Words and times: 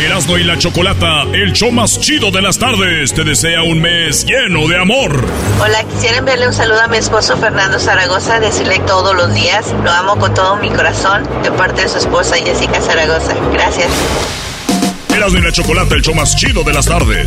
Erasmo 0.00 0.38
y 0.38 0.44
la 0.44 0.56
Chocolata, 0.56 1.22
el 1.32 1.52
show 1.52 1.72
más 1.72 1.98
chido 1.98 2.30
de 2.30 2.40
las 2.40 2.56
tardes, 2.56 3.12
te 3.12 3.24
desea 3.24 3.64
un 3.64 3.80
mes 3.80 4.24
lleno 4.24 4.68
de 4.68 4.78
amor. 4.80 5.26
Hola, 5.60 5.82
quisiera 5.92 6.18
enviarle 6.18 6.46
un 6.46 6.52
saludo 6.54 6.80
a 6.80 6.86
mi 6.86 6.98
esposo 6.98 7.36
Fernando 7.36 7.80
Zaragoza, 7.80 8.38
decirle 8.38 8.78
todos 8.86 9.16
los 9.16 9.34
días, 9.34 9.74
lo 9.82 9.90
amo 9.90 10.16
con 10.16 10.32
todo 10.34 10.54
mi 10.56 10.70
corazón, 10.70 11.28
de 11.42 11.50
parte 11.50 11.82
de 11.82 11.88
su 11.88 11.98
esposa 11.98 12.36
Jessica 12.36 12.80
Zaragoza. 12.80 13.34
Gracias. 13.52 13.90
Erasmo 15.14 15.38
y 15.38 15.42
la 15.42 15.50
Chocolata, 15.50 15.96
el 15.96 16.02
show 16.02 16.14
más 16.14 16.36
chido 16.36 16.62
de 16.62 16.72
las 16.72 16.86
tardes. 16.86 17.26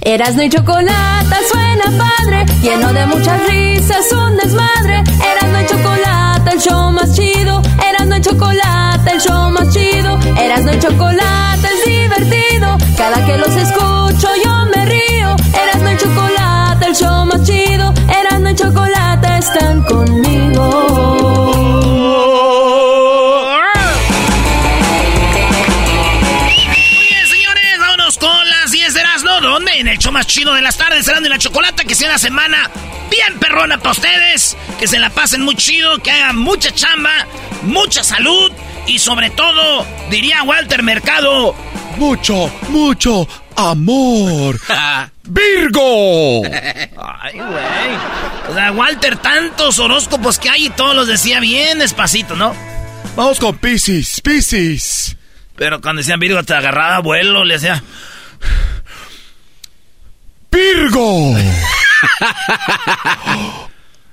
Erasmo 0.00 0.42
y 0.42 0.48
Chocolata 0.48 1.36
suena 1.52 1.84
padre, 1.98 2.46
lleno 2.62 2.90
de 2.94 3.04
muchas 3.04 3.46
risas, 3.48 4.10
un 4.12 4.36
desmadre. 4.38 5.04
Erasmo 5.20 5.60
y 5.60 5.66
Chocolata, 5.66 6.25
el 6.52 6.60
show 6.60 6.90
más 6.92 7.12
chido. 7.14 7.62
Erasmo 7.88 8.16
y 8.16 8.20
Chocolata, 8.20 9.10
el 9.12 9.20
show 9.20 9.50
más 9.50 9.68
chido. 9.72 10.18
Erasmo 10.38 10.72
y 10.72 10.78
Chocolata 10.78 11.68
es 11.74 11.84
divertido. 11.84 12.76
Cada 12.96 13.24
que 13.24 13.36
los 13.38 13.54
escucho 13.56 14.28
yo 14.44 14.64
me 14.74 14.84
río. 14.86 15.36
Erasmo 15.52 15.90
y 15.90 15.96
Chocolata, 15.96 16.86
el 16.86 16.94
show 16.94 17.24
más 17.26 17.42
chido. 17.42 17.92
Erasmo 18.08 18.48
y 18.48 18.54
Chocolata 18.54 19.38
están 19.38 19.82
conmigo. 19.82 20.66
Show 30.06 30.12
más 30.12 30.26
chido 30.26 30.54
de 30.54 30.62
las 30.62 30.76
tardes, 30.76 31.04
serán 31.04 31.22
de 31.24 31.28
la 31.28 31.38
chocolata, 31.38 31.84
que 31.84 31.94
sea 31.96 32.08
una 32.08 32.18
semana 32.18 32.70
bien 33.10 33.38
perrona 33.40 33.78
para 33.78 33.90
ustedes. 33.90 34.56
Que 34.78 34.86
se 34.86 34.98
la 35.00 35.10
pasen 35.10 35.42
muy 35.42 35.56
chido, 35.56 35.98
que 35.98 36.12
hagan 36.12 36.38
mucha 36.38 36.70
chamba, 36.72 37.26
mucha 37.62 38.04
salud 38.04 38.52
y 38.86 39.00
sobre 39.00 39.30
todo, 39.30 39.84
diría 40.10 40.42
Walter 40.44 40.82
Mercado, 40.82 41.56
Mucho, 41.96 42.52
mucho 42.68 43.26
amor. 43.56 44.60
Virgo. 45.24 46.42
Ay, 46.44 47.38
güey. 47.38 48.50
O 48.50 48.54
sea, 48.54 48.70
Walter, 48.72 49.16
tantos 49.16 49.78
horóscopos 49.78 50.38
que 50.38 50.50
hay 50.50 50.66
y 50.66 50.70
todos 50.70 50.94
los 50.94 51.08
decía 51.08 51.40
bien 51.40 51.78
despacito, 51.80 52.36
¿no? 52.36 52.54
Vamos 53.16 53.40
con 53.40 53.56
Pisces, 53.58 54.20
Pisces. 54.20 55.16
Pero 55.56 55.80
cuando 55.80 56.00
decían 56.00 56.20
Virgo 56.20 56.42
te 56.44 56.54
agarraba 56.54 57.00
vuelo, 57.00 57.44
le 57.44 57.56
hacía... 57.56 57.82
Virgo. 60.56 61.34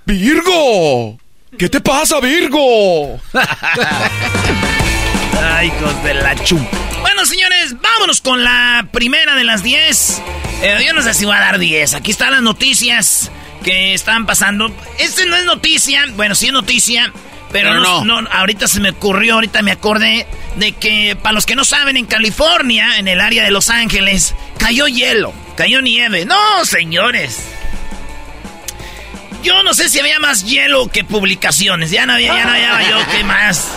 Virgo. 0.05 1.17
¿Qué 1.57 1.69
te 1.69 1.79
pasa, 1.79 2.19
Virgo? 2.19 3.17
Ay, 5.41 5.67
hijos 5.67 6.03
de 6.03 6.13
la 6.15 6.35
chum. 6.43 6.65
Bueno, 6.99 7.25
señores, 7.25 7.75
vámonos 7.81 8.19
con 8.19 8.43
la 8.43 8.89
primera 8.91 9.35
de 9.35 9.45
las 9.45 9.63
10. 9.63 10.21
Eh, 10.63 10.83
yo 10.85 10.93
no 10.93 11.01
sé 11.01 11.13
si 11.13 11.23
voy 11.23 11.37
a 11.37 11.39
dar 11.39 11.59
10. 11.59 11.93
Aquí 11.93 12.11
están 12.11 12.31
las 12.31 12.41
noticias 12.41 13.31
que 13.63 13.93
están 13.93 14.25
pasando. 14.25 14.69
Este 14.99 15.25
no 15.25 15.37
es 15.37 15.45
noticia. 15.45 16.03
Bueno, 16.15 16.35
sí 16.35 16.47
es 16.47 16.53
noticia. 16.53 17.13
Pero, 17.53 17.69
Pero 17.69 17.79
no, 17.81 18.03
no. 18.03 18.21
no, 18.23 18.29
ahorita 18.31 18.67
se 18.67 18.81
me 18.81 18.89
ocurrió, 18.89 19.35
ahorita 19.35 19.61
me 19.61 19.71
acordé 19.71 20.27
de 20.57 20.73
que, 20.73 21.15
para 21.15 21.33
los 21.33 21.45
que 21.45 21.55
no 21.55 21.63
saben, 21.63 21.95
en 21.95 22.05
California, 22.07 22.97
en 22.97 23.07
el 23.07 23.21
área 23.21 23.43
de 23.43 23.51
Los 23.51 23.69
Ángeles, 23.69 24.35
cayó 24.57 24.87
hielo, 24.87 25.33
cayó 25.55 25.81
nieve. 25.81 26.25
No, 26.25 26.65
señores. 26.65 27.43
Yo 29.43 29.61
no 29.61 29.73
sé 29.73 29.89
si 29.89 29.99
había 29.99 30.19
más 30.19 30.45
hielo 30.45 30.87
que 30.87 31.03
publicaciones. 31.03 31.91
Ya 31.91 32.05
no 32.05 32.13
había, 32.13 32.33
ya 32.35 32.45
no 32.45 32.51
había 32.53 32.89
yo 32.89 32.97
qué 33.11 33.23
más. 33.23 33.67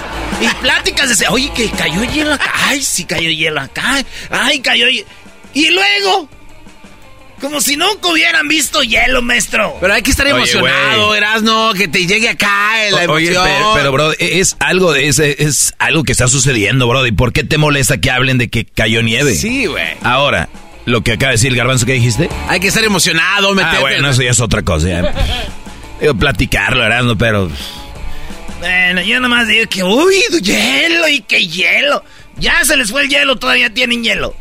Y 0.41 0.47
pláticas 0.63 1.09
de 1.09 1.15
ese, 1.15 1.29
oye, 1.29 1.53
que 1.55 1.71
cayó 1.71 2.03
hielo 2.05 2.35
acá. 2.35 2.51
Ay, 2.67 2.83
sí 2.83 3.05
cayó 3.05 3.29
hielo 3.31 3.61
acá. 3.61 4.03
Ay, 4.31 4.61
cayó 4.61 4.89
hielo. 4.89 5.09
Y 5.55 5.71
luego, 5.71 6.29
como 7.41 7.61
si 7.61 7.77
nunca 7.77 8.09
hubieran 8.09 8.49
visto 8.49 8.83
hielo, 8.83 9.23
maestro. 9.23 9.77
Pero 9.81 9.93
hay 9.95 10.03
que 10.03 10.11
estar 10.11 10.27
Oye, 10.27 10.35
emocionado. 10.35 11.15
Erasno, 11.15 11.73
que 11.75 11.89
te 11.89 12.07
llegue 12.07 12.29
acá 12.31 12.73
la 12.91 13.05
O- 13.07 13.13
Oye, 13.13 13.27
emoción. 13.29 13.45
pero, 13.45 13.73
pero, 13.75 13.93
bro, 13.93 14.13
es 14.19 14.57
algo, 14.61 14.93
de- 14.93 15.07
es, 15.09 15.19
es 15.19 15.75
algo 15.79 16.03
que 16.05 16.13
está 16.13 16.29
sucediendo, 16.29 16.89
bro. 16.89 17.07
¿Y 17.07 17.13
por 17.13 17.33
qué 17.33 17.45
te 17.45 17.59
molesta 17.59 17.99
que 18.01 18.11
hablen 18.11 18.39
de 18.39 18.49
que 18.49 18.65
cayó 18.65 19.03
nieve? 19.03 19.35
Sí, 19.35 19.67
güey. 19.67 19.85
Ahora, 20.03 20.49
lo 20.87 21.03
que 21.03 21.13
acaba 21.13 21.31
de 21.31 21.37
decir 21.37 21.51
el 21.51 21.57
garbanzo 21.57 21.85
que 21.87 21.93
dijiste. 21.93 22.29
Hay 22.49 22.61
que 22.61 22.69
estar 22.69 22.85
emocionado, 22.85 23.55
meterte. 23.55 23.77
Ah, 23.77 23.81
bueno, 23.81 24.09
eso 24.11 24.23
ya 24.23 24.31
es 24.31 24.41
otra 24.41 24.63
cosa. 24.63 24.89
Ya. 24.89 25.03
Digo, 26.01 26.15
platicarlo, 26.15 26.85
Erasmo, 26.85 27.17
pero... 27.17 27.51
Bueno, 28.61 29.03
yo 29.03 29.21
nomás 29.21 29.47
digo 29.49 29.69
que, 29.69 29.83
uy, 29.85 30.15
hielo 30.43 31.09
y 31.09 31.21
que 31.21 31.47
hielo. 31.47 32.03
Ya 32.39 32.65
se 32.65 32.77
les 32.77 32.91
fue 32.91 33.03
el 33.03 33.09
hielo, 33.09 33.37
todavía 33.37 33.73
tienen 33.73 34.03
hielo. 34.03 34.35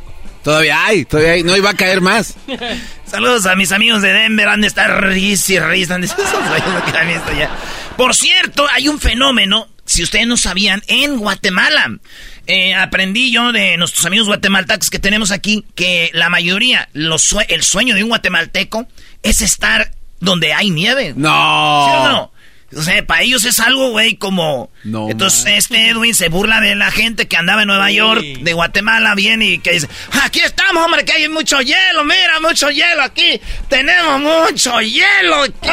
Todavía 0.45 0.85
hay, 0.85 1.05
todavía 1.05 1.31
hay. 1.33 1.43
No 1.43 1.57
iba 1.57 1.71
a 1.71 1.73
caer 1.73 2.01
más. 2.01 2.35
Saludos 3.07 3.47
a 3.47 3.55
mis 3.55 3.71
amigos 3.71 4.03
de 4.03 4.13
Denver, 4.13 4.47
han 4.47 4.61
de 4.61 4.67
estar 4.67 5.11
y 5.17 5.83
han 5.89 6.01
de- 6.01 6.07
ya. 7.37 7.49
Por 7.97 8.13
cierto, 8.15 8.67
hay 8.71 8.87
un 8.87 8.99
fenómeno, 8.99 9.67
si 9.85 10.03
ustedes 10.03 10.27
no 10.27 10.37
sabían, 10.37 10.83
en 10.85 11.17
Guatemala. 11.17 11.97
Eh, 12.45 12.75
aprendí 12.75 13.31
yo 13.31 13.51
de 13.53 13.75
nuestros 13.77 14.05
amigos 14.05 14.27
guatemaltecos 14.27 14.91
que 14.91 14.99
tenemos 14.99 15.31
aquí 15.31 15.65
que 15.73 16.11
la 16.13 16.29
mayoría, 16.29 16.89
los 16.93 17.23
sue- 17.23 17.47
el 17.49 17.63
sueño 17.63 17.95
de 17.95 18.03
un 18.03 18.09
guatemalteco 18.09 18.87
es 19.23 19.41
estar 19.41 19.91
donde 20.19 20.53
hay 20.53 20.69
nieve. 20.69 21.13
No. 21.17 21.85
¿Sí 21.87 21.91
o 21.97 22.09
no? 22.09 22.31
O 22.75 22.81
sea, 22.83 23.05
para 23.05 23.21
ellos 23.21 23.45
es 23.45 23.59
algo, 23.59 23.91
güey, 23.91 24.15
como... 24.15 24.69
No, 24.83 25.09
Entonces, 25.09 25.45
este 25.47 25.89
Edwin 25.89 26.13
se 26.13 26.27
burla 26.29 26.59
de 26.61 26.75
la 26.75 26.91
gente 26.91 27.27
que 27.27 27.37
andaba 27.37 27.61
en 27.61 27.67
Nueva 27.69 27.89
York, 27.91 28.21
de 28.21 28.53
Guatemala, 28.53 29.15
viene 29.15 29.45
y 29.45 29.57
que 29.59 29.71
dice, 29.71 29.87
aquí 30.23 30.39
estamos, 30.41 30.83
hombre, 30.83 31.05
que 31.05 31.13
hay 31.13 31.29
mucho 31.29 31.59
hielo, 31.61 32.03
mira, 32.03 32.39
mucho 32.41 32.69
hielo 32.69 33.01
aquí, 33.01 33.39
tenemos 33.69 34.19
mucho 34.19 34.79
hielo 34.81 35.43
aquí. 35.43 35.69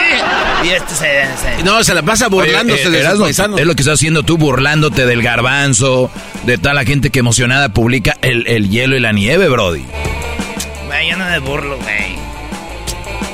Y 0.65 0.69
este 0.71 0.95
se... 0.95 1.57
se- 1.57 1.63
No, 1.65 1.83
se 1.83 1.93
la 1.95 2.03
pasa 2.03 2.29
burlándose 2.29 2.87
Oye, 2.89 2.99
eh, 2.99 3.03
de 3.03 3.19
paisanos. 3.19 3.61
es 3.61 3.67
lo 3.67 3.75
que 3.75 3.83
estás 3.83 3.95
haciendo 3.99 4.23
tú, 4.23 4.39
burlándote 4.39 5.05
del 5.05 5.23
garbanzo, 5.23 6.11
de 6.45 6.57
toda 6.59 6.73
la 6.75 6.85
gente 6.85 7.11
que 7.11 7.19
emocionada 7.19 7.71
publica 7.71 8.17
el, 8.23 8.47
el 8.47 8.71
hielo 8.71 8.97
y 8.97 9.01
la 9.01 9.13
nieve, 9.13 9.49
brody. 9.49 9.85
Güey, 10.87 11.11
yo 11.11 11.17
no 11.17 11.25
me 11.29 11.39
burlo, 11.41 11.79
güey. 11.79 12.17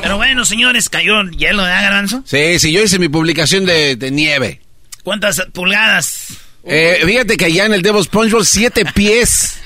Pero 0.08 0.16
bueno, 0.16 0.46
señores, 0.46 0.88
cayó 0.88 1.22
hielo, 1.24 1.64
¿verdad, 1.64 1.82
Garbanzo? 1.82 2.22
Sí, 2.24 2.58
sí, 2.58 2.72
yo 2.72 2.82
hice 2.82 2.98
mi 2.98 3.10
publicación 3.10 3.66
de, 3.66 3.94
de 3.94 4.10
nieve. 4.10 4.62
¿Cuántas 5.02 5.42
pulgadas? 5.52 6.28
Eh, 6.64 7.02
fíjate 7.04 7.36
que 7.36 7.44
allá 7.44 7.66
en 7.66 7.74
el 7.74 7.82
Devil's 7.82 8.06
Punch 8.06 8.30
Bowl, 8.30 8.46
siete 8.46 8.86
pies. 8.86 9.57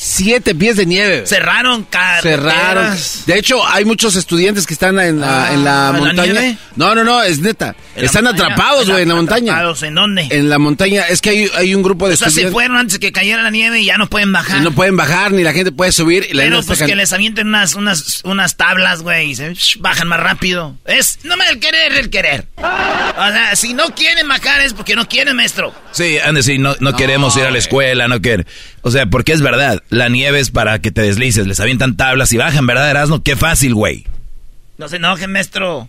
Siete 0.00 0.54
pies 0.54 0.76
de 0.76 0.86
nieve. 0.86 1.26
Cerraron 1.26 1.82
carreteras. 1.82 2.44
Cerraron. 2.52 2.96
De 3.26 3.36
hecho, 3.36 3.66
hay 3.66 3.84
muchos 3.84 4.14
estudiantes 4.14 4.64
que 4.64 4.72
están 4.72 4.98
en 5.00 5.20
la, 5.20 5.52
en 5.52 5.64
la 5.64 5.88
Ah, 5.88 5.88
¿en 5.88 5.94
la 5.94 6.00
montaña. 6.12 6.32
nieve? 6.32 6.58
no, 6.76 6.94
no, 6.94 7.02
no, 7.02 7.20
es 7.22 7.40
neta. 7.40 7.74
¿En 7.96 8.02
la 8.02 8.06
Están 8.06 8.24
montaña? 8.24 8.52
atrapados, 8.52 8.88
güey, 8.88 9.02
en 9.02 9.08
la 9.08 9.14
montaña. 9.16 9.52
¿Atrapados 9.54 9.82
en 9.82 9.94
dónde? 9.96 10.28
En 10.30 10.48
la 10.48 10.58
montaña. 10.60 11.02
Es 11.08 11.20
que 11.20 11.30
hay, 11.30 11.50
hay 11.56 11.74
un 11.74 11.82
grupo 11.82 12.06
de 12.06 12.14
o 12.14 12.16
sea, 12.16 12.26
se 12.26 12.30
estudiantes. 12.30 12.52
fueron 12.52 12.76
antes 12.76 12.98
que 13.00 13.10
cayera 13.10 13.42
la 13.42 13.50
nieve 13.50 13.80
y 13.80 13.86
ya 13.86 13.98
no 13.98 14.08
pueden 14.08 14.32
bajar. 14.32 14.58
y 14.58 14.60
no 14.60 14.70
pueden 14.70 14.96
bajar, 14.96 15.32
ni 15.32 15.42
la 15.42 15.52
gente 15.52 15.72
puede 15.72 15.90
subir. 15.90 16.28
Y 16.30 16.34
la 16.34 16.44
Pero 16.44 16.62
pues 16.62 16.80
que 16.80 16.94
les 16.94 17.12
avienten 17.12 17.48
unas, 17.48 17.74
unas, 17.74 18.20
unas 18.24 18.56
tablas, 18.56 19.02
güey, 19.02 19.30
y 19.30 19.34
se 19.34 19.52
sh, 19.56 19.78
bajan 19.80 20.06
más 20.06 20.20
rápido. 20.20 20.76
Es 20.84 21.18
nomás 21.24 21.50
el 21.50 21.58
querer, 21.58 21.92
el 21.94 22.08
querer. 22.08 22.46
O 22.56 22.60
sea, 23.32 23.56
si 23.56 23.74
no 23.74 23.86
quieren 23.96 24.28
bajar 24.28 24.60
es 24.60 24.74
porque 24.74 24.94
no 24.94 25.08
quieren, 25.08 25.34
maestro. 25.34 25.74
Sí, 25.90 26.18
han 26.18 26.34
de 26.34 26.38
decir, 26.40 26.60
no, 26.60 26.76
no 26.78 26.94
queremos 26.94 27.36
ir 27.36 27.42
a 27.44 27.50
la 27.50 27.58
escuela, 27.58 28.06
no 28.06 28.20
quieren. 28.22 28.46
O 28.82 28.92
sea, 28.92 29.06
porque 29.06 29.32
es 29.32 29.40
verdad, 29.40 29.82
la 29.90 30.08
nieve 30.08 30.40
es 30.40 30.50
para 30.50 30.78
que 30.80 30.90
te 30.90 31.02
deslices, 31.02 31.46
les 31.46 31.60
avientan 31.60 31.96
tablas 31.96 32.32
y 32.32 32.36
bajan, 32.36 32.66
¿verdad, 32.66 32.90
Erasmo? 32.90 33.22
Qué 33.22 33.36
fácil, 33.36 33.74
güey. 33.74 34.06
No 34.76 34.88
se 34.88 34.96
enojen, 34.96 35.32
maestro. 35.32 35.88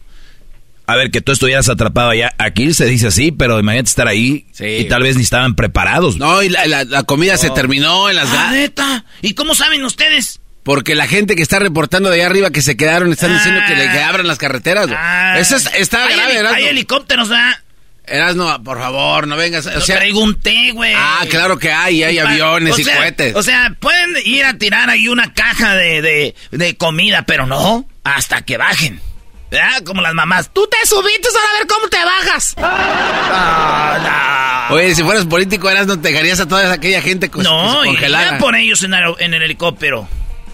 A 0.87 0.95
ver, 0.95 1.11
que 1.11 1.21
tú 1.21 1.31
estuvieras 1.31 1.69
atrapado 1.69 2.09
allá. 2.09 2.33
Aquí 2.39 2.73
se 2.73 2.85
dice 2.85 3.07
así, 3.07 3.31
pero 3.31 3.59
imagínate 3.59 3.89
estar 3.89 4.07
ahí 4.07 4.47
Sí. 4.53 4.65
y 4.65 4.85
tal 4.85 5.03
vez 5.03 5.17
ni 5.17 5.21
estaban 5.21 5.53
preparados. 5.55 6.17
No, 6.17 6.41
y 6.41 6.49
la, 6.49 6.65
la- 6.65 6.83
la 6.85 7.03
comida 7.03 7.37
se 7.37 7.51
terminó 7.51 8.09
en 8.09 8.15
las... 8.15 8.27
Ah, 8.31 8.49
neta. 8.51 9.05
¿Y 9.21 9.35
cómo 9.35 9.53
saben 9.53 9.83
ustedes? 9.83 10.39
Porque 10.63 10.95
la 10.95 11.05
gente 11.07 11.35
que 11.35 11.43
está 11.43 11.59
reportando 11.59 12.09
de 12.09 12.15
allá 12.15 12.25
arriba 12.25 12.49
que 12.49 12.63
se 12.63 12.75
quedaron 12.75 13.11
están 13.11 13.33
diciendo 13.33 13.61
que, 13.67 13.75
le, 13.75 13.91
que 13.91 13.99
abran 14.01 14.25
las 14.27 14.39
carreteras. 14.39 14.87
güey. 14.87 14.97
Ah. 14.99 15.35
Eso 15.37 15.57
es- 15.57 15.69
está 15.75 16.05
hay 16.05 16.15
grave, 16.15 16.31
heli- 16.31 16.39
Erasmo. 16.39 16.57
Hay 16.57 16.65
helicópteros, 16.67 17.29
¿verdad? 17.29 17.53
Erasmo, 18.09 18.63
por 18.63 18.79
favor, 18.79 19.27
no 19.27 19.35
vengas. 19.35 19.65
O 19.65 19.81
sea, 19.81 19.97
pregunté, 19.99 20.71
güey. 20.71 20.93
ah, 20.95 21.25
claro 21.29 21.57
que 21.57 21.71
hay, 21.71 22.03
hay 22.03 22.17
aviones 22.19 22.77
y 22.79 22.83
sea, 22.83 22.97
cohetes. 22.97 23.35
O 23.35 23.43
sea, 23.43 23.75
pueden 23.79 24.15
ir 24.25 24.45
a 24.45 24.57
tirar 24.57 24.89
ahí 24.89 25.07
una 25.07 25.33
caja 25.33 25.75
de, 25.75 26.01
de, 26.01 26.35
de 26.51 26.77
comida, 26.77 27.23
pero 27.23 27.45
no 27.45 27.87
hasta 28.03 28.41
que 28.43 28.57
bajen. 28.57 29.01
¿Verdad? 29.51 29.83
Como 29.83 30.01
las 30.01 30.13
mamás. 30.13 30.51
Tú 30.53 30.67
te 30.69 30.77
subiste, 30.87 31.27
ahora 31.27 31.49
a 31.55 31.57
ver 31.57 31.67
cómo 31.67 31.87
te 31.87 31.97
bajas. 32.05 32.53
Ah, 32.57 34.67
no. 34.69 34.75
Oye, 34.75 34.93
si 34.93 35.03
fueras 35.03 35.25
político, 35.25 35.67
Erasmo, 35.69 35.99
te 35.99 36.09
dejarías 36.09 36.39
a 36.39 36.47
toda 36.47 36.71
aquella 36.71 37.01
gente 37.01 37.29
con, 37.31 37.43
no, 37.43 37.81
que 37.81 37.89
se 37.89 37.95
congelara. 37.95 38.27
iría 38.27 38.37
por 38.39 38.55
ellos 38.55 38.83
en, 38.83 38.93
aero- 38.93 39.19
en 39.19 39.33
el 39.33 39.41
helicóptero. 39.41 40.07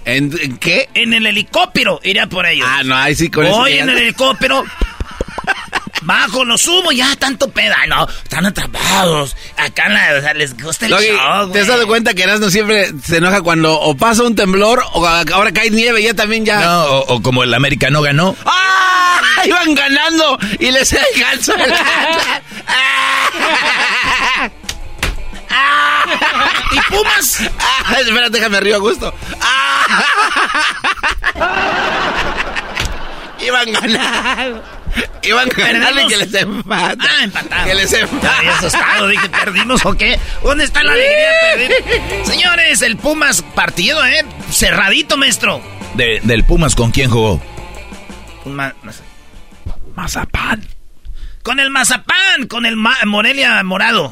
¿En, 0.06 0.32
en 0.42 0.58
qué? 0.58 0.88
En 0.94 1.14
el 1.14 1.26
helicóptero 1.26 2.00
iría 2.04 2.28
por 2.28 2.46
ellos. 2.46 2.66
Ah, 2.70 2.84
no, 2.86 2.96
ahí 2.96 3.16
sí 3.16 3.30
con 3.30 3.46
eso 3.46 3.58
Voy 3.58 3.74
en 3.74 3.90
el 3.90 3.98
helicóptero. 3.98 4.64
Bajo, 6.02 6.44
lo 6.46 6.58
subo, 6.58 6.92
ya 6.92 7.16
tanto 7.16 7.50
peda. 7.52 7.78
No, 7.88 8.08
están 8.24 8.46
atrapados. 8.46 9.36
Acá 9.58 9.86
en 9.88 9.94
la- 9.94 10.14
o 10.18 10.22
sea, 10.22 10.34
les 10.34 10.56
gusta 10.62 10.86
el 10.86 10.92
Logi, 10.92 11.08
show, 11.08 11.52
¿te 11.52 11.62
has 11.62 11.68
dado 11.68 11.88
cuenta 11.88 12.14
que 12.14 12.24
Erasmo 12.24 12.50
siempre 12.50 12.92
se 13.04 13.18
enoja 13.18 13.42
cuando 13.42 13.80
o 13.80 13.96
pasa 13.96 14.24
un 14.24 14.36
temblor 14.36 14.84
o 14.94 15.06
ahora 15.08 15.52
cae 15.52 15.70
nieve 15.72 16.04
ya 16.04 16.14
también 16.14 16.46
ya... 16.46 16.60
No, 16.60 16.84
o, 16.86 17.16
o 17.16 17.22
como 17.22 17.44
el 17.44 17.54
América 17.54 17.90
no 17.90 18.02
ganó. 18.02 18.36
¡Ah! 18.46 19.20
Iban 19.46 19.74
ganando 19.76 20.38
y 20.60 20.72
les 20.72 20.90
deja 20.92 21.32
el. 21.34 21.40
¿Y 26.72 26.80
Pumas? 26.92 27.40
Ah, 27.60 27.96
espera, 28.00 28.30
déjame 28.30 28.60
río 28.60 28.76
a 28.76 28.80
gusto. 28.80 29.14
Ah. 29.42 30.04
Iban 33.40 33.72
ganando. 33.72 34.64
Iban 35.24 35.50
ganando 35.50 36.02
y 36.02 36.08
que 36.08 36.18
les 36.18 36.34
empatan. 36.34 37.00
Ah, 37.02 37.24
empataron. 37.24 37.66
Que 37.66 37.74
les 37.76 37.94
empatan. 37.94 38.48
asustado, 38.50 39.08
dije, 39.08 39.30
¿perdimos 39.30 39.86
o 39.86 39.94
qué? 39.96 40.20
¿Dónde 40.44 40.64
está 40.66 40.84
la 40.84 40.94
alegría 40.94 41.32
de 41.58 41.68
perder? 41.68 42.26
Señores, 42.26 42.82
el 42.82 42.96
Pumas 42.98 43.42
partido, 43.42 44.06
¿eh? 44.06 44.24
Cerradito, 44.52 45.18
maestro. 45.18 45.62
De- 45.96 46.20
del 46.24 46.44
Pumas, 46.44 46.76
¿con 46.76 46.92
quién 46.92 47.10
jugó? 47.10 47.42
Ma- 48.46 48.76
Mazapán. 49.96 50.68
Con 51.46 51.60
el 51.60 51.70
Mazapán, 51.70 52.48
con 52.50 52.66
el 52.66 52.76
Ma- 52.76 52.98
Morelia 53.06 53.62
Morado. 53.64 54.12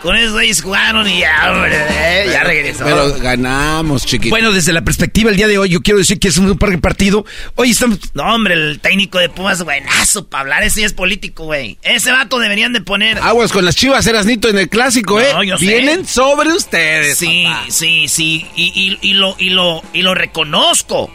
Con 0.00 0.14
esos 0.14 0.30
güeyes 0.32 0.62
jugaron 0.62 1.08
y 1.08 1.18
ya, 1.18 1.50
hombre, 1.50 1.76
eh, 1.90 2.28
ya 2.30 2.44
regresó. 2.44 2.84
Pero 2.84 3.14
ganamos, 3.18 4.06
chiquito. 4.06 4.30
Bueno, 4.30 4.52
desde 4.52 4.72
la 4.72 4.82
perspectiva 4.82 5.28
el 5.30 5.36
día 5.36 5.48
de 5.48 5.58
hoy, 5.58 5.70
yo 5.70 5.80
quiero 5.80 5.98
decir 5.98 6.20
que 6.20 6.28
es 6.28 6.38
un 6.38 6.56
par- 6.56 6.80
partido. 6.80 7.26
Hoy 7.56 7.72
estamos. 7.72 7.98
No, 8.14 8.32
hombre, 8.32 8.54
el 8.54 8.78
técnico 8.78 9.18
de 9.18 9.28
Pumas, 9.28 9.60
buenazo 9.64 10.28
para 10.28 10.42
hablar. 10.42 10.62
Ese 10.62 10.76
sí 10.76 10.84
es 10.84 10.92
político, 10.92 11.46
güey. 11.46 11.78
Ese 11.82 12.12
vato 12.12 12.38
deberían 12.38 12.72
de 12.72 12.80
poner... 12.80 13.18
Aguas 13.18 13.50
con 13.50 13.64
las 13.64 13.74
chivas, 13.74 14.06
Erasnito, 14.06 14.48
en 14.48 14.58
el 14.58 14.68
clásico, 14.68 15.20
¿eh? 15.20 15.30
No, 15.32 15.42
yo 15.42 15.58
sé. 15.58 15.64
Vienen 15.66 16.06
sobre 16.06 16.52
ustedes. 16.52 17.18
Sí, 17.18 17.42
papá. 17.44 17.64
sí, 17.70 18.06
sí. 18.06 18.46
Y, 18.54 18.66
y- 19.02 19.10
y 19.10 19.14
lo, 19.14 19.34
y, 19.36 19.50
lo, 19.50 19.82
y 19.92 20.02
lo 20.02 20.14
reconozco. 20.14 21.10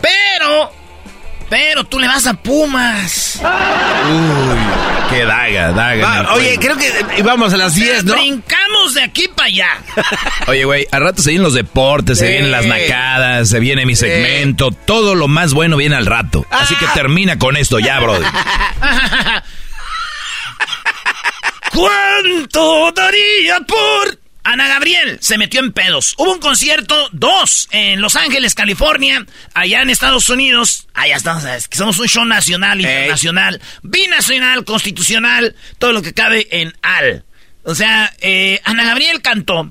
Pero... 0.00 0.77
Pero 1.48 1.84
tú 1.84 1.98
le 1.98 2.06
vas 2.06 2.26
a 2.26 2.34
Pumas. 2.34 3.40
Uy, 3.40 4.58
qué 5.10 5.24
daga, 5.24 5.72
daga. 5.72 6.22
Va, 6.22 6.34
oye, 6.34 6.58
creo 6.60 6.76
que 6.76 6.92
íbamos 7.16 7.54
a 7.54 7.56
las 7.56 7.74
10, 7.74 8.04
¿no? 8.04 8.14
Brincamos 8.14 8.94
de 8.94 9.02
aquí 9.02 9.28
para 9.34 9.46
allá. 9.48 9.68
Oye, 10.46 10.64
güey, 10.64 10.86
al 10.90 11.02
rato 11.02 11.22
se 11.22 11.30
vienen 11.30 11.44
los 11.44 11.54
deportes, 11.54 12.18
se 12.18 12.28
vienen 12.28 12.50
las 12.50 12.66
nacadas, 12.66 13.48
se 13.48 13.60
viene 13.60 13.86
mi 13.86 13.96
segmento. 13.96 14.70
Todo 14.70 15.14
lo 15.14 15.28
más 15.28 15.54
bueno 15.54 15.76
viene 15.76 15.96
al 15.96 16.06
rato. 16.06 16.46
Así 16.50 16.74
que 16.76 16.86
termina 16.88 17.38
con 17.38 17.56
esto 17.56 17.78
ya, 17.78 17.98
bro. 18.00 18.18
¿Cuánto 21.72 22.92
daría 22.92 23.60
por...? 23.60 24.27
Ana 24.48 24.66
Gabriel 24.66 25.18
se 25.20 25.36
metió 25.36 25.60
en 25.60 25.74
pedos. 25.74 26.14
Hubo 26.16 26.32
un 26.32 26.40
concierto, 26.40 27.10
dos, 27.12 27.68
en 27.70 28.00
Los 28.00 28.16
Ángeles, 28.16 28.54
California, 28.54 29.26
allá 29.52 29.82
en 29.82 29.90
Estados 29.90 30.30
Unidos. 30.30 30.88
Allá 30.94 31.16
estamos, 31.16 31.44
es 31.44 31.68
que 31.68 31.76
somos 31.76 31.98
un 31.98 32.08
show 32.08 32.24
nacional, 32.24 32.80
internacional, 32.80 33.60
binacional, 33.82 34.64
constitucional, 34.64 35.54
todo 35.78 35.92
lo 35.92 36.00
que 36.00 36.14
cabe 36.14 36.48
en 36.50 36.74
al. 36.80 37.26
O 37.62 37.74
sea, 37.74 38.10
eh, 38.22 38.62
Ana 38.64 38.84
Gabriel 38.84 39.20
cantó. 39.20 39.70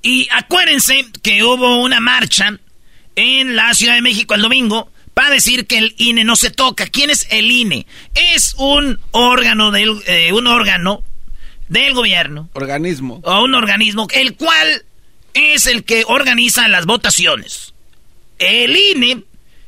Y 0.00 0.28
acuérdense 0.30 1.04
que 1.20 1.42
hubo 1.42 1.82
una 1.82 1.98
marcha 1.98 2.56
en 3.16 3.56
la 3.56 3.74
Ciudad 3.74 3.96
de 3.96 4.02
México 4.02 4.34
el 4.34 4.42
domingo 4.42 4.92
para 5.12 5.30
decir 5.30 5.66
que 5.66 5.78
el 5.78 5.96
INE 5.98 6.22
no 6.22 6.36
se 6.36 6.50
toca. 6.50 6.86
¿Quién 6.86 7.10
es 7.10 7.26
el 7.30 7.50
INE? 7.50 7.88
Es 8.14 8.54
un 8.58 9.00
órgano 9.10 9.72
del, 9.72 10.00
eh, 10.06 10.32
un 10.32 10.46
órgano 10.46 11.02
del 11.68 11.94
gobierno 11.94 12.48
Organismo. 12.54 13.20
o 13.24 13.44
un 13.44 13.54
organismo 13.54 14.06
el 14.12 14.36
cual 14.36 14.84
es 15.34 15.66
el 15.66 15.84
que 15.84 16.04
organiza 16.06 16.68
las 16.68 16.86
votaciones. 16.86 17.74
El 18.38 18.76
INE, 18.76 19.24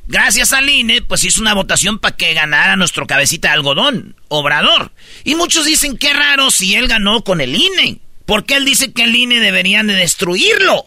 gracias 0.07 0.53
al 0.53 0.69
INE, 0.69 1.01
pues 1.01 1.23
hizo 1.23 1.41
una 1.41 1.53
votación 1.53 1.99
para 1.99 2.15
que 2.15 2.33
ganara 2.33 2.75
nuestro 2.75 3.05
cabecita 3.05 3.49
de 3.49 3.55
algodón, 3.55 4.15
Obrador. 4.27 4.91
Y 5.23 5.35
muchos 5.35 5.65
dicen 5.65 5.97
qué 5.97 6.13
raro 6.13 6.51
si 6.51 6.75
él 6.75 6.87
ganó 6.87 7.23
con 7.23 7.41
el 7.41 7.55
INE. 7.55 7.99
Porque 8.25 8.55
él 8.55 8.65
dice 8.65 8.91
que 8.91 9.03
el 9.03 9.15
INE 9.15 9.39
deberían 9.39 9.87
de 9.87 9.95
destruirlo. 9.95 10.85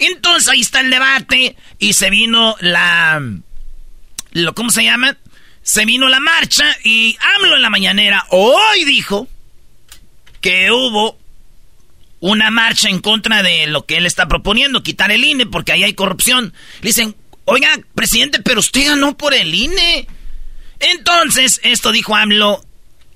Entonces 0.00 0.48
ahí 0.48 0.60
está 0.60 0.80
el 0.80 0.90
debate 0.90 1.56
y 1.78 1.92
se 1.92 2.10
vino 2.10 2.56
la... 2.60 3.22
Lo, 4.32 4.54
¿Cómo 4.54 4.70
se 4.70 4.82
llama? 4.82 5.16
Se 5.62 5.84
vino 5.84 6.08
la 6.08 6.18
marcha 6.18 6.64
y 6.82 7.16
AMLO 7.36 7.56
en 7.56 7.62
la 7.62 7.70
mañanera 7.70 8.26
hoy 8.30 8.84
dijo 8.84 9.28
que 10.44 10.70
hubo 10.70 11.16
una 12.20 12.50
marcha 12.50 12.90
en 12.90 13.00
contra 13.00 13.42
de 13.42 13.66
lo 13.66 13.86
que 13.86 13.96
él 13.96 14.04
está 14.04 14.28
proponiendo, 14.28 14.82
quitar 14.82 15.10
el 15.10 15.24
INE 15.24 15.46
porque 15.46 15.72
ahí 15.72 15.84
hay 15.84 15.94
corrupción. 15.94 16.52
Le 16.82 16.88
dicen, 16.88 17.16
oiga, 17.46 17.70
presidente, 17.94 18.40
pero 18.42 18.60
usted 18.60 18.88
ganó 18.88 19.16
por 19.16 19.32
el 19.32 19.54
INE. 19.54 20.06
Entonces, 20.80 21.60
esto 21.62 21.92
dijo 21.92 22.14
AMLO 22.14 22.62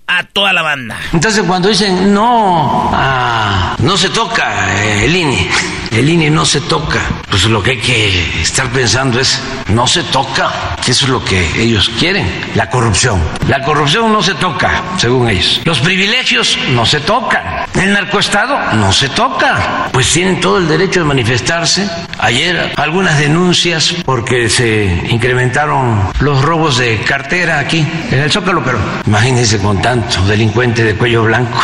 a 0.06 0.24
toda 0.24 0.54
la 0.54 0.62
banda. 0.62 0.98
Entonces 1.12 1.44
cuando 1.46 1.68
dicen 1.68 2.14
no, 2.14 2.90
ah, 2.94 3.76
no 3.78 3.98
se 3.98 4.08
toca 4.08 4.82
eh, 4.82 5.04
el 5.04 5.14
INE, 5.14 5.50
el 5.98 6.08
INE 6.08 6.30
no 6.30 6.46
se 6.46 6.60
toca, 6.60 7.00
pues 7.28 7.44
lo 7.46 7.60
que 7.60 7.72
hay 7.72 7.78
que 7.78 8.40
estar 8.40 8.68
pensando 8.68 9.18
es 9.18 9.42
no 9.68 9.84
se 9.84 10.04
toca, 10.04 10.76
eso 10.86 11.06
es 11.06 11.10
lo 11.10 11.24
que 11.24 11.60
ellos 11.60 11.90
quieren, 11.98 12.26
la 12.54 12.70
corrupción. 12.70 13.20
La 13.48 13.62
corrupción 13.62 14.12
no 14.12 14.22
se 14.22 14.34
toca, 14.34 14.82
según 14.96 15.28
ellos. 15.28 15.60
Los 15.64 15.80
privilegios 15.80 16.56
no 16.70 16.86
se 16.86 17.00
tocan. 17.00 17.42
El 17.74 17.92
narcoestado 17.92 18.74
no 18.74 18.92
se 18.92 19.08
toca. 19.08 19.88
Pues 19.92 20.12
tienen 20.12 20.40
todo 20.40 20.58
el 20.58 20.68
derecho 20.68 21.00
de 21.00 21.06
manifestarse. 21.06 21.88
Ayer 22.18 22.72
algunas 22.76 23.18
denuncias 23.18 23.94
porque 24.04 24.48
se 24.48 24.84
incrementaron 25.10 26.10
los 26.20 26.42
robos 26.42 26.78
de 26.78 26.98
cartera 26.98 27.58
aquí 27.58 27.86
en 28.10 28.20
el 28.20 28.30
Zócalo, 28.30 28.62
pero 28.62 28.78
imagínense 29.06 29.58
con 29.58 29.82
tanto 29.82 30.24
delincuente 30.26 30.84
de 30.84 30.94
cuello 30.94 31.24
blanco 31.24 31.58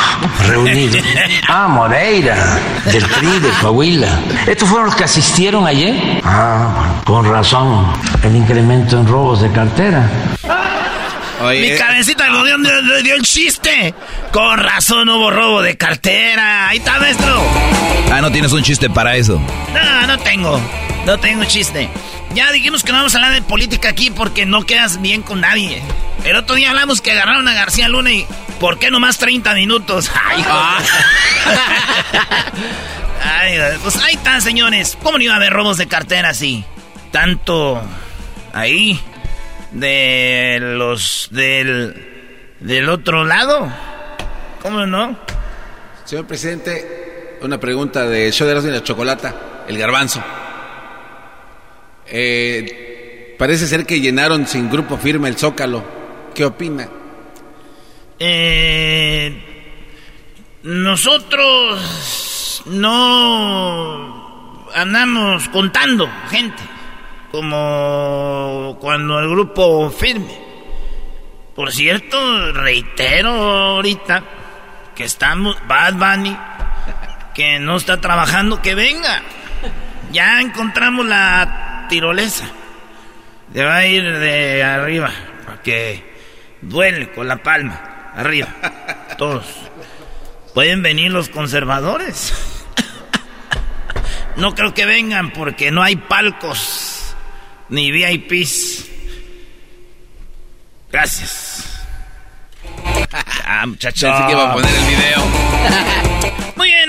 reunido. 0.46 0.98
Ah, 1.46 1.68
Moreira, 1.68 2.58
del 2.86 3.04
PRI, 3.04 3.38
de 3.38 3.50
Coahuila. 3.60 4.24
¿Estos 4.47 4.69
fueron 4.69 4.87
los 4.87 4.95
que 4.95 5.04
asistieron 5.04 5.66
ayer? 5.66 6.21
Ah, 6.25 7.02
con 7.04 7.28
razón, 7.28 7.87
el 8.23 8.37
incremento 8.37 8.99
en 8.99 9.07
robos 9.07 9.40
de 9.43 9.50
cartera. 9.50 10.09
Mi 11.43 11.66
eh. 11.66 11.76
cabecita 11.76 12.26
dio, 12.26 12.57
le 12.57 13.02
dio 13.02 13.14
el 13.16 13.23
chiste. 13.23 13.95
Con 14.33 14.59
razón 14.59 15.09
hubo 15.09 15.31
robo 15.31 15.62
de 15.62 15.76
cartera. 15.76 16.69
Ahí 16.69 16.78
está, 16.78 16.99
maestro. 16.99 17.43
Ah, 18.11 18.21
no 18.21 18.31
tienes 18.31 18.52
un 18.52 18.62
chiste 18.62 18.88
para 18.88 19.16
eso. 19.16 19.40
No, 19.73 20.07
no 20.07 20.19
tengo. 20.21 20.61
No 21.06 21.18
tengo 21.18 21.44
chiste. 21.44 21.90
Ya 22.34 22.50
dijimos 22.50 22.82
que 22.82 22.90
no 22.90 22.99
vamos 22.99 23.14
a 23.14 23.18
hablar 23.18 23.34
de 23.34 23.42
política 23.42 23.90
aquí 23.90 24.11
porque 24.11 24.46
no 24.46 24.64
quedas 24.64 25.02
bien 25.02 25.23
con 25.23 25.42
nadie. 25.42 25.82
El 26.25 26.37
otro 26.37 26.56
día 26.56 26.70
hablamos 26.70 27.00
que 27.02 27.12
agarraron 27.12 27.46
a 27.46 27.52
García 27.54 27.88
Luna 27.88 28.11
y 28.11 28.26
¿por 28.58 28.78
qué 28.78 28.90
nomás 28.90 29.18
30 29.18 29.54
minutos? 29.54 30.11
Ay. 30.25 30.44
Ah. 30.49 30.78
Ay, 33.40 33.58
pues 33.82 33.96
ahí 33.96 34.14
están, 34.14 34.40
señores. 34.40 34.96
¿Cómo 35.02 35.18
no 35.18 35.25
iba 35.25 35.34
a 35.34 35.37
haber 35.37 35.52
robos 35.52 35.76
de 35.76 35.87
cartera 35.87 36.30
así? 36.30 36.64
Tanto 37.11 37.82
ahí 38.52 38.99
de 39.73 40.58
los 40.61 41.28
del 41.30 42.54
del 42.61 42.88
otro 42.88 43.25
lado. 43.25 43.70
¿Cómo 44.62 44.87
no? 44.87 45.18
Señor 46.04 46.26
presidente, 46.26 47.38
una 47.42 47.61
pregunta 47.61 48.06
de 48.06 48.32
show 48.32 48.49
de 48.49 48.70
la 48.70 48.82
chocolata, 48.82 49.34
el 49.68 49.76
garbanzo. 49.76 50.23
Eh, 52.06 53.34
parece 53.38 53.66
ser 53.66 53.87
que 53.87 54.00
llenaron 54.00 54.46
sin 54.46 54.70
grupo 54.70 54.96
firme 54.96 55.28
el 55.28 55.37
Zócalo. 55.37 55.84
¿Qué 56.34 56.44
opina? 56.44 56.88
Eh, 58.18 59.42
nosotros 60.62 62.62
no 62.66 64.68
andamos 64.75 65.49
contando 65.49 66.08
gente 66.30 66.62
como 67.30 68.78
cuando 68.80 69.18
el 69.18 69.28
grupo 69.28 69.90
firme. 69.90 70.44
Por 71.54 71.73
cierto, 71.73 72.52
reitero 72.52 73.30
ahorita 73.30 74.23
que 74.94 75.04
estamos 75.04 75.56
Bad 75.66 75.94
Bunny 75.94 76.37
que 77.34 77.58
no 77.58 77.76
está 77.76 78.00
trabajando, 78.00 78.62
que 78.62 78.75
venga. 78.75 79.23
Ya 80.12 80.40
encontramos 80.40 81.04
la 81.04 81.63
tirolesa. 81.88 82.46
Le 83.52 83.64
va 83.64 83.76
a 83.76 83.86
ir 83.86 84.02
de 84.18 84.62
arriba 84.62 85.10
para 85.44 85.62
que 85.62 86.02
duele 86.60 87.10
con 87.12 87.28
la 87.28 87.42
palma. 87.42 88.12
Arriba. 88.14 88.48
Todos. 89.18 89.46
Pueden 90.54 90.82
venir 90.82 91.10
los 91.10 91.28
conservadores. 91.28 92.32
No 94.36 94.52
creo 94.56 94.74
que 94.74 94.84
vengan 94.84 95.30
porque 95.30 95.70
no 95.70 95.80
hay 95.80 95.94
palcos 95.94 97.14
ni 97.68 97.92
VIPs. 97.92 98.84
Gracias. 100.90 101.86
Ah, 103.46 103.64
muchachos. 103.66 104.02
Pensé 104.10 104.26
que 104.26 104.32
iba 104.32 104.50
a 104.50 104.52
poner 104.52 104.74
el 104.74 104.84
video. 104.86 106.10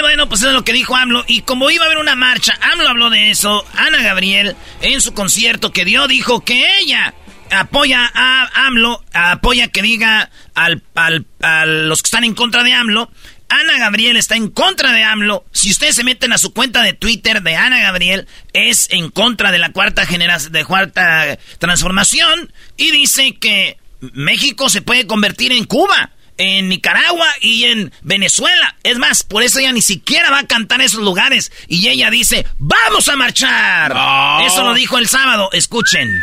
Bueno, 0.06 0.30
pues 0.30 0.42
eso 0.42 0.50
es 0.50 0.54
lo 0.54 0.64
que 0.64 0.72
dijo 0.72 0.96
AMLO. 0.96 1.26
Y 1.28 1.42
como 1.42 1.72
iba 1.72 1.84
a 1.84 1.88
haber 1.88 1.98
una 1.98 2.14
marcha, 2.16 2.54
AMLO 2.62 2.88
habló 2.88 3.10
de 3.10 3.32
eso. 3.32 3.66
Ana 3.76 4.04
Gabriel, 4.04 4.56
en 4.82 5.02
su 5.02 5.16
concierto 5.16 5.72
que 5.74 5.84
dio, 5.84 6.08
dijo 6.08 6.46
que 6.46 6.64
ella 6.80 7.16
apoya 7.50 8.12
a 8.14 8.68
AMLO, 8.68 9.04
apoya 9.14 9.70
que 9.70 9.82
diga 9.82 10.30
al, 10.54 10.84
al- 10.94 11.26
a 11.42 11.66
los 11.66 12.04
que 12.04 12.08
están 12.08 12.24
en 12.24 12.36
contra 12.36 12.64
de 12.64 12.74
AMLO. 12.76 13.12
Ana 13.50 13.80
Gabriel 13.80 14.16
está 14.16 14.36
en 14.36 14.50
contra 14.52 14.92
de 14.92 15.04
AMLO. 15.04 15.44
Si 15.52 15.72
ustedes 15.72 15.96
se 15.96 16.04
meten 16.04 16.34
a 16.34 16.38
su 16.38 16.54
cuenta 16.54 16.84
de 16.84 16.94
Twitter 16.94 17.42
de 17.42 17.56
Ana 17.56 17.80
Gabriel, 17.80 18.28
es 18.54 18.88
en 18.92 19.10
contra 19.10 19.52
de 19.52 19.58
la 19.58 19.72
cuarta 19.72 20.06
generación, 20.06 20.54
de 20.54 20.66
cuarta 20.66 21.36
transformación. 21.58 22.54
Y 22.78 22.92
dice 22.92 23.36
que 23.40 23.78
México 24.14 24.70
se 24.70 24.84
puede 24.84 25.08
convertir 25.08 25.52
en 25.52 25.64
Cuba, 25.66 26.12
en 26.38 26.70
Nicaragua 26.70 27.28
y 27.42 27.66
en 27.66 27.94
Venezuela. 28.02 28.76
Es 28.84 28.98
más, 28.98 29.24
por 29.24 29.44
eso 29.44 29.60
ella 29.60 29.72
ni 29.72 29.82
siquiera 29.82 30.30
va 30.32 30.40
a 30.40 30.48
cantar 30.48 30.80
en 30.80 30.88
esos 30.88 31.02
lugares. 31.02 31.52
Y 31.68 31.88
ella 31.88 32.10
dice, 32.10 32.46
¡vamos 32.58 33.08
a 33.08 33.16
marchar! 33.16 33.94
No. 33.94 34.46
Eso 34.46 34.64
lo 34.64 34.74
dijo 34.74 34.98
el 34.98 35.08
sábado. 35.08 35.50
Escuchen. 35.54 36.22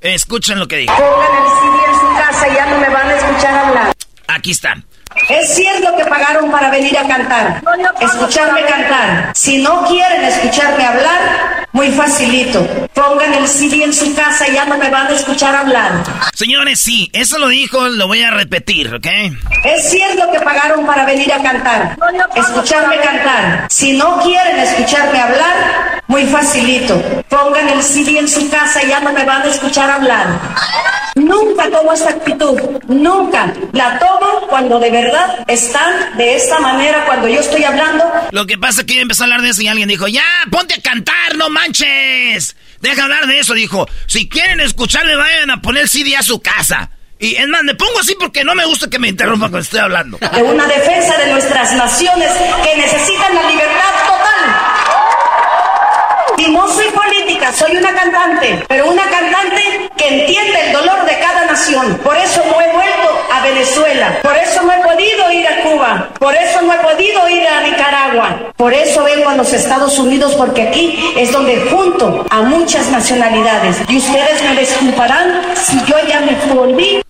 Escuchen 0.00 0.58
lo 0.58 0.68
que 0.68 0.76
dijo. 0.76 0.94
Pongan 0.94 1.42
el 1.42 1.48
CD 1.48 1.90
en 1.90 2.00
su 2.00 2.16
casa 2.16 2.48
y 2.48 2.54
ya 2.54 2.66
no 2.66 2.78
me 2.78 2.88
van 2.88 3.08
a 3.08 3.16
escuchar 3.16 3.54
hablar. 3.66 3.94
Aquí 4.28 4.50
está. 4.50 4.82
Es 5.28 5.54
cierto 5.54 5.94
que 5.96 6.04
pagaron 6.04 6.50
para 6.50 6.70
venir 6.70 6.96
a 6.96 7.06
cantar, 7.06 7.62
escucharme 8.00 8.62
cantar. 8.62 9.32
Si 9.34 9.58
no 9.58 9.84
quieren 9.86 10.24
escucharme 10.24 10.84
hablar, 10.84 11.66
muy 11.72 11.90
facilito. 11.90 12.66
Pongan 12.94 13.34
el 13.34 13.46
CD 13.46 13.84
en 13.84 13.92
su 13.92 14.14
casa 14.14 14.48
y 14.48 14.54
ya 14.54 14.64
no 14.64 14.78
me 14.78 14.88
van 14.90 15.06
a 15.06 15.10
escuchar 15.10 15.54
hablar. 15.54 16.02
Señores, 16.34 16.80
sí, 16.80 17.10
eso 17.12 17.38
lo 17.38 17.48
dijo, 17.48 17.88
lo 17.88 18.06
voy 18.06 18.22
a 18.22 18.30
repetir, 18.30 18.94
¿ok? 18.94 19.06
Es 19.64 19.90
cierto 19.90 20.30
que 20.32 20.40
pagaron 20.40 20.86
para 20.86 21.04
venir 21.04 21.32
a 21.32 21.42
cantar, 21.42 21.96
escucharme 22.34 22.96
cantar. 22.98 23.66
Si 23.70 23.96
no 23.96 24.20
quieren 24.22 24.58
escucharme 24.58 25.20
hablar, 25.20 26.02
muy 26.06 26.24
facilito. 26.26 27.00
Pongan 27.28 27.68
el 27.68 27.82
CD 27.82 28.18
en 28.18 28.28
su 28.28 28.48
casa 28.48 28.82
y 28.82 28.88
ya 28.88 29.00
no 29.00 29.12
me 29.12 29.24
van 29.24 29.42
a 29.42 29.46
escuchar 29.46 29.90
hablar. 29.90 30.26
Nunca 31.14 31.68
tomo 31.70 31.92
esta 31.92 32.10
actitud, 32.10 32.58
nunca. 32.86 33.52
La 33.72 33.98
tomo 33.98 34.46
cuando 34.48 34.78
de 34.78 34.90
verdad 34.90 35.07
están 35.46 36.16
de 36.16 36.36
esta 36.36 36.58
manera, 36.60 37.04
cuando 37.04 37.28
yo 37.28 37.40
estoy 37.40 37.64
hablando. 37.64 38.04
Lo 38.30 38.46
que 38.46 38.58
pasa 38.58 38.80
es 38.80 38.86
que 38.86 38.94
yo 38.94 39.02
empecé 39.02 39.22
a 39.22 39.24
hablar 39.24 39.42
de 39.42 39.50
eso 39.50 39.62
y 39.62 39.68
alguien 39.68 39.88
dijo, 39.88 40.08
ya, 40.08 40.24
ponte 40.50 40.74
a 40.74 40.82
cantar, 40.82 41.36
no 41.36 41.50
manches. 41.50 42.56
Deja 42.80 43.04
hablar 43.04 43.26
de 43.26 43.40
eso, 43.40 43.54
dijo. 43.54 43.86
Si 44.06 44.28
quieren 44.28 44.60
escucharme, 44.60 45.16
vayan 45.16 45.50
a 45.50 45.60
poner 45.60 45.88
CD 45.88 46.16
a 46.16 46.22
su 46.22 46.40
casa. 46.40 46.90
Y 47.20 47.34
es 47.34 47.48
más, 47.48 47.64
me 47.64 47.74
pongo 47.74 47.98
así 47.98 48.14
porque 48.18 48.44
no 48.44 48.54
me 48.54 48.64
gusta 48.64 48.88
que 48.88 48.98
me 48.98 49.08
interrumpan 49.08 49.50
cuando 49.50 49.64
estoy 49.64 49.80
hablando. 49.80 50.18
de 50.18 50.42
una 50.42 50.66
defensa 50.66 51.18
de 51.18 51.32
nuestras 51.32 51.72
naciones 51.74 52.30
que 52.62 52.76
necesitan 52.76 53.34
la 53.34 53.50
libertad. 53.50 54.07
No 56.48 56.66
soy 56.68 56.86
política, 56.90 57.52
soy 57.52 57.76
una 57.76 57.92
cantante, 57.92 58.64
pero 58.68 58.90
una 58.90 59.04
cantante 59.04 59.90
que 59.96 60.08
entiende 60.08 60.66
el 60.66 60.72
dolor 60.72 61.04
de 61.04 61.18
cada 61.18 61.44
nación. 61.44 61.98
Por 62.02 62.16
eso 62.16 62.42
no 62.46 62.60
he 62.60 62.72
vuelto 62.72 63.26
a 63.32 63.42
Venezuela, 63.42 64.18
por 64.22 64.36
eso 64.36 64.62
no 64.62 64.72
he 64.72 64.82
podido 64.82 65.30
ir 65.32 65.46
a 65.46 65.62
Cuba, 65.62 66.08
por 66.18 66.34
eso 66.34 66.62
no 66.62 66.72
he 66.72 66.78
podido 66.78 67.28
ir 67.28 67.46
a 67.46 67.60
Nicaragua, 67.62 68.52
por 68.56 68.72
eso 68.72 69.04
vengo 69.04 69.28
a 69.28 69.36
los 69.36 69.52
Estados 69.52 69.98
Unidos, 69.98 70.34
porque 70.36 70.62
aquí 70.62 70.98
es 71.16 71.32
donde 71.32 71.60
junto 71.70 72.26
a 72.30 72.42
muchas 72.42 72.88
nacionalidades. 72.90 73.76
Y 73.88 73.98
ustedes 73.98 74.42
me 74.42 74.58
disculparán 74.58 75.42
si 75.54 75.78
yo 75.86 75.96
ya 76.08 76.20
me 76.20 76.34
volví 76.54 77.02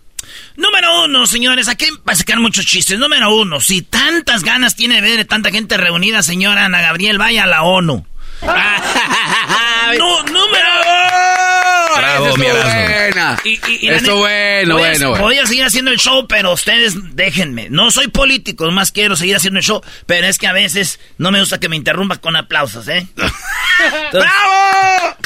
Número 0.57 1.05
uno, 1.05 1.25
señores, 1.29 1.69
aquí 1.69 1.87
va 2.07 2.15
a 2.15 2.17
sacar 2.17 2.41
muchos 2.41 2.67
chistes. 2.67 2.99
Número 2.99 3.33
uno, 3.33 3.61
si 3.61 3.83
tantas 3.83 4.43
ganas 4.43 4.75
tiene 4.75 4.97
de 4.97 5.03
ver 5.03 5.25
tanta 5.25 5.53
gente 5.53 5.77
reunida, 5.77 6.21
señora 6.25 6.65
Ana 6.65 6.81
Gabriel, 6.81 7.17
vaya 7.17 7.45
a 7.45 7.47
la 7.47 7.63
ONU. 7.63 8.05
no, 9.99 10.23
número 10.25 10.69
Bravo, 11.97 12.37
mi 12.37 12.45
buena. 12.47 13.39
Y, 13.45 13.51
y- 13.51 13.79
y 13.83 13.89
Esto 13.89 14.17
bueno, 14.19 14.75
voy 14.75 14.85
a- 14.85 14.89
bueno, 14.91 15.09
bueno. 15.11 15.25
Voy 15.25 15.39
a 15.39 15.47
seguir 15.47 15.65
haciendo 15.65 15.91
el 15.91 15.99
show, 15.99 16.27
pero 16.29 16.53
ustedes 16.53 16.95
déjenme. 17.17 17.69
No 17.71 17.91
soy 17.91 18.09
político, 18.09 18.65
nomás 18.67 18.93
quiero 18.93 19.17
seguir 19.17 19.35
haciendo 19.37 19.59
el 19.59 19.65
show, 19.65 19.81
pero 20.07 20.27
es 20.29 20.39
que 20.39 20.47
a 20.47 20.53
veces 20.53 21.01
no 21.19 21.31
me 21.33 21.41
gusta 21.41 21.59
que 21.59 21.69
me 21.69 21.77
interrumpa 21.77 22.19
con 22.19 22.37
aplausos, 22.37 22.87
¿eh? 22.89 23.07
¡Bravo! 24.13 25.17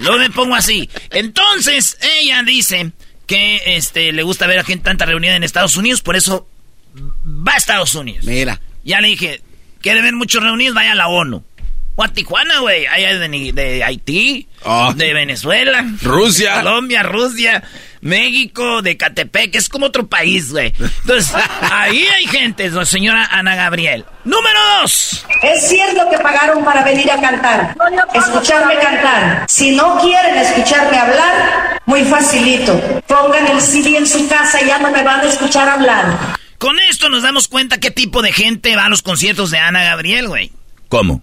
Luego 0.00 0.18
me 0.18 0.30
pongo 0.30 0.54
así. 0.54 0.88
Entonces, 1.10 1.96
ella 2.20 2.42
dice 2.42 2.92
que 3.26 3.62
este 3.76 4.12
le 4.12 4.22
gusta 4.22 4.46
ver 4.46 4.58
a 4.58 4.64
gente 4.64 4.84
tanta 4.84 5.06
reunida 5.06 5.34
en 5.36 5.44
Estados 5.44 5.76
Unidos, 5.76 6.02
por 6.02 6.16
eso 6.16 6.46
va 7.24 7.52
a 7.54 7.56
Estados 7.56 7.94
Unidos. 7.94 8.24
Mira. 8.26 8.60
Ya 8.84 9.00
le 9.00 9.08
dije, 9.08 9.42
¿quiere 9.80 10.02
ver 10.02 10.14
muchos 10.14 10.42
reunidos? 10.42 10.74
Vaya 10.74 10.92
a 10.92 10.96
la 10.96 11.08
ONU. 11.08 11.44
O 12.00 12.04
a 12.04 12.08
Tijuana, 12.08 12.60
güey. 12.60 12.86
Allá 12.86 13.18
de, 13.18 13.28
Ni- 13.28 13.50
de 13.50 13.82
Haití, 13.82 14.46
Oh. 14.64 14.92
de 14.94 15.12
Venezuela, 15.14 15.84
Rusia. 16.00 16.54
Colombia, 16.62 17.02
Rusia, 17.02 17.64
México, 18.02 18.82
de 18.82 18.96
Catepec, 18.96 19.56
es 19.56 19.68
como 19.68 19.86
otro 19.86 20.06
país, 20.06 20.52
güey. 20.52 20.72
Entonces, 20.78 21.34
ahí 21.72 22.06
hay 22.06 22.26
gente, 22.28 22.68
¿no, 22.70 22.84
señora 22.84 23.26
Ana 23.32 23.56
Gabriel. 23.56 24.04
Número 24.22 24.60
dos. 24.80 25.26
Es 25.42 25.68
cierto 25.68 26.08
que 26.08 26.18
pagaron 26.18 26.64
para 26.64 26.84
venir 26.84 27.10
a 27.10 27.20
cantar, 27.20 27.76
escucharme 28.14 28.76
cantar. 28.78 29.44
Si 29.48 29.72
no 29.74 29.98
quieren 30.00 30.36
escucharme 30.38 30.96
hablar, 30.98 31.80
muy 31.86 32.04
facilito. 32.04 32.80
Pongan 33.08 33.48
el 33.48 33.60
CD 33.60 33.96
en 33.96 34.06
su 34.06 34.28
casa 34.28 34.62
y 34.62 34.66
ya 34.68 34.78
no 34.78 34.92
me 34.92 35.02
van 35.02 35.18
a 35.20 35.24
escuchar 35.28 35.68
hablar. 35.68 36.16
Con 36.58 36.78
esto 36.78 37.08
nos 37.08 37.24
damos 37.24 37.48
cuenta 37.48 37.78
qué 37.80 37.90
tipo 37.90 38.22
de 38.22 38.32
gente 38.32 38.76
va 38.76 38.84
a 38.84 38.88
los 38.88 39.02
conciertos 39.02 39.50
de 39.50 39.58
Ana 39.58 39.82
Gabriel, 39.82 40.28
güey. 40.28 40.52
¿Cómo? 40.88 41.22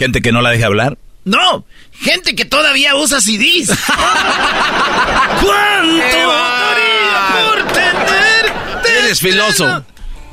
¿Gente 0.00 0.22
que 0.22 0.32
no 0.32 0.40
la 0.40 0.48
deja 0.48 0.64
hablar? 0.64 0.96
No, 1.26 1.66
gente 1.92 2.34
que 2.34 2.46
todavía 2.46 2.96
usa 2.96 3.20
CDs. 3.20 3.68
¿Cuánto 5.42 6.04
¡Qué 6.10 6.24
daría 6.26 7.28
por? 7.36 8.90
Eres 8.90 9.20
filoso. 9.20 9.84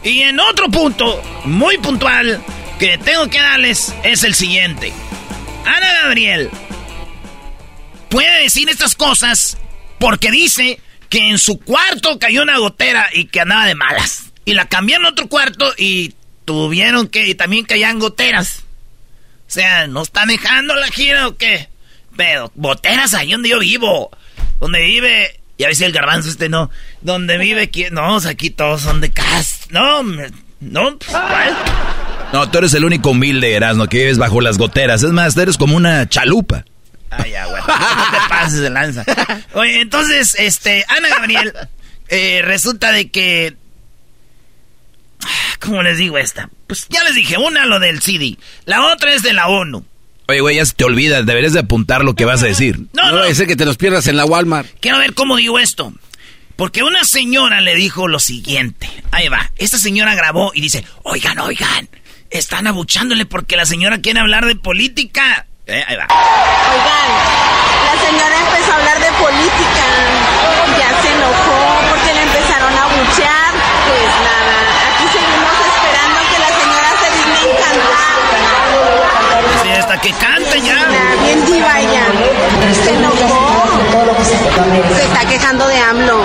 Y 0.06 0.22
en 0.22 0.40
otro 0.40 0.70
punto, 0.70 1.22
muy 1.44 1.78
puntual, 1.80 2.42
que 2.80 2.98
tengo 2.98 3.30
que 3.30 3.42
darles 3.42 3.94
es 4.06 4.24
el 4.24 4.36
siguiente. 4.36 4.94
Ana 5.66 5.92
Gabriel 6.04 6.50
puede 8.08 8.44
decir 8.44 8.70
estas 8.70 8.96
cosas 8.96 9.58
Porque 10.00 10.32
dice 10.32 10.80
que 11.10 11.28
en 11.30 11.40
su 11.40 11.60
cuarto 11.60 12.20
cayó 12.20 12.44
una 12.44 12.58
gotera 12.58 13.10
y 13.12 13.26
que 13.26 13.42
andaba 13.42 13.66
de 13.66 13.76
malas. 13.76 14.32
Y 14.46 14.54
la 14.54 14.70
cambiaron 14.70 15.08
a 15.08 15.10
otro 15.10 15.28
cuarto 15.28 15.74
y 15.78 16.14
tuvieron 16.46 17.10
que 17.10 17.28
y 17.28 17.36
también 17.36 17.66
caían 17.66 18.00
goteras. 18.00 18.64
O 19.48 19.52
sea, 19.52 19.88
¿no 19.88 20.02
están 20.04 20.28
dejando 20.28 20.76
la 20.76 20.88
gira 20.88 21.28
o 21.28 21.38
qué? 21.38 21.70
Pero, 22.16 22.52
goteras 22.56 23.14
ahí 23.14 23.32
donde 23.32 23.50
yo 23.50 23.60
vivo. 23.60 24.12
Donde 24.60 24.82
vive. 24.82 25.40
Y 25.58 25.64
a 25.64 25.68
ver 25.68 25.76
si 25.76 25.84
el 25.86 25.92
garbanzo 25.94 26.30
este 26.30 26.50
no. 26.50 26.70
Donde 27.02 27.38
vive 27.38 27.70
quién. 27.70 27.94
No, 27.94 28.16
o 28.16 28.20
sea, 28.20 28.32
aquí 28.32 28.50
todos 28.50 28.82
son 28.82 29.02
de 29.02 29.12
casa. 29.12 29.66
No, 29.70 30.04
me- 30.04 30.32
no, 30.60 30.98
pues, 30.98 31.12
¿cuál? 31.12 31.56
No, 32.34 32.50
tú 32.50 32.58
eres 32.58 32.74
el 32.74 32.84
único 32.84 33.12
humilde, 33.12 33.54
Erasmo, 33.54 33.88
que 33.88 33.98
vives 34.00 34.18
bajo 34.18 34.42
las 34.42 34.58
goteras. 34.58 35.04
Es 35.04 35.12
más, 35.12 35.38
eres 35.38 35.58
como 35.58 35.78
una 35.78 36.10
chalupa. 36.10 36.66
Ay, 37.10 37.32
ya, 37.32 37.46
güey. 37.46 37.62
No 37.62 37.66
te 38.12 38.30
pases 38.30 38.60
de 38.60 38.70
lanza. 38.70 39.06
Oye, 39.54 39.80
entonces, 39.82 40.36
este, 40.38 40.84
Ana 40.90 41.08
Gabriel, 41.10 41.54
eh, 42.10 42.42
resulta 42.44 42.92
de 42.92 43.10
que. 43.12 43.56
¿Cómo 45.60 45.84
les 45.84 45.98
digo 45.98 46.18
esta? 46.18 46.50
Pues 46.68 46.88
ya 46.90 47.04
les 47.04 47.16
dije, 47.16 47.38
una 47.38 47.66
lo 47.66 47.80
del 47.80 48.02
CD, 48.02 48.38
la 48.66 48.86
otra 48.88 49.14
es 49.14 49.22
de 49.22 49.34
la 49.34 49.48
ONU. 49.48 49.86
Oye, 50.30 50.42
güey, 50.42 50.56
ya 50.58 50.66
se 50.66 50.74
te 50.74 50.84
olvida, 50.84 51.22
deberías 51.22 51.54
de 51.54 51.60
apuntar 51.60 52.04
lo 52.04 52.14
que 52.14 52.26
vas 52.26 52.44
a 52.44 52.48
decir. 52.48 52.80
No, 52.94 53.12
no. 53.12 53.24
que 53.24 53.56
te 53.56 53.66
los 53.66 53.78
pierdas 53.78 54.08
en 54.08 54.18
la 54.18 54.26
Walmart. 54.26 54.68
Quiero 54.82 55.00
ver 55.00 55.14
cómo 55.14 55.38
digo 55.38 55.58
esto. 55.58 55.94
Porque 56.58 56.82
una 56.84 57.04
señora 57.06 57.62
le 57.62 57.76
dijo 57.76 58.08
lo 58.08 58.20
siguiente. 58.20 58.90
Ahí 59.12 59.30
va. 59.30 59.52
Esta 59.58 59.78
señora 59.78 60.16
grabó 60.16 60.52
y 60.56 60.62
dice, 60.62 60.84
oigan, 61.04 61.38
oigan, 61.40 61.88
están 62.32 62.66
abuchándole 62.68 63.26
porque 63.26 63.56
la 63.56 63.66
señora 63.66 64.00
quiere 64.00 64.20
hablar 64.20 64.46
de 64.48 64.56
política. 64.56 65.46
Eh, 65.68 65.84
ahí 65.88 65.96
va. 65.96 66.08
Oigan, 66.10 67.08
la 67.86 67.96
señora 68.04 68.36
empezó 68.40 68.72
a 68.72 68.76
hablar 68.76 69.00
de 69.00 69.12
política. 69.22 69.86
Ya 70.80 71.02
se 71.02 71.10
enojó 71.14 71.80
porque 71.90 72.14
le 72.14 72.24
empezaron 72.24 72.74
a 72.74 72.86
buchear. 72.88 73.52
Pues 73.88 74.12
nada, 74.26 74.58
aquí 74.90 75.06
seguimos 75.14 75.56
esperando 75.62 76.20
que 76.32 76.40
la 76.42 76.52
señora 76.58 76.90
se 77.00 77.08
digne 77.18 77.37
en 77.37 77.37
cantar. 77.52 78.18
Sí, 79.64 79.70
hasta 79.70 80.02
que 80.02 80.12
cante 80.14 80.62
ya. 80.62 80.88
Bien 81.24 81.46
diva 81.46 81.80
ella. 81.80 82.06
Se 82.74 82.94
enojó. 82.94 83.68
Se 84.96 85.04
está 85.04 85.26
quejando 85.28 85.68
de 85.68 85.78
AMLO. 85.78 86.24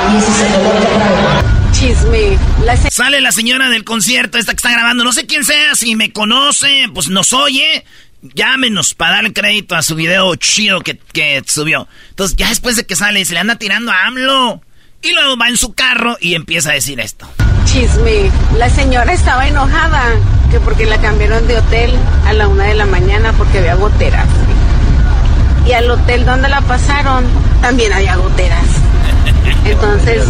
Chisme. 1.73 2.39
La 2.65 2.77
Sale 2.77 3.21
la 3.21 3.33
señora 3.33 3.69
del 3.69 3.85
concierto, 3.85 4.39
esta 4.39 4.53
que 4.53 4.57
está 4.57 4.71
grabando. 4.71 5.05
No 5.05 5.13
sé 5.13 5.27
quién 5.27 5.45
sea, 5.45 5.75
si 5.75 5.97
me 5.97 6.13
conoce, 6.13 6.87
pues 6.93 7.09
nos 7.09 7.33
oye. 7.33 7.85
Llámenos 8.23 8.95
para 8.95 9.17
darle 9.17 9.33
crédito 9.33 9.75
a 9.75 9.83
su 9.83 9.97
video 9.97 10.37
chido 10.37 10.81
que, 10.81 10.97
que 10.97 11.43
subió. 11.45 11.89
Entonces, 12.11 12.37
ya 12.37 12.49
después 12.49 12.77
de 12.77 12.87
que 12.87 12.95
sale, 12.95 13.25
se 13.25 13.35
le 13.35 13.41
anda 13.41 13.57
tirando 13.57 13.91
a 13.91 14.05
AMLO. 14.07 14.63
Y 15.03 15.13
luego 15.13 15.37
va 15.37 15.49
en 15.49 15.57
su 15.57 15.75
carro 15.75 16.17
y 16.21 16.35
empieza 16.35 16.71
a 16.71 16.75
decir 16.75 17.01
esto. 17.01 17.27
Chisme. 17.65 18.31
La 18.57 18.71
señora 18.71 19.13
estaba 19.13 19.49
enojada 19.49 20.03
que 20.51 20.61
porque 20.61 20.87
la 20.87 20.99
cambiaron 20.99 21.47
de 21.49 21.59
hotel 21.59 21.93
a 22.25 22.33
la 22.33 22.47
una 22.47 22.65
de 22.65 22.75
la 22.75 22.87
mañana 22.87 23.33
porque 23.37 23.59
había 23.59 23.75
goteras. 23.75 24.27
Y 25.67 25.73
al 25.73 25.91
hotel 25.91 26.25
donde 26.25 26.49
la 26.49 26.61
pasaron 26.61 27.25
también 27.61 27.93
había 27.93 28.15
goteras. 28.17 28.65
Entonces, 29.65 30.25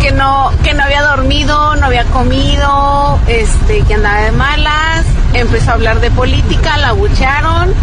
que 0.00 0.12
no, 0.12 0.50
que 0.62 0.74
no 0.74 0.84
había 0.84 1.02
dormido, 1.02 1.76
no 1.76 1.86
había 1.86 2.04
comido, 2.04 3.18
este, 3.26 3.82
que 3.82 3.94
andaba 3.94 4.20
de 4.20 4.32
malas, 4.32 5.04
empezó 5.32 5.70
a 5.70 5.74
hablar 5.74 6.00
de 6.00 6.10
política, 6.10 6.76
la 6.76 6.92
bucharon 6.92 7.74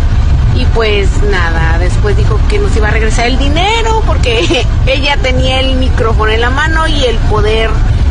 y 0.59 0.65
pues 0.73 1.09
nada, 1.23 1.77
después 1.79 2.17
dijo 2.17 2.37
que 2.49 2.59
nos 2.59 2.75
iba 2.75 2.89
a 2.89 2.91
regresar 2.91 3.27
el 3.27 3.37
dinero 3.39 4.03
porque 4.05 4.65
ella 4.87 5.15
tenía 5.17 5.61
el 5.61 5.75
micrófono 5.75 6.31
en 6.31 6.41
la 6.41 6.49
mano 6.49 6.85
y 6.85 7.05
el 7.05 7.15
poder 7.29 7.69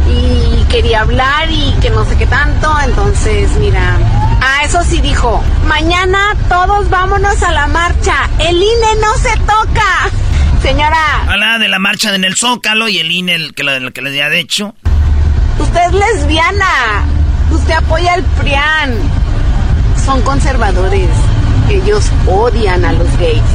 y 0.09 0.65
quería 0.71 1.03
hablar 1.03 1.51
y 1.51 1.75
que 1.83 1.91
no 1.91 2.07
sé 2.07 2.17
qué 2.17 2.27
tanto, 2.27 2.73
entonces 2.83 3.51
mira, 3.59 3.99
ah, 4.41 4.65
eso 4.65 4.83
sí 4.83 5.03
dijo, 5.03 5.43
mañana 5.67 6.35
todos 6.49 6.89
vámonos 6.89 7.43
a 7.43 7.53
la 7.53 7.67
marcha, 7.67 8.15
el 8.39 8.57
INE 8.57 8.95
no 9.03 9.15
se 9.19 9.37
toca. 9.41 10.11
Señora, 10.63 11.25
Habla 11.29 11.59
de 11.59 11.69
la 11.69 11.79
marcha 11.79 12.15
en 12.15 12.25
el 12.25 12.35
Zócalo 12.35 12.89
y 12.89 12.99
el 12.99 13.11
INE, 13.11 13.35
el 13.35 13.55
que, 13.55 13.63
lo, 13.63 13.93
que 13.93 14.01
les 14.01 14.13
había 14.13 14.31
dicho. 14.31 14.75
usted 15.59 15.81
es 15.89 15.93
lesbiana, 15.93 17.05
usted 17.51 17.75
apoya 17.75 18.15
al 18.15 18.25
PRIAN, 18.25 18.95
son 20.07 20.23
conservadores, 20.23 21.11
ellos 21.71 22.05
odian 22.27 22.85
a 22.85 22.93
los 22.93 23.09
gays. 23.19 23.43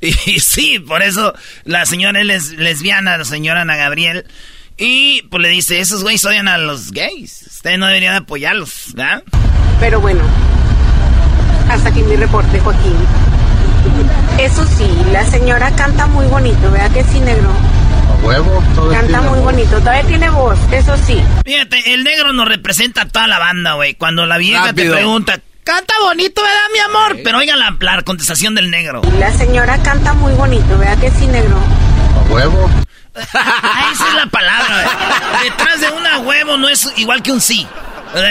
Y, 0.00 0.38
sí, 0.40 0.78
por 0.80 1.02
eso 1.02 1.32
la 1.64 1.86
señora 1.86 2.20
es 2.20 2.26
les- 2.26 2.50
lesbiana, 2.58 3.16
la 3.16 3.24
señora 3.24 3.62
Ana 3.62 3.76
Gabriel. 3.76 4.26
Y 4.76 5.22
pues 5.30 5.40
le 5.42 5.48
dice, 5.48 5.78
esos 5.80 6.02
güeyes 6.02 6.24
odian 6.26 6.46
a 6.48 6.58
los 6.58 6.90
gays. 6.90 7.44
Usted 7.48 7.78
no 7.78 7.86
debería 7.86 8.10
de 8.10 8.18
apoyarlos, 8.18 8.92
¿verdad? 8.94 9.22
Pero 9.80 10.00
bueno, 10.00 10.20
hasta 11.70 11.88
aquí 11.88 12.02
mi 12.02 12.16
reporte, 12.16 12.58
Joaquín. 12.60 12.96
Eso 14.38 14.66
sí, 14.76 14.86
la 15.12 15.24
señora 15.30 15.70
canta 15.76 16.06
muy 16.06 16.26
bonito, 16.26 16.70
¿verdad 16.70 16.90
que 16.90 17.04
sí, 17.04 17.20
negro? 17.20 17.50
huevo, 18.22 18.62
todo 18.74 18.90
Canta 18.90 19.20
muy 19.22 19.38
bonito, 19.40 19.78
todavía 19.80 20.02
tiene 20.04 20.30
voz, 20.30 20.58
eso 20.72 20.96
sí. 21.06 21.22
Fíjate, 21.44 21.92
el 21.94 22.04
negro 22.04 22.32
nos 22.32 22.48
representa 22.48 23.02
a 23.02 23.08
toda 23.08 23.26
la 23.26 23.38
banda, 23.38 23.74
güey. 23.74 23.94
Cuando 23.94 24.24
la 24.26 24.38
vieja 24.38 24.66
Rápido. 24.68 24.92
te 24.92 24.96
pregunta, 24.96 25.40
canta 25.64 25.94
bonito, 26.02 26.42
¿verdad, 26.42 26.58
mi 26.72 26.78
amor? 26.80 27.16
Pero 27.24 27.38
oiga 27.38 27.56
la, 27.56 27.76
la 27.80 28.02
contestación 28.02 28.54
del 28.54 28.70
negro. 28.70 29.02
La 29.18 29.32
señora 29.32 29.82
canta 29.82 30.12
muy 30.14 30.32
bonito, 30.34 30.78
¿verdad 30.78 30.98
que 30.98 31.10
sí, 31.10 31.26
negro? 31.26 31.58
huevo. 32.30 32.70
Ah, 33.32 33.90
esa 33.92 34.08
es 34.08 34.14
la 34.14 34.26
palabra, 34.26 34.82
güey. 34.82 35.44
Detrás 35.50 35.80
de 35.80 35.88
una 35.90 36.18
huevo 36.18 36.56
no 36.56 36.68
es 36.68 36.92
igual 36.96 37.22
que 37.22 37.30
un 37.30 37.40
sí. 37.40 37.64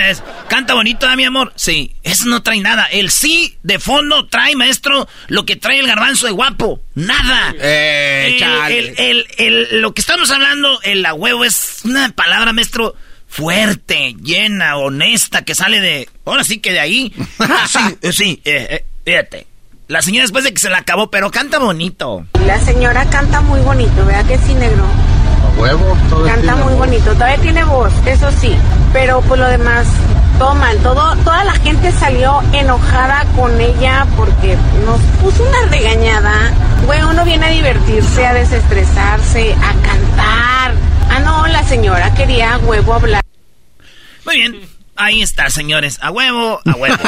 Es, 0.10 0.22
Canta 0.50 0.74
bonito, 0.74 1.02
¿verdad, 1.06 1.16
mi 1.16 1.24
amor? 1.24 1.54
Sí, 1.56 1.96
eso 2.04 2.26
no 2.26 2.44
trae 2.44 2.60
nada. 2.60 2.84
El 2.92 3.10
sí 3.10 3.58
de 3.64 3.80
fondo 3.80 4.28
trae, 4.28 4.58
maestro, 4.58 5.08
lo 5.28 5.46
que 5.46 5.56
trae 5.56 5.80
el 5.80 5.88
garbanzo 5.88 6.26
de 6.26 6.34
guapo. 6.34 6.82
Nada. 6.96 7.54
Eh, 7.60 8.32
El- 8.34 8.40
chale. 8.40 8.80
el, 8.80 8.96
el- 8.98 9.28
el- 9.38 9.82
lo 9.82 9.94
que 9.94 10.02
estamos 10.02 10.30
hablando, 10.32 10.82
el 10.84 11.06
a 11.06 11.14
huevo, 11.14 11.46
es 11.46 11.80
una 11.86 12.10
palabra, 12.10 12.52
maestro, 12.52 12.94
fuerte, 13.34 14.16
llena, 14.22 14.78
honesta, 14.78 15.42
que 15.42 15.56
sale 15.56 15.82
de. 15.82 16.08
Ahora 16.24 16.44
sí 16.44 16.60
que 16.60 16.72
de 16.72 16.80
ahí. 16.80 17.14
Sí, 17.68 17.80
eh, 18.02 18.12
sí, 18.14 18.42
eh, 18.46 18.68
eh, 18.70 18.86
fíjate. 19.04 19.48
La 19.88 20.02
señora 20.02 20.24
después 20.24 20.44
de 20.44 20.54
que 20.54 20.60
se 20.60 20.70
la 20.70 20.78
acabó, 20.78 21.10
pero 21.10 21.32
canta 21.32 21.58
bonito. 21.58 22.26
La 22.46 22.60
señora 22.60 23.06
canta 23.10 23.42
muy 23.42 23.60
bonito, 23.62 24.06
¿verdad 24.06 24.26
que 24.26 24.38
sí, 24.38 24.54
negro? 24.54 24.86
huevo, 25.58 25.98
todo 26.10 26.26
Canta 26.26 26.56
muy 26.56 26.74
bonito, 26.74 27.14
todavía 27.14 27.38
tiene 27.38 27.64
voz, 27.64 27.92
eso 28.06 28.32
sí. 28.40 28.56
Pero 28.92 29.22
por 29.22 29.38
lo 29.38 29.48
demás, 29.48 29.88
todo 30.38 30.56
mal. 30.56 30.78
Todo, 30.78 31.16
toda 31.18 31.44
la 31.44 31.54
gente 31.54 31.92
salió 31.92 32.42
enojada 32.54 33.26
con 33.36 33.60
ella 33.60 34.06
porque 34.16 34.58
nos 34.86 35.00
puso 35.22 35.44
una 35.44 35.66
regañada. 35.70 36.52
Güey, 36.86 37.04
uno 37.04 37.26
viene 37.26 37.48
a 37.48 37.50
divertirse, 37.50 38.26
a 38.26 38.34
desestresarse, 38.34 39.54
a 39.54 39.74
cantar. 39.88 40.74
Ah, 41.16 41.20
no, 41.20 41.46
la 41.48 41.64
señora 41.64 42.12
quería 42.16 42.56
a 42.56 42.58
huevo 42.58 42.96
hablar. 42.96 43.24
Muy 44.26 44.38
bien. 44.38 44.60
Ahí 44.96 45.22
está, 45.22 45.50
señores. 45.52 46.00
A 46.02 46.10
huevo, 46.10 46.60
a 46.66 46.72
huevo. 46.72 46.98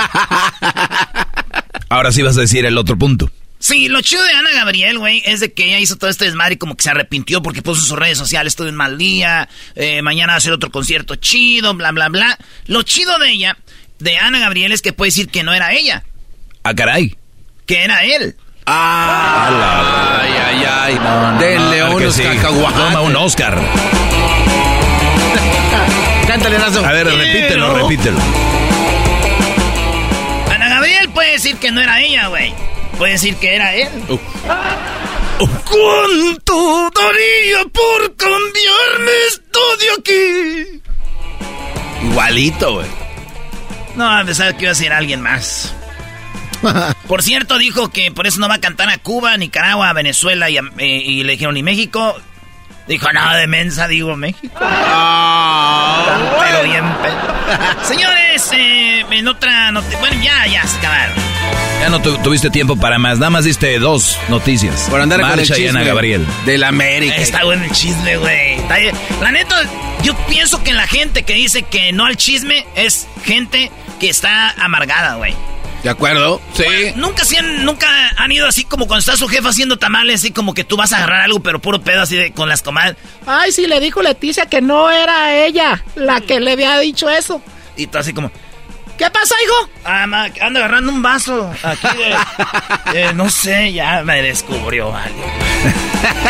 Ahora 1.90 2.12
sí 2.12 2.22
vas 2.22 2.38
a 2.38 2.42
decir 2.42 2.66
el 2.66 2.78
otro 2.78 2.98
punto. 2.98 3.32
Sí, 3.58 3.88
lo 3.88 4.02
chido 4.02 4.22
de 4.24 4.32
Ana 4.34 4.52
Gabriel, 4.54 5.00
güey, 5.00 5.24
es 5.26 5.40
de 5.40 5.54
que 5.54 5.66
ella 5.66 5.80
hizo 5.80 5.96
todo 5.96 6.10
este 6.10 6.26
desmadre 6.26 6.54
y 6.54 6.58
como 6.58 6.76
que 6.78 6.84
se 6.84 6.92
arrepintió 6.92 7.42
porque 7.42 7.64
puso 7.64 7.82
en 7.82 7.88
sus 7.88 7.98
redes 7.98 8.18
sociales, 8.18 8.56
tuve 8.56 8.70
un 8.70 8.76
mal 8.76 8.98
día, 8.98 9.50
eh, 9.76 10.04
mañana 10.04 10.34
va 10.34 10.36
a 10.36 10.38
hacer 10.38 10.54
otro 10.54 10.70
concierto 10.72 11.16
chido, 11.16 11.74
bla, 11.74 11.92
bla, 11.92 12.10
bla. 12.10 12.38
Lo 12.68 12.84
chido 12.84 13.18
de 13.18 13.32
ella, 13.32 13.58
de 13.98 14.18
Ana 14.18 14.40
Gabriel, 14.40 14.72
es 14.72 14.84
que 14.84 14.94
puede 14.94 15.10
decir 15.10 15.30
que 15.30 15.44
no 15.44 15.54
era 15.54 15.74
ella, 15.74 16.04
Ah, 16.62 16.76
caray. 16.76 17.16
que 17.66 17.84
era 17.84 18.04
él. 18.04 18.36
Ah, 18.68 20.20
ay, 20.22 20.34
ay, 20.34 20.66
ay. 20.66 20.94
Denle 21.40 21.78
claro 21.78 21.98
que 21.98 22.04
unos 22.04 22.16
sí. 22.16 22.24
Toma 22.42 23.02
un 23.02 23.16
Oscar. 23.16 23.62
Cántale, 26.28 26.58
Nazo. 26.58 26.84
A 26.84 26.92
ver, 26.92 27.06
repítelo, 27.08 27.76
repítelo. 27.76 28.18
Ana 30.52 30.70
Gabriel 30.70 31.10
puede 31.10 31.34
decir 31.34 31.58
que 31.58 31.72
no 31.72 31.82
era 31.82 32.02
ella, 32.02 32.26
güey. 32.28 32.54
Puede 32.98 33.12
decir 33.14 33.36
que 33.36 33.56
era 33.56 33.76
él. 33.76 33.90
¿Cuánto 35.38 36.90
daría 36.96 37.66
por 37.72 38.16
cambiarme 38.16 39.12
esto 39.28 39.60
de 39.78 39.92
aquí? 40.00 40.82
Igualito, 42.04 42.74
güey. 42.76 42.88
No, 43.96 44.10
pensaba 44.26 44.54
que 44.54 44.64
iba 44.64 44.72
a 44.72 44.76
ser 44.76 44.94
alguien 44.94 45.20
más. 45.22 45.74
Por 47.08 47.24
cierto, 47.24 47.58
dijo 47.58 47.90
que 47.90 48.12
por 48.12 48.28
eso 48.28 48.40
no 48.40 48.48
va 48.50 48.56
a 48.56 48.62
cantar 48.62 48.90
a 48.90 48.98
Cuba, 48.98 49.38
Nicaragua, 49.38 49.92
Venezuela 49.94 50.50
y, 50.50 50.58
eh, 50.58 50.62
y 50.88 51.24
le 51.24 51.34
dijeron, 51.34 51.56
¿y 51.58 51.64
México? 51.64 52.16
Dijo, 52.88 53.12
nada 53.14 53.36
de 53.38 53.48
mensa, 53.48 53.88
digo 53.88 54.16
México. 54.16 54.54
Pero 54.60 56.64
bien, 56.64 56.84
Señores, 57.84 58.50
eh, 58.54 59.06
en 59.10 59.28
otra 59.28 59.72
noti- 59.72 59.96
Bueno, 60.00 60.22
ya, 60.24 60.46
ya 60.48 60.66
se 60.68 60.78
acabaron. 60.78 61.16
Ya 61.82 61.90
no 61.90 62.02
tuviste 62.02 62.50
tiempo 62.50 62.76
para 62.78 62.98
más, 62.98 63.20
nada 63.20 63.30
más 63.30 63.44
diste 63.44 63.78
dos 63.80 64.18
noticias. 64.30 64.88
Por 64.90 65.02
andar 65.02 65.22
Marcha 65.22 65.54
con 65.54 65.56
el 65.56 65.62
y 65.62 65.68
Ana 65.68 65.84
Gabriel. 65.84 66.26
Del 66.46 66.64
América. 66.64 67.16
Está 67.18 67.44
bueno 67.44 67.64
el 67.66 67.72
chisme, 67.72 68.18
güey. 68.18 68.58
La 69.22 69.32
neta, 69.32 69.56
yo 70.02 70.16
pienso 70.28 70.64
que 70.64 70.74
la 70.74 70.88
gente 70.88 71.24
que 71.24 71.34
dice 71.34 71.64
que 71.64 71.92
no 71.92 72.06
al 72.06 72.18
chisme 72.18 72.66
es 72.76 73.08
gente 73.24 73.72
que 74.00 74.10
está 74.10 74.52
amargada, 74.64 75.16
güey. 75.16 75.36
¿De 75.86 75.92
acuerdo? 75.92 76.42
Sí. 76.54 76.66
nunca, 76.96 77.22
han, 77.38 77.64
nunca 77.64 77.88
han 78.18 78.32
ido 78.32 78.48
así 78.48 78.66
como 78.66 78.88
cuando 78.88 79.02
está 79.02 79.16
su 79.16 79.28
jefe 79.28 79.48
haciendo 79.48 79.78
tamales, 79.78 80.22
así 80.22 80.32
como 80.32 80.56
que 80.56 80.64
tú 80.64 80.78
vas 80.78 80.92
a 80.94 80.98
agarrar 80.98 81.22
algo, 81.22 81.42
pero 81.42 81.60
puro 81.60 81.80
pedo 81.80 82.02
así 82.02 82.16
de, 82.16 82.32
con 82.32 82.50
las 82.50 82.64
comadres. 82.64 82.96
Ay, 83.28 83.52
sí, 83.52 83.68
le 83.68 83.80
dijo 83.80 84.02
Leticia 84.02 84.48
que 84.48 84.62
no 84.62 84.90
era 84.90 85.46
ella 85.46 85.84
la 85.94 86.22
que 86.22 86.40
le 86.40 86.54
había 86.54 86.80
dicho 86.80 87.08
eso. 87.08 87.40
Y 87.78 87.86
tú 87.86 88.00
así 88.00 88.14
como... 88.14 88.32
¿Qué 88.98 89.08
pasa, 89.12 89.36
hijo? 89.44 89.70
Ah, 89.84 90.08
ando 90.42 90.58
agarrando 90.58 90.92
un 90.92 91.04
vaso 91.04 91.54
aquí 91.62 91.88
de, 92.92 93.14
no 93.14 93.30
sé, 93.30 93.72
ya 93.72 94.02
me 94.02 94.24
descubrió 94.24 94.88
algo. 94.88 95.24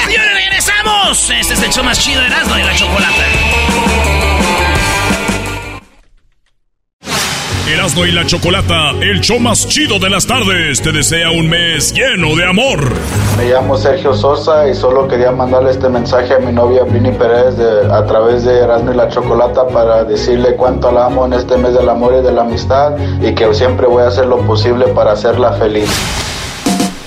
Señores, 0.05 0.33
regresamos. 0.33 1.29
Este 1.29 1.53
es 1.53 1.61
el 1.61 1.71
show 1.71 1.85
más 1.85 1.97
chido 1.97 2.19
de 2.19 2.27
Erasmo 2.27 2.57
y 2.57 2.61
la 2.61 2.75
Chocolate. 2.75 4.64
Erasmo 7.67 8.05
y 8.05 8.11
la 8.11 8.23
Chocolata, 8.27 8.91
el 9.01 9.21
show 9.21 9.39
más 9.39 9.67
chido 9.67 9.97
de 9.97 10.07
las 10.07 10.27
tardes, 10.27 10.83
te 10.83 10.91
desea 10.91 11.31
un 11.31 11.49
mes 11.49 11.95
lleno 11.95 12.35
de 12.35 12.45
amor. 12.45 12.93
Me 13.37 13.49
llamo 13.49 13.75
Sergio 13.75 14.13
Sosa 14.13 14.69
y 14.69 14.75
solo 14.75 15.07
quería 15.07 15.31
mandarle 15.31 15.71
este 15.71 15.89
mensaje 15.89 16.35
a 16.35 16.37
mi 16.37 16.51
novia 16.51 16.83
Vini 16.83 17.11
Pérez 17.11 17.55
a 17.91 18.05
través 18.05 18.45
de 18.45 18.59
Erasmo 18.59 18.93
y 18.93 18.95
la 18.95 19.09
Chocolata 19.09 19.67
para 19.67 20.03
decirle 20.03 20.55
cuánto 20.55 20.91
la 20.91 21.07
amo 21.07 21.25
en 21.25 21.33
este 21.33 21.57
mes 21.57 21.73
del 21.73 21.89
amor 21.89 22.13
y 22.19 22.23
de 22.23 22.31
la 22.31 22.43
amistad 22.43 22.93
y 23.19 23.33
que 23.33 23.51
siempre 23.55 23.87
voy 23.87 24.03
a 24.03 24.09
hacer 24.09 24.27
lo 24.27 24.45
posible 24.45 24.85
para 24.89 25.13
hacerla 25.13 25.53
feliz. 25.53 25.89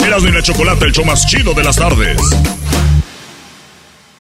Erasmo 0.04 0.28
y 0.28 0.32
la 0.32 0.42
Chocolata, 0.42 0.86
el 0.86 0.92
show 0.92 1.04
más 1.04 1.24
chido 1.24 1.54
de 1.54 1.62
las 1.62 1.76
tardes. 1.76 2.18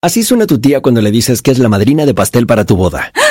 Así 0.01 0.23
suena 0.23 0.47
tu 0.47 0.61
tía 0.61 0.79
cuando 0.79 1.01
le 1.01 1.11
dices 1.11 1.41
que 1.41 1.51
es 1.51 1.59
la 1.59 1.67
madrina 1.67 2.05
de 2.05 2.13
pastel 2.13 2.47
para 2.47 2.63
tu 2.63 2.77
boda. 2.77 3.11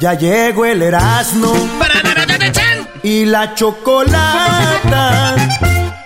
Ya 0.00 0.14
llegó 0.14 0.64
el 0.64 0.80
Erasmo 0.80 1.52
y 3.02 3.24
la 3.24 3.56
chocolata 3.56 5.34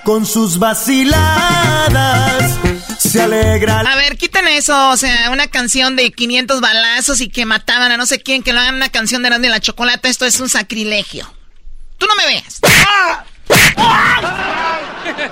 con 0.02 0.24
sus 0.24 0.59
vaciladas 0.59 1.92
se 2.98 3.20
alegran. 3.20 3.87
A 3.87 3.94
ver, 3.96 4.16
quiten 4.16 4.48
eso, 4.48 4.90
o 4.90 4.96
sea, 4.96 5.31
una 5.31 5.46
canción 5.48 5.94
de 5.94 6.11
500 6.11 6.62
balazos 6.62 7.20
y 7.20 7.28
que 7.28 7.44
mataban 7.44 7.92
a 7.92 7.98
no 7.98 8.07
sé 8.07 8.20
quién, 8.22 8.42
que 8.42 8.55
lo 8.55 8.61
hagan 8.61 8.76
una 8.76 8.88
canción 8.88 9.20
de 9.22 9.28
Erasmo 9.28 9.46
y 9.46 9.50
la 9.50 9.61
chocolata, 9.61 10.09
esto 10.09 10.24
es 10.24 10.40
un 10.40 10.48
sacrilegio. 10.48 11.31
Tú 11.98 12.07
no 12.07 12.14
me 12.16 12.26
veas. 12.26 12.61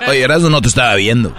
Oye, 0.07 0.21
Erasmo 0.21 0.51
no 0.51 0.61
te 0.61 0.67
estaba 0.67 0.93
viendo. 0.95 1.35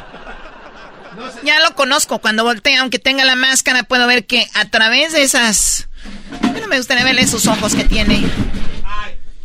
Ya 1.42 1.60
lo 1.60 1.74
conozco. 1.74 2.18
Cuando 2.20 2.44
voltea, 2.44 2.80
aunque 2.80 2.98
tenga 2.98 3.24
la 3.24 3.36
máscara, 3.36 3.82
puedo 3.82 4.06
ver 4.06 4.26
que 4.26 4.46
a 4.54 4.68
través 4.68 5.12
de 5.12 5.22
esas. 5.22 5.88
Bueno, 6.40 6.68
me 6.68 6.78
gustaría 6.78 7.04
verle 7.04 7.26
sus 7.26 7.46
ojos 7.46 7.74
que 7.74 7.84
tiene. 7.84 8.22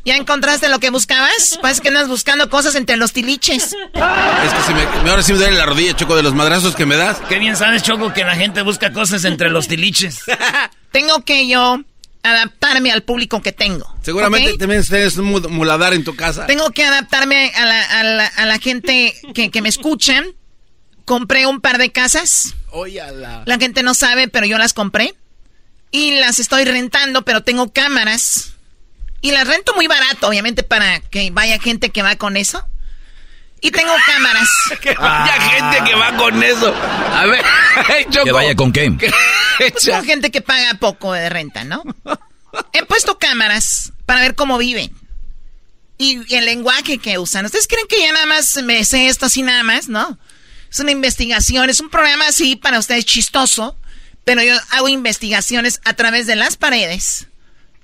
¿Ya 0.07 0.15
encontraste 0.15 0.69
lo 0.69 0.79
que 0.79 0.89
buscabas? 0.89 1.60
Parece 1.62 1.81
que 1.81 1.89
andas 1.89 2.07
buscando 2.07 2.49
cosas 2.49 2.75
entre 2.75 2.95
los 2.95 3.12
tiliches. 3.12 3.63
Es 3.63 4.53
que 4.53 4.62
si 4.65 4.73
me, 4.73 5.10
ahora 5.10 5.21
sí 5.21 5.33
me 5.33 5.39
duele 5.39 5.57
la 5.57 5.65
rodilla, 5.65 5.97
Choco, 5.97 6.15
de 6.15 6.23
los 6.23 6.33
madrazos 6.33 6.77
que 6.77 6.86
me 6.86 6.95
das. 6.95 7.17
Qué 7.27 7.39
bien 7.39 7.57
sabes, 7.57 7.83
Choco, 7.83 8.13
que 8.13 8.23
la 8.23 8.38
gente 8.38 8.62
busca 8.62 8.93
cosas 8.93 9.25
entre 9.25 9.49
los 9.49 9.67
tiliches. 9.67 10.21
tengo 10.93 11.25
que 11.25 11.49
yo 11.49 11.81
adaptarme 12.23 12.93
al 12.93 13.03
público 13.03 13.41
que 13.41 13.51
tengo. 13.51 13.93
Seguramente 14.01 14.57
también 14.57 14.81
tienes 14.86 15.17
un 15.17 15.29
muladar 15.49 15.93
en 15.93 16.05
tu 16.05 16.15
casa. 16.15 16.45
Tengo 16.45 16.69
que 16.71 16.86
adaptarme 16.86 17.51
a 17.53 17.65
la, 17.65 18.27
a 18.27 18.45
la, 18.45 18.60
gente 18.60 19.13
que, 19.33 19.51
que 19.51 19.62
me 19.62 19.67
escuchan 19.67 20.25
compré 21.07 21.47
un 21.47 21.61
par 21.61 21.77
de 21.77 21.91
casas. 21.91 22.53
La 23.45 23.57
gente 23.57 23.81
no 23.81 23.93
sabe, 23.95 24.27
pero 24.27 24.45
yo 24.45 24.57
las 24.57 24.73
compré. 24.73 25.15
Y 25.89 26.19
las 26.19 26.37
estoy 26.37 26.65
rentando, 26.65 27.23
pero 27.23 27.41
tengo 27.41 27.71
cámaras. 27.71 28.53
Y 29.21 29.31
las 29.31 29.47
rento 29.47 29.73
muy 29.73 29.87
barato, 29.87 30.27
obviamente, 30.27 30.63
para 30.63 30.99
que 30.99 31.31
vaya 31.31 31.59
gente 31.59 31.91
que 31.91 32.03
va 32.03 32.17
con 32.17 32.35
eso. 32.35 32.63
Y 33.61 33.71
tengo 33.71 33.93
cámaras. 34.05 34.49
que 34.81 34.93
vaya 34.95 35.33
ah. 35.33 35.49
gente 35.49 35.89
que 35.89 35.95
va 35.95 36.17
con 36.17 36.43
eso. 36.43 36.75
A 37.13 37.25
ver, 37.25 37.43
¿Que 38.23 38.31
vaya 38.33 38.55
con 38.55 38.73
qué? 38.73 38.91
tengo 39.81 40.03
gente 40.03 40.29
que 40.29 40.41
paga 40.41 40.73
poco 40.73 41.13
de 41.13 41.29
renta, 41.29 41.63
¿no? 41.63 41.83
He 42.73 42.83
puesto 42.83 43.17
cámaras 43.17 43.93
para 44.05 44.19
ver 44.19 44.35
cómo 44.35 44.57
viven. 44.57 44.91
Y, 45.97 46.35
el 46.35 46.45
lenguaje 46.45 46.97
que 46.97 47.17
usan. 47.17 47.45
¿Ustedes 47.45 47.67
creen 47.67 47.87
que 47.87 48.01
ya 48.01 48.11
nada 48.11 48.25
más 48.25 48.61
me 48.61 48.83
sé 48.83 49.07
esto 49.07 49.25
así 49.25 49.41
nada 49.41 49.63
más? 49.63 49.87
No. 49.87 50.19
Es 50.69 50.80
una 50.80 50.91
investigación, 50.91 51.69
es 51.69 51.80
un 51.80 51.89
programa 51.89 52.27
así 52.27 52.56
para 52.56 52.80
ustedes 52.80 53.06
chistoso, 53.06 53.77
pero 54.25 54.43
yo 54.43 54.56
hago 54.71 54.89
investigaciones 54.89 55.80
a 55.86 55.93
través 55.93 56.27
de 56.27 56.36
las 56.36 56.58
paredes, 56.58 57.27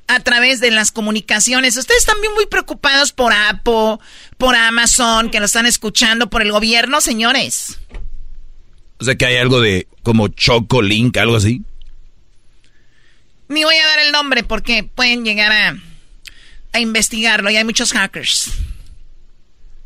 a 0.08 0.20
través 0.20 0.60
de 0.60 0.72
las 0.72 0.92
comunicaciones. 0.92 1.78
Ustedes 1.78 2.02
están 2.02 2.20
bien 2.22 2.34
muy 2.34 2.46
preocupados 2.46 3.14
por 3.14 3.32
Apple, 3.34 3.98
por 4.38 4.56
Amazon, 4.56 5.32
que 5.32 5.40
lo 5.40 5.46
están 5.46 5.66
escuchando, 5.66 6.30
por 6.30 6.42
el 6.42 6.52
gobierno, 6.52 7.00
señores. 7.00 7.80
O 9.00 9.06
sea 9.06 9.16
que 9.16 9.26
hay 9.26 9.38
algo 9.38 9.62
de 9.62 9.88
como 10.02 10.28
Choco 10.28 10.82
Link, 10.82 11.18
algo 11.18 11.38
así. 11.38 11.62
Ni 13.48 13.64
voy 13.64 13.76
a 13.76 13.88
dar 13.88 14.00
el 14.00 14.12
nombre 14.12 14.44
porque 14.44 14.84
pueden 14.84 15.24
llegar 15.24 15.52
a, 15.52 15.78
a 16.74 16.80
investigarlo 16.80 17.50
y 17.50 17.56
hay 17.58 17.64
muchos 17.64 17.94
hackers. 17.94 18.52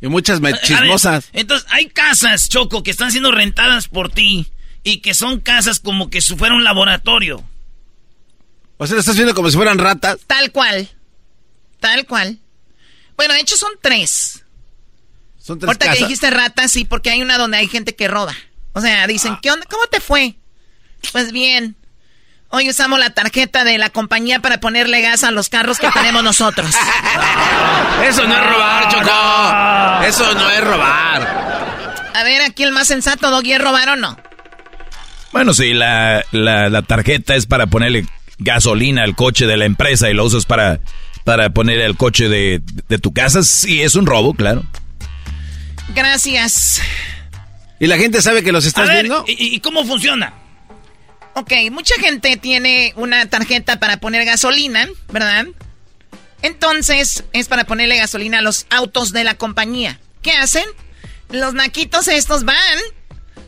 Y 0.02 0.08
muchas 0.08 0.40
chismosas. 0.62 1.30
entonces, 1.34 1.68
hay 1.72 1.88
casas, 1.88 2.50
Choco, 2.50 2.84
que 2.84 2.92
están 2.92 3.12
siendo 3.12 3.32
rentadas 3.32 3.88
por 3.88 4.12
ti. 4.12 4.48
Y 4.84 5.02
que 5.02 5.14
son 5.14 5.40
casas 5.40 5.80
como 5.80 6.10
que 6.10 6.22
si 6.22 6.36
fuera 6.36 6.56
un 6.56 6.64
laboratorio. 6.64 7.44
O 8.78 8.86
sea, 8.86 8.94
¿lo 8.94 9.00
estás 9.00 9.16
viendo 9.16 9.34
como 9.34 9.50
si 9.50 9.58
fueran 9.58 9.80
ratas? 9.80 10.20
Tal 10.28 10.52
cual. 10.52 10.90
Tal 11.80 12.06
cual. 12.06 12.40
Bueno, 13.18 13.34
de 13.34 13.42
hecho 13.42 13.58
son 13.58 13.72
tres. 13.82 14.44
Son 15.40 15.60
tres 15.60 15.68
Ahorita 15.68 15.92
que 15.92 16.00
dijiste 16.04 16.30
ratas, 16.30 16.72
sí, 16.72 16.86
porque 16.86 17.10
hay 17.10 17.22
una 17.22 17.38
donde 17.38 17.58
hay 17.58 17.68
gente 17.68 17.96
que 17.96 18.08
roba. 18.08 18.36
O 18.74 18.82
sea, 18.82 19.08
dicen, 19.08 19.34
ah. 19.34 19.40
¿qué 19.42 19.52
onda? 19.52 19.66
¿Cómo 19.70 19.88
te 19.88 20.00
fue? 20.00 20.36
Pues 21.12 21.32
bien. 21.32 21.76
Hoy 22.50 22.70
usamos 22.70 22.98
la 22.98 23.10
tarjeta 23.10 23.66
de 23.66 23.78
la 23.78 23.90
compañía 23.90 24.40
para 24.40 24.60
ponerle 24.60 25.02
gas 25.02 25.26
a 25.26 25.32
los 25.32 25.50
carros 25.50 25.80
que 25.80 25.90
tenemos 25.92 26.24
nosotros. 26.24 26.70
Eso 28.08 28.26
no 28.26 28.34
es 28.34 28.50
robar, 28.50 28.88
Choco. 28.88 30.06
Eso 30.06 30.34
no 30.34 30.50
es 30.50 30.64
robar. 30.64 32.12
A 32.14 32.24
ver, 32.24 32.42
aquí 32.42 32.64
el 32.64 32.72
más 32.72 32.88
sensato, 32.88 33.30
Doggy, 33.30 33.54
¿es 33.54 33.62
robar 33.62 33.90
o 33.90 33.96
no? 33.98 34.18
Bueno, 35.34 35.54
sí, 35.54 35.74
la, 35.74 36.24
la, 36.32 36.82
tarjeta 36.84 37.36
es 37.36 37.46
para 37.46 37.68
ponerle 37.68 38.06
gasolina 38.40 39.04
al 39.04 39.16
coche 39.16 39.46
de 39.46 39.58
la 39.58 39.66
empresa 39.66 40.10
y 40.10 40.14
lo 40.14 40.24
usas 40.24 40.46
para, 40.46 40.80
para 41.26 41.50
poner 41.50 41.80
el 41.82 41.98
coche 41.98 42.30
de, 42.30 42.62
tu 43.02 43.12
casa. 43.12 43.44
Sí, 43.44 43.82
es 43.82 43.96
un 43.96 44.06
robo, 44.06 44.34
claro. 44.34 44.64
Gracias. 45.94 46.82
¿Y 47.78 47.88
la 47.88 47.98
gente 47.98 48.22
sabe 48.22 48.42
que 48.42 48.54
los 48.54 48.66
estás 48.66 48.90
viendo? 48.90 49.26
¿y, 49.28 49.56
¿Y 49.56 49.60
cómo 49.60 49.86
funciona? 49.86 50.34
Ok, 51.40 51.54
mucha 51.70 51.94
gente 52.00 52.36
tiene 52.38 52.94
una 52.96 53.30
tarjeta 53.30 53.80
para 53.80 53.98
poner 53.98 54.26
gasolina, 54.26 54.90
¿verdad? 55.10 55.46
Entonces, 56.42 57.26
es 57.32 57.48
para 57.48 57.66
ponerle 57.66 57.96
gasolina 57.96 58.40
a 58.40 58.42
los 58.42 58.66
autos 58.72 59.12
de 59.12 59.24
la 59.24 59.36
compañía. 59.36 60.00
¿Qué 60.24 60.32
hacen? 60.32 60.66
Los 61.30 61.54
naquitos 61.54 62.08
estos 62.08 62.44
van 62.44 62.80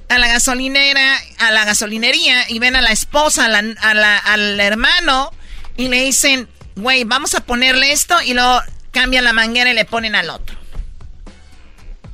a 0.08 0.20
la 0.20 0.28
gasolinera, 0.28 1.20
a 1.40 1.50
la 1.50 1.66
gasolinería 1.66 2.48
y 2.48 2.60
ven 2.60 2.76
a 2.76 2.84
la 2.84 2.92
esposa, 2.92 3.46
al 3.48 4.60
hermano 4.60 5.32
y 5.76 5.88
le 5.88 6.04
dicen, 6.04 6.48
güey, 6.76 7.06
vamos 7.06 7.34
a 7.34 7.44
ponerle 7.44 7.92
esto 7.92 8.22
y 8.22 8.36
luego 8.36 8.62
cambian 8.92 9.24
la 9.24 9.34
manguera 9.34 9.72
y 9.72 9.74
le 9.74 9.86
ponen 9.86 10.14
al 10.14 10.30
otro. 10.30 10.60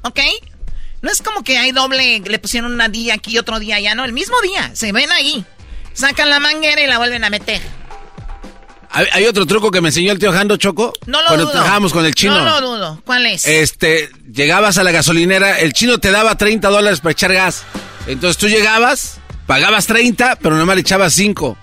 ¿Ok? 0.04 0.22
No 1.02 1.12
es 1.12 1.22
como 1.22 1.44
que 1.44 1.58
hay 1.58 1.74
doble, 1.74 2.22
le 2.22 2.40
pusieron 2.40 2.80
un 2.80 2.92
día 2.94 3.16
aquí 3.16 3.32
y 3.32 3.40
otro 3.40 3.60
día 3.60 3.76
allá, 3.76 3.94
no, 3.94 4.06
el 4.06 4.14
mismo 4.14 4.40
día, 4.40 4.72
se 4.74 4.94
ven 4.94 5.12
ahí. 5.12 5.46
Sacan 5.96 6.30
la 6.30 6.40
manguera 6.40 6.82
y 6.82 6.88
la 6.88 7.00
vuelven 7.00 7.24
a 7.24 7.30
meter. 7.32 7.62
Hay, 8.92 9.26
otro 9.26 9.46
truco 9.46 9.72
que 9.72 9.82
me 9.82 9.90
enseñó 9.90 10.14
el 10.14 10.20
tío 10.20 10.32
Jando 10.32 10.56
Choco. 10.56 10.94
No 11.06 11.20
lo 11.22 11.28
cuando 11.28 11.44
dudo. 11.46 11.52
trabajábamos 11.52 11.92
con 11.92 12.06
el 12.06 12.16
chino. 12.16 12.38
No 12.42 12.62
lo 12.62 12.62
dudo. 12.62 13.02
¿Cuál 13.04 13.26
es? 13.26 13.46
Este, 13.46 14.10
llegabas 14.32 14.78
a 14.78 14.84
la 14.84 14.92
gasolinera, 14.92 15.60
el 15.60 15.74
chino 15.74 15.98
te 15.98 16.12
daba 16.12 16.38
30 16.38 16.70
dólares 16.70 17.02
para 17.02 17.12
echar 17.12 17.34
gas. 17.34 17.64
Entonces 18.08 18.38
tú 18.38 18.48
llegabas, 18.48 19.18
pagabas 19.48 19.88
30, 19.88 20.38
pero 20.38 20.56
nomás 20.56 20.76
le 20.76 20.82
echabas 20.82 21.14
5. 21.14 21.58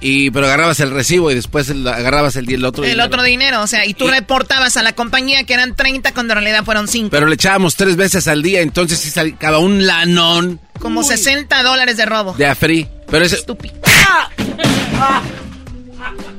Y, 0.00 0.30
pero 0.30 0.46
agarrabas 0.46 0.78
el 0.80 0.92
recibo 0.92 1.30
y 1.30 1.34
después 1.34 1.68
agarrabas 1.70 2.36
el, 2.36 2.50
el 2.50 2.64
otro 2.64 2.84
el 2.84 2.90
dinero. 2.90 3.04
El 3.04 3.12
otro 3.12 3.22
dinero, 3.22 3.62
o 3.62 3.66
sea, 3.66 3.84
y 3.84 3.92
tú 3.92 4.06
reportabas 4.06 4.76
a 4.76 4.82
la 4.82 4.92
compañía 4.92 5.44
que 5.44 5.54
eran 5.54 5.74
30 5.74 6.14
cuando 6.14 6.32
en 6.34 6.38
realidad 6.38 6.64
fueron 6.64 6.86
5. 6.86 7.10
Pero 7.10 7.26
le 7.26 7.34
echábamos 7.34 7.74
tres 7.74 7.96
veces 7.96 8.28
al 8.28 8.42
día, 8.42 8.60
entonces 8.60 9.00
sí 9.00 9.10
sacaba 9.10 9.58
un 9.58 9.86
lanón. 9.86 10.60
Como 10.78 11.02
60 11.02 11.62
dólares 11.62 11.96
de 11.98 12.06
robo. 12.06 12.32
De 12.32 12.46
a 12.46 12.54
free. 12.54 12.88
Pero 13.10 13.24
es 13.24 13.32
Estúpido. 13.32 13.74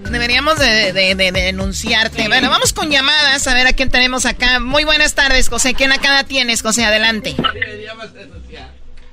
Deberíamos 0.10 0.58
de, 0.60 0.94
denunciarte. 1.16 2.28
Bueno, 2.28 2.50
vamos 2.50 2.74
con 2.74 2.90
llamadas 2.90 3.48
a 3.48 3.54
ver 3.54 3.68
a 3.68 3.74
quién 3.74 3.90
tenemos 3.90 4.26
acá. 4.26 4.60
Muy 4.60 4.84
buenas 4.84 5.16
tardes, 5.16 5.48
José. 5.48 5.74
¿Quién 5.74 5.92
acá 5.92 6.24
tienes, 6.26 6.62
José? 6.62 6.84
Adelante. 6.84 7.36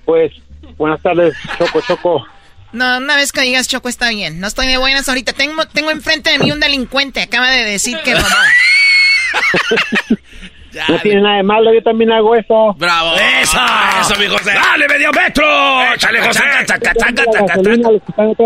Pues, 0.04 0.32
buenas 0.76 1.00
tardes, 1.02 1.34
Choco, 1.58 1.80
Choco. 1.82 2.26
No, 2.72 2.98
una 2.98 3.16
vez 3.16 3.32
que 3.32 3.40
digas 3.42 3.68
Choco 3.68 3.88
está 3.88 4.10
bien. 4.10 4.40
No 4.40 4.48
estoy 4.48 4.66
de 4.66 4.76
buenas 4.76 5.08
ahorita. 5.08 5.32
Tengo, 5.32 5.66
tengo 5.68 5.90
enfrente 5.90 6.30
de 6.30 6.38
mí 6.38 6.50
un 6.52 6.60
delincuente. 6.60 7.22
Acaba 7.22 7.50
de 7.50 7.64
decir 7.64 7.96
que 8.04 8.14
no 10.88 10.98
tiene 11.00 11.20
nada 11.22 11.36
de 11.36 11.42
malo, 11.42 11.72
yo 11.72 11.82
también 11.82 12.12
hago 12.12 12.34
eso. 12.34 12.74
¡Bravo! 12.78 13.14
¡Eso! 13.42 13.58
¡Eso, 14.00 14.20
mi 14.20 14.26
José! 14.26 14.52
¡Dale, 14.54 14.86
medio 14.88 15.10
metro! 15.12 15.44
¡Échale, 15.94 16.20
José! 16.20 16.42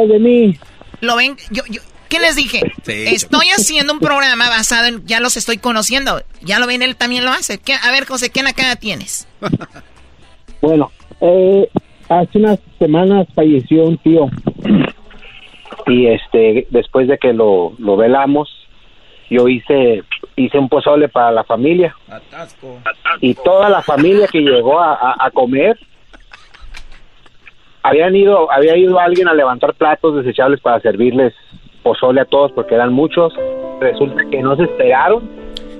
de 0.09 0.19
mí. 0.19 0.57
Lo 1.01 1.17
ven, 1.17 1.37
yo, 1.51 1.63
yo, 1.69 1.81
¿qué 2.09 2.19
les 2.19 2.37
dije? 2.37 2.61
Estoy 2.87 3.49
haciendo 3.49 3.93
un 3.93 4.01
programa 4.01 4.49
basado 4.49 4.87
en, 4.87 5.07
ya 5.07 5.21
los 5.21 5.37
estoy 5.37 5.59
conociendo. 5.59 6.23
Ya 6.43 6.59
lo 6.59 6.67
ven, 6.67 6.83
él 6.83 6.97
también 6.97 7.25
lo 7.25 7.31
hace. 7.31 7.61
a 7.83 7.91
ver, 7.91 8.07
José, 8.07 8.31
¿qué 8.31 8.41
acá 8.41 8.77
tienes? 8.77 9.29
Bueno, 10.61 10.93
eh, 11.21 11.69
hace 12.09 12.39
unas 12.39 12.61
semanas 12.79 13.27
falleció 13.35 13.85
un 13.85 13.99
tío 13.99 14.29
y 15.87 16.07
este 16.07 16.69
después 16.71 17.09
de 17.09 17.19
que 17.19 17.33
lo, 17.33 17.73
lo 17.79 17.97
velamos 17.97 18.49
yo 19.33 19.49
hice 19.49 20.03
hice 20.45 20.59
un 20.59 20.69
pozole 20.69 21.09
para 21.09 21.31
la 21.31 21.45
familia. 21.45 21.97
Y 23.21 23.35
toda 23.35 23.69
la 23.69 23.83
familia 23.83 24.27
que 24.29 24.41
llegó 24.41 24.81
a, 24.81 25.31
comer 25.33 25.79
habían 27.83 28.15
ido 28.15 28.51
había 28.53 28.77
ido 28.77 29.01
alguien 29.01 29.27
a 29.27 29.35
levantar 29.35 29.75
platos 29.75 30.17
desechables 30.17 30.61
para 30.61 30.81
servirles 30.81 31.35
pozole 31.83 32.21
a 32.21 32.25
todos 32.25 32.53
porque 32.53 32.75
eran 32.75 32.93
muchos. 32.93 33.33
Resulta 33.81 34.23
que 34.31 34.41
no 34.41 34.55
se 34.57 34.65
esperaron. 34.65 35.29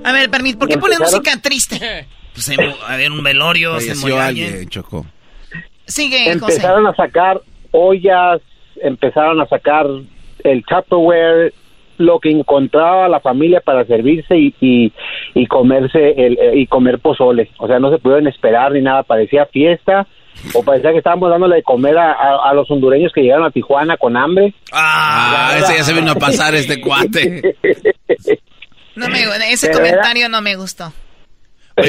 A 0.03 0.11
ver 0.11 0.29
permíteme 0.29 0.59
¿por 0.59 0.69
qué 0.69 0.77
pones 0.77 0.99
música 0.99 1.31
triste? 1.41 2.07
pues 2.33 2.51
a 2.87 2.97
ver 2.97 3.11
un 3.11 3.23
velorio 3.23 3.79
se 3.79 3.95
murió 3.95 4.19
alguien 4.19 4.67
chocó 4.67 5.05
Sigue, 5.85 6.31
empezaron 6.31 6.87
a 6.87 6.95
sacar 6.95 7.41
ollas, 7.71 8.41
empezaron 8.81 9.41
a 9.41 9.45
sacar 9.47 9.85
el 10.43 10.63
Tupperware, 10.65 11.53
lo 11.97 12.19
que 12.19 12.31
encontraba 12.31 13.07
la 13.07 13.19
familia 13.19 13.61
para 13.61 13.85
servirse 13.85 14.37
y, 14.37 14.53
y, 15.33 15.47
comerse 15.47 16.13
el, 16.17 16.37
eh, 16.39 16.51
y 16.55 16.67
comer 16.67 16.99
pozole. 16.99 17.49
O 17.57 17.67
sea, 17.67 17.79
no 17.79 17.91
se 17.91 17.99
pudieron 17.99 18.27
esperar 18.27 18.71
ni 18.71 18.81
nada, 18.81 19.03
parecía 19.03 19.45
fiesta 19.45 20.07
o 20.53 20.63
parecía 20.63 20.91
que 20.91 20.97
estábamos 20.97 21.29
dándole 21.29 21.57
de 21.57 21.63
comer 21.63 21.97
a, 21.97 22.53
los 22.53 22.69
hondureños 22.69 23.11
que 23.13 23.21
llegaron 23.21 23.45
a 23.45 23.51
Tijuana 23.51 23.97
con 23.97 24.17
hambre. 24.17 24.53
Ah, 24.71 25.55
ese 25.57 25.77
ya 25.77 25.83
se 25.83 25.93
vino 25.93 26.11
a 26.11 26.15
pasar 26.15 26.55
este 26.55 26.81
cuate. 26.81 27.55
No 28.95 29.07
me, 29.07 29.21
ese 29.51 29.71
comentario 29.71 30.29
no 30.29 30.41
me 30.41 30.55
gustó 30.55 30.91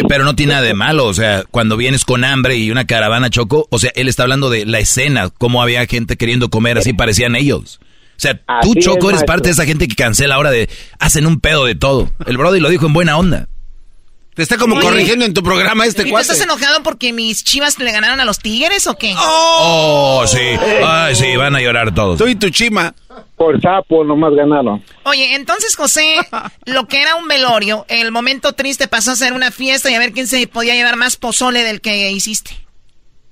pero 0.09 0.25
no 0.25 0.35
tiene 0.35 0.55
nada 0.55 0.65
de 0.65 0.75
malo, 0.75 1.07
o 1.07 1.15
sea, 1.15 1.45
cuando 1.51 1.77
vienes 1.77 2.05
con 2.05 2.25
hambre 2.25 2.57
y 2.57 2.71
una 2.71 2.87
caravana 2.87 3.31
choco, 3.31 3.67
o 3.71 3.79
sea, 3.79 3.91
él 3.95 4.09
está 4.09 4.23
hablando 4.23 4.51
de 4.51 4.65
la 4.65 4.79
escena, 4.79 5.31
cómo 5.31 5.63
había 5.63 5.85
gente 5.87 6.17
queriendo 6.17 6.49
comer, 6.49 6.79
así 6.79 6.93
parecían 6.93 7.37
ellos. 7.37 7.81
O 8.17 8.21
sea, 8.25 8.41
tú, 8.63 8.75
Choco, 8.77 9.11
eres 9.11 9.25
parte 9.25 9.49
de 9.49 9.53
esa 9.53 9.65
gente 9.65 9.89
que 9.89 9.95
cancela 9.95 10.37
ahora 10.37 10.51
de, 10.51 10.69
hacen 10.99 11.27
un 11.27 11.41
pedo 11.41 11.65
de 11.65 11.75
todo. 11.75 12.11
El 12.27 12.37
Brody 12.37 12.61
lo 12.61 12.69
dijo 12.69 12.87
en 12.87 12.93
buena 12.93 13.19
onda. 13.19 13.49
Te 14.35 14.43
está 14.43 14.57
como 14.59 14.81
corrigiendo 14.81 15.25
en 15.25 15.33
tu 15.33 15.45
programa 15.45 15.87
este 15.87 16.11
cuate. 16.11 16.23
¿Estás 16.23 16.43
enojado 16.43 16.83
porque 16.83 17.13
mis 17.13 17.45
chivas 17.45 17.79
le 17.79 17.93
ganaron 17.93 18.19
a 18.19 18.25
los 18.25 18.41
tigres 18.41 18.89
o 18.89 18.97
qué? 18.97 19.15
Oh, 19.17 20.21
oh 20.23 20.27
sí. 20.27 20.41
Ay, 20.85 21.15
sí, 21.15 21.37
van 21.37 21.55
a 21.55 21.61
llorar 21.61 21.95
todos. 21.95 22.19
Tú 22.19 22.27
y 22.27 22.35
tu 22.35 22.51
chima. 22.51 22.93
Por 23.37 23.61
sapo 23.61 24.03
nomás 24.03 24.35
ganaron. 24.35 24.83
Oye, 25.05 25.37
entonces 25.37 25.77
José, 25.77 26.17
lo 26.67 26.87
que 26.87 27.01
era 27.01 27.15
un 27.15 27.29
velorio, 27.29 27.87
el 27.89 28.11
momento 28.11 28.55
triste 28.55 28.89
pasó 28.89 29.13
a 29.13 29.17
ser 29.17 29.35
una 29.35 29.53
fiesta 29.53 29.89
y 29.89 29.95
a 29.95 30.01
ver 30.01 30.13
quién 30.13 30.27
se 30.27 30.45
podía 30.49 30.75
llevar 30.75 30.97
más 30.97 31.17
pozole 31.17 31.63
del 31.63 31.81
que 31.81 32.11
hiciste. 32.11 32.57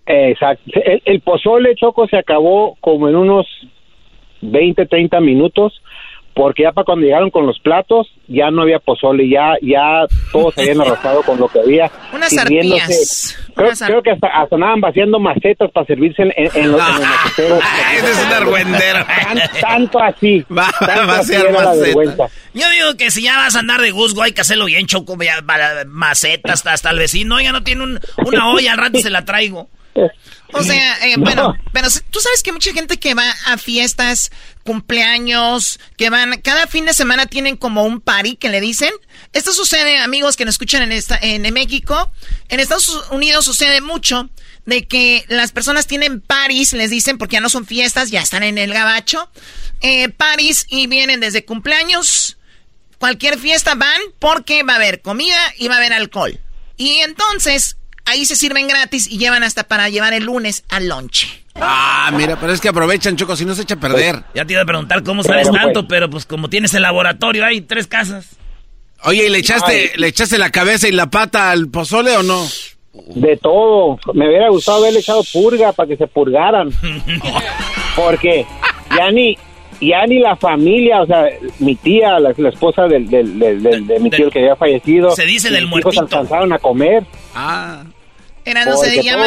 Exacto. 0.06 0.62
El, 1.04 1.20
pozole 1.20 1.74
choco 1.74 2.06
se 2.06 2.16
acabó 2.16 2.76
como 2.80 3.08
en 3.08 3.16
unos 3.16 3.46
20, 4.42 4.86
30 4.86 5.20
minutos 5.20 5.80
porque 6.34 6.62
ya 6.62 6.72
para 6.72 6.84
cuando 6.84 7.04
llegaron 7.04 7.30
con 7.30 7.46
los 7.46 7.58
platos 7.58 8.08
ya 8.26 8.50
no 8.50 8.62
había 8.62 8.78
pozole, 8.78 9.28
ya 9.28 9.54
ya 9.60 10.06
todos 10.32 10.54
se 10.54 10.62
habían 10.62 10.80
arrastrado 10.86 11.22
con 11.22 11.38
lo 11.38 11.48
que 11.48 11.60
había. 11.60 11.90
Unas 12.12 12.36
arpías. 12.36 13.38
Creo, 13.54 14.02
que 14.02 14.12
hasta, 14.12 14.28
hasta 14.28 14.54
andaban 14.56 14.80
vaciando 14.80 15.18
macetas 15.18 15.70
para 15.72 15.86
servirse 15.86 16.22
en, 16.22 16.32
en, 16.36 16.72
los, 16.72 16.80
en 16.80 17.52
es 18.06 18.26
un 18.26 18.32
argüendero. 18.32 19.04
tanto 19.60 19.98
así. 20.00 20.44
Va 20.50 20.68
a 20.68 21.06
vaciar 21.06 21.52
macetas. 21.52 22.32
Yo 22.54 22.68
digo 22.70 22.96
que 22.96 23.10
si 23.10 23.22
ya 23.22 23.36
vas 23.36 23.56
a 23.56 23.60
andar 23.60 23.80
de 23.80 23.90
Guzgo 23.90 24.22
hay 24.22 24.32
que 24.32 24.40
hacerlo 24.40 24.66
bien 24.66 24.86
choco, 24.86 25.16
macetas 25.86 26.66
hasta 26.66 26.90
el 26.90 26.98
vecino. 26.98 27.40
ya 27.40 27.52
no 27.52 27.62
tiene 27.62 27.84
un, 27.84 28.00
una 28.24 28.50
olla, 28.50 28.72
al 28.72 28.78
rato 28.78 28.98
se 29.00 29.10
la 29.10 29.24
traigo. 29.24 29.68
O 30.52 30.62
sea, 30.62 31.06
eh, 31.06 31.16
bueno, 31.18 31.54
pero 31.72 31.88
tú 32.10 32.20
sabes 32.20 32.42
que 32.42 32.52
mucha 32.52 32.72
gente 32.72 32.98
que 32.98 33.14
va 33.14 33.28
a 33.46 33.56
fiestas, 33.56 34.30
cumpleaños, 34.64 35.80
que 35.96 36.10
van, 36.10 36.40
cada 36.42 36.66
fin 36.66 36.84
de 36.84 36.94
semana 36.94 37.26
tienen 37.26 37.56
como 37.56 37.84
un 37.84 38.00
party 38.00 38.36
que 38.36 38.48
le 38.48 38.60
dicen. 38.60 38.90
Esto 39.32 39.52
sucede, 39.52 39.98
amigos 39.98 40.36
que 40.36 40.44
nos 40.44 40.54
escuchan 40.54 40.82
en, 40.82 40.92
esta, 40.92 41.18
en 41.20 41.42
México. 41.54 42.10
En 42.48 42.60
Estados 42.60 43.10
Unidos 43.10 43.44
sucede 43.44 43.80
mucho 43.80 44.28
de 44.66 44.86
que 44.86 45.24
las 45.28 45.52
personas 45.52 45.86
tienen 45.86 46.20
paris, 46.20 46.72
les 46.72 46.90
dicen, 46.90 47.18
porque 47.18 47.34
ya 47.34 47.40
no 47.40 47.48
son 47.48 47.66
fiestas, 47.66 48.10
ya 48.10 48.20
están 48.20 48.42
en 48.42 48.58
el 48.58 48.72
gabacho. 48.72 49.30
Eh, 49.80 50.08
paris 50.10 50.66
y 50.68 50.86
vienen 50.86 51.20
desde 51.20 51.44
cumpleaños, 51.44 52.38
cualquier 52.98 53.38
fiesta 53.38 53.74
van 53.74 54.00
porque 54.18 54.62
va 54.62 54.74
a 54.74 54.76
haber 54.76 55.00
comida 55.02 55.38
y 55.56 55.68
va 55.68 55.74
a 55.74 55.78
haber 55.78 55.92
alcohol. 55.92 56.38
Y 56.76 56.98
entonces 56.98 57.76
Ahí 58.04 58.24
se 58.24 58.36
sirven 58.36 58.68
gratis 58.68 59.08
y 59.10 59.18
llevan 59.18 59.42
hasta 59.42 59.64
para 59.64 59.88
llevar 59.88 60.12
el 60.12 60.24
lunes 60.24 60.64
al 60.68 60.88
lonche. 60.88 61.28
Ah, 61.54 62.10
mira, 62.14 62.38
pero 62.40 62.52
es 62.52 62.60
que 62.60 62.68
aprovechan, 62.68 63.16
Choco, 63.16 63.36
si 63.36 63.44
no 63.44 63.54
se 63.54 63.62
echa 63.62 63.74
a 63.74 63.80
perder. 63.80 64.22
Ya 64.34 64.44
te 64.44 64.54
iba 64.54 64.62
a 64.62 64.66
preguntar 64.66 65.02
cómo 65.02 65.22
sabes 65.22 65.50
tanto, 65.50 65.86
pero 65.86 66.08
pues 66.08 66.26
como 66.26 66.48
tienes 66.48 66.74
el 66.74 66.82
laboratorio, 66.82 67.44
hay 67.44 67.60
tres 67.60 67.86
casas. 67.86 68.36
Oye, 69.04 69.26
¿y 69.26 69.28
le 69.30 69.38
echaste, 69.38 69.92
le 69.96 70.08
echaste 70.08 70.38
la 70.38 70.50
cabeza 70.50 70.88
y 70.88 70.92
la 70.92 71.10
pata 71.10 71.50
al 71.50 71.68
pozole 71.68 72.16
o 72.16 72.22
no? 72.22 72.46
De 73.14 73.36
todo. 73.36 73.98
Me 74.14 74.28
hubiera 74.28 74.48
gustado 74.50 74.78
haberle 74.78 75.00
echado 75.00 75.22
purga 75.32 75.72
para 75.72 75.88
que 75.88 75.96
se 75.96 76.06
purgaran. 76.06 76.70
Porque 77.96 78.46
ya 78.96 79.10
ni, 79.10 79.36
ya 79.88 80.06
ni 80.06 80.20
la 80.20 80.36
familia, 80.36 81.02
o 81.02 81.06
sea, 81.06 81.26
mi 81.58 81.74
tía, 81.74 82.18
la, 82.20 82.30
esposa 82.30 82.86
del, 82.86 83.08
del, 83.08 83.38
de 83.38 84.00
mi 84.00 84.10
tío 84.10 84.30
que 84.30 84.40
había 84.40 84.56
fallecido. 84.56 85.10
Se 85.10 85.24
dice 85.24 85.50
del 85.50 85.66
muertito. 85.66 86.00
alcanzaron 86.00 86.52
a 86.52 86.58
comer. 86.58 87.04
Ah. 87.34 87.84
Era, 88.44 88.64
no 88.64 88.76
se 88.76 89.02
llama 89.02 89.26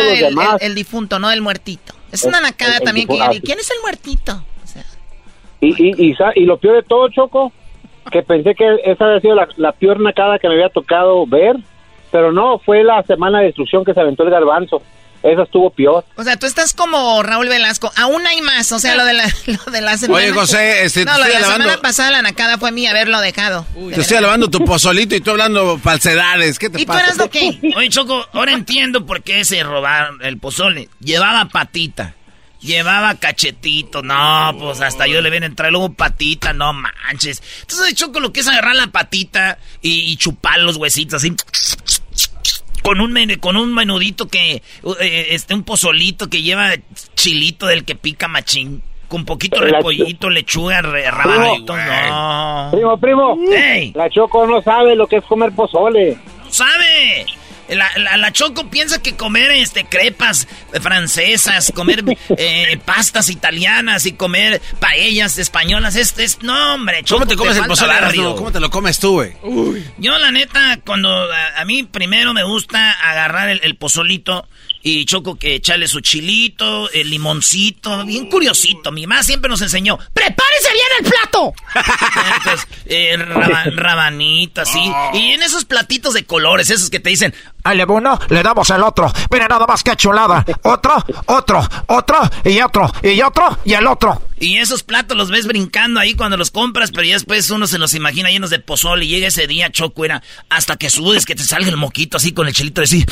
el, 0.60 0.76
difunto, 0.76 1.20
no 1.20 1.32
el 1.32 1.42
muertito. 1.42 1.94
Es 2.12 2.24
una 2.24 2.40
nacada 2.40 2.80
también 2.80 3.08
que 3.08 3.42
¿quién 3.42 3.60
es 3.60 3.70
el 3.72 3.78
muertito? 3.82 4.44
y, 5.62 5.68
y, 5.70 6.10
y, 6.10 6.16
y, 6.36 6.46
lo 6.46 6.58
peor 6.58 6.76
de 6.76 6.84
todo, 6.84 7.10
Choco, 7.10 7.52
que 8.12 8.24
pensé 8.24 8.56
que 8.56 8.78
esa 8.86 9.06
había 9.06 9.22
sido 9.22 9.36
la, 9.36 9.48
la 9.58 9.72
peor 9.72 10.00
nacada 10.00 10.38
que 10.38 10.48
me 10.48 10.56
había 10.56 10.70
tocado 10.70 11.26
ver, 11.26 11.56
pero 12.12 12.32
no, 12.32 12.60
fue 12.60 12.84
la 12.84 13.02
semana 13.04 13.40
de 13.40 13.48
destrucción 13.48 13.84
que 13.84 13.94
se 13.94 14.00
aventó 14.00 14.24
el 14.24 14.30
garbanzo 14.30 14.82
esa 15.32 15.44
estuvo 15.44 15.70
peor. 15.72 16.06
O 16.16 16.24
sea, 16.24 16.38
tú 16.38 16.46
estás 16.46 16.74
como 16.74 17.22
Raúl 17.24 17.50
Velasco. 17.50 17.92
Aún 17.98 18.26
hay 18.28 18.42
más. 18.42 18.72
O 18.72 18.80
sea, 18.80 18.96
lo 18.96 19.04
de 19.06 19.14
la, 19.14 19.26
lo 19.48 19.72
de 19.72 19.82
la 19.82 19.98
semana. 19.98 20.24
Oye, 20.24 20.32
José, 20.34 20.84
este, 20.86 21.04
No, 21.06 21.14
te 21.14 21.20
lo 21.20 21.24
de 21.26 21.32
la 21.32 21.38
alabando. 21.38 21.64
semana 21.64 21.82
pasada, 21.82 22.12
la 22.12 22.22
nacada 22.22 22.58
fue 22.58 22.72
mía 22.72 22.92
haberlo 22.92 23.20
dejado. 23.22 23.66
Te 23.94 24.02
estoy 24.02 24.18
alabando 24.18 24.50
tu 24.50 24.64
pozolito 24.64 25.16
y 25.16 25.22
tú 25.22 25.32
hablando 25.32 25.78
falsedades. 25.80 26.60
¿Qué 26.60 26.70
te 26.70 26.82
¿Y 26.82 26.86
tú 26.86 26.92
pasa? 26.94 27.06
eras 27.06 27.18
lo 27.18 27.30
qué? 27.30 27.60
Oye, 27.76 27.90
Choco, 27.90 28.26
ahora 28.34 28.54
entiendo 28.54 29.06
por 29.06 29.24
qué 29.24 29.44
se 29.46 29.64
robaron 29.64 30.24
el 30.24 30.38
pozole. 30.38 30.90
Llevaba 31.00 31.46
patita. 31.50 32.14
Llevaba 32.62 33.14
cachetito. 33.16 34.02
No, 34.02 34.56
pues 34.60 34.82
hasta 34.82 35.06
yo 35.06 35.22
le 35.22 35.30
ven 35.30 35.44
entrar 35.44 35.72
luego 35.72 35.94
patita, 35.94 36.52
no 36.54 36.74
manches. 36.74 37.44
Entonces, 37.62 37.94
Choco, 37.94 38.20
lo 38.20 38.34
que 38.34 38.40
es 38.40 38.48
agarrar 38.48 38.76
la 38.76 38.88
patita 38.88 39.60
y, 39.82 40.12
y 40.12 40.18
chupar 40.18 40.60
los 40.60 40.78
huesitos 40.78 41.16
así. 41.24 41.36
Con 42.86 43.02
un, 43.02 43.12
men- 43.12 43.40
con 43.40 43.58
un 43.58 43.74
menudito 43.74 44.28
que, 44.28 44.62
eh, 45.02 45.28
este, 45.32 45.54
un 45.56 45.64
pozolito 45.64 46.30
que 46.30 46.42
lleva 46.44 46.70
chilito 47.16 47.66
del 47.66 47.84
que 47.84 47.96
pica 47.96 48.28
machín. 48.28 48.82
Con 49.08 49.26
poquito 49.26 49.62
La- 49.62 49.78
repollito, 49.78 50.30
lechuga, 50.30 50.82
re- 50.82 51.10
rabanito, 51.10 51.76
no. 51.76 52.70
Primo, 52.72 52.98
primo, 53.00 53.38
Ey. 53.52 53.92
la 53.96 54.10
Choco 54.10 54.46
no 54.48 54.62
sabe 54.62 54.96
lo 54.96 55.08
que 55.08 55.18
es 55.18 55.24
comer 55.26 55.52
pozole. 55.52 56.18
sabe. 56.50 57.26
La, 57.70 57.92
la, 57.98 58.18
la 58.18 58.32
Choco 58.32 58.70
piensa 58.70 59.02
que 59.02 59.16
comer 59.16 59.52
este 59.52 59.86
crepas 59.86 60.48
francesas, 60.82 61.72
comer 61.74 62.04
eh, 62.38 62.80
pastas 62.86 63.30
italianas 63.30 64.06
y 64.06 64.14
comer 64.14 64.62
paellas 64.80 65.38
españolas 65.38 65.96
es, 65.96 66.18
es 66.20 66.42
no 66.44 66.74
hombre. 66.76 67.04
Choco, 67.04 67.20
¿Cómo 67.22 67.30
te 67.32 67.36
comes 67.36 67.58
el. 67.58 68.20
Erasmo? 68.20 68.36
¿Cómo 68.36 68.52
te 68.52 68.60
lo 68.60 68.70
comes 68.70 69.00
tú, 69.00 69.14
güey? 69.14 69.34
Yo 69.98 70.18
la 70.18 70.32
neta 70.32 70.80
cuando 70.86 71.10
a, 71.10 71.62
a 71.62 71.66
mí 71.66 71.84
primero 71.84 72.34
me 72.34 72.44
gusta 72.44 72.92
agarrar 72.92 73.50
el, 73.50 73.60
el 73.64 73.76
pozolito 73.76 74.48
y 74.82 75.06
Choco 75.06 75.36
que 75.36 75.56
echarle 75.56 75.88
su 75.88 76.00
chilito, 76.02 76.92
el 76.92 77.10
limoncito, 77.10 78.06
bien 78.06 78.30
curiosito. 78.30 78.92
Mi 78.92 79.08
mamá 79.08 79.24
siempre 79.24 79.50
nos 79.50 79.62
enseñó, 79.64 79.98
prepárese 80.14 80.70
bien 80.72 80.86
el 81.00 81.10
plato. 81.12 81.54
Entonces, 82.38 82.68
eh, 82.86 83.18
raba- 83.18 83.64
rabanito, 83.76 84.62
así. 84.62 84.80
Y 85.14 85.32
en 85.32 85.42
esos 85.42 85.66
platitos 85.66 86.14
de 86.14 86.26
colores, 86.26 86.70
esos 86.70 86.90
que 86.92 87.00
te 87.00 87.10
dicen, 87.10 87.34
Al 87.66 87.84
uno 87.90 88.20
le 88.30 88.44
damos 88.44 88.70
el 88.70 88.84
otro. 88.84 89.12
Mira 89.32 89.48
nada 89.48 89.66
más 89.66 89.82
que 89.82 89.96
chulada. 89.96 90.46
Otro, 90.62 91.04
otro, 91.26 91.68
otro, 91.88 92.18
y 92.44 92.62
otro, 92.62 92.94
y 93.02 93.20
otro, 93.24 93.58
y 93.66 93.74
el 93.74 93.88
otro. 93.88 94.22
Y 94.40 94.58
esos 94.58 94.84
platos 94.84 95.18
los 95.18 95.32
ves 95.32 95.48
brincando 95.48 96.00
ahí 96.00 96.14
cuando 96.14 96.38
los 96.38 96.52
compras, 96.52 96.92
pero 96.92 97.04
ya 97.04 97.16
después 97.16 97.50
uno 97.50 97.66
se 97.66 97.80
los 97.80 97.96
imagina 97.96 98.30
llenos 98.30 98.52
de 98.52 98.60
pozole 98.60 99.06
y 99.06 99.08
llega 99.08 99.30
ese 99.30 99.48
día, 99.48 99.72
Choco, 99.72 100.06
era 100.06 100.22
hasta 100.48 100.76
que 100.78 100.92
sudes, 100.92 101.26
que 101.26 101.34
te 101.34 101.44
salga 101.44 101.68
el 101.68 101.78
moquito 101.78 102.18
así 102.18 102.34
con 102.34 102.48
el 102.48 102.54
chilito 102.54 102.82
de 102.82 102.86
así. 102.86 103.04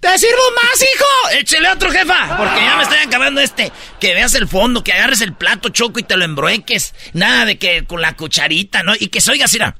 ¿Te 0.00 0.18
sirvo 0.18 0.42
más, 0.62 0.82
hijo? 0.82 1.40
Échele 1.40 1.70
otro, 1.70 1.92
jefa, 1.92 2.36
porque 2.36 2.60
ya 2.60 2.76
me 2.76 2.82
estoy 2.82 2.98
acabando 2.98 3.40
este. 3.40 3.70
Que 4.00 4.14
veas 4.14 4.34
el 4.34 4.48
fondo, 4.48 4.82
que 4.82 4.92
agarres 4.92 5.20
el 5.20 5.32
plato, 5.32 5.68
Choco, 5.68 6.00
y 6.00 6.02
te 6.02 6.16
lo 6.16 6.24
embrueques. 6.24 6.92
Nada 7.12 7.44
de 7.44 7.56
que 7.56 7.84
con 7.84 8.00
la 8.00 8.16
cucharita, 8.16 8.82
¿no? 8.82 8.94
Y 8.98 9.08
que 9.08 9.20
se 9.20 9.30
oiga 9.30 9.44
así, 9.44 9.58
era. 9.58 9.76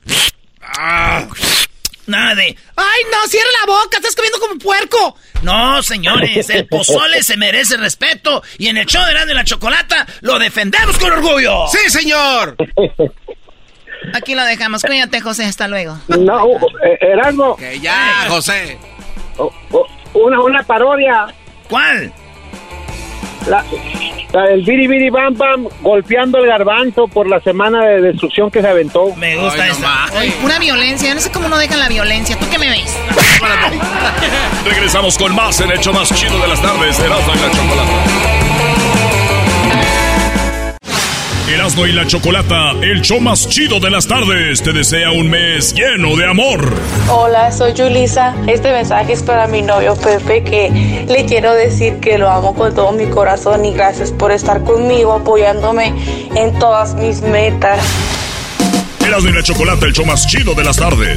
Nada 2.06 2.34
de. 2.34 2.56
¡Ay, 2.76 3.02
no! 3.10 3.28
¡Cierra 3.28 3.48
la 3.60 3.72
boca! 3.72 3.96
¡Estás 3.96 4.14
comiendo 4.14 4.38
como 4.38 4.58
puerco! 4.58 5.16
No, 5.42 5.82
señores, 5.82 6.48
el 6.50 6.66
pozole 6.66 7.22
se 7.22 7.36
merece 7.36 7.76
respeto. 7.76 8.42
Y 8.58 8.68
en 8.68 8.76
el 8.76 8.86
show 8.86 9.04
de 9.04 9.10
Erasmo 9.12 9.32
y 9.32 9.34
la 9.34 9.44
Chocolata 9.44 10.06
lo 10.20 10.38
defendemos 10.38 10.98
con 10.98 11.12
orgullo. 11.12 11.66
¡Sí, 11.68 11.90
señor! 11.90 12.56
Aquí 14.14 14.34
lo 14.34 14.44
dejamos. 14.44 14.82
Cuídate, 14.82 15.20
José. 15.20 15.44
Hasta 15.44 15.68
luego. 15.68 15.98
No, 16.08 16.46
eh, 16.84 16.98
Erasmo. 17.00 17.56
Que 17.56 17.80
ya, 17.80 18.26
José. 18.28 18.78
Una, 20.14 20.40
una 20.40 20.62
parodia. 20.62 21.26
¿Cuál? 21.68 22.12
La, 23.46 23.64
la 24.32 24.42
del 24.42 24.62
Biri 24.62 24.88
Biri 24.88 25.10
Bam 25.10 25.36
Bam 25.36 25.68
golpeando 25.80 26.38
el 26.38 26.46
garbanzo 26.46 27.06
por 27.06 27.28
la 27.28 27.40
semana 27.40 27.84
de 27.84 28.00
destrucción 28.00 28.50
que 28.50 28.60
se 28.60 28.68
aventó. 28.68 29.14
Me 29.16 29.36
gusta 29.36 29.66
esa. 29.68 30.06
Ay, 30.16 30.30
pura 30.42 30.58
violencia. 30.58 31.14
No 31.14 31.20
sé 31.20 31.30
cómo 31.30 31.48
no 31.48 31.56
dejan 31.56 31.78
la 31.78 31.88
violencia. 31.88 32.36
¿Tú 32.38 32.46
qué 32.50 32.58
me 32.58 32.68
ves? 32.68 32.96
Regresamos 34.64 35.16
con 35.16 35.34
más 35.34 35.60
en 35.60 35.70
el 35.70 35.78
hecho 35.78 35.92
más 35.92 36.12
chido 36.14 36.38
de 36.40 36.48
las 36.48 36.60
tardes. 36.60 36.98
Erasmo 36.98 37.32
y 37.34 37.38
la 37.38 37.50
Chocolata. 37.50 38.15
Erasmo 41.48 41.86
y 41.86 41.92
la 41.92 42.04
Chocolata, 42.04 42.72
el 42.82 43.02
show 43.02 43.20
más 43.20 43.48
chido 43.48 43.78
de 43.78 43.88
las 43.88 44.08
tardes, 44.08 44.60
te 44.62 44.72
desea 44.72 45.12
un 45.12 45.30
mes 45.30 45.72
lleno 45.74 46.16
de 46.16 46.28
amor. 46.28 46.74
Hola, 47.08 47.52
soy 47.52 47.72
Julisa. 47.76 48.34
Este 48.48 48.72
mensaje 48.72 49.12
es 49.12 49.22
para 49.22 49.46
mi 49.46 49.62
novio 49.62 49.94
Pepe 49.94 50.42
que 50.42 51.06
le 51.08 51.24
quiero 51.24 51.54
decir 51.54 52.00
que 52.00 52.18
lo 52.18 52.28
amo 52.28 52.52
con 52.52 52.74
todo 52.74 52.90
mi 52.90 53.06
corazón 53.06 53.64
y 53.64 53.72
gracias 53.72 54.10
por 54.10 54.32
estar 54.32 54.64
conmigo 54.64 55.12
apoyándome 55.12 55.94
en 56.34 56.58
todas 56.58 56.96
mis 56.96 57.22
metas. 57.22 57.78
Erasmo 59.06 59.28
y 59.28 59.32
la 59.32 59.42
Chocolata, 59.44 59.86
el 59.86 59.92
show 59.92 60.04
más 60.04 60.26
chido 60.26 60.52
de 60.54 60.64
las 60.64 60.76
tardes. 60.76 61.16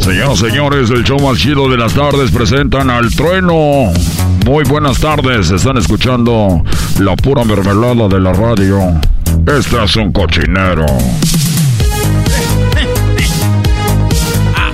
Señoras 0.00 0.38
señores, 0.38 0.90
el 0.90 1.04
show 1.04 1.18
más 1.20 1.38
chido 1.38 1.68
de 1.68 1.76
las 1.76 1.92
tardes 1.92 2.30
presentan 2.30 2.88
al 2.88 3.14
trueno. 3.14 3.92
Muy 4.46 4.64
buenas 4.64 4.98
tardes, 4.98 5.50
están 5.50 5.76
escuchando 5.76 6.64
la 6.98 7.14
pura 7.16 7.44
mermelada 7.44 8.08
de 8.08 8.18
la 8.18 8.32
radio. 8.32 8.98
Este 9.46 9.84
es 9.84 9.96
un 9.96 10.12
cochinero. 10.12 10.86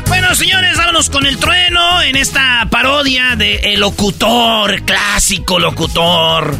Bueno, 0.08 0.34
señores, 0.34 0.76
vámonos 0.76 1.10
con 1.10 1.26
el 1.26 1.36
trueno 1.36 2.02
en 2.02 2.16
esta 2.16 2.66
parodia 2.70 3.36
de 3.36 3.56
el 3.74 3.80
locutor, 3.80 4.82
clásico 4.82 5.58
locutor, 5.58 6.56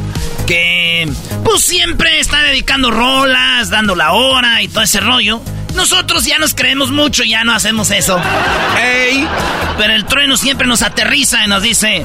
que 0.46 1.09
pues 1.44 1.62
siempre 1.62 2.20
está 2.20 2.42
dedicando 2.42 2.90
rolas, 2.90 3.70
dando 3.70 3.94
la 3.94 4.12
hora 4.12 4.62
y 4.62 4.68
todo 4.68 4.83
ese 4.83 5.00
rollo. 5.00 5.40
Nosotros 5.76 6.24
ya 6.24 6.38
nos 6.38 6.54
creemos 6.54 6.90
mucho 6.90 7.22
y 7.22 7.30
ya 7.30 7.44
no 7.44 7.52
hacemos 7.54 7.90
eso. 7.90 8.18
¡Ey! 8.82 9.26
Pero 9.78 9.92
el 9.92 10.04
trueno 10.06 10.36
siempre 10.36 10.66
nos 10.66 10.82
aterriza 10.82 11.44
y 11.44 11.48
nos 11.48 11.62
dice, 11.62 12.04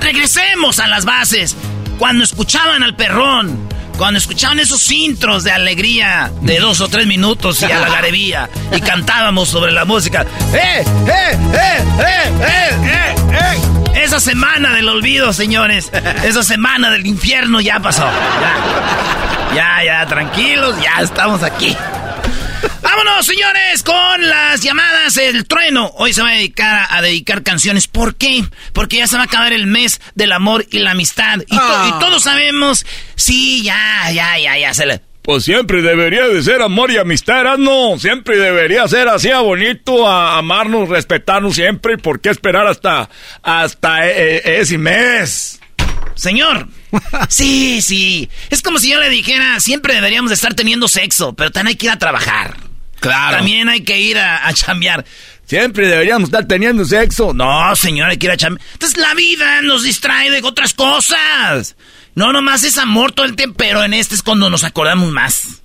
regresemos 0.00 0.78
a 0.78 0.86
las 0.86 1.04
bases. 1.04 1.56
Cuando 1.98 2.22
escuchaban 2.24 2.82
al 2.82 2.94
perrón, 2.94 3.68
cuando 3.96 4.18
escuchaban 4.18 4.60
esos 4.60 4.90
intros 4.92 5.44
de 5.44 5.50
alegría 5.50 6.30
de 6.42 6.58
dos 6.58 6.80
o 6.82 6.88
tres 6.88 7.06
minutos 7.06 7.62
y 7.62 7.64
a 7.64 7.80
la 7.80 7.88
garebía 7.88 8.50
y 8.70 8.80
cantábamos 8.82 9.48
sobre 9.48 9.72
la 9.72 9.86
música. 9.86 10.26
¡Eh, 10.52 10.84
eh, 10.84 11.38
eh, 11.54 11.84
eh, 11.98 12.32
eh, 12.40 12.70
eh, 12.84 13.14
eh! 13.32 14.02
Esa 14.04 14.20
semana 14.20 14.72
del 14.74 14.88
olvido, 14.88 15.32
señores. 15.32 15.90
Esa 16.22 16.42
semana 16.42 16.90
del 16.90 17.06
infierno 17.06 17.62
ya 17.62 17.80
pasó. 17.80 18.04
Ya, 19.54 19.82
ya, 19.82 19.84
ya 19.84 20.06
tranquilos, 20.06 20.76
ya 20.82 21.02
estamos 21.02 21.42
aquí. 21.42 21.74
Vámonos, 22.96 23.26
señores, 23.26 23.82
con 23.82 24.26
las 24.28 24.62
llamadas 24.62 25.18
El 25.18 25.44
Trueno. 25.46 25.90
Hoy 25.96 26.14
se 26.14 26.22
va 26.22 26.30
a 26.30 26.32
dedicar 26.32 26.86
a, 26.88 26.96
a 26.96 27.02
dedicar 27.02 27.42
canciones. 27.42 27.88
¿Por 27.88 28.14
qué? 28.16 28.42
Porque 28.72 28.96
ya 28.96 29.06
se 29.06 29.16
va 29.16 29.22
a 29.22 29.26
acabar 29.26 29.52
el 29.52 29.66
mes 29.66 30.00
del 30.14 30.32
amor 30.32 30.64
y 30.70 30.78
la 30.78 30.92
amistad. 30.92 31.36
Y, 31.46 31.54
to- 31.56 31.60
Ah. 31.62 31.92
y 31.94 32.00
todos 32.02 32.22
sabemos, 32.22 32.86
sí, 33.14 33.62
ya, 33.62 34.10
ya, 34.12 34.38
ya, 34.38 34.56
ya 34.56 34.72
se 34.72 34.86
le... 34.86 35.02
Pues 35.20 35.44
siempre 35.44 35.82
debería 35.82 36.26
de 36.26 36.42
ser 36.42 36.62
amor 36.62 36.90
y 36.90 36.96
amistad, 36.96 37.58
¿no? 37.58 37.98
Siempre 37.98 38.38
debería 38.38 38.88
ser 38.88 39.08
así 39.08 39.30
a 39.30 39.40
bonito, 39.40 40.08
a 40.08 40.38
amarnos, 40.38 40.88
respetarnos 40.88 41.54
siempre. 41.54 41.94
¿Y 41.94 41.96
por 41.98 42.20
qué 42.22 42.30
esperar 42.30 42.66
hasta, 42.66 43.10
hasta 43.42 44.06
e, 44.08 44.36
e, 44.38 44.60
ese 44.60 44.78
mes? 44.78 45.60
Señor, 46.14 46.68
sí, 47.28 47.82
sí. 47.82 48.30
Es 48.48 48.62
como 48.62 48.78
si 48.78 48.88
yo 48.90 48.98
le 49.00 49.10
dijera, 49.10 49.60
siempre 49.60 49.92
deberíamos 49.94 50.30
de 50.30 50.34
estar 50.36 50.54
teniendo 50.54 50.88
sexo, 50.88 51.34
pero 51.34 51.50
también 51.50 51.72
hay 51.72 51.76
que 51.76 51.86
ir 51.86 51.92
a 51.92 51.98
trabajar. 51.98 52.56
Claro. 53.00 53.36
También 53.38 53.68
hay 53.68 53.82
que 53.82 54.00
ir 54.00 54.18
a, 54.18 54.46
a 54.46 54.52
chambear. 54.52 55.04
Siempre 55.46 55.86
deberíamos 55.86 56.28
estar 56.28 56.46
teniendo 56.46 56.84
sexo. 56.84 57.32
No, 57.32 57.74
señor, 57.76 58.10
hay 58.10 58.16
que 58.16 58.26
ir 58.26 58.32
a 58.32 58.36
chambear. 58.36 58.66
Entonces 58.72 58.98
la 58.98 59.14
vida 59.14 59.62
nos 59.62 59.84
distrae 59.84 60.30
de 60.30 60.40
otras 60.42 60.74
cosas. 60.74 61.76
No, 62.14 62.32
nomás 62.32 62.64
es 62.64 62.78
amor 62.78 63.12
todo 63.12 63.26
el 63.26 63.36
tiempo, 63.36 63.56
pero 63.58 63.84
en 63.84 63.94
este 63.94 64.14
es 64.14 64.22
cuando 64.22 64.50
nos 64.50 64.64
acordamos 64.64 65.12
más. 65.12 65.62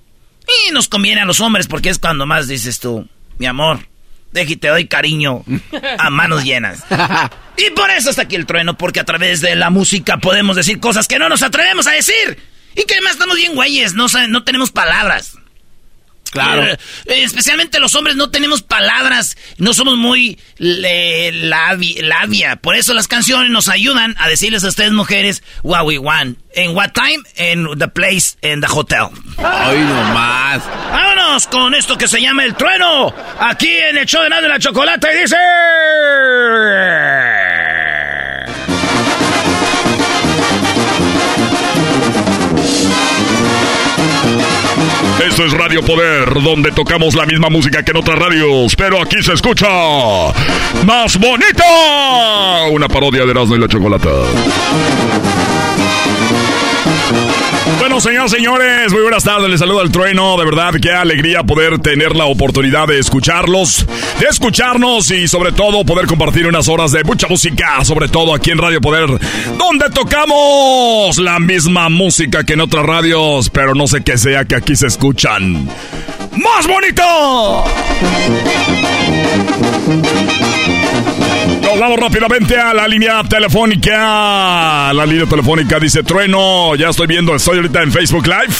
Y 0.68 0.72
nos 0.72 0.88
conviene 0.88 1.22
a 1.22 1.24
los 1.24 1.40
hombres 1.40 1.66
porque 1.66 1.88
es 1.88 1.98
cuando 1.98 2.26
más 2.26 2.46
dices 2.46 2.78
tú, 2.78 3.08
mi 3.38 3.46
amor, 3.46 3.88
déjate, 4.32 4.56
te 4.56 4.68
doy 4.68 4.86
cariño 4.86 5.44
a 5.98 6.10
manos 6.10 6.44
llenas. 6.44 6.84
Y 7.54 7.68
por 7.72 7.90
eso 7.90 8.08
está 8.08 8.22
aquí 8.22 8.34
el 8.34 8.46
trueno, 8.46 8.78
porque 8.78 8.98
a 8.98 9.04
través 9.04 9.42
de 9.42 9.54
la 9.54 9.68
música 9.68 10.16
podemos 10.16 10.56
decir 10.56 10.80
cosas 10.80 11.06
que 11.06 11.18
no 11.18 11.28
nos 11.28 11.42
atrevemos 11.42 11.86
a 11.86 11.90
decir. 11.92 12.38
Y 12.74 12.84
que 12.84 12.94
además 12.94 13.12
estamos 13.12 13.36
bien 13.36 13.54
güeyes, 13.54 13.92
no, 13.92 14.06
no 14.28 14.42
tenemos 14.42 14.70
palabras. 14.70 15.36
Claro. 16.32 16.64
Eh, 16.64 16.78
especialmente 17.06 17.78
los 17.78 17.94
hombres 17.94 18.16
no 18.16 18.30
tenemos 18.30 18.62
palabras, 18.62 19.36
no 19.58 19.74
somos 19.74 19.98
muy 19.98 20.38
labia. 20.58 22.56
Por 22.56 22.74
eso 22.74 22.94
las 22.94 23.06
canciones 23.06 23.50
nos 23.50 23.68
ayudan 23.68 24.16
a 24.18 24.28
decirles 24.28 24.64
a 24.64 24.68
ustedes 24.68 24.92
mujeres 24.92 25.42
what 25.62 25.84
we 25.84 25.98
want. 25.98 26.38
En 26.54 26.74
what 26.74 26.92
time, 26.92 27.22
en 27.36 27.78
the 27.78 27.88
place, 27.88 28.36
en 28.40 28.62
the 28.62 28.66
hotel. 28.66 29.08
Ay, 29.38 29.78
no 29.78 30.02
más. 30.14 30.62
Vámonos 30.90 31.46
con 31.46 31.74
esto 31.74 31.98
que 31.98 32.08
se 32.08 32.20
llama 32.20 32.44
el 32.44 32.54
trueno. 32.54 33.14
Aquí 33.38 33.68
en 33.68 33.98
el 33.98 34.06
show 34.06 34.22
de 34.22 34.30
nada 34.30 34.42
de 34.42 34.48
la 34.48 34.58
chocolate 34.58 35.08
y 35.14 35.20
dice... 35.22 35.36
Esto 45.28 45.44
es 45.44 45.52
Radio 45.52 45.82
Poder, 45.82 46.42
donde 46.42 46.72
tocamos 46.72 47.14
la 47.14 47.24
misma 47.24 47.48
música 47.48 47.82
que 47.84 47.92
en 47.92 47.98
otras 47.98 48.18
radios, 48.18 48.74
pero 48.74 49.00
aquí 49.00 49.22
se 49.22 49.32
escucha 49.32 49.68
más 50.84 51.16
bonita. 51.16 51.64
Una 52.70 52.88
parodia 52.88 53.24
de 53.24 53.30
Erasmo 53.30 53.54
y 53.54 53.60
la 53.60 53.68
Chocolata. 53.68 54.10
Bueno, 57.92 58.00
señoras 58.00 58.30
señores, 58.30 58.90
muy 58.90 59.02
buenas 59.02 59.22
tardes. 59.22 59.50
Les 59.50 59.60
saluda 59.60 59.82
el 59.82 59.92
trueno. 59.92 60.38
De 60.38 60.46
verdad, 60.46 60.72
qué 60.80 60.92
alegría 60.92 61.42
poder 61.42 61.78
tener 61.78 62.16
la 62.16 62.24
oportunidad 62.24 62.88
de 62.88 62.98
escucharlos, 62.98 63.84
de 64.18 64.28
escucharnos 64.30 65.10
y 65.10 65.28
sobre 65.28 65.52
todo 65.52 65.84
poder 65.84 66.06
compartir 66.06 66.46
unas 66.46 66.68
horas 66.68 66.90
de 66.92 67.04
mucha 67.04 67.28
música, 67.28 67.84
sobre 67.84 68.08
todo 68.08 68.34
aquí 68.34 68.50
en 68.50 68.56
Radio 68.56 68.80
Poder, 68.80 69.10
donde 69.58 69.90
tocamos 69.90 71.18
la 71.18 71.38
misma 71.38 71.90
música 71.90 72.44
que 72.44 72.54
en 72.54 72.62
otras 72.62 72.86
radios, 72.86 73.50
pero 73.50 73.74
no 73.74 73.86
sé 73.86 74.02
qué 74.02 74.16
sea 74.16 74.46
que 74.46 74.54
aquí 74.54 74.74
se 74.74 74.86
escuchan. 74.86 75.68
¡Más 76.32 76.66
bonito! 76.66 77.64
Vamos 81.82 81.98
rápidamente 81.98 82.56
a 82.56 82.72
la 82.72 82.86
línea 82.86 83.24
telefónica. 83.24 84.92
La 84.92 85.04
línea 85.04 85.26
telefónica 85.26 85.80
dice 85.80 86.04
Trueno. 86.04 86.76
Ya 86.76 86.90
estoy 86.90 87.08
viendo, 87.08 87.34
estoy 87.34 87.56
ahorita 87.56 87.82
en 87.82 87.90
Facebook 87.90 88.24
Live. 88.24 88.54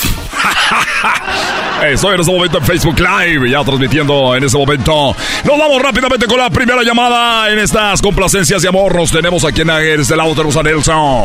Estoy 1.87 2.15
en 2.15 2.21
este 2.21 2.33
momento 2.33 2.59
en 2.59 2.65
Facebook 2.65 2.99
Live, 2.99 3.49
ya 3.49 3.63
transmitiendo 3.63 4.35
en 4.35 4.43
este 4.43 4.59
momento. 4.59 5.15
Nos 5.45 5.59
vamos 5.59 5.83
rápidamente 5.83 6.27
con 6.27 6.39
la 6.39 6.51
primera 6.51 6.83
llamada 6.83 7.49
en 7.53 7.61
estas 7.61 8.03
complacencias 8.03 8.61
de 8.61 8.69
amor. 8.69 8.95
Nos 8.97 9.13
tenemos 9.13 9.45
aquí 9.45 9.61
en 9.61 9.71
este 9.71 10.17
lado, 10.17 10.33
tenemos 10.33 10.57
a 10.57 10.63
Nelson. 10.65 11.25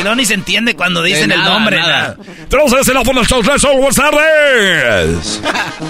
Y 0.00 0.04
no 0.04 0.14
ni 0.14 0.26
se 0.26 0.34
entiende 0.34 0.74
cuando 0.74 1.02
dicen 1.02 1.32
el 1.32 1.44
nombre. 1.44 1.78
Nada. 1.78 2.16
Tenemos 2.48 2.72
en 2.74 2.78
este 2.80 2.92
lado 2.92 3.10
Nelson. 3.10 3.46
Nelson, 3.46 3.76
buenas 3.76 3.96
tardes. 3.96 5.42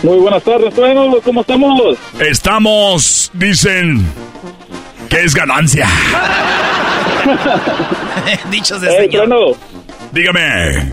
Muy 0.05 0.19
buenas 0.19 0.43
tardes, 0.45 0.73
Trueno. 0.73 1.17
¿Cómo 1.25 1.41
estamos? 1.41 1.97
Estamos, 2.21 3.31
dicen, 3.35 4.05
que 5.09 5.25
es 5.25 5.35
ganancia. 5.35 5.87
Dichos 8.51 8.81
de 8.81 8.89
Hey, 8.91 9.09
señor. 9.11 9.57
Dígame. 10.13 10.93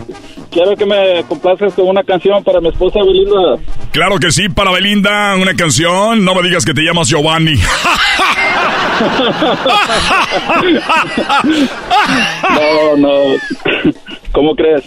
quiero 0.49 0.76
que 0.76 0.86
me 0.86 1.24
complaces 1.28 1.74
con 1.74 1.88
una 1.88 2.03
canción 2.03 2.43
para 2.43 2.59
mi 2.59 2.70
esposa 2.70 2.99
Belinda. 3.05 3.57
Claro 3.91 4.18
que 4.18 4.32
sí, 4.32 4.49
para 4.49 4.72
Belinda, 4.72 5.36
una 5.36 5.53
canción. 5.55 6.24
No 6.24 6.36
me 6.36 6.43
digas 6.43 6.66
que 6.66 6.74
te 6.74 6.82
llamas 6.82 7.07
Giovanni. 7.07 7.55
No, 12.51 12.97
no. 12.97 13.12
¿Cómo 14.32 14.55
crees? 14.55 14.84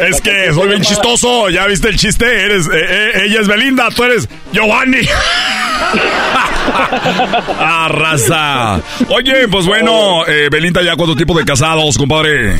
Es 0.00 0.20
que 0.20 0.52
soy 0.52 0.68
bien 0.68 0.82
chistoso. 0.82 1.48
¿Ya 1.50 1.66
viste 1.66 1.88
el 1.88 1.96
chiste? 1.96 2.24
Eres, 2.24 2.66
eh, 2.66 2.70
eh, 2.74 3.22
ella 3.24 3.40
es 3.40 3.48
Belinda, 3.48 3.88
tú 3.94 4.04
eres 4.04 4.28
Giovanni. 4.52 5.00
ah, 7.58 7.88
raza. 7.90 8.80
Oye, 9.08 9.48
pues 9.48 9.66
bueno, 9.66 10.26
eh, 10.26 10.48
Belinda, 10.50 10.82
¿ya 10.82 10.94
cuánto 10.96 11.16
tiempo 11.16 11.36
de 11.36 11.44
casados, 11.44 11.98
compadre? 11.98 12.54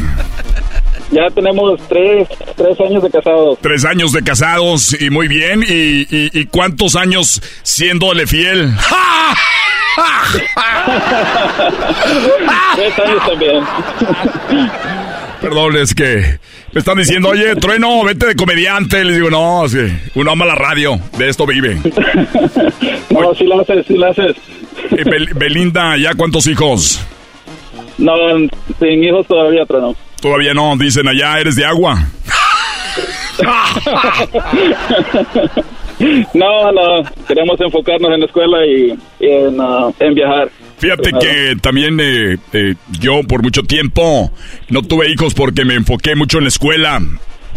Ya 1.11 1.31
tenemos 1.35 1.81
tres, 1.89 2.29
tres 2.57 2.79
años 2.81 3.03
de 3.03 3.11
casados. 3.11 3.59
Tres 3.63 3.85
años 3.85 4.13
de 4.13 4.23
casados 4.23 5.01
y 5.01 5.11
muy 5.11 5.29
bien. 5.29 5.63
¿Y, 5.63 6.03
y, 6.03 6.31
y 6.33 6.47
cuántos 6.47 6.97
años 6.97 7.41
siéndole 7.63 8.27
fiel? 8.27 8.73
tres 12.75 12.99
años 12.99 13.27
también. 13.27 13.65
Perdón, 15.41 15.77
es 15.77 15.95
que 15.95 16.39
me 16.73 16.81
están 16.81 16.99
diciendo, 16.99 17.29
oye, 17.29 17.55
Trueno, 17.57 18.03
vete 18.05 18.27
de 18.27 18.35
comediante. 18.35 19.05
Les 19.05 19.15
digo, 19.17 19.31
no, 19.31 19.65
es 19.65 19.73
que 19.75 19.93
uno 20.17 20.33
ama 20.33 20.45
la 20.45 20.57
radio, 20.57 20.99
de 21.17 21.29
esto 21.29 21.47
vive. 21.47 21.79
No, 23.11 23.35
sí 23.35 23.45
la 23.47 23.61
haces, 23.63 23.87
sí 23.87 23.97
la 23.97 24.09
haces. 24.11 24.37
Eh, 24.93 25.05
Bel- 25.05 25.33
Belinda, 25.35 25.97
¿ya 25.97 26.15
cuántos 26.15 26.47
hijos? 26.47 27.01
No, 27.99 28.13
sin 28.79 29.03
hijos 29.03 29.27
todavía, 29.27 29.65
Trueno. 29.67 29.97
Todavía 30.21 30.55
no, 30.55 30.77
dicen 30.77 31.09
allá, 31.09 31.41
eres 31.41 31.57
de 31.57 31.65
agua. 31.65 31.99
No, 36.35 36.73
no, 36.73 37.03
queremos 37.27 37.61
enfocarnos 37.61 38.13
en 38.13 38.21
la 38.21 38.27
escuela 38.27 38.67
y, 38.67 38.97
y 39.21 39.27
en, 39.27 39.61
ah, 39.61 39.91
en 39.99 40.15
viajar. 40.15 40.49
Fíjate 40.79 41.11
que 41.21 41.57
también 41.61 41.99
eh, 42.01 42.37
eh, 42.53 42.75
yo 43.01 43.23
por 43.25 43.43
mucho 43.43 43.63
tiempo 43.63 44.31
no 44.69 44.83
tuve 44.83 45.11
hijos 45.11 45.35
porque 45.35 45.65
me 45.65 45.75
enfoqué 45.75 46.15
mucho 46.15 46.39
en 46.39 46.45
la 46.45 46.49
escuela. 46.49 47.01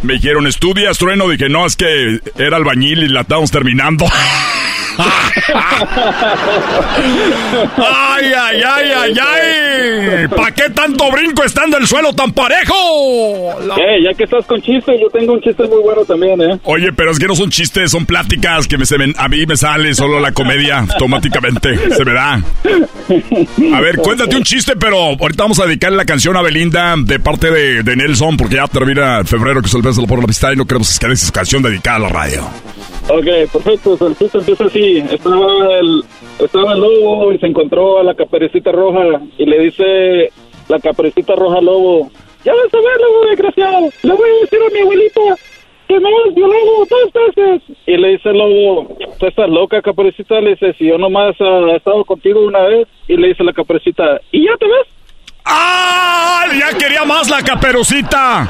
Me 0.03 0.13
dijeron, 0.15 0.47
¿estudias, 0.47 0.97
Trueno? 0.97 1.27
Dije, 1.29 1.47
no, 1.49 1.65
es 1.65 1.75
que 1.75 2.19
era 2.37 2.57
albañil 2.57 3.03
y 3.03 3.07
la 3.09 3.21
estábamos 3.21 3.51
terminando. 3.51 4.05
¡Ay, 7.77 8.25
ay, 8.37 8.61
ay, 8.67 8.91
ay, 8.95 9.13
ay! 9.19 10.27
¿Para 10.27 10.51
qué 10.53 10.69
tanto 10.69 11.09
brinco 11.11 11.43
estando 11.43 11.77
el 11.77 11.87
suelo 11.87 12.13
tan 12.13 12.31
parejo? 12.33 12.73
Eh, 13.77 14.03
ya 14.03 14.13
que 14.13 14.23
estás 14.25 14.45
con 14.45 14.61
chistes, 14.61 14.99
yo 15.01 15.09
tengo 15.09 15.33
un 15.33 15.41
chiste 15.41 15.63
muy 15.63 15.81
bueno 15.81 16.03
también, 16.05 16.39
¿eh? 16.41 16.59
Oye, 16.63 16.91
pero 16.93 17.11
es 17.11 17.19
que 17.19 17.27
no 17.27 17.35
son 17.35 17.49
chistes, 17.49 17.91
son 17.91 18.05
pláticas 18.05 18.67
que 18.67 18.77
me 18.77 18.85
se 18.85 18.97
ven- 18.97 19.15
a 19.17 19.27
mí 19.27 19.45
me 19.45 19.55
sale 19.57 19.93
solo 19.93 20.19
la 20.19 20.31
comedia 20.31 20.79
automáticamente, 20.79 21.77
se 21.95 22.05
me 22.05 22.13
da. 22.13 22.41
A 23.73 23.81
ver, 23.81 23.97
cuéntate 23.97 24.35
un 24.35 24.43
chiste, 24.43 24.75
pero 24.75 24.97
ahorita 24.97 25.43
vamos 25.43 25.59
a 25.59 25.65
dedicarle 25.65 25.97
la 25.97 26.05
canción 26.05 26.35
a 26.37 26.41
Belinda 26.41 26.95
de 26.97 27.19
parte 27.19 27.49
de, 27.51 27.83
de 27.83 27.95
Nelson, 27.95 28.37
porque 28.37 28.55
ya 28.55 28.67
termina 28.67 29.23
febrero, 29.23 29.61
que 29.61 29.67
es 29.67 29.73
el 29.75 29.81
la 29.99 30.07
por 30.07 30.19
la 30.19 30.25
amistad, 30.25 30.51
y 30.51 30.55
no 30.55 30.65
queremos 30.65 30.99
que 30.99 31.07
esa 31.07 31.31
canción 31.31 31.61
dedicada 31.63 31.97
a 31.97 31.99
la 31.99 32.09
radio. 32.09 32.41
Ok, 33.09 33.51
perfecto. 33.51 34.07
El 34.07 34.15
chiste 34.15 34.37
empieza 34.37 34.65
así. 34.65 35.03
Estaba 35.11 35.79
el, 35.79 36.03
estaba 36.39 36.73
el 36.73 36.79
lobo 36.79 37.33
y 37.33 37.39
se 37.39 37.47
encontró 37.47 37.99
a 37.99 38.03
la 38.03 38.13
caperucita 38.13 38.71
roja 38.71 39.21
y 39.37 39.45
le 39.45 39.59
dice 39.59 40.31
la 40.69 40.79
caperucita 40.79 41.35
roja 41.35 41.59
lobo, 41.59 42.09
ya 42.45 42.53
vas 42.53 42.73
a 42.73 42.77
ver, 42.77 43.01
lobo 43.01 43.25
desgraciado, 43.29 43.89
le 44.03 44.13
voy 44.13 44.29
a 44.29 44.41
decir 44.41 44.59
a 44.65 44.73
mi 44.73 44.79
abuelita 44.79 45.21
que 45.87 45.99
me 45.99 46.09
has 46.09 46.33
violado 46.33 46.87
dos 46.89 47.35
veces. 47.35 47.77
Y 47.85 47.97
le 47.97 48.07
dice 48.09 48.29
el 48.29 48.37
lobo, 48.37 48.97
tú 49.19 49.27
estás 49.27 49.49
loca, 49.49 49.81
caperucita. 49.81 50.39
Le 50.39 50.51
dice, 50.51 50.73
si 50.77 50.85
yo 50.85 50.97
nomás 50.97 51.35
ah, 51.41 51.67
he 51.73 51.75
estado 51.75 52.05
contigo 52.05 52.45
una 52.45 52.61
vez. 52.61 52.87
Y 53.07 53.17
le 53.17 53.29
dice 53.29 53.43
la 53.43 53.51
caperucita, 53.51 54.21
¿y 54.31 54.45
ya 54.45 54.55
te 54.57 54.65
ves? 54.65 54.87
¡Ah! 55.45 56.45
Ya 56.57 56.77
quería 56.77 57.05
más 57.05 57.29
la 57.29 57.41
caperucita. 57.41 58.45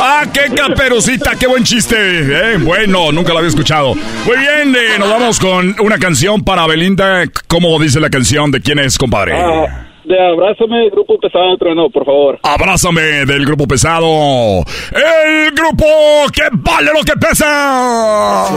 ¡Ah, 0.00 0.24
qué 0.32 0.54
caperucita! 0.54 1.34
¡Qué 1.36 1.46
buen 1.46 1.64
chiste! 1.64 1.96
eh. 1.98 2.56
Bueno, 2.58 3.10
nunca 3.12 3.32
lo 3.32 3.38
había 3.38 3.48
escuchado. 3.48 3.94
Muy 3.94 4.36
bien, 4.36 4.74
eh, 4.76 4.98
nos 4.98 5.10
vamos 5.10 5.40
con 5.40 5.74
una 5.80 5.98
canción 5.98 6.44
para 6.44 6.66
Belinda. 6.66 7.24
¿Cómo 7.48 7.78
dice 7.78 8.00
la 8.00 8.10
canción? 8.10 8.50
¿De 8.50 8.60
quién 8.60 8.78
es, 8.78 8.96
compadre? 8.98 9.34
Ah, 9.36 9.86
de 10.04 10.20
Abrázame, 10.20 10.90
Grupo 10.90 11.18
Pesado 11.18 11.56
Trueno, 11.56 11.88
por 11.90 12.04
favor. 12.04 12.38
Abrázame 12.42 13.24
del 13.26 13.44
Grupo 13.46 13.66
Pesado. 13.66 14.62
El 14.92 15.50
grupo 15.54 15.86
que 16.32 16.42
vale 16.52 16.90
lo 16.92 17.02
que 17.02 17.12
pesa. 17.18 18.48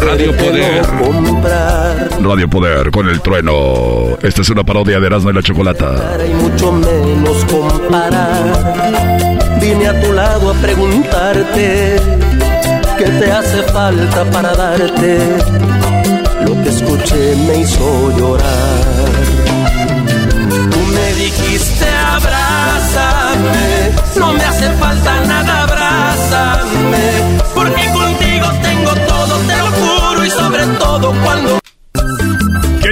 Radio 0.00 0.36
Poder. 0.36 0.82
Radio 2.22 2.50
Poder 2.50 2.90
con 2.90 3.08
el 3.08 3.20
trueno. 3.20 4.16
Esta 4.22 4.42
es 4.42 4.50
una 4.50 4.64
parodia 4.64 4.98
de 5.00 5.06
Erasmo 5.06 5.30
y 5.30 5.34
la 5.34 5.42
Chocolata. 5.42 6.18
Y 6.26 6.34
mucho 6.34 6.72
menos 6.72 7.44
comparar. 7.44 9.38
Vine 9.60 9.88
a 9.88 10.00
tu 10.00 10.12
lado 10.12 10.50
a 10.50 10.54
preguntarte 10.54 11.96
qué 12.98 13.04
te 13.04 13.30
hace 13.30 13.62
falta 13.64 14.24
para 14.30 14.54
darte. 14.54 15.18
Lo 16.46 16.54
que 16.62 16.68
escuché 16.70 17.36
me 17.46 17.58
hizo 17.58 18.16
llorar 18.18 19.09
dijiste 21.60 21.86
abrázame, 22.16 23.92
no 24.16 24.32
me 24.32 24.44
hace 24.44 24.70
falta 24.76 25.20
nada, 25.26 25.62
abrázame, 25.64 27.38
porque 27.54 27.79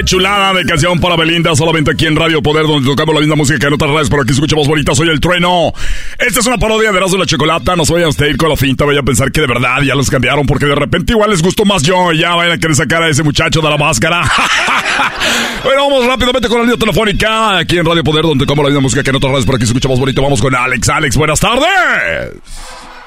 chulada 0.09 0.53
de 0.55 0.65
canción 0.65 0.99
para 0.99 1.15
Belinda, 1.15 1.55
solamente 1.55 1.91
aquí 1.91 2.07
en 2.07 2.15
Radio 2.15 2.41
Poder, 2.41 2.65
donde 2.65 2.89
tocamos 2.89 3.13
la 3.13 3.21
misma 3.21 3.35
música 3.35 3.59
que 3.59 3.67
en 3.67 3.73
otras 3.73 3.91
redes, 3.91 4.09
pero 4.09 4.23
aquí 4.23 4.31
escuchamos 4.31 4.67
bonita, 4.67 4.95
soy 4.95 5.07
el 5.07 5.19
trueno. 5.19 5.71
Esta 6.17 6.39
es 6.39 6.45
una 6.47 6.57
parodia 6.57 6.91
de 6.91 6.97
Erasmo 6.97 7.19
la 7.19 7.27
Chocolata, 7.27 7.75
no 7.75 7.83
vayan 7.85 8.09
a 8.17 8.27
ir 8.27 8.35
con 8.35 8.49
la 8.49 8.55
finta, 8.57 8.85
vayan 8.85 9.03
a 9.03 9.05
pensar 9.05 9.31
que 9.31 9.39
de 9.39 9.45
verdad 9.45 9.83
ya 9.83 9.93
los 9.93 10.09
cambiaron, 10.09 10.47
porque 10.47 10.65
de 10.65 10.73
repente 10.73 11.13
igual 11.13 11.29
les 11.29 11.43
gustó 11.43 11.63
más 11.63 11.83
yo, 11.83 12.11
y 12.11 12.21
ya 12.21 12.33
vayan 12.33 12.53
a 12.53 12.57
querer 12.57 12.75
sacar 12.75 13.03
a 13.03 13.09
ese 13.09 13.21
muchacho 13.21 13.61
de 13.61 13.69
la 13.69 13.77
máscara. 13.77 14.23
bueno, 15.63 15.87
vamos 15.87 16.07
rápidamente 16.07 16.47
con 16.47 16.57
la 16.57 16.63
línea 16.63 16.79
telefónica, 16.79 17.59
aquí 17.59 17.77
en 17.77 17.85
Radio 17.85 18.03
Poder, 18.03 18.23
donde 18.23 18.47
tocamos 18.47 18.63
la 18.63 18.69
misma 18.69 18.81
música 18.81 19.03
que 19.03 19.11
en 19.11 19.15
otras 19.17 19.31
redes, 19.31 19.45
pero 19.45 19.57
aquí 19.57 19.65
escuchamos 19.65 19.99
bonito, 19.99 20.23
vamos 20.23 20.41
con 20.41 20.55
Alex. 20.55 20.89
Alex, 20.89 21.17
buenas 21.17 21.39
tardes. 21.39 22.33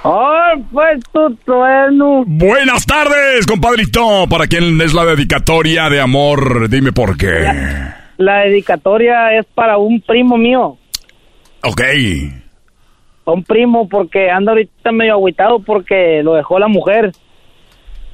¡Ay, 0.05 0.65
pues 0.73 1.01
tu 1.13 1.33
trueno! 1.45 2.25
Buenas 2.27 2.85
tardes, 2.87 3.47
compadrito. 3.47 4.27
¿Para 4.29 4.49
quién 4.49 4.81
es 4.81 4.95
la 4.95 5.05
dedicatoria 5.05 5.89
de 5.89 6.01
amor? 6.01 6.69
Dime 6.69 6.91
por 6.91 7.17
qué. 7.17 7.49
La, 8.17 8.41
dedicatoria 8.41 9.39
es 9.39 9.47
para 9.55 9.79
un 9.79 10.01
primo 10.01 10.37
mío. 10.37 10.77
Ok. 11.63 11.83
Un 13.27 13.45
primo 13.45 13.89
porque 13.89 14.29
anda 14.29 14.51
ahorita 14.51 14.91
medio 14.91 15.13
agüitado 15.13 15.61
porque 15.61 16.21
lo 16.25 16.35
dejó 16.35 16.59
la 16.59 16.67
mujer. 16.67 17.13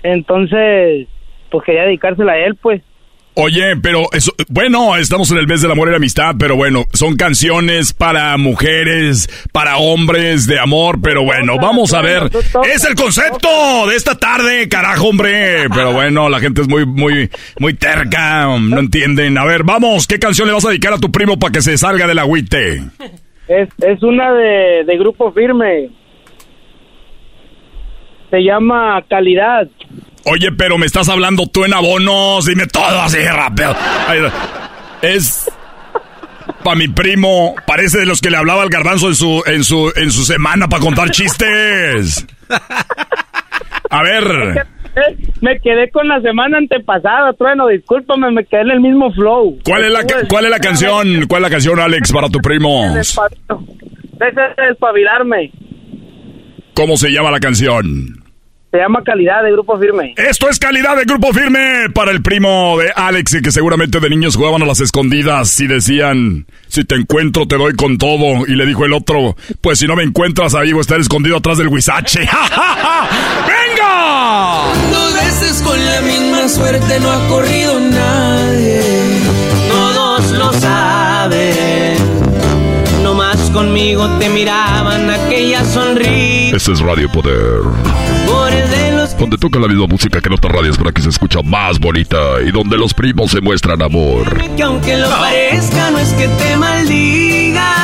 Entonces, 0.03 1.09
pues 1.51 1.65
quería 1.65 1.85
dedicársela 1.85 2.33
a 2.33 2.39
él, 2.39 2.55
pues. 2.57 2.83
Oye, 3.35 3.77
pero 3.77 4.07
eso, 4.13 4.33
bueno, 4.49 4.97
estamos 4.97 5.31
en 5.31 5.39
el 5.39 5.47
mes 5.47 5.63
del 5.63 5.71
amor 5.71 5.87
y 5.87 5.91
la 5.93 5.99
amistad, 5.99 6.35
pero 6.37 6.57
bueno, 6.57 6.87
son 6.93 7.17
canciones 7.17 7.93
para 7.93 8.37
mujeres, 8.37 9.29
para 9.53 9.77
hombres 9.77 10.49
de 10.49 10.59
amor, 10.59 10.99
pero 11.01 11.23
bueno, 11.23 11.57
vamos 11.57 11.95
a 11.95 12.03
ver. 12.03 12.31
Es 12.75 12.85
el 12.85 12.97
concepto 12.97 13.87
de 13.89 13.95
esta 13.95 14.19
tarde, 14.19 14.69
carajo, 14.69 15.09
hombre. 15.09 15.69
Pero 15.73 15.93
bueno, 15.93 16.29
la 16.29 16.41
gente 16.41 16.63
es 16.63 16.69
muy, 16.69 16.85
muy, 16.85 17.31
muy 17.61 17.75
terca, 17.75 18.47
no 18.59 18.81
entienden. 18.81 19.39
A 19.39 19.45
ver, 19.45 19.63
vamos, 19.63 20.09
¿qué 20.09 20.19
canción 20.19 20.49
le 20.49 20.55
vas 20.55 20.65
a 20.65 20.71
dedicar 20.71 20.95
a 20.95 20.99
tu 20.99 21.13
primo 21.13 21.39
para 21.39 21.53
que 21.53 21.63
se 21.63 21.79
salga 21.79 22.09
del 22.09 22.19
agüite? 22.19 22.83
Es, 23.47 23.69
es 23.79 24.03
una 24.03 24.33
de, 24.33 24.83
de 24.85 24.99
grupo 24.99 25.33
firme. 25.33 25.91
Se 28.31 28.41
llama 28.43 29.01
Calidad. 29.09 29.69
Oye, 30.31 30.53
pero 30.53 30.79
me 30.79 30.87
estás 30.87 31.09
hablando 31.09 31.47
tú 31.47 31.65
en 31.65 31.73
abonos, 31.73 32.45
dime 32.45 32.67
todo 32.67 33.01
así 33.01 33.19
rápido. 33.25 33.75
Es 35.03 35.51
para 36.63 36.77
mi 36.77 36.89
primo, 36.89 37.55
parece 37.67 37.99
de 37.99 38.07
los 38.07 38.21
que 38.21 38.31
le 38.31 38.37
hablaba 38.37 38.63
al 38.63 38.69
garbanzo 38.69 39.09
en 39.09 39.15
su 39.15 39.43
en 39.47 39.65
su 39.65 39.93
en 39.97 40.11
su 40.11 40.25
semana 40.25 40.69
para 40.69 40.83
contar 40.83 41.11
chistes. 41.11 42.27
A 43.91 44.03
ver. 44.03 44.67
Me 45.41 45.61
quedé 45.61 45.91
con 45.93 46.09
la 46.09 46.21
semana 46.21 46.59
antepasada, 46.59 47.33
trueno, 47.35 47.69
discúlpame, 47.69 48.33
me 48.33 48.45
quedé 48.45 48.63
en 48.63 48.71
el 48.71 48.81
mismo 48.81 49.13
flow. 49.13 49.59
¿Cuál 49.65 49.85
es 49.85 49.93
la 49.93 50.01
cuál 50.29 50.45
es 50.47 50.51
la 50.51 50.59
canción? 50.59 51.27
¿Cuál 51.29 51.43
es 51.43 51.49
la 51.49 51.51
canción, 51.51 51.79
Alex, 51.79 52.13
para 52.13 52.29
tu 52.29 52.41
primo? 52.41 52.83
Deja 52.93 54.55
de 54.57 54.67
despabilarme. 54.69 55.53
¿Cómo 56.75 56.97
se 56.97 57.11
llama 57.11 57.31
la 57.31 57.39
canción? 57.39 58.28
Se 58.71 58.77
llama 58.77 59.03
Calidad 59.03 59.43
de 59.43 59.53
Grupo 59.53 59.79
Firme. 59.79 60.13
Esto 60.17 60.51
es 60.51 60.59
Calidad 60.59 60.95
de 60.95 61.05
Grupo 61.05 61.33
Firme 61.33 61.89
para 61.95 62.11
el 62.11 62.21
primo 62.21 62.77
de 62.79 62.91
Alex, 62.95 63.39
que 63.43 63.51
seguramente 63.51 63.99
de 63.99 64.11
niños 64.11 64.37
jugaban 64.37 64.61
a 64.61 64.67
las 64.67 64.81
escondidas 64.81 65.59
y 65.61 65.67
decían, 65.67 66.47
si 66.67 66.85
te 66.85 66.95
encuentro 66.97 67.49
te 67.49 67.57
doy 67.57 67.73
con 67.75 67.97
todo. 67.97 68.47
Y 68.47 68.57
le 68.57 68.67
dijo 68.67 68.85
el 68.85 68.93
otro, 68.93 69.37
pues 69.63 69.79
si 69.79 69.87
no 69.87 69.97
me 69.97 70.03
encuentras 70.03 70.55
ahí 70.55 70.73
voy 70.73 70.81
a 70.81 70.83
estar 70.83 71.01
escondido 71.01 71.39
atrás 71.39 71.57
del 71.57 71.69
huizache. 71.69 72.21
¡Venga! 73.47 74.65
Dos 74.93 75.15
veces 75.15 75.63
con 75.63 75.83
la 75.87 76.01
misma 76.03 76.49
suerte 76.49 77.01
no 77.01 77.11
ha 77.11 77.29
corrido 77.29 77.81
nadie. 77.81 78.83
Todos 79.71 80.31
lo 80.33 80.53
saben. 80.53 81.97
No 83.03 83.15
más 83.15 83.39
conmigo 83.51 84.07
te 84.19 84.29
miraban 84.29 85.09
aquella 85.09 85.65
sonrisa. 85.65 86.55
Este 86.55 86.73
es 86.73 86.81
Radio 86.81 87.11
Poder. 87.11 87.63
Donde 89.19 89.37
toca 89.37 89.59
la 89.59 89.67
misma 89.67 89.87
música 89.89 90.21
que 90.21 90.29
en 90.29 90.35
otras 90.35 90.53
radios 90.53 90.79
para 90.79 90.93
que 90.93 91.03
se 91.03 91.09
escucha 91.09 91.43
más 91.43 91.81
bonita 91.81 92.17
y 92.47 92.53
donde 92.53 92.77
los 92.79 92.95
primos 92.95 93.33
se 93.33 93.41
muestran 93.41 93.83
amor. 93.83 94.43
Que 94.57 94.63
aunque 94.63 94.97
lo 94.97 95.11
parezca 95.11 95.91
no 95.91 95.99
es 95.99 96.13
que 96.13 96.29
te 96.29 96.57
maldiga. 96.57 97.75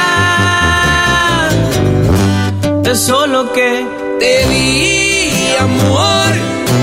Es 2.84 3.01
solo 3.01 3.53
que 3.53 3.84
te 4.20 4.49
di 4.49 5.55
amor 5.59 6.32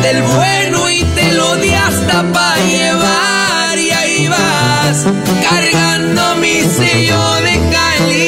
del 0.02 0.22
bueno 0.22 0.90
y 0.90 1.04
te 1.16 1.32
lo 1.32 1.56
di 1.56 1.70
hasta 1.70 2.24
para 2.34 2.58
llevar 2.66 3.80
y 3.80 3.92
ahí 3.92 4.28
vas 4.28 5.08
cargando 5.50 6.36
mi 6.36 6.60
sello 6.62 7.36
de 7.36 7.60
calidad. 7.72 8.21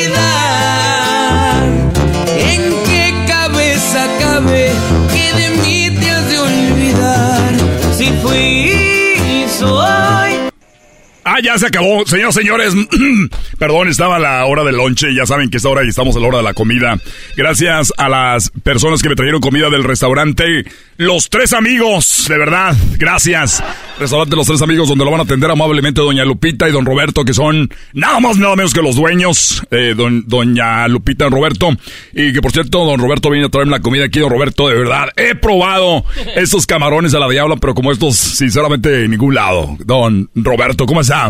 Ah, 11.26 11.40
ya 11.42 11.58
se 11.58 11.68
acabó. 11.68 12.06
Señoras 12.06 12.36
señores, 12.36 12.74
perdón, 13.64 13.88
estaba 13.88 14.20
la 14.20 14.46
hora 14.46 14.66
del 14.66 14.76
lonche. 14.76 15.16
Ya 15.16 15.26
saben 15.26 15.50
que 15.50 15.56
es 15.56 15.64
hora 15.64 15.86
y 15.86 15.88
estamos 15.88 16.18
a 16.18 16.20
la 16.20 16.28
hora 16.28 16.38
de 16.40 16.44
la 16.44 16.54
comida. 16.54 17.00
Gracias 17.38 17.94
a 17.96 18.10
las 18.10 18.50
personas 18.50 19.02
que 19.02 19.08
me 19.08 19.16
trajeron 19.16 19.40
comida 19.40 19.70
del 19.70 19.86
restaurante 19.86 20.66
Los 20.98 21.30
Tres 21.30 21.54
Amigos. 21.54 22.26
De 22.28 22.38
verdad, 22.38 22.76
gracias. 22.98 23.64
Restaurante 23.98 24.36
Los 24.36 24.48
Tres 24.48 24.62
Amigos, 24.62 24.90
donde 24.90 25.06
lo 25.06 25.12
van 25.12 25.22
a 25.22 25.24
atender 25.24 25.50
amablemente 25.50 26.02
Doña 26.02 26.26
Lupita 26.26 26.68
y 26.68 26.74
Don 26.74 26.86
Roberto, 26.86 27.24
que 27.24 27.34
son 27.34 27.70
nada 27.94 28.20
más, 28.20 28.38
nada 28.38 28.58
menos 28.58 28.74
que 28.74 28.82
los 28.82 28.98
dueños. 28.98 29.64
Eh, 29.72 29.96
doña 29.96 30.86
Lupita 30.90 31.28
y 31.28 31.30
Roberto. 31.30 31.70
Y 32.12 32.34
que 32.34 32.42
por 32.42 32.52
cierto, 32.52 32.84
Don 32.84 33.00
Roberto 33.00 33.30
viene 33.30 33.46
a 33.46 33.50
traerme 33.50 33.72
la 33.72 33.82
comida 33.82 34.04
aquí. 34.04 34.20
Don 34.20 34.30
Roberto, 34.30 34.68
de 34.68 34.76
verdad, 34.76 35.08
he 35.16 35.36
probado 35.36 36.04
estos 36.36 36.68
camarones 36.68 37.14
a 37.14 37.20
la 37.20 37.30
diabla, 37.30 37.56
pero 37.56 37.74
como 37.74 37.94
estos, 37.94 38.18
sinceramente, 38.18 39.06
en 39.06 39.12
ningún 39.12 39.34
lado. 39.36 39.78
Don 39.86 40.30
Roberto, 40.36 40.86
¿cómo 40.86 41.00
está? 41.00 41.30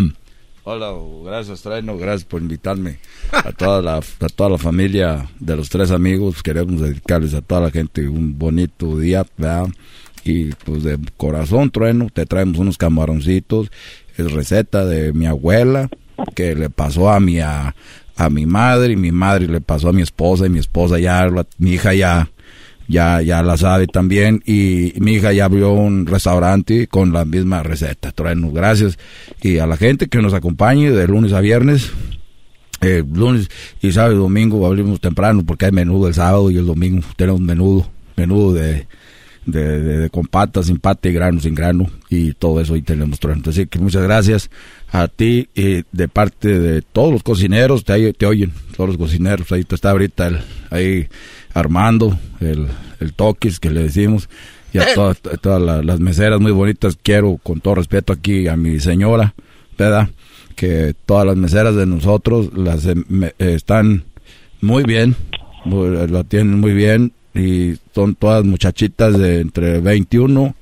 Hola, 0.65 0.93
gracias 1.25 1.61
Traino, 1.61 1.97
gracias 1.97 2.23
por 2.23 2.41
invitarme 2.41 2.97
a 3.33 3.51
toda 3.51 3.81
la 3.81 3.97
a 3.97 4.29
toda 4.33 4.51
la 4.51 4.57
familia 4.57 5.29
de 5.37 5.57
los 5.57 5.67
tres 5.67 5.91
amigos. 5.91 6.41
Queremos 6.41 6.79
dedicarles 6.79 7.33
a 7.33 7.41
toda 7.41 7.59
la 7.59 7.71
gente 7.71 8.07
un 8.07 8.39
bonito 8.39 8.97
día. 8.97 9.25
Y 10.23 10.53
pues 10.53 10.83
de 10.83 10.97
corazón 11.17 11.69
Trueno, 11.69 12.07
te 12.13 12.25
traemos 12.25 12.59
unos 12.59 12.77
camaroncitos, 12.77 13.71
es 14.15 14.31
receta 14.31 14.85
de 14.85 15.11
mi 15.11 15.25
abuela 15.25 15.89
que 16.33 16.55
le 16.55 16.69
pasó 16.69 17.09
a 17.09 17.19
mi 17.19 17.41
a, 17.41 17.75
a 18.15 18.29
mi 18.29 18.45
madre 18.45 18.93
y 18.93 18.95
mi 18.95 19.11
madre 19.11 19.49
le 19.49 19.59
pasó 19.59 19.89
a 19.89 19.93
mi 19.93 20.01
esposa 20.01 20.45
y 20.45 20.49
mi 20.49 20.59
esposa 20.59 20.97
ya 20.97 21.29
mi 21.57 21.71
hija 21.71 21.93
ya 21.93 22.31
ya, 22.87 23.21
ya 23.21 23.43
la 23.43 23.57
sabe 23.57 23.87
también. 23.87 24.41
Y 24.45 24.93
mi 24.97 25.13
hija 25.13 25.33
ya 25.33 25.45
abrió 25.45 25.71
un 25.71 26.05
restaurante 26.05 26.87
con 26.87 27.13
la 27.13 27.25
misma 27.25 27.63
receta. 27.63 28.11
Traenos 28.11 28.53
gracias. 28.53 28.97
Y 29.41 29.59
a 29.59 29.67
la 29.67 29.77
gente 29.77 30.07
que 30.07 30.21
nos 30.21 30.33
acompañe 30.33 30.91
de 30.91 31.07
lunes 31.07 31.33
a 31.33 31.41
viernes. 31.41 31.91
Eh, 32.81 33.03
lunes 33.13 33.49
y 33.81 33.93
sábado 33.93 34.13
y 34.13 34.17
domingo 34.17 34.65
abrimos 34.67 34.99
temprano 34.99 35.43
porque 35.45 35.65
hay 35.65 35.71
menudo 35.71 36.09
el 36.09 36.13
sábado 36.13 36.51
y 36.51 36.57
el 36.57 36.65
domingo 36.65 37.01
tenemos 37.15 37.39
menudo, 37.39 37.87
menudo 38.17 38.51
de, 38.51 38.87
de, 39.45 40.09
con 40.09 40.27
patas, 40.27 40.67
sin 40.67 40.79
pata 40.79 41.09
y 41.09 41.13
grano, 41.13 41.39
sin 41.39 41.55
grano 41.55 41.89
y 42.09 42.33
todo 42.33 42.61
eso 42.61 42.73
ahí 42.73 42.81
tenemos 42.81 43.19
trueno. 43.19 43.43
Así 43.47 43.67
que 43.67 43.79
muchas 43.79 44.03
gracias 44.03 44.49
a 44.91 45.07
ti 45.07 45.49
y 45.55 45.83
de 45.91 46.07
parte 46.07 46.59
de 46.59 46.81
todos 46.81 47.11
los 47.11 47.23
cocineros, 47.23 47.83
te, 47.83 48.13
te 48.13 48.25
oyen, 48.25 48.53
todos 48.75 48.91
los 48.91 48.97
cocineros, 48.97 49.51
ahí 49.51 49.65
está 49.69 49.91
ahorita 49.91 50.27
el, 50.27 50.39
ahí 50.69 51.07
Armando, 51.53 52.17
el, 52.39 52.67
el 52.99 53.13
Toquis 53.13 53.59
que 53.59 53.69
le 53.69 53.83
decimos, 53.83 54.29
y 54.73 54.79
a 54.79 54.93
todas, 54.95 55.21
todas 55.41 55.85
las 55.85 55.99
meseras 55.99 56.39
muy 56.39 56.51
bonitas. 56.51 56.97
Quiero, 57.01 57.39
con 57.43 57.61
todo 57.61 57.75
respeto 57.75 58.11
aquí, 58.11 58.47
a 58.47 58.57
mi 58.57 58.79
señora, 58.79 59.35
¿verdad? 59.77 60.09
que 60.53 60.95
todas 61.05 61.25
las 61.25 61.35
meseras 61.35 61.75
de 61.75 61.85
nosotros 61.85 62.51
las 62.55 62.85
em, 62.85 63.03
están 63.37 64.03
muy 64.61 64.83
bien, 64.83 65.15
lo 65.65 66.23
tienen 66.23 66.59
muy 66.59 66.73
bien 66.73 67.11
y 67.33 67.77
son 67.93 68.15
todas 68.15 68.43
muchachitas 68.43 69.17
de 69.17 69.41
entre 69.41 69.79
21 69.79 70.55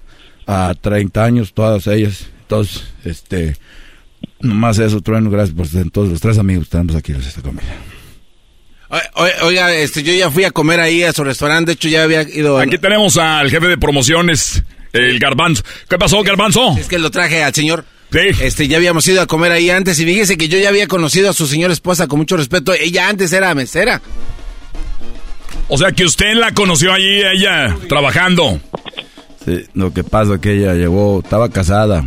a 0.47 0.74
30 0.80 1.24
años, 1.24 1.53
todas 1.53 1.88
ellas. 1.88 2.28
Entonces, 2.41 2.84
este, 3.03 3.55
nomás 4.39 4.80
eso, 4.80 5.01
Trueno, 5.01 5.30
gracias 5.30 5.55
por 5.55 5.91
todos 5.91 6.09
los 6.09 6.22
tres 6.22 6.38
amigos 6.38 6.65
que 6.65 6.72
tenemos 6.72 6.95
aquí 6.95 7.11
en 7.11 7.22
esta 7.22 7.41
comida. 7.41 7.76
Oiga, 9.41 9.74
este, 9.74 10.03
yo 10.03 10.13
ya 10.13 10.30
fui 10.30 10.43
a 10.43 10.51
comer 10.51 10.82
ahí 10.82 11.03
a 11.03 11.13
su 11.13 11.24
restaurante, 11.24 11.72
de 11.72 11.74
hecho 11.74 11.88
ya 11.88 12.03
había 12.03 12.24
ido... 12.24 12.59
Aquí 12.59 12.78
tenemos 12.78 13.17
al 13.17 13.49
jefe 13.49 13.67
de 13.67 13.78
promociones, 13.78 14.63
el 14.91 15.17
Garbanzo. 15.19 15.63
¿Qué 15.89 15.97
pasó, 15.97 16.22
Garbanzo? 16.24 16.76
Es 16.78 16.88
que 16.88 16.99
lo 16.99 17.09
traje 17.09 17.41
al 17.41 17.53
señor. 17.53 17.86
Sí. 18.11 18.19
Este, 18.41 18.67
ya 18.67 18.76
habíamos 18.76 19.07
ido 19.07 19.22
a 19.22 19.28
comer 19.28 19.53
ahí 19.53 19.69
antes 19.69 19.97
y 20.01 20.05
fíjese 20.05 20.36
que 20.36 20.49
yo 20.49 20.57
ya 20.57 20.67
había 20.67 20.88
conocido 20.88 21.30
a 21.30 21.34
su 21.34 21.47
señora 21.47 21.72
esposa 21.72 22.07
con 22.07 22.19
mucho 22.19 22.36
respeto. 22.36 22.74
Ella 22.74 23.07
antes 23.07 23.32
era 23.32 23.55
mesera. 23.55 24.01
O 25.74 25.78
sea 25.78 25.93
que 25.93 26.03
usted 26.03 26.36
la 26.36 26.51
conoció 26.51 26.91
allí, 26.91 27.22
ella, 27.24 27.78
trabajando. 27.88 28.59
Sí, 29.45 29.63
lo 29.74 29.93
que 29.93 30.03
pasa 30.03 30.34
es 30.34 30.41
que 30.41 30.57
ella 30.57 30.74
llegó, 30.74 31.22
estaba 31.24 31.47
casada, 31.47 32.03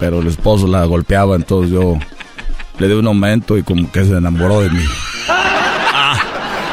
pero 0.00 0.20
el 0.20 0.26
esposo 0.26 0.66
la 0.66 0.84
golpeaba, 0.84 1.36
entonces 1.36 1.70
yo 1.70 1.96
le 2.80 2.88
di 2.88 2.94
un 2.94 3.06
aumento 3.06 3.56
y 3.56 3.62
como 3.62 3.88
que 3.92 4.04
se 4.04 4.16
enamoró 4.16 4.62
de 4.62 4.70
mí. 4.70 4.82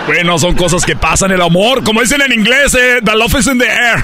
Bueno, 0.08 0.38
son 0.38 0.56
cosas 0.56 0.86
que 0.86 0.96
pasan, 0.96 1.32
el 1.32 1.42
amor, 1.42 1.84
como 1.84 2.02
dicen 2.02 2.22
en 2.22 2.32
inglés, 2.32 2.76
eh, 2.76 3.00
the 3.04 3.16
love 3.16 3.34
is 3.40 3.48
in 3.48 3.58
the 3.58 3.66
air. 3.66 4.04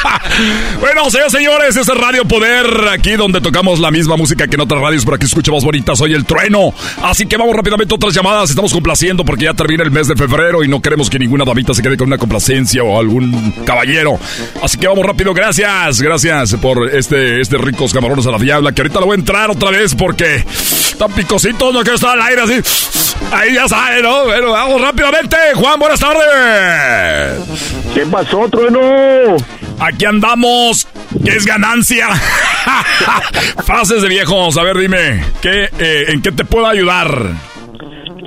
bueno, 0.80 1.10
señores, 1.10 1.32
señores, 1.32 1.76
es 1.76 1.86
Radio 1.88 2.24
Poder, 2.24 2.88
aquí 2.90 3.12
donde 3.16 3.42
tocamos 3.42 3.80
la 3.80 3.90
misma 3.90 4.16
música 4.16 4.48
que 4.48 4.54
en 4.54 4.62
otras 4.62 4.80
radios, 4.80 5.04
pero 5.04 5.16
aquí 5.16 5.26
escuchamos 5.26 5.62
bonitas, 5.62 5.98
soy 5.98 6.14
el 6.14 6.24
trueno. 6.24 6.72
Así 7.02 7.26
que 7.26 7.36
vamos 7.36 7.54
rápidamente 7.54 7.92
a 7.92 7.96
otras 7.96 8.14
llamadas, 8.14 8.48
estamos 8.48 8.72
complaciendo 8.72 9.22
porque 9.24 9.44
ya 9.44 9.52
termina 9.52 9.82
el 9.82 9.90
mes 9.90 10.08
de 10.08 10.16
febrero 10.16 10.64
y 10.64 10.68
no 10.68 10.80
queremos 10.80 11.10
que 11.10 11.18
ninguna 11.18 11.44
damita 11.44 11.74
se 11.74 11.82
quede 11.82 11.98
con 11.98 12.06
una 12.06 12.16
complacencia 12.16 12.82
o 12.82 12.98
algún 12.98 13.52
caballero. 13.66 14.18
Así 14.62 14.78
que 14.78 14.88
vamos 14.88 15.04
rápido, 15.04 15.34
gracias, 15.34 16.00
gracias 16.00 16.54
por 16.54 16.88
este, 16.94 17.42
este 17.42 17.58
ricos 17.58 17.92
camarones 17.92 18.26
a 18.26 18.30
la 18.30 18.38
diabla, 18.38 18.72
que 18.72 18.80
ahorita 18.80 19.00
lo 19.00 19.06
voy 19.06 19.16
a 19.16 19.20
entrar 19.20 19.50
otra 19.50 19.70
vez 19.70 19.94
porque 19.94 20.36
están 20.36 21.12
picositos, 21.12 21.74
no 21.74 21.80
quiero 21.82 21.96
estar 21.96 22.18
al 22.18 22.22
aire 22.22 22.42
así. 22.42 22.90
Ahí 23.32 23.54
ya 23.54 23.68
sabe, 23.68 24.02
¿no? 24.02 24.24
Bueno, 24.24 24.50
vamos 24.50 24.80
Juan, 25.54 25.78
buenas 25.78 26.00
tardes. 26.00 27.84
¿Qué 27.94 28.06
pasó, 28.06 28.48
trueno? 28.48 29.36
Aquí 29.78 30.04
andamos. 30.04 30.86
¿Qué 31.24 31.32
es 31.32 31.44
ganancia? 31.44 32.08
Frases 33.64 34.02
de 34.02 34.08
viejos. 34.08 34.56
A 34.56 34.62
ver, 34.62 34.78
dime, 34.78 35.24
¿qué, 35.42 35.68
eh, 35.78 36.04
¿en 36.08 36.22
qué 36.22 36.32
te 36.32 36.44
puedo 36.44 36.66
ayudar? 36.66 37.08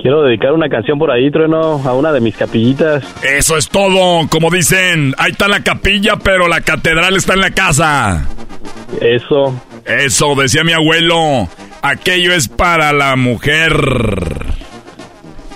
Quiero 0.02 0.22
dedicar 0.22 0.52
una 0.52 0.68
canción 0.68 0.98
por 0.98 1.10
ahí, 1.10 1.30
trueno, 1.30 1.80
a 1.84 1.94
una 1.94 2.12
de 2.12 2.20
mis 2.20 2.36
capillitas. 2.36 3.02
Eso 3.22 3.56
es 3.56 3.68
todo. 3.68 4.28
Como 4.28 4.50
dicen, 4.50 5.14
ahí 5.16 5.32
está 5.32 5.48
la 5.48 5.62
capilla, 5.62 6.16
pero 6.16 6.46
la 6.48 6.60
catedral 6.60 7.16
está 7.16 7.32
en 7.34 7.40
la 7.40 7.50
casa. 7.50 8.26
Eso. 9.00 9.54
Eso, 9.86 10.34
decía 10.34 10.62
mi 10.64 10.72
abuelo. 10.72 11.48
Aquello 11.82 12.34
es 12.34 12.48
para 12.48 12.92
la 12.92 13.16
mujer. 13.16 14.43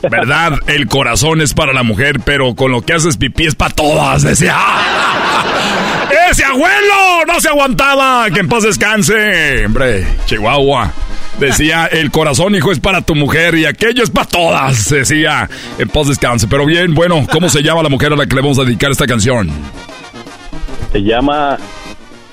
¿Verdad? 0.03 0.59
El 0.67 0.87
corazón 0.87 1.41
es 1.41 1.55
para 1.55 1.73
la 1.73 1.83
mujer, 1.83 2.21
pero 2.25 2.55
con 2.55 2.71
lo 2.71 2.83
que 2.83 2.95
haces 2.95 3.17
pipí 3.17 3.47
es 3.47 3.55
para 3.55 3.75
todas, 3.75 4.23
decía. 4.23 4.57
¡Ese 6.31 6.45
abuelo! 6.45 7.25
No 7.27 7.41
se 7.41 7.49
aguantaba. 7.49 8.31
Que 8.31 8.41
en 8.41 8.49
paz 8.49 8.63
descanse. 8.63 9.67
Hombre, 9.67 10.07
Chihuahua. 10.27 10.93
Decía, 11.39 11.87
el 11.87 12.11
corazón, 12.11 12.55
hijo, 12.55 12.73
es 12.73 12.81
para 12.81 13.03
tu 13.03 13.15
mujer 13.15 13.55
y 13.55 13.65
aquello 13.65 14.03
es 14.03 14.11
para 14.11 14.27
todas. 14.27 14.91
Decía, 14.91 15.49
en 15.79 15.89
paz 15.89 16.09
descanse. 16.09 16.49
Pero 16.49 16.67
bien, 16.67 16.95
bueno, 16.95 17.27
¿cómo 17.31 17.49
se 17.49 17.63
llama 17.63 17.83
la 17.83 17.89
mujer 17.89 18.13
a 18.13 18.17
la 18.17 18.27
que 18.27 18.35
le 18.35 18.43
vamos 18.43 18.59
a 18.59 18.65
dedicar 18.65 18.91
esta 18.91 19.07
canción? 19.07 19.51
Se 20.93 21.03
llama 21.03 21.59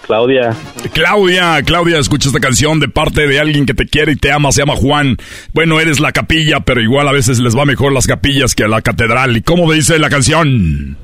Claudia. 0.05 0.53
Claudia, 0.93 1.61
Claudia, 1.63 1.97
escucha 1.97 2.29
esta 2.29 2.39
canción 2.39 2.79
de 2.79 2.87
parte 2.87 3.27
de 3.27 3.39
alguien 3.39 3.65
que 3.65 3.73
te 3.73 3.87
quiere 3.87 4.11
y 4.11 4.15
te 4.15 4.31
ama, 4.31 4.51
se 4.51 4.61
llama 4.61 4.75
Juan. 4.75 5.17
Bueno, 5.53 5.79
eres 5.79 5.99
la 5.99 6.11
capilla, 6.11 6.59
pero 6.59 6.81
igual 6.81 7.07
a 7.07 7.11
veces 7.11 7.39
les 7.39 7.57
va 7.57 7.65
mejor 7.65 7.91
las 7.91 8.05
capillas 8.05 8.53
que 8.53 8.63
a 8.63 8.67
la 8.67 8.81
catedral. 8.81 9.35
¿Y 9.35 9.41
cómo 9.41 9.71
dice 9.71 9.97
la 9.97 10.09
canción? 10.09 10.97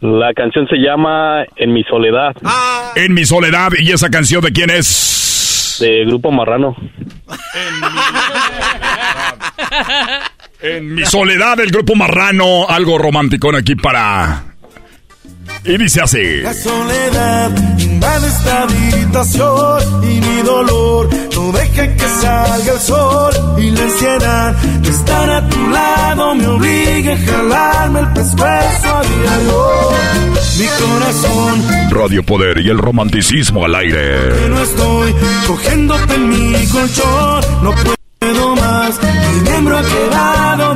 La 0.00 0.34
canción 0.34 0.66
se 0.68 0.76
llama 0.76 1.44
En 1.56 1.72
mi 1.72 1.82
soledad. 1.84 2.34
En 2.96 3.14
mi 3.14 3.24
soledad, 3.24 3.70
¿y 3.78 3.92
esa 3.92 4.10
canción 4.10 4.42
de 4.42 4.52
quién 4.52 4.68
es? 4.68 5.78
De 5.80 6.04
Grupo 6.04 6.30
Marrano. 6.30 6.76
En 10.60 10.94
mi 10.94 11.04
soledad, 11.04 11.58
el 11.60 11.70
Grupo 11.70 11.94
Marrano, 11.94 12.68
algo 12.68 12.98
romántico 12.98 13.54
aquí 13.56 13.76
para 13.76 14.51
y 15.64 15.76
dice 15.76 16.00
así. 16.00 16.40
La 16.42 16.54
soledad 16.54 17.50
invade 17.78 18.26
esta 18.28 18.62
habitación 18.62 20.04
y 20.04 20.20
mi 20.20 20.42
dolor 20.42 21.08
no 21.34 21.52
deja 21.52 21.96
que 21.96 22.08
salga 22.20 22.72
el 22.72 22.80
sol 22.80 23.32
y 23.58 23.70
la 23.70 23.82
ansiedad 23.82 24.52
de 24.54 24.90
estar 24.90 25.30
a 25.30 25.48
tu 25.48 25.68
lado 25.70 26.34
me 26.34 26.46
obliga 26.46 27.12
a 27.14 27.18
jalarme 27.18 28.00
el 28.00 28.12
pescuezo 28.12 28.88
a 28.88 29.02
diario. 29.02 30.22
Mi 30.58 30.66
corazón. 30.66 31.90
Radio 31.90 32.22
Poder 32.22 32.58
y 32.58 32.68
el 32.68 32.78
romanticismo 32.78 33.64
al 33.64 33.74
aire. 33.74 34.48
No 34.48 34.60
estoy 34.60 35.14
cogiéndote 35.46 36.14
en 36.14 36.28
mi 36.28 36.66
colchón, 36.66 37.44
no 37.62 37.72
puedo 38.20 38.56
más. 38.56 38.61
Mi 38.82 39.40
miembro 39.48 39.78
ha 39.78 39.82
quedado 39.82 40.74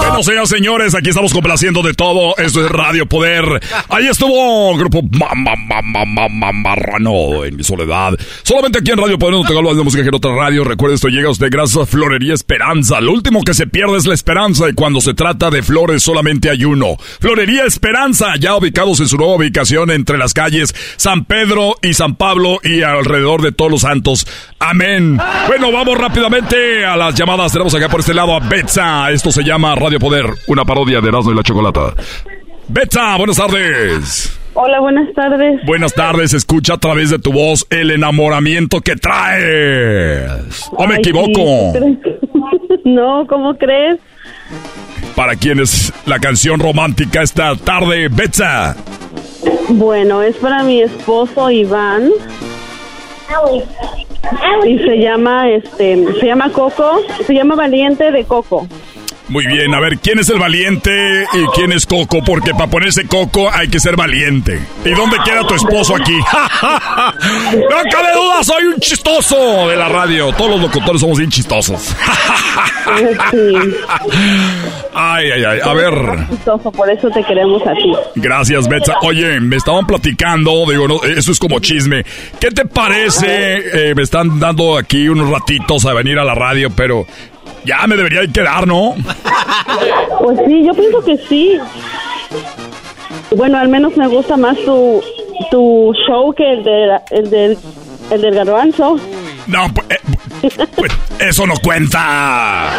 bueno, 0.00 0.22
señoras 0.22 0.48
señores, 0.48 0.94
aquí 0.94 1.08
estamos 1.10 1.32
complaciendo 1.32 1.82
de 1.82 1.94
todo. 1.94 2.36
Esto 2.36 2.64
es 2.64 2.70
Radio 2.70 3.06
Poder. 3.06 3.44
Ahí 3.88 4.06
estuvo 4.06 4.76
Grupo 4.76 5.02
Marrano 6.52 7.44
en 7.44 7.56
mi 7.56 7.64
soledad. 7.64 8.18
Solamente 8.42 8.78
aquí 8.80 8.90
en 8.90 8.98
Radio 8.98 9.18
Poder 9.18 9.34
no 9.34 9.44
te 9.44 9.56
hablo 9.56 9.74
de 9.74 9.82
música 9.82 10.02
que 10.02 10.08
en 10.08 10.14
otra 10.14 10.34
radio. 10.34 10.64
Recuerda, 10.64 10.94
esto 10.94 11.08
llega 11.08 11.28
a 11.28 11.30
usted 11.30 11.48
gracias 11.50 11.82
a 11.82 11.86
Florería 11.86 12.34
Esperanza. 12.34 13.00
Lo 13.00 13.12
último 13.12 13.42
que 13.42 13.54
se 13.54 13.66
pierde 13.66 13.96
es 13.96 14.06
la 14.06 14.14
esperanza 14.14 14.68
y 14.68 14.74
cuando 14.74 15.00
se 15.00 15.14
trata 15.14 15.50
de 15.50 15.62
flores 15.62 16.02
solamente 16.02 16.50
hay 16.50 16.64
uno. 16.64 16.96
Florería 17.20 17.64
Esperanza, 17.64 18.34
ya 18.38 18.56
ubicados 18.56 19.00
en 19.00 19.08
su 19.08 19.16
nueva 19.16 19.36
ubicación 19.36 19.90
entre 19.90 20.18
las 20.18 20.34
calles 20.34 20.74
San 20.96 21.24
Pedro 21.24 21.76
y 21.82 21.94
San 21.94 22.16
Pablo 22.16 22.58
y 22.62 22.82
alrededor 22.82 23.42
de 23.42 23.52
todos 23.52 23.70
los 23.70 23.80
santos. 23.82 24.26
Amén. 24.62 25.18
Bueno, 25.46 25.72
vamos 25.72 25.96
rápidamente 25.96 26.84
a 26.84 26.94
las 26.94 27.14
llamadas. 27.14 27.50
Tenemos 27.50 27.74
acá 27.74 27.88
por 27.88 28.00
este 28.00 28.12
lado 28.12 28.34
a 28.34 28.40
Betsa. 28.40 29.10
Esto 29.10 29.32
se 29.32 29.42
llama 29.42 29.74
Radio 29.74 29.98
Poder, 29.98 30.26
una 30.48 30.66
parodia 30.66 31.00
de 31.00 31.08
Erasmo 31.08 31.32
y 31.32 31.34
la 31.34 31.42
Chocolata. 31.42 31.94
Betsa, 32.68 33.16
buenas 33.16 33.36
tardes. 33.36 34.38
Hola, 34.52 34.80
buenas 34.80 35.12
tardes. 35.14 35.64
Buenas 35.64 35.94
tardes, 35.94 36.34
escucha 36.34 36.74
a 36.74 36.76
través 36.76 37.08
de 37.08 37.18
tu 37.18 37.32
voz 37.32 37.66
el 37.70 37.90
enamoramiento 37.90 38.82
que 38.82 38.96
traes. 38.96 40.68
¿O 40.72 40.86
me 40.86 40.96
equivoco? 40.96 41.72
no, 42.84 43.26
¿cómo 43.26 43.56
crees? 43.56 43.98
¿Para 45.16 45.36
quién 45.36 45.60
es 45.60 45.90
la 46.04 46.18
canción 46.18 46.60
romántica 46.60 47.22
esta 47.22 47.56
tarde, 47.56 48.08
Betsa? 48.08 48.76
Bueno, 49.70 50.22
es 50.22 50.36
para 50.36 50.62
mi 50.64 50.82
esposo 50.82 51.50
Iván. 51.50 52.10
Y 54.64 54.78
se 54.78 54.98
llama, 54.98 55.48
este, 55.48 56.12
se 56.20 56.26
llama 56.26 56.50
Coco, 56.50 57.00
se 57.26 57.34
llama 57.34 57.54
Valiente 57.54 58.10
de 58.10 58.24
Coco. 58.24 58.66
Muy 59.30 59.46
bien, 59.46 59.72
a 59.74 59.80
ver, 59.80 59.98
¿quién 60.00 60.18
es 60.18 60.28
el 60.28 60.40
valiente 60.40 61.24
y 61.32 61.46
quién 61.54 61.70
es 61.70 61.86
Coco? 61.86 62.18
Porque 62.24 62.52
para 62.52 62.66
ponerse 62.66 63.06
Coco 63.06 63.48
hay 63.48 63.68
que 63.68 63.78
ser 63.78 63.94
valiente. 63.94 64.60
¿Y 64.84 64.90
dónde 64.90 65.18
queda 65.24 65.46
tu 65.46 65.54
esposo 65.54 65.94
aquí? 65.94 66.16
no 67.52 67.90
cabe 67.92 68.12
duda, 68.12 68.42
soy 68.42 68.64
un 68.64 68.80
chistoso 68.80 69.68
de 69.68 69.76
la 69.76 69.88
radio. 69.88 70.32
Todos 70.32 70.50
los 70.50 70.62
locutores 70.62 71.00
somos 71.00 71.18
bien 71.18 71.30
chistosos. 71.30 71.94
ay, 74.94 75.30
ay, 75.30 75.44
ay, 75.44 75.60
a 75.62 75.74
ver. 75.74 76.26
Chistoso, 76.28 76.72
por 76.72 76.90
eso 76.90 77.08
te 77.10 77.22
queremos 77.22 77.62
a 77.64 77.74
ti. 77.74 77.92
Gracias, 78.16 78.66
Betsa. 78.66 78.96
Oye, 79.02 79.38
me 79.38 79.54
estaban 79.54 79.86
platicando, 79.86 80.64
digo, 80.68 80.88
no, 80.88 81.04
eso 81.04 81.30
es 81.30 81.38
como 81.38 81.60
chisme. 81.60 82.04
¿Qué 82.40 82.50
te 82.50 82.64
parece? 82.64 83.90
Eh, 83.90 83.94
me 83.94 84.02
están 84.02 84.40
dando 84.40 84.76
aquí 84.76 85.08
unos 85.08 85.30
ratitos 85.30 85.86
a 85.86 85.94
venir 85.94 86.18
a 86.18 86.24
la 86.24 86.34
radio, 86.34 86.68
pero 86.70 87.06
ya 87.64 87.86
me 87.86 87.96
debería 87.96 88.26
quedar, 88.32 88.66
¿no? 88.66 88.94
Pues 90.20 90.38
sí, 90.46 90.64
yo 90.64 90.74
pienso 90.74 91.04
que 91.04 91.16
sí. 91.28 91.58
Bueno, 93.36 93.58
al 93.58 93.68
menos 93.68 93.96
me 93.96 94.06
gusta 94.08 94.36
más 94.36 94.56
tu, 94.64 95.02
tu 95.50 95.92
show 96.06 96.32
que 96.34 96.52
el, 96.52 96.64
de, 96.64 97.00
el, 97.10 97.30
del, 97.30 97.58
el 98.10 98.20
del 98.20 98.34
garbanzo. 98.34 98.98
No, 99.46 99.66
pues, 99.74 99.86
eh, 100.42 100.66
pues, 100.76 100.92
eso 101.18 101.46
no 101.46 101.54
cuenta. 101.62 102.70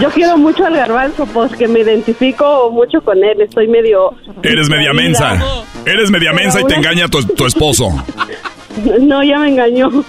Yo 0.00 0.10
quiero 0.10 0.36
mucho 0.36 0.66
al 0.66 0.76
garbanzo, 0.76 1.26
pues 1.26 1.52
que 1.56 1.68
me 1.68 1.80
identifico 1.80 2.70
mucho 2.70 3.00
con 3.02 3.22
él. 3.22 3.40
Estoy 3.40 3.68
medio. 3.68 4.14
Eres 4.42 4.68
media 4.68 4.92
mensa. 4.92 5.42
Eres 5.84 6.10
media 6.10 6.32
mensa 6.32 6.60
y 6.60 6.64
te 6.64 6.74
engaña 6.74 7.08
tu, 7.08 7.22
tu 7.24 7.46
esposo. 7.46 7.90
No, 9.00 9.22
ya 9.22 9.38
me 9.38 9.48
engañó. 9.48 9.90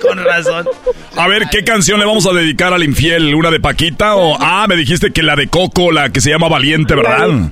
Con 0.00 0.24
razón. 0.24 0.66
A 1.16 1.28
ver, 1.28 1.44
¿qué 1.50 1.62
canción 1.64 1.98
le 1.98 2.06
vamos 2.06 2.26
a 2.26 2.32
dedicar 2.32 2.72
al 2.72 2.82
infiel? 2.84 3.34
¿Una 3.34 3.50
de 3.50 3.60
Paquita 3.60 4.16
o...? 4.16 4.36
Ah, 4.40 4.66
me 4.68 4.76
dijiste 4.76 5.10
que 5.12 5.22
la 5.22 5.36
de 5.36 5.48
Coco, 5.48 5.92
la 5.92 6.10
que 6.10 6.20
se 6.20 6.30
llama 6.30 6.48
Valiente, 6.48 6.94
¿verdad? 6.94 7.50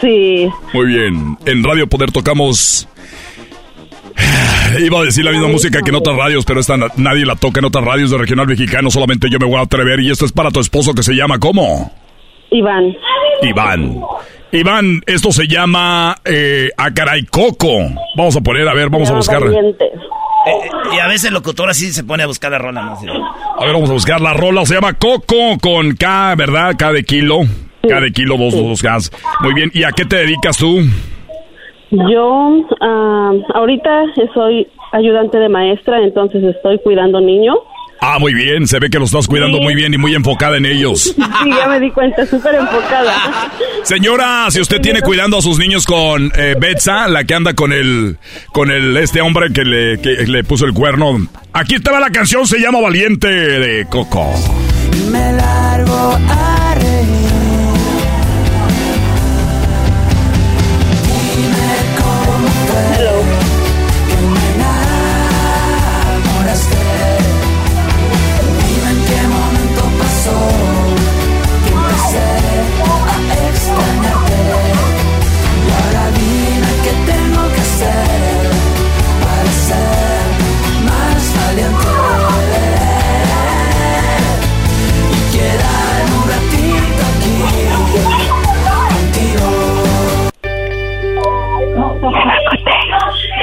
Sí. 0.00 0.48
Muy 0.72 0.86
bien. 0.86 1.36
En 1.46 1.62
Radio 1.64 1.86
Poder 1.86 2.10
tocamos... 2.12 2.88
Iba 4.78 5.00
a 5.00 5.04
decir 5.04 5.24
la 5.24 5.32
misma 5.32 5.48
música 5.48 5.80
que 5.82 5.90
en 5.90 5.96
otras 5.96 6.16
radios, 6.16 6.44
pero 6.44 6.60
esta 6.60 6.76
nadie 6.96 7.26
la 7.26 7.36
toca 7.36 7.60
en 7.60 7.66
otras 7.66 7.84
radios 7.84 8.10
de 8.10 8.18
regional 8.18 8.46
mexicano, 8.46 8.90
solamente 8.90 9.28
yo 9.30 9.38
me 9.38 9.46
voy 9.46 9.56
a 9.56 9.62
atrever 9.62 10.00
y 10.00 10.10
esto 10.10 10.24
es 10.24 10.32
para 10.32 10.50
tu 10.50 10.60
esposo 10.60 10.94
que 10.94 11.02
se 11.02 11.14
llama 11.14 11.38
¿cómo? 11.38 11.92
Iván. 12.50 12.96
Iván. 13.42 14.00
Iván, 14.52 15.00
esto 15.06 15.32
se 15.32 15.46
llama 15.46 16.14
eh, 16.26 16.68
Coco. 17.30 17.88
Vamos 18.16 18.36
a 18.36 18.40
poner, 18.42 18.68
a 18.68 18.74
ver, 18.74 18.90
vamos 18.90 19.10
a 19.10 19.14
buscar. 19.14 19.42
Eh, 19.44 20.68
y 20.94 20.98
a 20.98 21.06
veces 21.06 21.24
el 21.24 21.34
locutor 21.34 21.70
así 21.70 21.90
se 21.90 22.04
pone 22.04 22.22
a 22.22 22.26
buscar 22.26 22.52
la 22.52 22.58
rola. 22.58 22.82
¿no? 23.02 23.26
A 23.58 23.64
ver, 23.64 23.72
vamos 23.72 23.88
a 23.88 23.94
buscar 23.94 24.20
la 24.20 24.34
rola. 24.34 24.66
Se 24.66 24.74
llama 24.74 24.92
Coco 24.92 25.56
con 25.60 25.94
K, 25.96 26.34
¿verdad? 26.36 26.74
K 26.78 26.92
de 26.92 27.02
kilo. 27.02 27.40
K 27.88 28.00
de 28.00 28.12
kilo, 28.12 28.36
dos, 28.36 28.54
dos, 28.54 28.82
gas. 28.82 29.10
Muy 29.40 29.54
bien. 29.54 29.70
¿Y 29.72 29.84
a 29.84 29.92
qué 29.92 30.04
te 30.04 30.16
dedicas 30.16 30.58
tú? 30.58 30.80
Yo 31.90 32.66
ah, 32.80 33.32
ahorita 33.54 34.04
soy 34.34 34.68
ayudante 34.92 35.38
de 35.38 35.48
maestra, 35.48 35.98
entonces 36.02 36.44
estoy 36.44 36.78
cuidando 36.80 37.22
niños. 37.22 37.56
Ah, 38.04 38.18
muy 38.18 38.34
bien, 38.34 38.66
se 38.66 38.80
ve 38.80 38.90
que 38.90 38.98
lo 38.98 39.04
estás 39.04 39.28
cuidando 39.28 39.60
muy 39.60 39.76
bien 39.76 39.94
y 39.94 39.96
muy 39.96 40.12
enfocada 40.16 40.56
en 40.56 40.66
ellos. 40.66 41.14
Sí, 41.42 41.50
ya 41.50 41.66
me 41.66 41.80
di 41.80 41.90
cuenta, 41.90 42.24
súper 42.26 42.54
enfocada. 42.54 43.14
Señora, 43.82 44.48
si 44.50 44.60
usted 44.60 44.80
tiene 44.80 45.00
cuidando 45.00 45.38
a 45.38 45.42
sus 45.42 45.58
niños 45.58 45.86
con 45.86 46.30
eh, 46.36 46.54
Betsa, 46.58 47.08
la 47.08 47.24
que 47.24 47.34
anda 47.34 47.54
con 47.54 47.72
el, 47.72 48.18
con 48.52 48.70
el, 48.70 48.96
este 48.96 49.20
hombre 49.20 49.52
que 49.52 49.64
le, 49.64 50.00
que 50.00 50.26
le 50.26 50.44
puso 50.44 50.64
el 50.64 50.72
cuerno. 50.72 51.26
Aquí 51.52 51.76
estaba 51.76 51.98
la 52.00 52.10
canción, 52.10 52.46
se 52.46 52.58
llama 52.58 52.80
Valiente 52.80 53.28
de 53.28 53.86
Coco. 53.86 54.32
Me 55.10 55.32
largo 55.32 56.18
a 56.28 56.71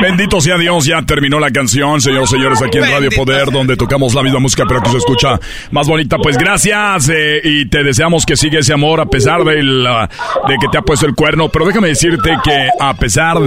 Bendito 0.01 0.39
sea 0.39 0.57
Dios, 0.57 0.85
ya 0.85 1.01
terminó 1.01 1.39
la 1.39 1.51
canción, 1.51 1.99
señores 1.99 2.29
señores, 2.29 2.61
aquí 2.61 2.77
en 2.77 2.85
Radio 2.85 3.09
Poder, 3.15 3.51
donde 3.51 3.75
tocamos 3.75 4.13
la 4.13 4.23
misma 4.23 4.39
música, 4.39 4.63
pero 4.67 4.81
que 4.81 4.89
se 4.89 4.97
escucha 4.97 5.39
más 5.71 5.87
bonita. 5.87 6.17
Pues 6.17 6.37
gracias 6.37 7.09
eh, 7.09 7.41
y 7.43 7.65
te 7.67 7.83
deseamos 7.83 8.25
que 8.25 8.37
siga 8.37 8.59
ese 8.59 8.73
amor 8.73 9.01
a 9.01 9.05
pesar 9.05 9.43
de, 9.43 9.55
de 9.55 10.55
que 10.61 10.67
te 10.71 10.77
ha 10.77 10.81
puesto 10.81 11.05
el 11.05 11.15
cuerno. 11.15 11.49
Pero 11.49 11.65
déjame 11.65 11.89
decirte 11.89 12.31
que 12.43 12.69
a 12.79 12.93
pesar 12.93 13.37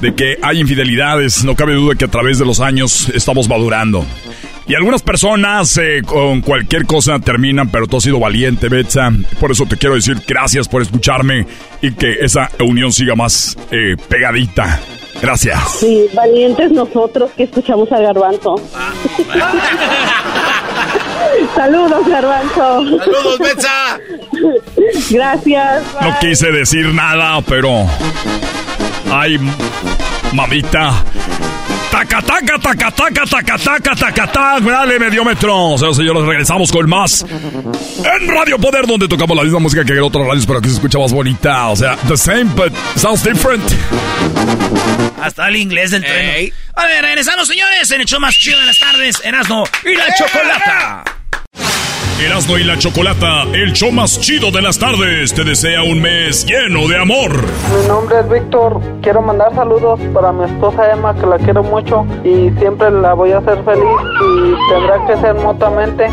de 0.00 0.14
que 0.14 0.38
hay 0.42 0.60
infidelidades, 0.60 1.44
no 1.44 1.54
cabe 1.54 1.74
duda 1.74 1.94
que 1.94 2.06
a 2.06 2.08
través 2.08 2.38
de 2.38 2.46
los 2.46 2.60
años 2.60 3.10
estamos 3.14 3.48
madurando. 3.48 4.04
Y 4.70 4.74
algunas 4.76 5.02
personas 5.02 5.76
eh, 5.78 6.00
con 6.06 6.42
cualquier 6.42 6.86
cosa 6.86 7.18
terminan, 7.18 7.68
pero 7.70 7.88
tú 7.88 7.96
has 7.96 8.04
sido 8.04 8.20
valiente, 8.20 8.68
Betsa. 8.68 9.10
Por 9.40 9.50
eso 9.50 9.66
te 9.66 9.76
quiero 9.76 9.96
decir 9.96 10.22
gracias 10.24 10.68
por 10.68 10.80
escucharme 10.80 11.44
y 11.82 11.90
que 11.90 12.12
esa 12.20 12.48
unión 12.60 12.92
siga 12.92 13.16
más 13.16 13.58
eh, 13.72 13.96
pegadita. 14.08 14.78
Gracias. 15.20 15.58
Sí, 15.80 16.06
valientes 16.14 16.70
nosotros 16.70 17.32
que 17.36 17.42
escuchamos 17.42 17.90
al 17.90 18.04
garbanzo. 18.04 18.54
Saludos, 21.56 22.06
garbanzo. 22.06 22.96
Saludos, 22.96 23.38
Betsa. 23.40 23.98
Gracias. 25.10 25.82
No 26.00 26.16
quise 26.20 26.52
decir 26.52 26.94
nada, 26.94 27.42
pero... 27.42 27.88
Ay, 29.10 29.36
mamita. 30.32 30.92
Taca, 31.90 32.22
taca, 32.22 32.58
taca, 32.58 32.90
taca, 32.90 33.26
taca, 33.26 33.58
taca, 33.58 33.94
taca, 33.96 34.26
taca. 34.26 34.60
Dale, 34.60 34.98
mediómetro. 34.98 35.76
Señores, 35.76 35.96
señores, 35.96 36.22
regresamos 36.24 36.70
con 36.70 36.88
más. 36.88 37.24
En 37.24 38.28
Radio 38.28 38.58
Poder, 38.58 38.86
donde 38.86 39.08
tocamos 39.08 39.36
la 39.36 39.42
misma 39.42 39.58
música 39.58 39.84
que 39.84 39.92
en 39.92 40.00
otras 40.00 40.26
radios, 40.26 40.46
pero 40.46 40.60
que 40.60 40.68
se 40.68 40.74
escucha 40.74 40.98
más 40.98 41.12
bonita. 41.12 41.68
O 41.68 41.76
sea, 41.76 41.96
the 42.08 42.16
same, 42.16 42.44
but 42.54 42.72
sounds 42.96 43.24
different. 43.24 43.62
Hasta 45.20 45.48
el 45.48 45.56
inglés 45.56 45.90
del 45.90 46.04
tren. 46.04 46.52
A 46.74 46.86
ver, 46.86 47.02
regresamos, 47.02 47.48
señores, 47.48 47.90
en 47.90 48.00
el 48.00 48.06
show 48.06 48.20
más 48.20 48.34
chido 48.36 48.58
de 48.60 48.66
las 48.66 48.78
tardes, 48.78 49.20
Erasmo 49.24 49.64
y 49.84 49.94
la 49.94 50.14
Chocolata. 50.14 51.19
Erasmo 52.20 52.58
y 52.58 52.64
la 52.64 52.76
Chocolata, 52.76 53.44
el 53.54 53.72
show 53.72 53.90
más 53.90 54.20
chido 54.20 54.50
de 54.50 54.60
las 54.60 54.78
tardes, 54.78 55.32
te 55.32 55.42
desea 55.42 55.82
un 55.82 56.02
mes 56.02 56.44
lleno 56.44 56.86
de 56.86 56.98
amor. 56.98 57.32
Mi 57.34 57.88
nombre 57.88 58.20
es 58.20 58.28
Víctor, 58.28 58.78
quiero 59.00 59.22
mandar 59.22 59.54
saludos 59.54 59.98
para 60.12 60.30
mi 60.30 60.44
esposa 60.44 60.92
Emma, 60.92 61.14
que 61.14 61.26
la 61.26 61.38
quiero 61.38 61.62
mucho 61.62 62.06
y 62.22 62.50
siempre 62.58 62.90
la 62.90 63.14
voy 63.14 63.32
a 63.32 63.38
hacer 63.38 63.64
feliz 63.64 63.96
y 64.20 64.70
tendrá 64.70 65.06
que 65.06 65.16
ser 65.16 65.34
mutuamente. 65.34 66.08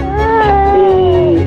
Y 0.77 1.43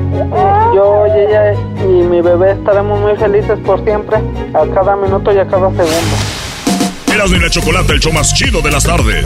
yo 0.75 1.07
y 1.07 1.19
ella 1.19 1.53
y 1.83 2.03
mi 2.03 2.21
bebé 2.21 2.51
estaremos 2.51 2.99
muy 2.99 3.15
felices 3.15 3.57
por 3.65 3.83
siempre, 3.83 4.17
a 4.53 4.67
cada 4.75 4.95
minuto 4.95 5.33
y 5.33 5.39
a 5.39 5.47
cada 5.47 5.69
segundo. 5.69 6.15
Erasmo 7.11 7.35
y 7.35 7.39
la 7.39 7.49
Chocolata, 7.49 7.93
el 7.93 7.99
show 7.99 8.13
más 8.13 8.31
chido 8.35 8.61
de 8.61 8.69
las 8.69 8.83
tardes 8.83 9.25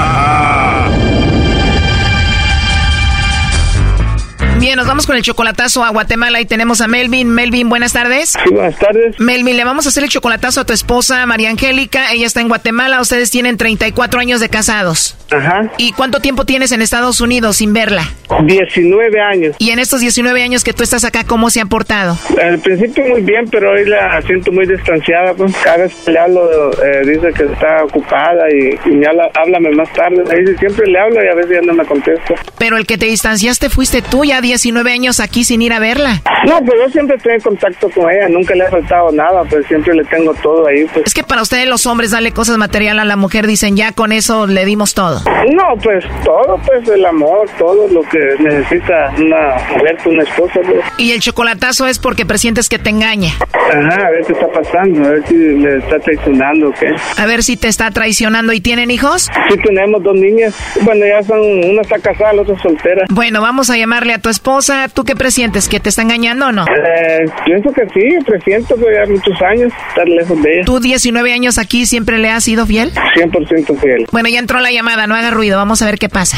Nos 4.75 4.87
vamos 4.87 5.05
con 5.05 5.17
el 5.17 5.21
chocolatazo 5.21 5.83
a 5.83 5.89
Guatemala 5.89 6.39
y 6.39 6.45
tenemos 6.45 6.79
a 6.79 6.87
Melvin. 6.87 7.29
Melvin, 7.29 7.67
buenas 7.67 7.91
tardes. 7.91 8.37
Sí, 8.41 8.53
buenas 8.53 8.79
tardes. 8.79 9.19
Melvin, 9.19 9.57
le 9.57 9.65
vamos 9.65 9.85
a 9.85 9.89
hacer 9.89 10.03
el 10.03 10.09
chocolatazo 10.09 10.61
a 10.61 10.65
tu 10.65 10.71
esposa 10.71 11.25
María 11.25 11.49
Angélica. 11.49 12.11
Ella 12.13 12.25
está 12.25 12.39
en 12.39 12.47
Guatemala. 12.47 13.01
Ustedes 13.01 13.31
tienen 13.31 13.57
34 13.57 14.21
años 14.21 14.39
de 14.39 14.47
casados. 14.47 15.17
Ajá. 15.29 15.69
¿Y 15.77 15.91
cuánto 15.91 16.21
tiempo 16.21 16.45
tienes 16.45 16.71
en 16.71 16.81
Estados 16.81 17.19
Unidos 17.19 17.57
sin 17.57 17.73
verla? 17.73 18.09
19 18.45 19.19
años. 19.19 19.55
¿Y 19.59 19.71
en 19.71 19.79
estos 19.79 19.99
19 19.99 20.41
años 20.41 20.63
que 20.63 20.71
tú 20.71 20.83
estás 20.83 21.03
acá, 21.03 21.25
cómo 21.25 21.49
se 21.49 21.59
han 21.59 21.67
portado? 21.67 22.17
Al 22.41 22.59
principio 22.59 23.05
muy 23.07 23.21
bien, 23.21 23.49
pero 23.51 23.71
hoy 23.71 23.85
la 23.85 24.21
siento 24.21 24.53
muy 24.53 24.65
distanciada. 24.65 25.33
Pues. 25.33 25.53
Cada 25.63 25.77
vez 25.77 25.93
que 26.05 26.11
le 26.11 26.19
hablo, 26.19 26.71
eh, 26.81 27.01
dice 27.05 27.27
que 27.33 27.43
está 27.43 27.83
ocupada 27.83 28.45
y, 28.49 28.89
me 28.89 29.05
habla, 29.05 29.29
háblame 29.35 29.71
más 29.71 29.91
tarde. 29.91 30.23
Ahí 30.31 30.55
siempre 30.57 30.87
le 30.87 30.99
hablo 30.99 31.21
y 31.23 31.27
a 31.27 31.35
veces 31.35 31.51
ya 31.51 31.61
no 31.61 31.73
me 31.73 31.85
contesta. 31.85 32.35
Pero 32.57 32.77
el 32.77 32.87
que 32.87 32.97
te 32.97 33.07
distanciaste 33.07 33.69
fuiste 33.69 34.01
tú 34.01 34.23
ya 34.23 34.39
19 34.39 34.60
19 34.61 34.91
años 34.91 35.19
aquí 35.19 35.43
sin 35.43 35.63
ir 35.63 35.73
a 35.73 35.79
verla. 35.79 36.21
No, 36.45 36.59
pues 36.59 36.79
yo 36.83 36.89
siempre 36.91 37.15
estoy 37.15 37.33
en 37.33 37.41
contacto 37.41 37.89
con 37.89 38.11
ella, 38.11 38.27
nunca 38.29 38.53
le 38.53 38.63
ha 38.63 38.69
faltado 38.69 39.11
nada, 39.11 39.43
pues 39.49 39.65
siempre 39.65 39.95
le 39.95 40.03
tengo 40.03 40.33
todo 40.35 40.67
ahí. 40.67 40.85
Pues. 40.93 41.07
Es 41.07 41.13
que 41.15 41.23
para 41.23 41.41
ustedes 41.41 41.67
los 41.67 41.87
hombres 41.87 42.11
darle 42.11 42.31
cosas 42.31 42.57
material 42.57 42.99
a 42.99 43.05
la 43.05 43.15
mujer, 43.15 43.47
dicen, 43.47 43.75
ya 43.75 43.91
con 43.91 44.11
eso 44.11 44.45
le 44.45 44.63
dimos 44.65 44.93
todo. 44.93 45.21
No, 45.51 45.81
pues 45.81 46.05
todo, 46.23 46.59
pues 46.63 46.87
el 46.89 47.03
amor, 47.05 47.49
todo 47.57 47.87
lo 47.87 48.01
que 48.03 48.19
necesita 48.39 49.13
una 49.17 49.55
mujer, 49.75 49.97
una 50.05 50.23
esposa. 50.23 50.59
Pues. 50.63 50.79
Y 50.97 51.11
el 51.11 51.21
chocolatazo 51.21 51.87
es 51.87 51.97
porque 51.97 52.27
presientes 52.27 52.69
que 52.69 52.77
te 52.77 52.91
engaña. 52.91 53.31
Ajá, 53.53 54.07
a 54.07 54.11
ver 54.11 54.25
qué 54.27 54.33
está 54.33 54.47
pasando, 54.47 55.07
a 55.07 55.11
ver 55.11 55.27
si 55.27 55.35
le 55.35 55.77
está 55.77 55.97
traicionando 55.99 56.69
o 56.69 56.71
qué. 56.71 56.87
A 57.17 57.25
ver 57.25 57.41
si 57.41 57.57
te 57.57 57.67
está 57.67 57.89
traicionando. 57.89 58.53
¿Y 58.53 58.61
tienen 58.61 58.91
hijos? 58.91 59.27
Sí, 59.49 59.57
tenemos 59.63 60.03
dos 60.03 60.15
niñas. 60.15 60.55
Bueno, 60.81 61.05
ya 61.05 61.23
son, 61.23 61.39
una 61.39 61.81
está 61.81 61.97
casada, 61.99 62.33
la 62.33 62.41
otra 62.43 62.59
soltera. 62.59 63.05
Bueno, 63.09 63.41
vamos 63.41 63.69
a 63.69 63.77
llamarle 63.77 64.13
a 64.13 64.19
tu 64.19 64.29
esposa. 64.29 64.50
¿Tú 64.93 65.03
qué 65.03 65.15
presientes? 65.15 65.69
¿Que 65.69 65.79
te 65.79 65.89
está 65.89 66.01
engañando 66.01 66.47
o 66.47 66.51
no? 66.51 66.63
Eh, 66.63 67.25
pienso 67.45 67.71
que 67.71 67.83
sí, 67.93 68.17
presiento 68.25 68.75
que 68.75 68.85
ya 68.93 69.09
muchos 69.09 69.41
años 69.41 69.71
estar 69.89 70.07
lejos 70.07 70.41
de 70.41 70.53
ella. 70.53 70.65
¿Tú 70.65 70.79
19 70.79 71.33
años 71.33 71.57
aquí 71.57 71.85
siempre 71.85 72.17
le 72.17 72.29
has 72.29 72.43
sido 72.43 72.65
fiel? 72.65 72.91
100% 72.93 73.79
fiel. 73.79 74.05
Bueno, 74.11 74.29
ya 74.29 74.39
entró 74.39 74.59
la 74.59 74.71
llamada, 74.71 75.07
no 75.07 75.15
haga 75.15 75.31
ruido, 75.31 75.57
vamos 75.57 75.81
a 75.81 75.85
ver 75.85 75.97
qué 75.97 76.09
pasa. 76.09 76.37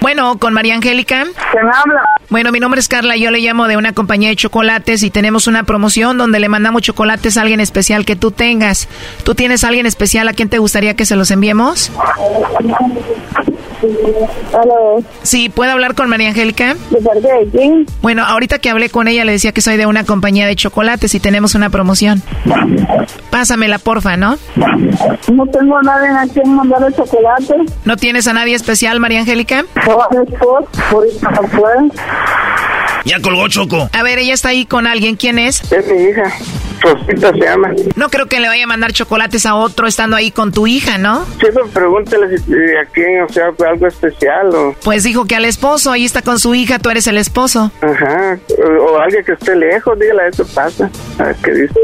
Bueno, 0.00 0.38
con 0.38 0.52
María 0.52 0.74
Angélica. 0.74 1.24
¿Quién 1.52 1.64
habla? 1.64 2.02
Bueno, 2.28 2.50
mi 2.52 2.60
nombre 2.60 2.80
es 2.80 2.88
Carla, 2.88 3.16
yo 3.16 3.30
le 3.30 3.38
llamo 3.38 3.68
de 3.68 3.76
una 3.76 3.92
compañía 3.92 4.28
de 4.28 4.36
chocolates 4.36 5.02
y 5.02 5.10
tenemos 5.10 5.46
una 5.46 5.62
promoción 5.62 6.18
donde 6.18 6.40
le 6.40 6.48
mandamos 6.48 6.82
chocolates 6.82 7.36
a 7.36 7.42
alguien 7.42 7.60
especial 7.60 8.04
que 8.04 8.16
tú 8.16 8.30
tengas. 8.32 8.88
¿Tú 9.24 9.34
tienes 9.34 9.62
a 9.64 9.68
alguien 9.68 9.86
especial 9.86 10.28
a 10.28 10.32
quien 10.32 10.48
te 10.48 10.58
gustaría 10.58 10.94
que 10.94 11.06
se 11.06 11.14
los 11.16 11.30
enviemos? 11.30 11.92
Sí, 15.22 15.48
¿puedo 15.48 15.70
hablar 15.72 15.94
con 15.94 16.08
María 16.08 16.28
Angélica? 16.28 16.74
¿De 16.90 17.00
parte 17.00 17.28
de 17.28 17.48
quién? 17.50 17.86
Bueno, 18.02 18.24
ahorita 18.24 18.58
que 18.58 18.70
hablé 18.70 18.90
con 18.90 19.06
ella 19.06 19.24
le 19.24 19.32
decía 19.32 19.52
que 19.52 19.60
soy 19.60 19.76
de 19.76 19.86
una 19.86 20.04
compañía 20.04 20.46
de 20.46 20.56
chocolates 20.56 21.14
y 21.14 21.20
tenemos 21.20 21.54
una 21.54 21.70
promoción. 21.70 22.22
Pásamela, 23.30 23.78
porfa, 23.78 24.16
¿no? 24.16 24.38
No 24.56 25.46
tengo 25.46 25.76
a 25.78 25.82
nadie 25.82 26.08
a 26.08 26.26
quien 26.32 26.54
mandar 26.54 26.82
el 26.86 26.94
chocolate. 26.94 27.54
¿No 27.84 27.96
tienes 27.96 28.26
a 28.26 28.32
nadie 28.32 28.54
especial, 28.54 28.98
María 28.98 29.20
Angélica? 29.26 29.64
Ya 33.04 33.20
colgó 33.20 33.48
Choco. 33.48 33.90
A 33.92 34.02
ver, 34.04 34.18
ella 34.20 34.34
está 34.34 34.50
ahí 34.50 34.66
con 34.66 34.86
alguien. 34.86 35.16
¿Quién 35.16 35.38
es? 35.40 35.60
Es 35.72 35.86
mi 35.88 36.04
hija. 36.10 36.32
Rosita 36.80 37.32
se 37.32 37.38
llama. 37.40 37.70
No 37.96 38.08
creo 38.08 38.26
que 38.26 38.38
le 38.38 38.46
vaya 38.48 38.64
a 38.64 38.66
mandar 38.68 38.92
chocolates 38.92 39.46
a 39.46 39.56
otro 39.56 39.88
estando 39.88 40.14
ahí 40.14 40.30
con 40.30 40.52
tu 40.52 40.66
hija, 40.68 40.98
¿no? 40.98 41.24
Sí, 41.24 41.46
pero 41.52 41.66
pregúntale 41.68 42.38
si 42.38 42.52
eh, 42.52 42.78
a 42.80 42.84
quién, 42.84 43.22
o 43.22 43.28
sea, 43.28 43.52
fue 43.56 43.66
algo 43.68 43.86
especial 43.88 44.54
o... 44.54 44.74
Pues 44.84 45.02
dijo 45.02 45.24
que 45.24 45.34
al 45.34 45.44
esposo, 45.46 45.90
ahí 45.90 46.04
está 46.04 46.22
con 46.22 46.38
su 46.38 46.54
hija, 46.54 46.78
tú 46.78 46.90
eres 46.90 47.06
el 47.08 47.16
esposo. 47.16 47.72
Ajá, 47.80 48.38
o, 48.62 48.82
o 48.84 48.98
alguien 49.00 49.24
que 49.24 49.32
esté 49.32 49.56
lejos, 49.56 49.98
dígale, 49.98 50.28
eso 50.28 50.46
pasa. 50.54 50.90
A 51.18 51.22
ver 51.24 51.36
qué 51.42 51.50
dice. 51.52 51.74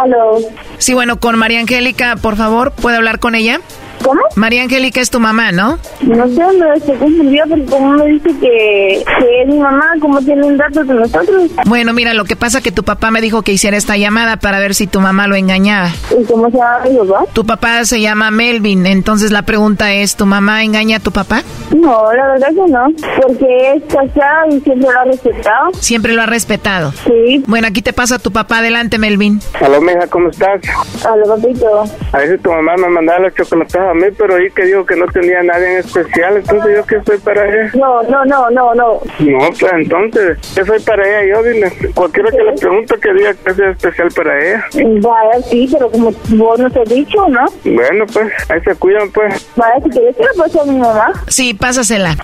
¿Aló? 0.00 0.38
Sí, 0.78 0.94
bueno, 0.94 1.18
con 1.18 1.36
María 1.36 1.60
Angélica, 1.60 2.16
por 2.16 2.36
favor, 2.36 2.70
¿puede 2.72 2.96
hablar 2.96 3.18
con 3.18 3.34
ella? 3.34 3.60
¿Cómo? 4.02 4.20
María 4.36 4.62
Angélica 4.62 5.00
es 5.00 5.10
tu 5.10 5.20
mamá, 5.20 5.52
¿no? 5.52 5.78
No 6.02 6.28
sé, 6.28 6.42
me 6.58 6.74
estoy 6.76 6.96
confundida 6.96 7.44
porque 7.48 7.64
como 7.66 7.92
me 7.92 8.06
dice 8.06 8.30
que, 8.40 9.04
que 9.18 9.42
es 9.42 9.48
mi 9.48 9.58
mamá, 9.58 9.86
como 10.00 10.20
tiene 10.20 10.46
un 10.46 10.56
dato 10.56 10.84
de 10.84 10.94
nosotros. 10.94 11.50
Bueno, 11.66 11.92
mira, 11.92 12.14
lo 12.14 12.24
que 12.24 12.36
pasa 12.36 12.60
que 12.60 12.72
tu 12.72 12.84
papá 12.84 13.10
me 13.10 13.20
dijo 13.20 13.42
que 13.42 13.52
hiciera 13.52 13.76
esta 13.76 13.96
llamada 13.96 14.36
para 14.36 14.58
ver 14.58 14.74
si 14.74 14.86
tu 14.86 15.00
mamá 15.00 15.26
lo 15.26 15.36
engañaba. 15.36 15.90
¿Y 16.18 16.24
cómo 16.24 16.50
se 16.50 16.56
llama 16.56 16.80
mi 16.88 16.96
papá? 17.08 17.24
Tu 17.32 17.44
papá 17.44 17.84
se 17.84 18.00
llama 18.00 18.30
Melvin, 18.30 18.86
entonces 18.86 19.30
la 19.32 19.42
pregunta 19.42 19.92
es, 19.92 20.16
¿tu 20.16 20.26
mamá 20.26 20.62
engaña 20.62 20.98
a 20.98 21.00
tu 21.00 21.12
papá? 21.12 21.42
No, 21.74 22.12
la 22.12 22.26
verdad 22.28 22.48
que 22.48 22.70
no, 22.72 22.86
porque 23.22 23.72
es 23.74 23.82
casada 23.92 24.46
y 24.50 24.60
siempre 24.60 24.90
lo 24.90 25.00
ha 25.00 25.04
respetado. 25.04 25.72
Siempre 25.74 26.12
lo 26.14 26.22
ha 26.22 26.26
respetado. 26.26 26.92
Sí. 27.06 27.42
Bueno, 27.46 27.66
aquí 27.68 27.82
te 27.82 27.92
pasa 27.92 28.18
tu 28.18 28.30
papá, 28.32 28.58
adelante, 28.58 28.98
Melvin. 28.98 29.40
Aló, 29.60 29.80
mija, 29.80 30.06
¿cómo 30.08 30.28
estás? 30.30 30.60
Aló, 31.04 31.36
papito. 31.36 31.82
A 32.12 32.20
si 32.26 32.38
tu 32.38 32.50
mamá 32.50 32.76
me 32.76 32.88
mandaba 32.88 33.20
los 33.20 33.34
chocolates 33.34 33.80
a 33.88 33.94
mí, 33.94 34.06
pero 34.16 34.36
ahí 34.36 34.50
que 34.50 34.64
dijo 34.64 34.84
que 34.84 34.96
no 34.96 35.06
tenía 35.06 35.42
nadie 35.42 35.72
en 35.72 35.78
especial, 35.78 36.36
entonces 36.36 36.76
yo 36.76 36.86
qué 36.86 37.00
soy 37.04 37.18
para 37.18 37.46
ella. 37.46 37.70
No, 37.74 38.02
no, 38.02 38.24
no, 38.24 38.50
no, 38.50 38.74
no. 38.74 39.00
No, 39.18 39.38
pues 39.58 39.72
entonces, 39.72 40.38
¿qué 40.54 40.64
soy 40.64 40.80
para 40.80 41.06
ella? 41.06 41.36
Yo 41.36 41.42
dile, 41.42 41.72
cualquiera 41.94 42.30
que 42.30 42.42
le 42.42 42.52
pregunte 42.52 42.94
que 43.00 43.12
diga 43.14 43.34
que 43.34 43.54
sea 43.54 43.70
especial 43.70 44.08
para 44.14 44.38
ella. 44.38 44.64
Vaya, 45.00 45.42
sí, 45.48 45.68
pero 45.72 45.90
como 45.90 46.12
vos 46.30 46.58
nos 46.58 46.76
has 46.76 46.88
dicho, 46.88 47.28
¿no? 47.28 47.44
Bueno, 47.64 48.04
pues, 48.12 48.32
ahí 48.48 48.60
se 48.62 48.74
cuidan, 48.76 49.10
pues. 49.10 49.50
Vaya, 49.56 49.74
si 49.82 49.90
quieres 49.90 50.16
que 50.16 50.22
le 50.22 50.28
pase 50.36 50.60
a 50.60 50.64
mi 50.64 50.78
mamá. 50.78 51.12
Sí, 51.28 51.54
pásasela. 51.54 52.16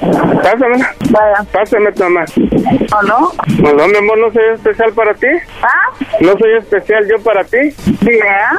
Pásamela. 0.43 0.95
Vaya. 1.11 1.45
Pásame 1.53 1.93
tu 1.93 2.03
mamá. 2.05 2.25
¿O 2.37 3.03
no? 3.03 3.33
No, 3.61 3.73
no, 3.73 3.89
mi 3.89 3.97
amor, 3.97 4.19
no 4.19 4.33
soy 4.33 4.45
especial 4.55 4.93
para 4.93 5.15
ti. 5.15 5.27
¿Ah? 5.63 5.93
No 6.21 6.33
soy 6.39 6.57
especial 6.59 7.07
yo 7.09 7.23
para 7.23 7.45
ti. 7.45 7.59
¿Ya? 8.03 8.53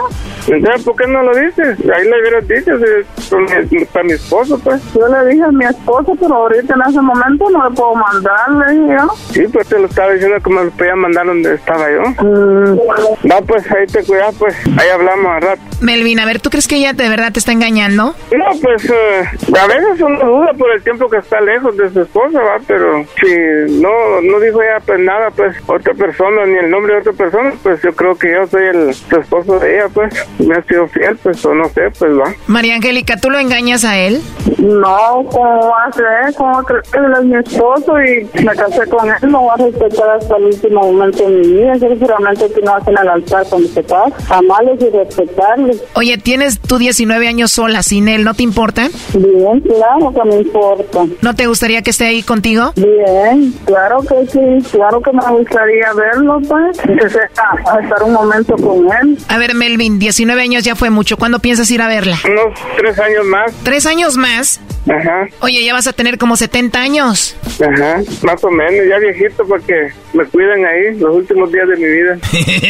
Entonces, 0.48 0.84
¿por 0.84 0.96
qué 0.96 1.08
no 1.08 1.24
lo 1.24 1.36
dices? 1.36 1.78
Ahí 1.94 2.04
le 2.04 2.22
hubieras 2.22 2.48
dicho, 2.48 2.78
si, 2.78 2.86
con 3.30 3.44
mi- 3.72 3.86
para 3.86 4.06
mi 4.06 4.14
esposo, 4.14 4.60
pues. 4.64 4.82
Yo 4.94 5.08
le 5.08 5.30
dije 5.32 5.44
a 5.44 5.52
mi 5.52 5.66
esposo, 5.66 6.16
pero 6.20 6.36
ahorita 6.36 6.74
en 6.76 6.82
ese 6.90 7.02
momento 7.02 7.50
no 7.50 7.70
le 7.70 7.76
puedo 7.76 7.96
mandar, 7.96 8.50
le 8.68 8.74
dije 8.74 8.98
yo. 9.00 9.16
Sí, 9.32 9.44
pues 9.52 9.68
te 9.68 9.80
lo 9.80 9.86
estaba 9.88 10.12
diciendo 10.12 10.38
que 10.44 10.50
me 10.50 10.64
lo 10.66 10.72
podía 10.72 10.96
mandar 10.96 11.26
donde 11.26 11.56
estaba 11.56 11.86
yo. 11.92 12.02
Mm. 12.24 12.80
No, 13.24 13.42
pues 13.48 13.70
ahí 13.72 13.86
te 13.88 14.04
cuidas, 14.04 14.36
pues. 14.38 14.56
Ahí 14.78 14.90
hablamos 14.90 15.26
al 15.28 15.42
rato. 15.42 15.62
Melvin, 15.82 16.20
a 16.20 16.26
ver, 16.26 16.40
¿tú 16.40 16.50
crees 16.50 16.68
que 16.68 16.76
ella 16.78 16.94
de 16.94 17.10
verdad 17.10 17.32
te 17.34 17.40
está 17.40 17.52
engañando? 17.52 18.16
No, 18.32 18.46
pues 18.62 18.90
eh, 18.90 19.24
a 19.60 19.68
veces 19.68 20.02
uno 20.02 20.20
duda 20.26 20.52
por 20.58 20.72
el 20.72 20.82
tiempo 20.84 21.10
que 21.10 21.18
está 21.18 21.40
lejos 21.42 21.76
de 21.78 21.90
su 21.92 22.02
esposa, 22.02 22.40
va, 22.42 22.58
pero 22.68 23.04
si 23.22 23.36
no 23.82 23.90
no 24.24 24.40
dijo 24.40 24.62
ella 24.62 24.80
pues 24.86 25.00
nada, 25.00 25.30
pues 25.32 25.56
otra 25.68 25.94
persona, 25.94 26.46
ni 26.46 26.58
el 26.58 26.70
nombre 26.70 26.94
de 26.96 27.00
otra 27.02 27.14
persona, 27.14 27.54
pues 27.62 27.82
yo 27.82 27.94
creo 27.94 28.16
que 28.18 28.32
yo 28.32 28.48
soy 28.48 28.64
el 28.66 28.94
su 28.94 29.18
esposo 29.20 29.60
de 29.60 29.76
ella, 29.76 29.88
pues 29.94 30.14
me 30.40 30.56
ha 30.56 30.62
sido 30.64 30.88
fiel, 30.88 31.18
pues 31.22 31.44
o 31.46 31.54
no 31.54 31.66
sé, 31.70 31.82
pues 31.98 32.12
va. 32.14 32.34
María 32.48 32.80
Angélica, 32.86 33.18
¿tú 33.18 33.32
lo 33.32 33.40
engañas 33.40 33.84
a 33.84 33.98
él? 33.98 34.22
No, 34.60 35.26
¿cómo 35.32 35.72
va 35.72 35.86
a 35.86 35.92
ser? 35.92 36.36
¿Cómo 36.38 36.64
crees 36.64 36.88
que 36.92 37.00
él 37.00 37.14
es 37.18 37.26
mi 37.26 37.36
esposo 37.36 37.94
y 38.00 38.44
me 38.44 38.56
casé 38.56 38.86
con 38.88 39.10
él? 39.10 39.16
No 39.32 39.42
voy 39.42 39.52
a 39.58 39.64
respetar 39.66 40.10
hasta 40.12 40.38
el 40.38 40.44
último 40.44 40.82
momento 40.82 41.24
de 41.24 41.30
mi 41.30 41.48
vida. 41.48 41.74
Sinceramente 41.80 42.52
que 42.54 42.62
no 42.62 42.76
hacen 42.76 42.96
al 42.96 43.10
altar 43.10 43.50
con 43.50 43.64
mis 43.64 43.72
papás. 43.72 44.14
Amarles 44.30 44.80
y 44.82 44.90
respetarles. 44.96 45.84
Oye, 45.96 46.20
tienes 46.20 46.60
tú 46.60 46.78
19 46.78 47.28
años 47.28 47.54
sola 47.54 47.82
sin 47.82 48.08
él, 48.08 48.24
¿no 48.24 48.36
te 48.36 48.44
importa? 48.44 48.88
Bien, 49.16 49.62
claro 49.62 50.14
que 50.14 50.30
me 50.30 50.36
importa. 50.42 51.06
¿No 51.24 51.36
te 51.36 51.48
gustaría 51.48 51.82
que 51.82 51.90
esté 51.90 52.06
ahí 52.06 52.22
contigo? 52.22 52.72
Bien, 52.76 53.52
claro 53.66 54.02
que 54.02 54.28
sí. 54.28 54.70
Claro 54.72 55.02
que 55.02 55.12
me 55.12 55.26
gustaría 55.40 55.92
verlo, 55.94 56.40
pues. 56.48 56.78
Sea, 57.12 57.30
a 57.66 57.80
estar 57.80 58.04
un 58.04 58.14
momento 58.14 58.56
con 58.58 58.86
él. 59.02 59.18
A 59.28 59.40
ver, 59.40 59.56
Melvin, 59.56 59.98
19 59.98 60.40
años 60.40 60.64
ya 60.64 60.76
fue 60.76 60.92
mucho. 60.92 61.18
¿Cuándo 61.18 61.40
piensas 61.40 61.72
ir 61.72 61.82
a 61.82 61.88
verla? 61.88 62.18
Unos 62.26 62.75
tres 62.78 63.00
años 63.00 63.26
más. 63.26 63.54
¿Tres 63.64 63.86
años 63.86 64.18
más? 64.18 64.60
Ajá, 64.88 65.28
Oye, 65.40 65.64
ya 65.66 65.74
vas 65.74 65.88
a 65.88 65.94
tener 65.94 66.20
como 66.20 66.36
70 66.36 66.80
años. 66.80 67.36
ajá, 67.60 68.02
más 68.22 68.44
o 68.44 68.52
menos, 68.52 68.86
ya 68.88 69.00
viejito 69.00 69.44
para 69.48 69.64
que 69.64 69.90
me 70.14 70.24
cuiden 70.26 70.64
ahí 70.64 71.00
los 71.00 71.16
últimos 71.16 71.52
días 71.52 71.68
de 71.68 71.76
mi 71.78 71.86
vida. 71.86 72.18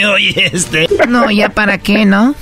Oye, 0.13 0.49
este. 0.53 0.87
No, 1.09 1.29
ya 1.29 1.49
para 1.49 1.77
qué, 1.77 2.05
¿no? 2.05 2.33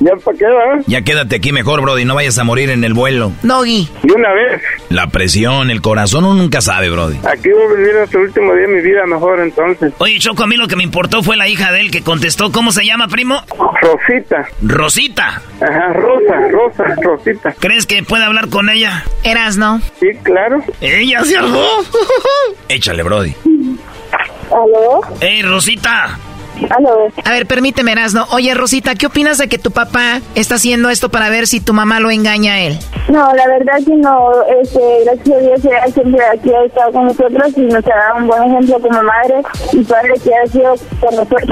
¿Ya 0.00 0.16
para 0.16 0.36
qué, 0.36 0.44
va? 0.44 0.80
Ya 0.86 1.00
quédate 1.02 1.36
aquí 1.36 1.52
mejor, 1.52 1.80
Brody. 1.80 2.04
No 2.04 2.14
vayas 2.14 2.36
a 2.38 2.44
morir 2.44 2.68
en 2.70 2.82
el 2.84 2.92
vuelo. 2.92 3.32
Doggy. 3.42 3.88
De 4.02 4.12
una 4.12 4.32
vez. 4.34 4.60
La 4.90 5.06
presión, 5.06 5.70
el 5.70 5.80
corazón, 5.80 6.24
uno 6.24 6.34
nunca 6.34 6.60
sabe, 6.60 6.90
Brody. 6.90 7.18
Aquí 7.24 7.50
voy 7.50 7.72
a 7.72 7.76
vivir 7.78 7.96
hasta 8.02 8.18
el 8.18 8.24
último 8.24 8.52
día 8.54 8.66
de 8.66 8.74
mi 8.74 8.80
vida 8.82 9.06
mejor 9.06 9.40
entonces. 9.40 9.92
Oye, 9.98 10.18
Choco, 10.18 10.42
a 10.42 10.46
mí 10.46 10.56
lo 10.56 10.66
que 10.68 10.76
me 10.76 10.82
importó 10.82 11.22
fue 11.22 11.36
la 11.38 11.48
hija 11.48 11.72
de 11.72 11.80
él 11.80 11.90
que 11.90 12.02
contestó. 12.02 12.50
¿Cómo 12.52 12.72
se 12.72 12.84
llama, 12.84 13.08
primo? 13.08 13.42
Rosita. 13.80 14.48
Rosita. 14.60 15.40
Ajá, 15.60 15.92
Rosa, 15.94 16.48
Rosa, 16.50 16.84
Rosita. 17.16 17.54
¿Crees 17.58 17.86
que 17.86 18.02
puede 18.02 18.24
hablar 18.24 18.48
con 18.48 18.68
ella? 18.70 19.04
Eras, 19.22 19.56
¿no? 19.56 19.80
Sí, 20.00 20.08
claro. 20.22 20.62
Ella 20.80 21.24
se 21.24 21.36
armó. 21.36 21.66
Échale, 22.68 23.02
Brody. 23.02 23.34
¿Aló? 24.50 25.00
¡Ey, 25.20 25.42
Rosita! 25.42 26.18
¿Aló? 26.70 27.08
A 27.24 27.30
ver, 27.30 27.46
permíteme, 27.46 27.92
Erasno. 27.92 28.26
Oye, 28.30 28.54
Rosita, 28.54 28.94
¿qué 28.94 29.06
opinas 29.06 29.38
de 29.38 29.48
que 29.48 29.58
tu 29.58 29.70
papá 29.70 30.20
está 30.34 30.56
haciendo 30.56 30.90
esto 30.90 31.08
para 31.08 31.28
ver 31.28 31.46
si 31.46 31.60
tu 31.60 31.72
mamá 31.72 32.00
lo 32.00 32.10
engaña 32.10 32.54
a 32.54 32.60
él? 32.60 32.78
No, 33.08 33.32
la 33.34 33.46
verdad 33.48 33.78
que 33.84 33.94
no. 33.96 34.30
Este, 34.62 34.80
gracias 35.04 35.36
a 35.36 35.40
Dios, 35.40 35.64
ella 35.64 35.86
siempre 35.92 36.20
aquí 36.24 36.50
ha 36.52 36.64
estado 36.64 36.92
con 36.92 37.06
nosotros 37.06 37.52
y 37.56 37.60
nos 37.62 37.84
ha 37.86 37.94
dado 37.94 38.16
un 38.18 38.26
buen 38.26 38.42
ejemplo 38.44 38.78
como 38.80 39.02
madre 39.02 39.42
y 39.72 39.84
padre 39.84 40.14
que 40.22 40.30
ha 40.34 40.46
sido 40.46 40.74
con 41.00 41.16
nosotros. 41.16 41.50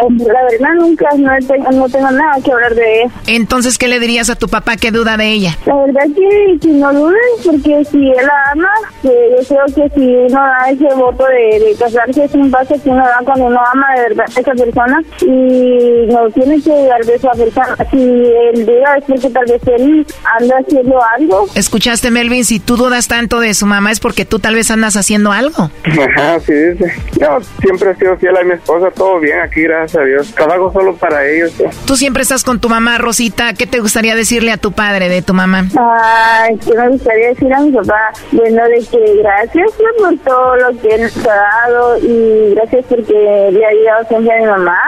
La 0.00 0.42
verdad, 0.44 0.74
nunca 0.78 1.08
no 1.16 1.30
tengo, 1.46 1.70
no 1.70 1.88
tengo 1.88 2.10
nada 2.10 2.34
que 2.42 2.52
hablar 2.52 2.74
de 2.74 3.02
ella. 3.02 3.12
Entonces, 3.26 3.78
¿qué 3.78 3.88
le 3.88 4.00
dirías 4.00 4.30
a 4.30 4.36
tu 4.36 4.48
papá 4.48 4.76
que 4.76 4.90
duda 4.90 5.16
de 5.16 5.28
ella? 5.30 5.56
La 5.66 5.76
verdad 5.76 6.04
que, 6.16 6.58
que 6.60 6.68
no 6.68 6.92
dudes, 6.92 7.18
porque 7.44 7.84
si 7.84 7.98
él 7.98 8.26
la 8.26 8.52
ama, 8.52 8.70
que 9.02 9.08
yo 9.08 9.46
creo 9.48 9.66
que 9.66 9.94
si 9.94 10.06
uno 10.06 10.40
da 10.40 10.70
ese 10.70 10.94
voto 10.94 11.24
de, 11.24 11.64
de 11.64 11.74
casarse 11.78 12.24
es 12.24 12.34
un 12.34 12.50
paso 12.50 12.74
que 12.82 12.90
uno 12.90 13.04
da 13.04 13.18
cuando 13.24 13.46
uno 13.46 13.60
ama 13.72 13.94
de 13.94 14.02
verdad 14.08 14.26
a 14.36 14.40
esa 14.40 14.52
persona 14.52 15.02
y 15.20 16.06
no 16.06 16.30
tiene 16.30 16.60
que 16.60 16.86
dar 16.86 17.04
de 17.04 17.14
esa 17.14 17.30
persona. 17.32 17.76
Si 17.90 17.98
él 17.98 18.66
duda 18.66 18.96
es 18.98 19.04
porque 19.04 19.30
tal 19.30 19.46
vez 19.46 19.62
él 19.66 20.06
anda 20.38 20.56
haciendo 20.58 20.98
algo. 21.16 21.46
¿Escuchaste, 21.54 22.10
Melvin? 22.10 22.44
Si 22.44 22.60
tú 22.60 22.76
dudas 22.76 23.08
tanto 23.08 23.40
de 23.40 23.54
su 23.54 23.66
mamá 23.66 23.92
es 23.92 24.00
porque 24.00 24.24
tú 24.24 24.38
tal 24.38 24.54
vez 24.54 24.70
andas 24.70 24.96
haciendo 24.96 25.32
algo. 25.32 25.70
Ajá, 25.84 26.40
sí, 26.40 26.52
dice. 26.52 26.92
Yo 27.18 27.38
siempre 27.60 27.90
he 27.90 27.96
sido 27.96 28.16
fiel 28.16 28.36
a 28.36 28.44
mi 28.44 28.54
esposa, 28.54 28.90
todo 28.90 29.18
bien 29.20 29.40
aquí, 29.40 29.62
gracias 29.62 30.02
a 30.02 30.04
Dios. 30.04 30.34
Trabajo 30.34 30.72
solo 30.72 30.94
para 30.96 31.26
ellos. 31.26 31.52
¿sí? 31.52 31.64
Tú 31.86 31.96
siempre 31.96 32.22
estás 32.22 32.44
con 32.44 32.60
tu 32.60 32.68
mamá, 32.68 32.98
Rosita. 32.98 33.54
¿Qué 33.54 33.66
te 33.66 33.80
gustaría 33.80 34.14
decirle 34.14 34.52
a 34.52 34.56
tu 34.56 34.72
padre 34.72 35.08
de 35.08 35.22
tu 35.22 35.34
mamá? 35.34 35.66
Ay, 35.76 36.56
que 36.58 36.74
me 36.74 36.88
gustaría 36.88 37.28
decir 37.28 37.52
a 37.52 37.60
mi 37.60 37.72
papá, 37.72 38.12
bueno, 38.32 38.64
de 38.64 38.84
que 38.90 39.16
gracias 39.22 39.72
por 39.98 40.18
todo 40.18 40.56
lo 40.56 40.80
que 40.80 40.88
él 40.94 41.02
nos 41.02 41.26
ha 41.26 41.34
dado 41.34 41.98
y 41.98 42.54
gracias 42.54 42.84
porque 42.88 43.50
le 43.60 43.66
ayudado 43.66 44.04
siempre 44.08 44.32
a 44.32 44.40
mi 44.40 44.46
mamá 44.46 44.78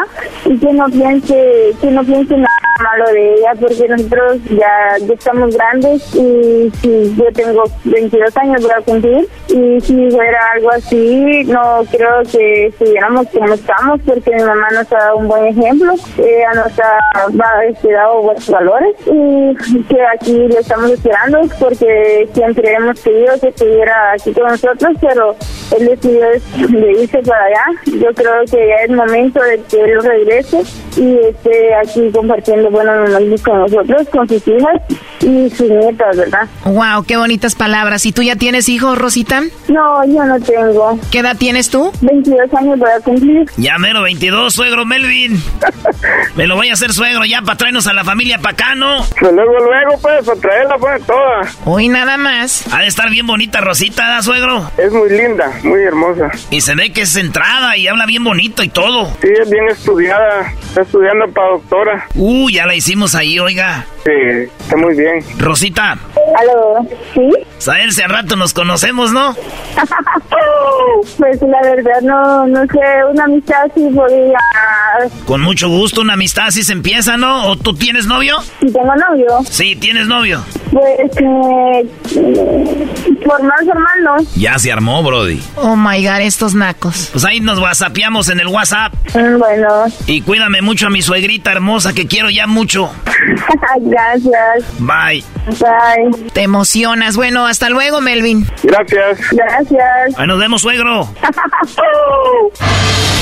y 0.46 0.58
que 0.58 0.72
no 0.72 0.86
piense, 0.86 1.76
que 1.80 1.90
no 1.90 2.02
piense 2.04 2.36
nada 2.36 2.71
malo 2.80 3.06
de 3.12 3.34
ella 3.34 3.52
porque 3.60 3.88
nosotros 3.88 4.38
ya, 4.50 4.98
ya 5.06 5.14
estamos 5.14 5.54
grandes 5.56 6.14
y 6.14 6.70
si 6.80 7.14
yo 7.16 7.24
tengo 7.32 7.64
22 7.84 8.36
años 8.36 8.66
para 8.66 8.80
cumplir. 8.82 9.28
Y 9.48 9.80
si 9.80 10.10
fuera 10.10 10.38
algo 10.54 10.70
así 10.70 11.44
no 11.44 11.82
creo 11.90 12.22
que 12.30 12.66
estuviéramos 12.66 13.26
como 13.28 13.52
estamos 13.54 14.00
porque 14.06 14.34
mi 14.34 14.42
mamá 14.42 14.68
nos 14.72 14.92
ha 14.92 14.98
dado 14.98 15.16
un 15.18 15.28
buen 15.28 15.46
ejemplo, 15.46 15.94
ella 16.18 16.54
nos 16.54 16.78
ha 16.78 17.62
este, 17.68 17.92
dado 17.92 18.22
buenos 18.22 18.48
valores 18.48 18.96
y 19.06 19.82
que 19.84 20.06
aquí 20.14 20.32
le 20.32 20.58
estamos 20.60 20.90
esperando 20.90 21.40
porque 21.58 22.28
siempre 22.32 22.72
hemos 22.72 23.00
querido 23.00 23.34
que 23.40 23.48
estuviera 23.48 24.12
aquí 24.12 24.32
con 24.32 24.44
nosotros 24.44 24.96
pero 25.00 25.36
él 25.76 25.86
decidió 25.86 26.28
de 26.30 26.92
irse 27.02 27.18
para 27.22 27.44
allá. 27.44 27.64
Yo 27.86 28.12
creo 28.14 28.44
que 28.50 28.68
ya 28.68 28.76
es 28.84 28.90
momento 28.90 29.42
de 29.42 29.60
que 29.62 29.80
él 29.82 30.02
regrese 30.02 30.62
y 30.96 31.18
esté 31.18 31.74
aquí 31.74 32.10
compartiendo 32.12 32.61
buenos 32.70 33.10
momentos 33.10 33.42
con 33.42 33.58
nosotros, 33.58 34.08
con 34.10 34.28
sus 34.28 34.46
hijas 34.48 34.80
y 35.20 35.50
sus 35.50 35.68
nietas, 35.68 36.16
¿verdad? 36.16 36.48
Wow, 36.64 37.04
qué 37.04 37.16
bonitas 37.16 37.54
palabras. 37.54 38.06
¿Y 38.06 38.12
tú 38.12 38.22
ya 38.22 38.36
tienes 38.36 38.68
hijos, 38.68 38.98
Rosita? 38.98 39.42
No, 39.68 40.04
yo 40.06 40.24
no 40.24 40.38
tengo. 40.40 40.98
¿Qué 41.10 41.18
edad 41.20 41.36
tienes 41.36 41.70
tú? 41.70 41.92
22 42.00 42.54
años 42.54 42.78
para 42.80 43.00
cumplir. 43.00 43.50
Ya 43.56 43.78
mero 43.78 44.02
22, 44.02 44.52
suegro 44.52 44.84
Melvin. 44.84 45.42
Me 46.36 46.46
lo 46.46 46.56
voy 46.56 46.68
a 46.68 46.74
hacer 46.74 46.92
suegro 46.92 47.24
ya 47.24 47.42
para 47.42 47.56
traernos 47.56 47.86
a 47.86 47.92
la 47.92 48.04
familia 48.04 48.38
pa' 48.38 48.50
acá, 48.50 48.74
¿no? 48.74 49.04
Pues 49.18 49.32
luego, 49.32 49.52
luego, 49.58 50.00
pues, 50.00 50.28
a 50.28 50.34
traerla, 50.36 50.76
pues, 50.78 51.06
toda. 51.06 51.42
Hoy 51.64 51.88
nada 51.88 52.16
más. 52.16 52.64
Ha 52.72 52.80
de 52.80 52.86
estar 52.86 53.10
bien 53.10 53.26
bonita 53.26 53.60
Rosita, 53.60 54.08
¿da, 54.08 54.22
suegro? 54.22 54.70
Es 54.76 54.92
muy 54.92 55.10
linda, 55.10 55.52
muy 55.62 55.82
hermosa. 55.82 56.30
Y 56.50 56.60
se 56.60 56.74
ve 56.74 56.92
que 56.92 57.02
es 57.02 57.12
centrada 57.12 57.76
y 57.76 57.86
habla 57.86 58.06
bien 58.06 58.24
bonito 58.24 58.62
y 58.62 58.68
todo. 58.68 59.06
Sí, 59.20 59.28
es 59.40 59.50
bien 59.50 59.68
estudiada. 59.68 60.52
Está 60.62 60.82
estudiando 60.82 61.28
para 61.32 61.50
doctora. 61.50 62.06
Uh, 62.14 62.48
ya 62.52 62.66
la 62.66 62.74
hicimos 62.74 63.14
ahí, 63.14 63.38
oiga. 63.38 63.86
Sí, 64.04 64.10
está 64.60 64.76
muy 64.76 64.94
bien. 64.96 65.24
Rosita, 65.38 65.96
¿Aló? 66.38 66.86
¿Sí? 67.14 67.28
sabes 67.58 67.94
si 67.96 68.02
al 68.02 68.10
rato 68.10 68.36
nos 68.36 68.52
conocemos, 68.54 69.12
¿no? 69.12 69.34
Pues 71.18 71.40
la 71.42 71.60
verdad 71.62 72.00
no, 72.02 72.46
no 72.46 72.60
sé, 72.66 72.78
una 73.10 73.24
amistad 73.24 73.64
sí 73.74 73.88
podría... 73.94 74.38
Con 75.26 75.40
mucho 75.40 75.68
gusto, 75.68 76.00
una 76.00 76.14
amistad 76.14 76.46
así 76.48 76.62
se 76.62 76.72
empieza, 76.72 77.16
¿no? 77.16 77.46
¿O 77.48 77.56
tú 77.56 77.74
tienes 77.74 78.06
novio? 78.06 78.38
Si 78.60 78.66
tengo 78.72 78.94
novio, 78.96 79.26
Sí, 79.48 79.76
tienes 79.76 80.06
novio. 80.06 80.42
pues 80.70 80.84
eh, 81.16 81.88
formal, 83.24 83.58
formal 83.64 84.02
no. 84.04 84.16
Ya 84.36 84.58
se 84.58 84.72
armó, 84.72 85.02
Brody. 85.02 85.40
Oh 85.56 85.76
my 85.76 86.04
god, 86.04 86.20
estos 86.20 86.54
nacos. 86.54 87.08
Pues 87.12 87.24
ahí 87.24 87.40
nos 87.40 87.58
whatsappeamos 87.58 88.28
en 88.28 88.40
el 88.40 88.46
WhatsApp. 88.48 88.92
Mm, 89.14 89.38
Bueno, 89.38 89.84
Y 90.06 90.20
cuídame 90.22 90.62
mucho 90.62 90.86
a 90.86 90.90
mi 90.90 91.02
suegrita 91.02 91.52
hermosa 91.52 91.92
que 91.92 92.06
quiero 92.06 92.30
ya 92.30 92.41
mucho. 92.48 92.90
gracias. 93.80 94.64
Bye. 94.78 95.24
Bye. 95.58 96.30
Te 96.32 96.42
emocionas. 96.42 97.16
Bueno, 97.16 97.46
hasta 97.46 97.70
luego, 97.70 98.00
Melvin. 98.00 98.46
Gracias. 98.62 99.18
Gracias. 99.30 100.18
Ahí 100.18 100.26
nos 100.26 100.38
vemos, 100.38 100.62
suegro. 100.62 101.08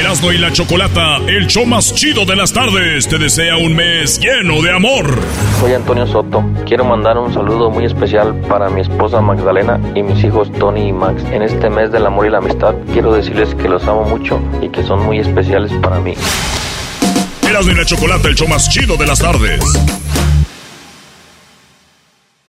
Erasno 0.00 0.32
y 0.32 0.38
la 0.38 0.50
Chocolata, 0.50 1.18
el 1.26 1.46
show 1.46 1.66
más 1.66 1.92
chido 1.94 2.24
de 2.24 2.34
las 2.34 2.54
tardes, 2.54 3.06
te 3.06 3.18
desea 3.18 3.58
un 3.58 3.76
mes 3.76 4.18
lleno 4.18 4.62
de 4.62 4.74
amor. 4.74 5.20
Soy 5.60 5.74
Antonio 5.74 6.06
Soto. 6.06 6.42
Quiero 6.64 6.86
mandar 6.86 7.18
un 7.18 7.34
saludo 7.34 7.68
muy 7.68 7.84
especial 7.84 8.34
para 8.48 8.70
mi 8.70 8.80
esposa 8.80 9.20
Magdalena 9.20 9.78
y 9.94 10.02
mis 10.02 10.24
hijos 10.24 10.50
Tony 10.58 10.88
y 10.88 10.92
Max. 10.94 11.22
En 11.30 11.42
este 11.42 11.68
mes 11.68 11.92
del 11.92 12.06
amor 12.06 12.26
y 12.26 12.30
la 12.30 12.38
amistad, 12.38 12.74
quiero 12.94 13.12
decirles 13.12 13.54
que 13.56 13.68
los 13.68 13.84
amo 13.84 14.04
mucho 14.04 14.40
y 14.62 14.70
que 14.70 14.82
son 14.82 15.04
muy 15.04 15.18
especiales 15.18 15.70
para 15.82 16.00
mí. 16.00 16.14
Erasno 17.46 17.72
y 17.72 17.74
la 17.74 17.84
Chocolata, 17.84 18.26
el 18.28 18.36
show 18.36 18.48
más 18.48 18.70
chido 18.70 18.96
de 18.96 19.06
las 19.06 19.18
tardes. 19.18 19.60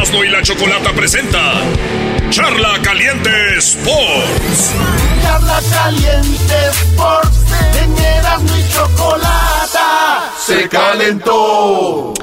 Y 0.00 0.28
la 0.28 0.40
Chocolata 0.42 0.92
presenta 0.92 1.60
Charla 2.30 2.80
Caliente 2.82 3.58
Sports. 3.58 4.72
Charla 5.22 5.60
caliente 5.72 6.54
Sports, 6.70 7.36
en 7.82 7.98
Erasmo 7.98 8.56
y 8.56 8.72
Chocolata, 8.72 10.32
se 10.38 10.68
calentó. 10.68 12.14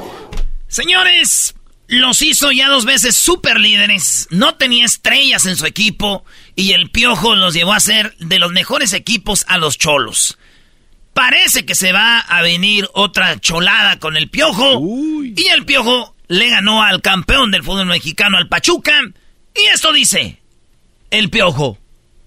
Señores, 0.68 1.54
los 1.86 2.22
hizo 2.22 2.50
ya 2.50 2.70
dos 2.70 2.86
veces 2.86 3.14
super 3.14 3.60
líderes. 3.60 4.26
No 4.30 4.54
tenía 4.54 4.86
estrellas 4.86 5.44
en 5.44 5.56
su 5.56 5.66
equipo 5.66 6.24
y 6.54 6.72
el 6.72 6.90
Piojo 6.90 7.34
los 7.34 7.52
llevó 7.52 7.74
a 7.74 7.80
ser 7.80 8.16
de 8.18 8.38
los 8.38 8.52
mejores 8.52 8.94
equipos 8.94 9.44
a 9.48 9.58
los 9.58 9.76
cholos. 9.76 10.38
Parece 11.12 11.66
que 11.66 11.74
se 11.74 11.92
va 11.92 12.20
a 12.20 12.40
venir 12.40 12.88
otra 12.94 13.38
cholada 13.38 13.98
con 13.98 14.16
el 14.16 14.30
Piojo. 14.30 14.80
Y 14.80 15.46
el 15.48 15.64
Piojo 15.66 16.15
le 16.28 16.50
ganó 16.50 16.82
al 16.82 17.02
campeón 17.02 17.50
del 17.50 17.62
fútbol 17.62 17.86
mexicano, 17.86 18.36
al 18.36 18.48
Pachuca. 18.48 19.00
Y 19.54 19.60
esto 19.72 19.92
dice 19.92 20.40
el 21.10 21.30
Piojo. 21.30 21.78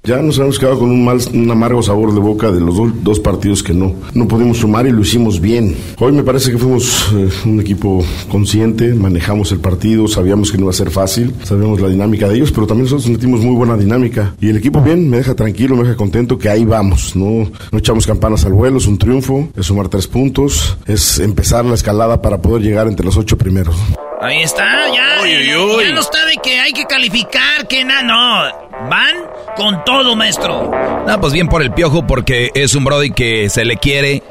Ya 0.09 0.23
nos 0.23 0.39
hemos 0.39 0.57
quedado 0.57 0.79
con 0.79 0.89
un, 0.89 1.05
mal, 1.05 1.19
un 1.35 1.51
amargo 1.51 1.83
sabor 1.83 2.11
de 2.15 2.19
boca 2.19 2.51
de 2.51 2.59
los 2.59 2.75
do- 2.75 2.91
dos 3.03 3.19
partidos 3.19 3.61
que 3.61 3.75
no, 3.75 3.93
no 4.15 4.27
pudimos 4.27 4.57
sumar 4.57 4.87
y 4.87 4.91
lo 4.91 5.01
hicimos 5.01 5.39
bien. 5.39 5.75
Hoy 5.99 6.11
me 6.13 6.23
parece 6.23 6.49
que 6.49 6.57
fuimos 6.57 7.11
eh, 7.13 7.29
un 7.45 7.59
equipo 7.61 8.03
consciente, 8.27 8.95
manejamos 8.95 9.51
el 9.51 9.59
partido, 9.59 10.07
sabíamos 10.07 10.51
que 10.51 10.57
no 10.57 10.63
iba 10.63 10.71
a 10.71 10.73
ser 10.73 10.89
fácil, 10.89 11.31
sabíamos 11.43 11.79
la 11.79 11.89
dinámica 11.89 12.27
de 12.27 12.37
ellos, 12.37 12.51
pero 12.51 12.65
también 12.65 12.85
nosotros 12.85 13.07
metimos 13.07 13.41
muy 13.41 13.53
buena 13.53 13.77
dinámica. 13.77 14.33
Y 14.41 14.49
el 14.49 14.57
equipo 14.57 14.81
bien, 14.81 15.07
me 15.11 15.17
deja 15.17 15.35
tranquilo, 15.35 15.75
me 15.75 15.83
deja 15.83 15.95
contento 15.95 16.39
que 16.39 16.49
ahí 16.49 16.65
vamos, 16.65 17.15
no, 17.15 17.47
no 17.71 17.77
echamos 17.77 18.07
campanas 18.07 18.43
al 18.45 18.53
vuelo, 18.53 18.79
es 18.79 18.87
un 18.87 18.97
triunfo, 18.97 19.49
es 19.55 19.67
sumar 19.67 19.89
tres 19.89 20.07
puntos, 20.07 20.75
es 20.87 21.19
empezar 21.19 21.65
la 21.65 21.75
escalada 21.75 22.19
para 22.19 22.41
poder 22.41 22.63
llegar 22.63 22.87
entre 22.87 23.05
los 23.05 23.15
ocho 23.15 23.37
primeros. 23.37 23.75
Ahí 24.21 24.41
está, 24.43 24.87
ya. 24.93 25.25
Ya 25.25 25.91
no 25.93 26.01
está 26.01 26.25
de 26.25 26.35
que 26.43 26.59
hay 26.59 26.73
que 26.73 26.85
calificar, 26.85 27.67
que 27.67 27.83
nada, 27.85 28.03
no. 28.03 28.89
Van 28.89 29.15
con 29.55 29.83
todo, 29.85 30.15
maestro. 30.15 30.71
No, 31.07 31.21
pues 31.21 31.33
bien 31.33 31.47
por 31.47 31.61
el 31.61 31.71
piojo 31.71 32.05
porque 32.05 32.51
es 32.53 32.75
un 32.75 32.83
Brody 32.83 33.11
que 33.11 33.49
se 33.49 33.63
le 33.65 33.77
quiere 33.77 34.21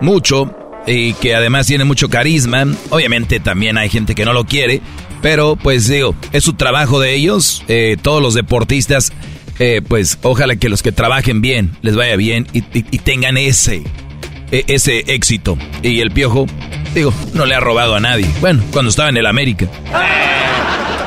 mucho 0.00 0.54
y 0.86 1.12
que 1.14 1.34
además 1.34 1.66
tiene 1.66 1.84
mucho 1.84 2.08
carisma. 2.08 2.64
Obviamente 2.90 3.38
también 3.40 3.76
hay 3.76 3.88
gente 3.90 4.14
que 4.14 4.24
no 4.24 4.32
lo 4.32 4.44
quiere, 4.44 4.80
pero 5.20 5.56
pues 5.56 5.88
digo, 5.88 6.14
es 6.32 6.42
su 6.44 6.54
trabajo 6.54 6.98
de 7.00 7.14
ellos. 7.14 7.62
Eh, 7.68 7.96
todos 8.00 8.22
los 8.22 8.32
deportistas, 8.34 9.12
eh, 9.58 9.82
pues 9.86 10.18
ojalá 10.22 10.56
que 10.56 10.68
los 10.70 10.82
que 10.82 10.92
trabajen 10.92 11.40
bien 11.42 11.76
les 11.82 11.96
vaya 11.96 12.16
bien 12.16 12.46
y, 12.54 12.60
y- 12.78 12.84
y 12.90 12.98
tengan 12.98 13.36
ese, 13.36 13.82
e, 14.50 14.64
ese 14.68 15.00
éxito. 15.14 15.56
Y 15.82 16.00
el 16.00 16.10
piojo, 16.10 16.46
digo, 16.94 17.12
no 17.34 17.44
le 17.44 17.54
ha 17.54 17.60
robado 17.60 17.94
a 17.94 18.00
nadie. 18.00 18.26
Bueno, 18.40 18.62
cuando 18.70 18.90
estaba 18.90 19.08
en 19.08 19.16
el 19.16 19.26
América. 19.26 19.66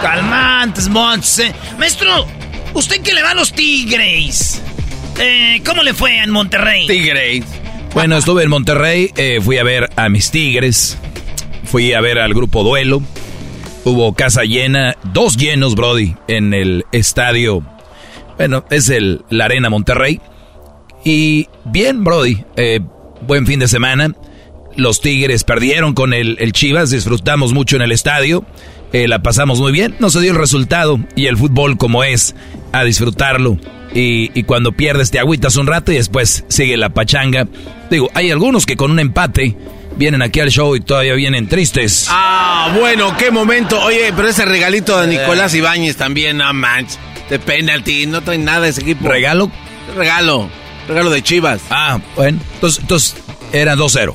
Calmantes, 0.01 0.89
Montse. 0.89 1.53
Maestro, 1.77 2.27
usted 2.73 3.01
que 3.01 3.13
le 3.13 3.23
va 3.23 3.31
a 3.31 3.35
los 3.35 3.53
Tigres. 3.53 4.61
Eh, 5.19 5.61
¿Cómo 5.65 5.83
le 5.83 5.93
fue 5.93 6.19
en 6.19 6.29
Monterrey? 6.31 6.85
Tigres. 6.85 7.43
Bueno, 7.93 8.17
estuve 8.17 8.43
en 8.43 8.49
Monterrey, 8.49 9.11
eh, 9.15 9.39
fui 9.41 9.57
a 9.57 9.63
ver 9.63 9.89
a 9.95 10.09
mis 10.09 10.29
Tigres, 10.29 10.97
fui 11.63 11.93
a 11.93 12.01
ver 12.01 12.19
al 12.19 12.33
grupo 12.33 12.63
Duelo. 12.63 13.01
Hubo 13.85 14.13
casa 14.13 14.43
llena, 14.43 14.95
dos 15.13 15.37
llenos, 15.37 15.73
Brody, 15.73 16.15
en 16.27 16.53
el 16.53 16.85
estadio. 16.91 17.63
Bueno, 18.37 18.65
es 18.69 18.89
el 18.89 19.23
la 19.29 19.45
Arena 19.45 19.69
Monterrey. 19.69 20.19
Y 21.03 21.47
bien, 21.63 22.03
Brody, 22.03 22.43
eh, 22.57 22.81
buen 23.21 23.47
fin 23.47 23.59
de 23.59 23.67
semana. 23.67 24.13
Los 24.77 25.01
Tigres 25.01 25.43
perdieron 25.43 25.93
con 25.93 26.13
el, 26.13 26.37
el 26.39 26.53
Chivas, 26.53 26.91
disfrutamos 26.91 27.51
mucho 27.51 27.75
en 27.75 27.81
el 27.81 27.91
estadio. 27.91 28.45
Eh, 28.93 29.07
la 29.07 29.21
pasamos 29.21 29.59
muy 29.59 29.73
bien, 29.73 29.95
no 29.99 30.09
se 30.09 30.21
dio 30.21 30.31
el 30.31 30.37
resultado 30.37 30.99
y 31.15 31.25
el 31.25 31.35
fútbol 31.35 31.77
como 31.77 32.03
es, 32.03 32.35
a 32.71 32.83
disfrutarlo. 32.83 33.57
Y, 33.93 34.31
y, 34.37 34.43
cuando 34.43 34.73
pierdes 34.73 35.11
te 35.11 35.19
agüitas 35.19 35.55
un 35.55 35.65
rato 35.65 35.91
y 35.91 35.95
después 35.95 36.45
sigue 36.47 36.77
la 36.77 36.89
pachanga. 36.89 37.47
Digo, 37.89 38.09
hay 38.13 38.31
algunos 38.31 38.65
que 38.65 38.77
con 38.77 38.91
un 38.91 38.99
empate 38.99 39.57
vienen 39.97 40.21
aquí 40.21 40.39
al 40.39 40.51
show 40.51 40.75
y 40.75 40.81
todavía 40.81 41.15
vienen 41.15 41.47
tristes. 41.47 42.07
Ah, 42.09 42.73
bueno, 42.79 43.15
qué 43.17 43.31
momento. 43.31 43.81
Oye, 43.81 44.13
pero 44.15 44.27
ese 44.27 44.45
regalito 44.45 44.99
de 45.01 45.07
Nicolás 45.07 45.53
Ibáñez 45.55 45.97
también, 45.97 46.37
no 46.37 46.53
manches. 46.53 46.99
De 47.29 47.39
penalti, 47.39 48.05
no 48.05 48.21
trae 48.21 48.37
nada 48.37 48.67
ese 48.67 48.81
equipo. 48.81 49.07
¿Regalo? 49.07 49.51
Regalo. 49.95 50.49
Regalo 50.87 51.09
de 51.09 51.21
Chivas. 51.21 51.61
Ah, 51.69 51.99
bueno. 52.15 52.39
Entonces, 52.53 52.81
entonces 52.81 53.15
era 53.51 53.75
2-0. 53.75 54.13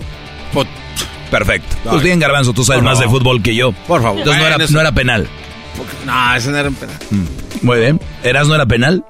Perfecto. 1.31 1.77
Pues 1.85 2.03
bien, 2.03 2.19
Garbanzo, 2.21 2.53
tú 2.53 2.65
sabes 2.65 2.83
más 2.83 2.99
de 3.01 3.09
fútbol 3.09 3.43
que 3.43 3.55
yo. 3.55 3.73
Por 3.73 4.03
favor. 4.03 4.19
Entonces 4.19 4.41
no 4.43 4.47
era, 4.47 4.63
eso- 4.65 4.75
no 4.75 4.81
era 4.81 4.93
penal. 4.93 5.29
No, 6.05 6.35
ese 6.35 6.51
no 6.51 6.59
era 6.59 6.69
un 6.69 6.75
penal. 6.75 6.97
Muy 7.63 7.79
bien. 7.81 8.01
¿Eras 8.23 8.49
no 8.49 8.55
era 8.55 8.67
penal? 8.67 9.05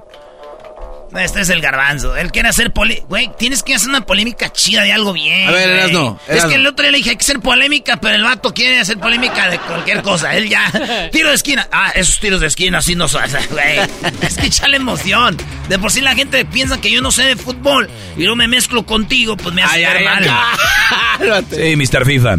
Este 1.19 1.41
es 1.41 1.49
el 1.49 1.61
garbanzo. 1.61 2.15
Él 2.15 2.31
quiere 2.31 2.49
hacer 2.49 2.71
poli... 2.71 3.01
Güey, 3.07 3.29
tienes 3.37 3.61
que 3.63 3.75
hacer 3.75 3.89
una 3.89 4.05
polémica 4.05 4.51
chida 4.51 4.81
de 4.83 4.91
algo 4.91 5.13
bien. 5.13 5.47
A 5.47 5.51
ver, 5.51 5.69
güey. 5.69 5.79
Erasno, 5.79 6.19
Es 6.27 6.45
que 6.45 6.55
el 6.55 6.65
otro 6.65 6.83
día 6.83 6.91
le 6.91 6.97
dije 6.97 7.11
hay 7.11 7.15
que 7.17 7.23
hacer 7.23 7.39
polémica, 7.39 7.97
pero 7.97 8.15
el 8.15 8.23
vato 8.23 8.53
quiere 8.53 8.79
hacer 8.79 8.97
polémica 8.97 9.49
de 9.49 9.59
cualquier 9.59 10.01
cosa. 10.01 10.35
Él 10.35 10.49
ya. 10.49 11.09
Tiro 11.11 11.29
de 11.29 11.35
esquina. 11.35 11.67
Ah, 11.71 11.91
esos 11.95 12.19
tiros 12.19 12.41
de 12.41 12.47
esquina 12.47 12.79
así 12.79 12.95
no 12.95 13.07
son. 13.07 13.23
Güey. 13.51 13.79
Es 14.21 14.37
que 14.37 14.47
echarle 14.47 14.77
emoción. 14.77 15.37
De 15.69 15.77
por 15.79 15.91
sí 15.91 16.01
la 16.01 16.15
gente 16.15 16.43
piensa 16.45 16.81
que 16.81 16.91
yo 16.91 17.01
no 17.01 17.11
sé 17.11 17.23
de 17.23 17.35
fútbol 17.35 17.89
y 18.17 18.21
luego 18.21 18.35
me 18.35 18.47
mezclo 18.47 18.85
contigo, 18.85 19.37
pues 19.37 19.53
me 19.53 19.63
hace 19.63 19.85
Ay, 19.85 19.99
ver 19.99 20.07
ay, 20.07 20.27
mal. 20.27 21.45
Sí, 21.49 21.75
Mr. 21.75 22.05
FIFA. 22.05 22.37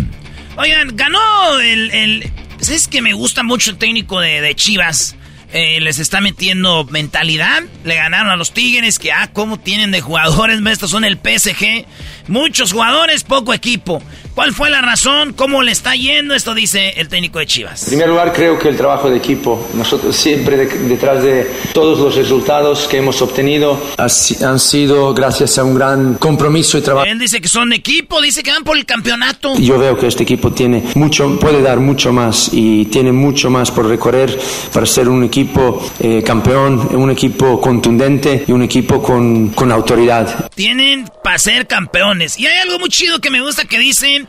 Oigan, 0.56 0.96
ganó 0.96 1.58
el... 1.60 1.90
el 1.90 2.32
¿Sabes 2.60 2.88
que 2.88 3.02
me 3.02 3.12
gusta 3.12 3.42
mucho 3.42 3.70
el 3.70 3.76
técnico 3.76 4.20
de, 4.20 4.40
de 4.40 4.54
Chivas? 4.54 5.16
Eh, 5.56 5.78
les 5.80 6.00
está 6.00 6.20
metiendo 6.20 6.84
mentalidad. 6.84 7.62
Le 7.84 7.94
ganaron 7.94 8.28
a 8.28 8.34
los 8.34 8.52
Tigres, 8.52 8.98
que 8.98 9.12
ah, 9.12 9.30
cómo 9.32 9.60
tienen 9.60 9.92
de 9.92 10.00
jugadores. 10.00 10.60
Estos 10.66 10.90
son 10.90 11.04
el 11.04 11.16
PSG. 11.16 11.86
Muchos 12.28 12.72
jugadores, 12.72 13.22
poco 13.24 13.52
equipo. 13.52 14.02
¿Cuál 14.34 14.52
fue 14.52 14.68
la 14.68 14.80
razón? 14.80 15.32
¿Cómo 15.32 15.62
le 15.62 15.70
está 15.70 15.94
yendo? 15.94 16.34
Esto 16.34 16.54
dice 16.54 16.94
el 16.96 17.08
técnico 17.08 17.38
de 17.38 17.46
Chivas. 17.46 17.82
En 17.84 17.88
primer 17.90 18.08
lugar, 18.08 18.32
creo 18.32 18.58
que 18.58 18.68
el 18.68 18.76
trabajo 18.76 19.08
de 19.08 19.18
equipo, 19.18 19.68
nosotros 19.74 20.16
siempre 20.16 20.56
de- 20.56 20.66
detrás 20.88 21.22
de 21.22 21.48
todos 21.72 22.00
los 22.00 22.16
resultados 22.16 22.88
que 22.88 22.96
hemos 22.96 23.22
obtenido, 23.22 23.80
han 23.96 24.58
sido 24.58 25.14
gracias 25.14 25.56
a 25.58 25.62
un 25.64 25.76
gran 25.76 26.14
compromiso 26.14 26.78
y 26.78 26.80
trabajo. 26.82 27.06
Él 27.06 27.18
dice 27.20 27.40
que 27.40 27.48
son 27.48 27.72
equipo, 27.72 28.20
dice 28.20 28.42
que 28.42 28.50
van 28.50 28.64
por 28.64 28.76
el 28.76 28.84
campeonato. 28.86 29.54
Yo 29.56 29.78
veo 29.78 29.96
que 29.96 30.08
este 30.08 30.24
equipo 30.24 30.50
tiene 30.50 30.82
mucho, 30.96 31.38
puede 31.38 31.62
dar 31.62 31.78
mucho 31.78 32.12
más 32.12 32.50
y 32.52 32.86
tiene 32.86 33.12
mucho 33.12 33.50
más 33.50 33.70
por 33.70 33.86
recorrer 33.86 34.36
para 34.72 34.84
ser 34.86 35.08
un 35.08 35.22
equipo 35.22 35.80
eh, 36.00 36.24
campeón, 36.26 36.88
un 36.96 37.10
equipo 37.10 37.60
contundente 37.60 38.44
y 38.48 38.50
un 38.52 38.62
equipo 38.62 39.00
con, 39.00 39.50
con 39.50 39.70
autoridad. 39.70 40.50
Tienen 40.56 41.08
para 41.22 41.38
ser 41.38 41.66
campeones. 42.14 42.38
Y 42.38 42.46
hay 42.46 42.58
algo 42.58 42.78
muy 42.78 42.88
chido 42.88 43.20
que 43.20 43.30
me 43.30 43.40
gusta 43.40 43.64
que 43.64 43.78
dicen. 43.78 44.28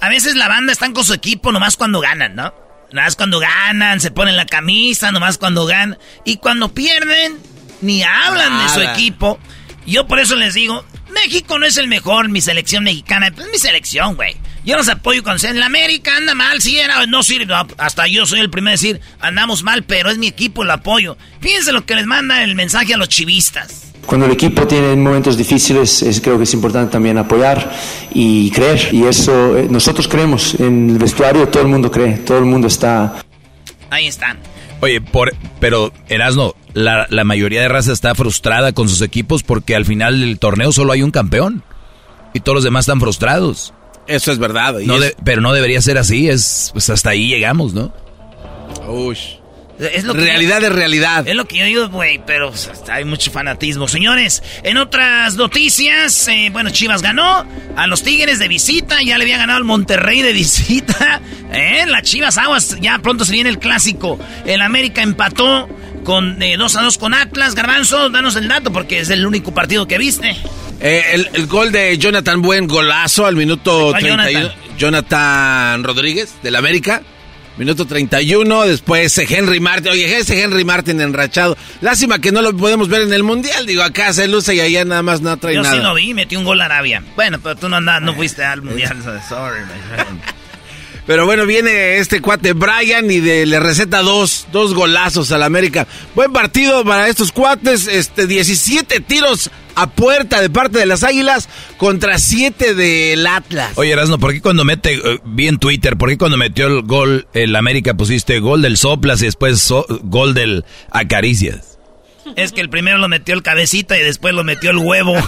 A 0.00 0.10
veces 0.10 0.34
la 0.34 0.46
banda 0.46 0.72
están 0.72 0.92
con 0.92 1.04
su 1.04 1.14
equipo 1.14 1.52
nomás 1.52 1.76
cuando 1.76 2.00
ganan, 2.00 2.34
¿no? 2.34 2.52
Nomás 2.92 3.16
cuando 3.16 3.40
ganan, 3.40 3.98
se 3.98 4.10
ponen 4.10 4.36
la 4.36 4.44
camisa, 4.44 5.10
nomás 5.10 5.38
cuando 5.38 5.64
ganan. 5.64 5.98
Y 6.24 6.36
cuando 6.36 6.74
pierden, 6.74 7.38
ni 7.80 8.02
hablan 8.02 8.62
de 8.62 8.68
su 8.68 8.80
equipo. 8.82 9.38
Yo 9.86 10.06
por 10.06 10.18
eso 10.18 10.36
les 10.36 10.52
digo, 10.52 10.84
México 11.10 11.58
no 11.58 11.64
es 11.64 11.78
el 11.78 11.88
mejor, 11.88 12.28
mi 12.28 12.42
selección 12.42 12.84
mexicana. 12.84 13.28
Es 13.28 13.50
mi 13.50 13.58
selección, 13.58 14.16
güey. 14.16 14.36
Yo 14.64 14.76
los 14.76 14.88
apoyo 14.88 15.22
cuando 15.22 15.38
sea 15.38 15.50
en 15.50 15.60
la 15.60 15.66
América, 15.66 16.16
anda 16.16 16.34
mal, 16.34 16.60
sí, 16.60 16.78
era, 16.78 17.06
no 17.06 17.22
sirve. 17.22 17.46
no, 17.46 17.66
hasta 17.78 18.06
yo 18.06 18.26
soy 18.26 18.40
el 18.40 18.50
primero 18.50 18.72
a 18.72 18.72
decir, 18.72 19.00
andamos 19.20 19.62
mal, 19.62 19.84
pero 19.84 20.10
es 20.10 20.18
mi 20.18 20.26
equipo, 20.26 20.64
lo 20.64 20.74
apoyo. 20.74 21.16
Fíjense 21.40 21.72
lo 21.72 21.86
que 21.86 21.94
les 21.94 22.06
manda 22.06 22.42
el 22.42 22.54
mensaje 22.54 22.92
a 22.92 22.96
los 22.96 23.08
chivistas. 23.08 23.85
Cuando 24.06 24.26
el 24.26 24.32
equipo 24.32 24.66
tiene 24.66 24.94
momentos 24.96 25.36
difíciles, 25.36 26.02
es- 26.02 26.20
creo 26.20 26.36
que 26.38 26.44
es 26.44 26.54
importante 26.54 26.92
también 26.92 27.18
apoyar 27.18 27.72
y 28.14 28.50
creer. 28.52 28.88
Y 28.92 29.02
eso, 29.04 29.56
eh, 29.58 29.66
nosotros 29.68 30.06
creemos. 30.08 30.54
En 30.60 30.90
el 30.90 30.98
vestuario 30.98 31.48
todo 31.48 31.62
el 31.62 31.68
mundo 31.68 31.90
cree, 31.90 32.18
todo 32.18 32.38
el 32.38 32.44
mundo 32.44 32.68
está 32.68 33.16
Ahí 33.90 34.06
están. 34.06 34.38
Oye, 34.80 35.00
por, 35.00 35.34
pero 35.60 35.92
Erasno, 36.08 36.54
la, 36.74 37.06
la 37.08 37.24
mayoría 37.24 37.62
de 37.62 37.68
raza 37.68 37.92
está 37.92 38.14
frustrada 38.14 38.72
con 38.72 38.88
sus 38.88 39.00
equipos 39.00 39.42
porque 39.42 39.74
al 39.74 39.84
final 39.86 40.20
del 40.20 40.38
torneo 40.38 40.70
solo 40.72 40.92
hay 40.92 41.02
un 41.02 41.10
campeón. 41.12 41.62
Y 42.34 42.40
todos 42.40 42.56
los 42.56 42.64
demás 42.64 42.82
están 42.82 43.00
frustrados. 43.00 43.72
Eso 44.06 44.30
es 44.32 44.38
verdad. 44.38 44.78
y 44.80 44.86
No 44.86 44.94
es- 44.96 45.00
de- 45.00 45.16
pero 45.24 45.40
no 45.40 45.52
debería 45.52 45.80
ser 45.80 45.98
así, 45.98 46.28
es 46.28 46.70
pues 46.72 46.90
hasta 46.90 47.10
ahí 47.10 47.28
llegamos, 47.28 47.72
¿no? 47.74 47.92
Ush. 48.88 49.35
Es 49.78 50.04
lo 50.04 50.14
que 50.14 50.20
Realidad 50.20 50.60
yo- 50.60 50.68
es 50.68 50.72
realidad. 50.72 51.28
Es 51.28 51.34
lo 51.34 51.46
que 51.46 51.58
yo 51.58 51.64
digo, 51.66 51.88
güey, 51.90 52.20
pero 52.26 52.52
hay 52.90 53.04
mucho 53.04 53.30
fanatismo. 53.30 53.88
Señores, 53.88 54.42
en 54.62 54.78
otras 54.78 55.34
noticias, 55.36 56.28
eh, 56.28 56.48
bueno, 56.52 56.70
Chivas 56.70 57.02
ganó 57.02 57.46
a 57.76 57.86
los 57.86 58.02
Tigres 58.02 58.38
de 58.38 58.48
visita, 58.48 59.02
ya 59.02 59.18
le 59.18 59.24
había 59.24 59.36
ganado 59.38 59.58
al 59.58 59.64
Monterrey 59.64 60.22
de 60.22 60.32
visita. 60.32 61.20
¿eh? 61.52 61.84
La 61.86 62.00
Chivas 62.02 62.38
Aguas, 62.38 62.76
ya 62.80 62.98
pronto 63.00 63.24
se 63.24 63.32
viene 63.32 63.50
el 63.50 63.58
clásico. 63.58 64.18
El 64.46 64.62
América 64.62 65.02
empató 65.02 65.68
con 66.04 66.38
2 66.38 66.76
a 66.76 66.82
2 66.82 66.98
con 66.98 67.12
Atlas. 67.14 67.54
Garbanzo, 67.54 68.08
danos 68.08 68.36
el 68.36 68.48
dato 68.48 68.72
porque 68.72 69.00
es 69.00 69.10
el 69.10 69.26
único 69.26 69.52
partido 69.52 69.86
que 69.86 69.98
viste. 69.98 70.36
Eh, 70.80 71.02
el, 71.12 71.28
el 71.34 71.46
gol 71.46 71.72
de 71.72 71.96
Jonathan 71.98 72.40
Buen, 72.42 72.66
golazo 72.66 73.26
al 73.26 73.36
minuto 73.36 73.88
¿Cuál 73.90 74.02
31. 74.02 74.50
Jonathan? 74.78 75.84
Rodríguez, 75.84 76.34
del 76.42 76.56
América. 76.56 77.02
Minuto 77.56 77.86
31, 77.86 78.66
después 78.66 79.16
eh, 79.16 79.26
Henry 79.28 79.60
Martin. 79.60 79.92
Oye, 79.92 80.18
ese 80.18 80.42
Henry 80.42 80.64
Martin 80.64 81.00
enrachado. 81.00 81.56
Lástima 81.80 82.18
que 82.18 82.30
no 82.30 82.42
lo 82.42 82.54
podemos 82.54 82.88
ver 82.88 83.02
en 83.02 83.12
el 83.14 83.22
Mundial. 83.22 83.64
Digo, 83.66 83.82
acá 83.82 84.12
se 84.12 84.28
luce 84.28 84.54
y 84.54 84.60
allá 84.60 84.84
nada 84.84 85.02
más 85.02 85.22
no 85.22 85.36
trae 85.38 85.54
Yo 85.54 85.62
nada. 85.62 85.74
sí 85.74 85.80
lo 85.82 85.94
vi, 85.94 86.12
metí 86.12 86.36
un 86.36 86.44
gol 86.44 86.60
a 86.60 86.66
Arabia. 86.66 87.02
Bueno, 87.14 87.38
pero 87.42 87.56
tú 87.56 87.68
no 87.68 87.76
andas, 87.76 88.02
no 88.02 88.14
fuiste 88.14 88.44
al 88.44 88.60
Mundial. 88.62 88.96
Sorry, 89.28 89.60
my 89.62 89.94
friend. 89.96 90.20
Pero 91.06 91.24
bueno, 91.24 91.46
viene 91.46 91.98
este 91.98 92.20
cuate 92.20 92.52
Brian 92.52 93.08
y 93.10 93.20
de, 93.20 93.46
le 93.46 93.60
receta 93.60 94.02
dos, 94.02 94.46
dos 94.52 94.74
golazos 94.74 95.30
al 95.30 95.44
América. 95.44 95.86
Buen 96.16 96.32
partido 96.32 96.84
para 96.84 97.08
estos 97.08 97.30
cuates, 97.30 97.86
este 97.86 98.26
17 98.26 99.00
tiros 99.00 99.50
a 99.76 99.88
puerta 99.88 100.40
de 100.40 100.50
parte 100.50 100.78
de 100.78 100.86
las 100.86 101.04
Águilas 101.04 101.48
contra 101.76 102.18
7 102.18 102.74
del 102.74 103.24
Atlas. 103.26 103.72
Oye, 103.76 103.92
Erasno, 103.92 104.18
¿por 104.18 104.32
qué 104.32 104.40
cuando 104.40 104.64
mete, 104.64 104.94
eh, 104.94 105.20
vi 105.24 105.46
en 105.46 105.58
Twitter, 105.58 105.96
por 105.96 106.08
qué 106.08 106.18
cuando 106.18 106.38
metió 106.38 106.66
el 106.66 106.82
gol 106.82 107.28
el 107.34 107.54
América 107.54 107.94
pusiste 107.94 108.40
gol 108.40 108.62
del 108.62 108.76
soplas 108.76 109.22
y 109.22 109.26
después 109.26 109.60
so- 109.60 109.86
gol 110.02 110.34
del 110.34 110.64
acaricias? 110.90 111.78
Es 112.34 112.50
que 112.50 112.60
el 112.62 112.70
primero 112.70 112.98
lo 112.98 113.06
metió 113.06 113.32
el 113.34 113.44
cabecita 113.44 113.96
y 113.96 114.02
después 114.02 114.34
lo 114.34 114.42
metió 114.42 114.70
el 114.70 114.78
huevo. 114.78 115.14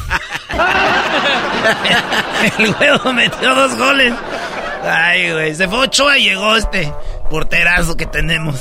el 2.59 2.75
huevo 2.81 3.13
metió 3.13 3.55
dos 3.55 3.77
goles. 3.77 4.13
Ay, 4.89 5.33
güey. 5.33 5.55
Se 5.55 5.69
fue 5.69 5.79
Ochoa 5.79 6.19
y 6.19 6.25
llegó 6.25 6.57
este 6.57 6.93
porterazo 7.31 7.97
que 7.97 8.07
tenemos. 8.07 8.57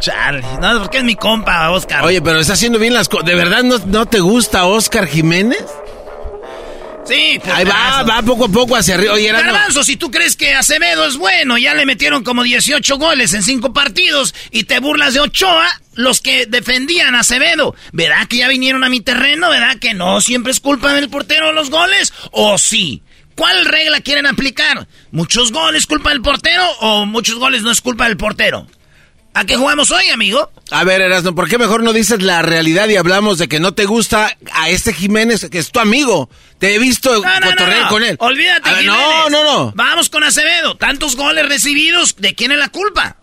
Chale. 0.00 0.42
No, 0.60 0.80
porque 0.80 0.98
es 0.98 1.04
mi 1.04 1.14
compa, 1.14 1.70
Oscar. 1.70 2.04
Oye, 2.04 2.22
pero 2.22 2.40
está 2.40 2.54
haciendo 2.54 2.78
bien 2.78 2.94
las 2.94 3.08
cosas. 3.08 3.26
¿De 3.26 3.34
verdad 3.34 3.62
no, 3.62 3.78
no 3.86 4.06
te 4.06 4.20
gusta 4.20 4.64
Oscar 4.64 5.06
Jiménez? 5.06 5.64
Sí, 7.10 7.40
Ahí 7.52 7.64
va, 7.64 8.04
va 8.04 8.22
poco 8.22 8.44
a 8.44 8.48
poco 8.48 8.76
hacia 8.76 8.94
arriba. 8.94 9.14
Oye, 9.14 9.32
Garbanzo, 9.32 9.82
si 9.82 9.96
tú 9.96 10.10
crees 10.12 10.36
que 10.36 10.54
Acevedo 10.54 11.06
es 11.06 11.16
bueno, 11.16 11.58
ya 11.58 11.74
le 11.74 11.84
metieron 11.84 12.22
como 12.22 12.44
18 12.44 12.98
goles 12.98 13.34
en 13.34 13.42
5 13.42 13.72
partidos 13.72 14.32
y 14.52 14.64
te 14.64 14.78
burlas 14.78 15.14
de 15.14 15.20
Ochoa, 15.20 15.66
los 15.94 16.20
que 16.20 16.46
defendían 16.46 17.16
a 17.16 17.20
Acevedo, 17.20 17.74
¿verdad 17.92 18.28
que 18.28 18.36
ya 18.36 18.48
vinieron 18.48 18.84
a 18.84 18.88
mi 18.88 19.00
terreno? 19.00 19.50
¿Verdad 19.50 19.78
que 19.80 19.92
no 19.92 20.20
siempre 20.20 20.52
es 20.52 20.60
culpa 20.60 20.92
del 20.92 21.10
portero 21.10 21.52
los 21.52 21.70
goles? 21.70 22.12
¿O 22.30 22.58
sí? 22.58 23.02
¿Cuál 23.40 23.64
regla 23.64 24.02
quieren 24.02 24.26
aplicar? 24.26 24.86
¿Muchos 25.12 25.50
goles 25.50 25.86
culpa 25.86 26.10
del 26.10 26.20
portero 26.20 26.62
o 26.80 27.06
muchos 27.06 27.36
goles 27.36 27.62
no 27.62 27.70
es 27.70 27.80
culpa 27.80 28.04
del 28.04 28.18
portero? 28.18 28.66
¿A 29.32 29.46
qué 29.46 29.56
jugamos 29.56 29.90
hoy, 29.92 30.10
amigo? 30.12 30.52
A 30.70 30.84
ver, 30.84 31.00
Erasmo, 31.00 31.34
¿por 31.34 31.48
qué 31.48 31.56
mejor 31.56 31.82
no 31.82 31.94
dices 31.94 32.20
la 32.20 32.42
realidad 32.42 32.90
y 32.90 32.96
hablamos 32.96 33.38
de 33.38 33.48
que 33.48 33.58
no 33.58 33.72
te 33.72 33.86
gusta 33.86 34.36
a 34.52 34.68
este 34.68 34.92
Jiménez, 34.92 35.48
que 35.50 35.58
es 35.58 35.72
tu 35.72 35.80
amigo? 35.80 36.28
Te 36.58 36.74
he 36.74 36.78
visto 36.78 37.10
cotorrear 37.22 37.88
con 37.88 38.02
él. 38.02 38.16
Olvídate, 38.18 38.68
ver, 38.68 38.80
Jiménez. 38.80 39.00
No, 39.00 39.30
no, 39.30 39.42
no. 39.42 39.72
Vamos 39.74 40.10
con 40.10 40.22
Acevedo. 40.22 40.76
Tantos 40.76 41.16
goles 41.16 41.48
recibidos, 41.48 42.16
¿de 42.18 42.34
quién 42.34 42.52
es 42.52 42.58
la 42.58 42.68
culpa? 42.68 43.16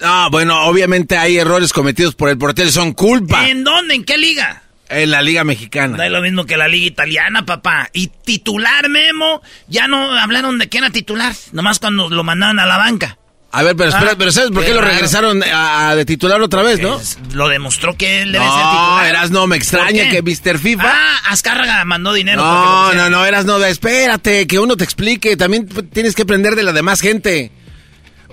Ah, 0.00 0.28
bueno, 0.30 0.64
obviamente 0.64 1.18
hay 1.18 1.36
errores 1.36 1.74
cometidos 1.74 2.14
por 2.14 2.30
el 2.30 2.38
portero, 2.38 2.70
son 2.70 2.94
culpa. 2.94 3.46
¿En 3.46 3.62
dónde? 3.62 3.94
¿En 3.94 4.04
qué 4.04 4.16
liga? 4.16 4.63
En 4.88 5.10
la 5.10 5.22
Liga 5.22 5.44
Mexicana. 5.44 5.96
No 5.96 6.02
es 6.02 6.10
lo 6.10 6.20
mismo 6.20 6.44
que 6.44 6.56
la 6.56 6.68
liga 6.68 6.86
italiana, 6.86 7.46
papá. 7.46 7.88
Y 7.92 8.08
titular, 8.08 8.88
Memo, 8.88 9.42
ya 9.68 9.88
no 9.88 10.12
hablaron 10.18 10.58
de 10.58 10.68
quién 10.68 10.84
era 10.84 10.92
titular, 10.92 11.34
nomás 11.52 11.78
cuando 11.78 12.10
lo 12.10 12.22
mandaban 12.22 12.58
a 12.58 12.66
la 12.66 12.76
banca. 12.76 13.18
A 13.50 13.62
ver, 13.62 13.76
pero 13.76 13.88
espera, 13.90 14.10
Ah, 14.12 14.14
pero 14.18 14.32
¿sabes 14.32 14.50
por 14.50 14.62
qué 14.62 14.70
qué 14.70 14.74
lo 14.74 14.80
regresaron 14.80 15.40
a, 15.44 15.90
a 15.90 15.94
de 15.96 16.04
titular 16.04 16.42
otra 16.42 16.62
vez, 16.62 16.80
no? 16.80 17.00
Lo 17.34 17.48
demostró 17.48 17.96
que 17.96 18.22
él 18.22 18.32
debe 18.32 18.44
ser 18.44 18.52
No, 18.52 18.70
titular. 18.72 19.06
Erasno, 19.06 19.46
me 19.46 19.56
extraña 19.56 20.02
¿Por 20.10 20.10
que? 20.10 20.22
Mr. 20.22 20.58
FIFA... 20.58 20.82
Ah, 20.84 21.20
Azcárraga 21.28 21.84
mandó 21.84 22.12
dinero. 22.12 22.42
No, 22.42 22.92
no, 22.94 23.10
no, 23.10 23.24
Erasno, 23.24 23.64
espérate, 23.64 24.48
que 24.48 24.58
uno 24.58 24.76
te 24.76 24.82
explique. 24.82 25.36
También 25.36 25.68
tienes 25.92 26.16
que 26.16 26.22
aprender 26.22 26.56
de 26.56 26.64
la 26.64 26.72
demás 26.72 27.00
gente. 27.00 27.52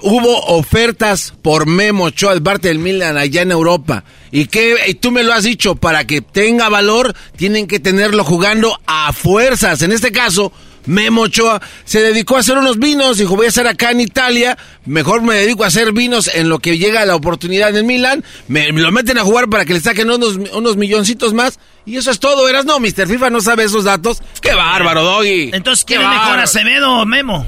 Hubo 0.04 0.40
ofertas 0.46 1.34
por 1.42 1.66
Memo 1.68 2.06
Ochoa 2.06 2.34
de 2.34 2.42
parte 2.42 2.68
del 2.70 2.80
Milan 2.80 3.18
allá 3.18 3.42
en 3.42 3.52
Europa. 3.52 4.04
Y 4.32 4.46
que 4.46 4.76
y 4.88 4.96
tú 4.96 5.12
me 5.12 5.24
lo 5.24 5.34
has 5.34 5.44
dicho, 5.44 5.76
para 5.76 6.06
que 6.06 6.22
tenga 6.22 6.70
valor, 6.70 7.16
tienen 7.36 7.68
que 7.68 7.80
tenerlo 7.80 8.24
jugando 8.24 8.80
a 8.88 9.14
fuerzas. 9.14 9.82
En 9.82 9.92
este 9.92 10.12
caso, 10.12 10.52
Memo 10.86 11.24
Ochoa 11.24 11.62
se 11.86 12.02
dedicó 12.02 12.38
a 12.38 12.40
hacer 12.40 12.58
unos 12.58 12.80
vinos. 12.80 13.18
Dijo, 13.18 13.36
voy 13.36 13.46
a 13.46 13.50
hacer 13.50 13.68
acá 13.68 13.92
en 13.92 14.02
Italia. 14.02 14.58
Mejor 14.86 15.22
me 15.22 15.36
dedico 15.36 15.64
a 15.64 15.68
hacer 15.68 15.92
vinos 15.94 16.30
en 16.34 16.50
lo 16.50 16.60
que 16.60 16.78
llega 16.78 17.06
la 17.06 17.16
oportunidad 17.16 17.70
en 17.70 17.76
el 17.76 17.84
Milan. 17.84 18.24
Me, 18.48 18.72
me 18.72 18.82
lo 18.82 18.92
meten 18.92 19.18
a 19.18 19.24
jugar 19.24 19.50
para 19.50 19.66
que 19.66 19.74
le 19.74 19.82
saquen 19.82 20.10
unos, 20.10 20.38
unos 20.54 20.78
milloncitos 20.78 21.34
más. 21.34 21.60
Y 21.86 21.98
eso 21.98 22.12
es 22.12 22.20
todo, 22.20 22.48
eras 22.48 22.66
no, 22.66 22.80
Mr. 22.80 23.08
FIFA 23.08 23.30
no 23.30 23.42
sabe 23.42 23.64
esos 23.64 23.84
datos. 23.84 24.22
¡Qué 24.42 24.54
bárbaro, 24.54 25.04
Doggy! 25.04 25.52
Entonces, 25.54 25.84
¿Qué 25.86 25.96
¿quién 25.96 26.08
es 26.08 26.10
mejor. 26.10 26.40
Acevedo 26.40 26.92
o 27.02 27.06
Memo? 27.06 27.46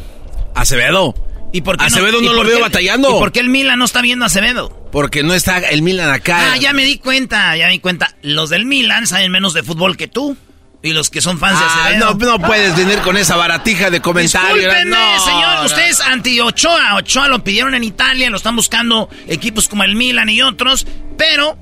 Acevedo. 0.55 1.15
¿Y 1.53 1.61
por 1.61 1.77
qué 1.77 1.85
Acevedo 1.85 2.19
no 2.21 2.33
lo 2.33 2.43
veo 2.43 2.59
batallando. 2.59 3.09
¿Y 3.15 3.19
por 3.19 3.31
qué 3.31 3.39
el 3.39 3.47
Milan 3.47 3.79
no 3.79 3.85
está 3.85 4.01
viendo 4.01 4.25
a 4.25 4.27
Acevedo? 4.27 4.69
Porque 4.91 5.23
no 5.23 5.33
está 5.33 5.59
el 5.59 5.81
Milan 5.83 6.09
acá. 6.09 6.53
Ah, 6.53 6.57
ya 6.57 6.73
me 6.73 6.83
di 6.83 6.97
cuenta, 6.97 7.55
ya 7.55 7.67
me 7.67 7.73
di 7.73 7.79
cuenta. 7.79 8.15
Los 8.23 8.49
del 8.49 8.65
Milan 8.65 9.07
saben 9.07 9.31
menos 9.31 9.53
de 9.53 9.63
fútbol 9.63 9.95
que 9.95 10.07
tú. 10.07 10.35
Y 10.81 10.91
los 10.91 11.09
que 11.09 11.21
son 11.21 11.39
fans 11.39 11.57
de 11.59 11.65
Ah, 11.65 11.85
Acevedo. 11.85 12.13
no, 12.15 12.25
no 12.37 12.39
puedes 12.45 12.75
venir 12.75 12.99
con 12.99 13.15
esa 13.15 13.37
baratija 13.37 13.89
de 13.89 14.01
comentarios. 14.01 14.73
No, 14.85 15.19
señor. 15.25 15.55
no, 15.59 15.65
Ustedes 15.65 16.01
anti 16.01 16.39
Ochoa. 16.41 16.95
Ochoa 16.95 17.27
lo 17.29 17.41
pidieron 17.43 17.73
en 17.75 17.83
Italia, 17.85 18.29
lo 18.29 18.35
están 18.37 18.55
buscando 18.57 19.07
equipos 19.27 19.69
como 19.69 19.83
el 19.85 19.95
Milan 19.95 20.27
y 20.29 20.41
otros. 20.41 20.85
Pero 21.17 21.57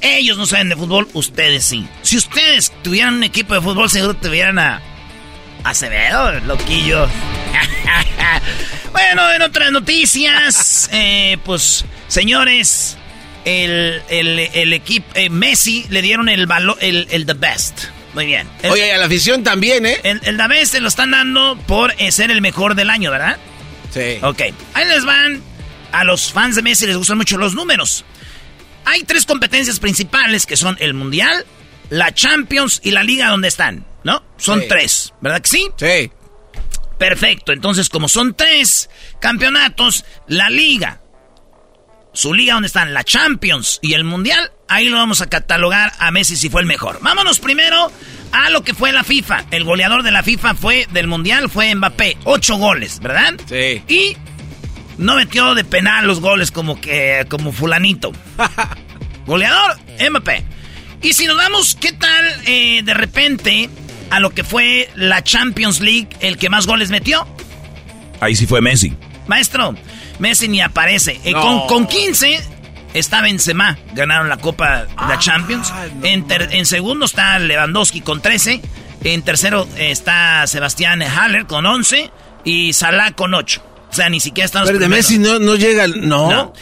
ellos 0.00 0.38
no 0.38 0.46
saben 0.46 0.68
de 0.70 0.76
fútbol, 0.76 1.08
ustedes 1.12 1.64
sí. 1.64 1.86
Si 2.02 2.16
ustedes 2.16 2.72
tuvieran 2.82 3.14
un 3.14 3.24
equipo 3.24 3.54
de 3.54 3.60
fútbol, 3.60 3.90
seguro 3.90 4.14
tuvieran 4.14 4.58
a 4.58 4.80
Acevedo, 5.64 6.32
loquillo. 6.46 7.08
bueno, 8.96 9.32
en 9.32 9.42
otras 9.42 9.70
noticias, 9.72 10.88
eh, 10.92 11.36
pues, 11.44 11.84
señores, 12.08 12.96
el, 13.44 14.02
el, 14.08 14.38
el 14.38 14.72
equipo, 14.72 15.06
eh, 15.14 15.28
Messi 15.30 15.86
le 15.90 16.02
dieron 16.02 16.28
el 16.28 16.46
valor, 16.46 16.76
el, 16.80 17.06
el 17.10 17.26
The 17.26 17.34
Best. 17.34 17.84
Muy 18.14 18.26
bien. 18.26 18.48
El- 18.62 18.70
Oye, 18.72 18.92
a 18.92 18.98
la 18.98 19.06
afición 19.06 19.44
también, 19.44 19.84
¿eh? 19.86 19.98
el, 20.02 20.20
el 20.24 20.36
The 20.36 20.48
Best 20.48 20.72
se 20.72 20.80
lo 20.80 20.88
están 20.88 21.10
dando 21.10 21.58
por 21.66 21.94
eh, 21.98 22.10
ser 22.12 22.30
el 22.30 22.40
mejor 22.40 22.74
del 22.74 22.90
año, 22.90 23.10
¿verdad? 23.10 23.36
Sí. 23.92 24.18
Ok. 24.22 24.40
Ahí 24.74 24.86
les 24.86 25.04
van. 25.04 25.42
A 25.92 26.04
los 26.04 26.32
fans 26.32 26.56
de 26.56 26.62
Messi 26.62 26.86
les 26.86 26.96
gustan 26.96 27.16
mucho 27.16 27.38
los 27.38 27.54
números. 27.54 28.04
Hay 28.84 29.04
tres 29.04 29.24
competencias 29.24 29.78
principales 29.80 30.44
que 30.44 30.56
son 30.56 30.76
el 30.80 30.92
Mundial, 30.94 31.46
la 31.90 32.12
Champions 32.12 32.80
y 32.82 32.90
la 32.90 33.02
Liga 33.02 33.28
donde 33.28 33.48
están, 33.48 33.86
¿no? 34.04 34.22
Son 34.36 34.60
Sí. 34.60 34.66
tres, 34.68 35.12
¿verdad 35.20 35.40
que 35.40 35.48
sí? 35.48 35.68
Sí. 35.78 36.10
Perfecto. 36.98 37.52
Entonces, 37.52 37.88
como 37.88 38.08
son 38.08 38.34
tres 38.34 38.88
campeonatos, 39.20 40.04
la 40.26 40.48
Liga, 40.50 41.00
su 42.16 42.32
liga 42.32 42.54
donde 42.54 42.68
están 42.68 42.94
la 42.94 43.04
Champions 43.04 43.78
y 43.82 43.92
el 43.92 44.04
Mundial, 44.04 44.50
ahí 44.68 44.88
lo 44.88 44.96
vamos 44.96 45.20
a 45.20 45.28
catalogar 45.28 45.92
a 45.98 46.10
Messi 46.10 46.36
si 46.36 46.48
fue 46.48 46.62
el 46.62 46.66
mejor. 46.66 46.98
Vámonos 47.02 47.38
primero 47.38 47.92
a 48.32 48.50
lo 48.50 48.62
que 48.64 48.74
fue 48.74 48.92
la 48.92 49.04
FIFA. 49.04 49.44
El 49.50 49.64
goleador 49.64 50.02
de 50.02 50.10
la 50.10 50.22
FIFA 50.22 50.54
fue 50.54 50.86
del 50.92 51.06
Mundial 51.06 51.50
fue 51.50 51.74
Mbappé, 51.74 52.16
ocho 52.24 52.56
goles, 52.56 53.00
¿verdad? 53.00 53.34
Sí. 53.46 53.82
Y 53.88 54.16
no 54.98 55.16
metió 55.16 55.54
de 55.54 55.64
penal 55.64 56.06
los 56.06 56.20
goles 56.20 56.50
como 56.50 56.80
que 56.80 57.26
como 57.28 57.52
fulanito. 57.52 58.12
Goleador, 59.26 59.76
Mbappé. 60.10 60.44
Y 61.02 61.12
si 61.12 61.26
nos 61.26 61.36
damos, 61.36 61.74
¿qué 61.74 61.92
tal 61.92 62.24
eh, 62.46 62.80
de 62.82 62.94
repente 62.94 63.68
a 64.10 64.20
lo 64.20 64.30
que 64.30 64.44
fue 64.44 64.88
la 64.94 65.22
Champions 65.22 65.80
League, 65.80 66.08
el 66.20 66.38
que 66.38 66.48
más 66.48 66.66
goles 66.66 66.90
metió? 66.90 67.26
Ahí 68.20 68.34
sí 68.36 68.46
fue 68.46 68.60
Messi. 68.60 68.94
Maestro, 69.26 69.74
Messi 70.18 70.48
ni 70.48 70.60
aparece. 70.60 71.20
Eh, 71.24 71.32
con, 71.32 71.66
con 71.66 71.86
15 71.86 72.40
está 72.94 73.20
Benzema, 73.20 73.76
ganaron 73.94 74.28
la 74.28 74.36
Copa 74.38 74.84
de 74.84 74.88
Ah, 74.96 75.06
la 75.10 75.18
Champions. 75.18 75.72
En, 76.02 76.26
ter- 76.26 76.48
en 76.52 76.64
segundo 76.66 77.04
está 77.06 77.38
Lewandowski 77.38 78.00
con 78.00 78.22
13. 78.22 78.60
En 79.04 79.22
tercero 79.22 79.68
está 79.76 80.46
Sebastián 80.46 81.02
Haller 81.02 81.46
con 81.46 81.66
11 81.66 82.10
y 82.44 82.72
Salah 82.72 83.12
con 83.12 83.34
8. 83.34 83.62
O 83.90 83.94
sea, 83.94 84.08
ni 84.08 84.20
siquiera 84.20 84.46
están 84.46 84.62
los 84.62 84.68
Pero 84.68 84.78
de 84.78 84.86
primeros. 84.86 85.10
Messi 85.10 85.18
no, 85.18 85.38
no 85.38 85.54
llega. 85.56 85.84
el- 85.84 86.08
No. 86.08 86.30
No. 86.30 86.52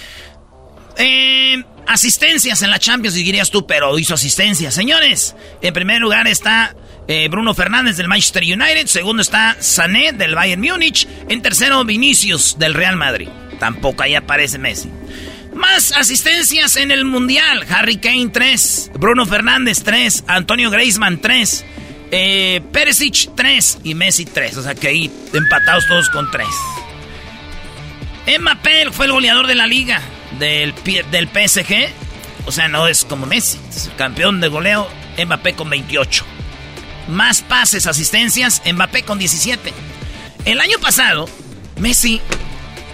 Eh, 0.97 1.63
asistencias 1.87 2.63
en 2.63 2.71
la 2.71 2.79
Champions, 2.79 3.15
dirías 3.15 3.51
tú, 3.51 3.67
pero 3.67 3.99
hizo 3.99 4.15
asistencias. 4.15 4.75
Señores, 4.75 5.35
en 5.61 5.75
primer 5.75 6.01
lugar 6.01 6.27
está 6.27 6.75
eh, 7.07 7.29
Bruno 7.29 7.55
Fernández 7.55 7.97
del 7.97 8.09
Manchester 8.09 8.43
United. 8.43 8.87
Segundo 8.87 9.23
está 9.23 9.57
Sané 9.61 10.13
del 10.13 10.35
Bayern 10.35 10.61
Múnich. 10.63 11.07
En 11.29 11.43
tercero, 11.43 11.85
Vinicius 11.85 12.59
del 12.59 12.75
Real 12.75 12.97
Madrid. 12.97 13.29
Tampoco 13.59 14.03
ahí 14.03 14.15
aparece 14.15 14.59
Messi. 14.59 14.91
Más 15.55 15.93
asistencias 15.93 16.77
en 16.77 16.91
el 16.91 17.05
Mundial. 17.05 17.65
Harry 17.69 17.97
Kane 17.99 18.29
3. 18.29 18.93
Bruno 18.99 19.27
Fernández 19.27 19.83
3. 19.85 20.25
Antonio 20.27 20.71
Griezmann 20.71 21.21
3. 21.21 21.65
Eh, 22.11 22.61
Perisic 22.73 23.35
3. 23.37 23.79
Y 23.85 23.95
Messi 23.95 24.25
3. 24.25 24.57
O 24.57 24.63
sea 24.63 24.75
que 24.75 24.89
ahí 24.89 25.11
empatados 25.33 25.87
todos 25.87 26.09
con 26.11 26.31
3. 26.31 26.47
Mbappé 28.41 28.91
fue 28.91 29.07
el 29.07 29.13
goleador 29.13 29.47
de 29.47 29.55
la 29.55 29.67
liga 29.67 30.01
del, 30.39 30.75
del 31.11 31.29
PSG. 31.29 31.89
O 32.47 32.53
sea, 32.53 32.69
no 32.69 32.89
es 32.89 33.05
como 33.05 33.27
Messi. 33.27 33.59
Es 33.69 33.91
campeón 33.97 34.41
de 34.41 34.49
goleo, 34.49 34.89
Mbappé 35.25 35.55
con 35.55 35.71
28. 35.71 36.25
Más 37.09 37.43
pases, 37.43 37.87
asistencias, 37.87 38.63
Mbappé 38.71 39.03
con 39.03 39.19
17. 39.19 39.73
El 40.45 40.61
año 40.61 40.79
pasado, 40.79 41.29
Messi, 41.79 42.21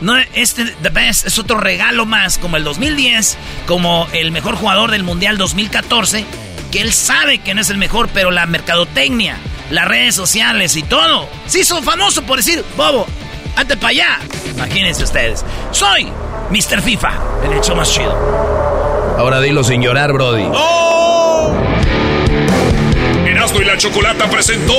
no, 0.00 0.16
este 0.34 0.64
The 0.82 0.88
Best 0.88 1.26
es 1.26 1.38
otro 1.38 1.58
regalo 1.58 2.06
más, 2.06 2.38
como 2.38 2.56
el 2.56 2.64
2010, 2.64 3.36
como 3.66 4.06
el 4.12 4.32
mejor 4.32 4.56
jugador 4.56 4.90
del 4.90 5.02
Mundial 5.02 5.36
2014, 5.36 6.24
que 6.72 6.80
él 6.80 6.92
sabe 6.92 7.38
que 7.38 7.54
no 7.54 7.60
es 7.60 7.70
el 7.70 7.78
mejor, 7.78 8.08
pero 8.12 8.30
la 8.30 8.46
mercadotecnia, 8.46 9.36
las 9.70 9.86
redes 9.86 10.14
sociales 10.14 10.76
y 10.76 10.82
todo, 10.82 11.28
se 11.46 11.60
hizo 11.60 11.82
famoso 11.82 12.22
por 12.22 12.38
decir, 12.38 12.64
Bobo, 12.76 13.06
ante 13.56 13.76
para 13.76 13.88
allá. 13.88 14.18
Imagínense 14.54 15.04
ustedes. 15.04 15.44
Soy 15.70 16.10
Mr. 16.50 16.82
FIFA, 16.82 17.12
el 17.44 17.52
hecho 17.52 17.74
más 17.74 17.92
chido. 17.92 18.12
Ahora 19.18 19.40
dilo 19.40 19.62
sin 19.62 19.82
llorar, 19.82 20.12
Brody. 20.12 20.44
Y 20.44 20.99
la 23.70 23.78
Chocolata 23.78 24.28
presentó 24.28 24.74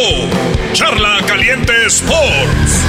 Charla 0.74 1.20
Caliente 1.26 1.72
Sports. 1.86 2.86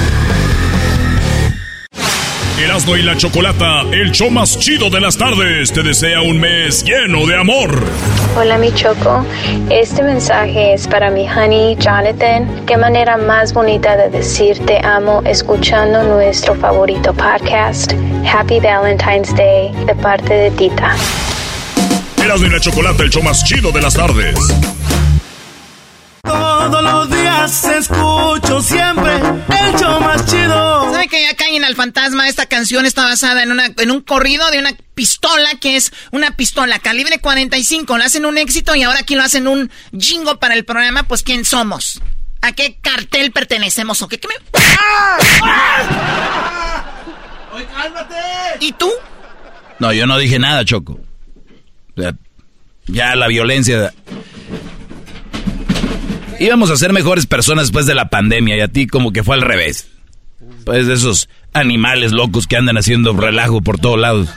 Erasmo 2.61 2.97
y 2.97 3.03
la 3.03 3.15
Chocolata, 3.15 3.83
el 3.89 4.11
show 4.11 4.29
más 4.29 4.59
chido 4.59 4.89
de 4.89 4.99
las 4.99 5.17
tardes, 5.17 5.71
te 5.71 5.81
desea 5.81 6.21
un 6.21 6.41
mes 6.41 6.83
lleno 6.83 7.25
de 7.25 7.37
amor. 7.37 7.81
Hola 8.35 8.57
mi 8.57 8.73
Choco, 8.73 9.25
este 9.69 10.03
mensaje 10.03 10.73
es 10.73 10.89
para 10.89 11.09
mi 11.09 11.25
honey 11.25 11.77
Jonathan. 11.77 12.65
Qué 12.65 12.75
manera 12.75 13.15
más 13.15 13.53
bonita 13.53 13.95
de 13.95 14.09
decir 14.09 14.59
te 14.65 14.85
amo 14.85 15.21
escuchando 15.23 16.03
nuestro 16.03 16.53
favorito 16.55 17.13
podcast. 17.13 17.93
Happy 18.29 18.59
Valentine's 18.59 19.33
Day 19.37 19.71
de 19.85 19.95
parte 19.95 20.33
de 20.33 20.51
Tita. 20.51 20.97
Erasmo 22.21 22.47
y 22.47 22.49
la 22.49 22.59
Chocolata, 22.59 23.03
el 23.03 23.09
show 23.09 23.23
más 23.23 23.41
chido 23.45 23.71
de 23.71 23.81
las 23.81 23.93
tardes. 23.93 24.35
Todos 26.63 26.81
los 26.81 27.09
días 27.09 27.65
escucho 27.65 28.61
siempre 28.61 29.15
el 29.17 29.75
show 29.77 29.99
más 29.99 30.25
chido. 30.25 30.93
¿Sabe 30.93 31.09
que 31.09 31.21
ya 31.21 31.35
caen 31.35 31.65
al 31.65 31.75
fantasma? 31.75 32.29
Esta 32.29 32.45
canción 32.45 32.85
está 32.85 33.03
basada 33.03 33.43
en, 33.43 33.51
una, 33.51 33.65
en 33.75 33.91
un 33.91 33.99
corrido 33.99 34.49
de 34.49 34.59
una 34.59 34.71
pistola 34.95 35.55
que 35.59 35.75
es 35.75 35.91
una 36.11 36.37
pistola 36.37 36.79
calibre 36.79 37.19
45. 37.19 37.97
Le 37.97 38.05
hacen 38.05 38.25
un 38.25 38.37
éxito 38.37 38.75
y 38.75 38.83
ahora 38.83 38.99
aquí 38.99 39.15
lo 39.15 39.23
hacen 39.23 39.49
un 39.49 39.69
jingo 39.99 40.39
para 40.39 40.53
el 40.53 40.63
programa. 40.63 41.03
Pues, 41.03 41.21
¿quién 41.21 41.43
somos? 41.43 42.01
¿A 42.41 42.53
qué 42.53 42.77
cartel 42.81 43.33
pertenecemos 43.33 44.01
o 44.01 44.07
qué? 44.07 44.17
¿Qué 44.17 44.29
me... 44.29 44.35
¡Ah! 45.41 46.85
¡Oye, 47.53 47.65
cálmate! 47.65 48.15
¿Y 48.61 48.71
tú? 48.71 48.89
No, 49.79 49.91
yo 49.91 50.07
no 50.07 50.17
dije 50.17 50.39
nada, 50.39 50.63
Choco. 50.63 50.97
ya 52.87 53.15
la 53.17 53.27
violencia. 53.27 53.93
Íbamos 56.43 56.69
a 56.71 56.75
ser 56.75 56.91
mejores 56.91 57.25
personas 57.25 57.67
después 57.67 57.85
de 57.85 57.95
la 57.95 58.09
pandemia 58.09 58.57
y 58.57 58.59
a 58.59 58.67
ti 58.67 58.85
como 58.85 59.13
que 59.13 59.23
fue 59.23 59.35
al 59.35 59.41
revés. 59.41 59.87
Pues 60.65 60.87
de 60.87 60.95
esos 60.95 61.29
animales 61.53 62.11
locos 62.11 62.47
que 62.47 62.57
andan 62.57 62.75
haciendo 62.77 63.13
relajo 63.13 63.61
por 63.61 63.79
todos 63.79 63.97
lados. 63.97 64.27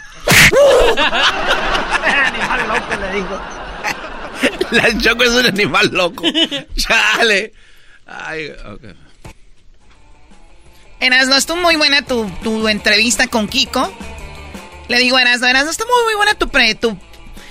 animal 2.07 2.69
loco 2.69 2.95
le 3.01 3.13
digo. 3.13 3.41
La 4.71 4.99
Choco 4.99 5.25
es 5.25 5.31
un 5.31 5.47
animal 5.47 5.91
loco. 5.93 6.23
Chale. 6.77 7.53
Ay, 8.07 8.53
okay. 8.73 8.93
Erasno, 11.01 11.35
estuvo 11.35 11.57
muy 11.57 11.75
buena 11.75 12.03
tu, 12.03 12.31
tu, 12.41 12.69
entrevista 12.69 13.27
con 13.27 13.49
Kiko. 13.49 13.93
Le 14.87 14.99
digo 14.99 15.17
a 15.17 15.23
Erasno, 15.23 15.49
Erasno, 15.49 15.73
estuvo 15.73 15.89
muy 16.05 16.15
buena 16.15 16.35
tu, 16.35 16.49
pre, 16.51 16.77
tu 16.77 16.97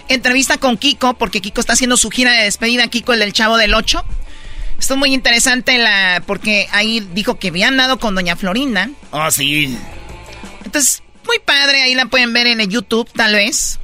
entrevista 0.07 0.57
con 0.57 0.77
Kiko, 0.77 1.15
porque 1.15 1.41
Kiko 1.41 1.59
está 1.59 1.73
haciendo 1.73 1.97
su 1.97 2.09
gira 2.09 2.31
de 2.31 2.45
despedida, 2.45 2.87
Kiko, 2.87 3.11
el 3.11 3.19
del 3.19 3.33
Chavo 3.33 3.57
del 3.57 3.73
8. 3.73 4.01
Estuvo 4.79 4.97
muy 4.97 5.13
interesante 5.13 5.77
la 5.77 6.21
porque 6.25 6.67
ahí 6.71 6.99
dijo 7.13 7.37
que 7.39 7.47
había 7.49 7.67
andado 7.69 7.99
con 7.99 8.15
Doña 8.15 8.35
Florinda. 8.35 8.89
Oh, 9.11 9.29
sí. 9.31 9.77
Entonces, 10.63 11.01
muy 11.25 11.39
padre, 11.39 11.81
ahí 11.81 11.95
la 11.95 12.05
pueden 12.07 12.33
ver 12.33 12.47
en 12.47 12.59
el 12.61 12.69
YouTube, 12.69 13.09
tal 13.13 13.33
vez. 13.33 13.79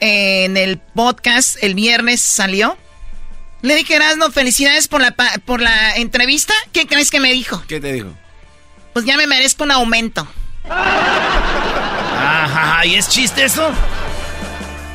en 0.00 0.56
el 0.56 0.78
podcast, 0.78 1.56
el 1.62 1.74
viernes 1.74 2.20
salió. 2.20 2.76
Le 3.62 3.74
dije, 3.74 3.96
Erasno, 3.96 4.30
felicidades 4.30 4.86
por 4.86 5.00
la, 5.00 5.12
por 5.44 5.60
la 5.60 5.96
entrevista. 5.96 6.54
¿Qué 6.72 6.86
crees 6.86 7.10
que 7.10 7.18
me 7.18 7.32
dijo? 7.32 7.64
¿Qué 7.66 7.80
te 7.80 7.92
dijo? 7.92 8.08
Pues 8.92 9.04
ya 9.04 9.16
me 9.16 9.26
merezco 9.26 9.64
un 9.64 9.72
aumento. 9.72 10.28
Ajá, 10.70 12.86
¿y 12.86 12.94
es 12.94 13.08
chiste 13.08 13.44
eso? 13.44 13.68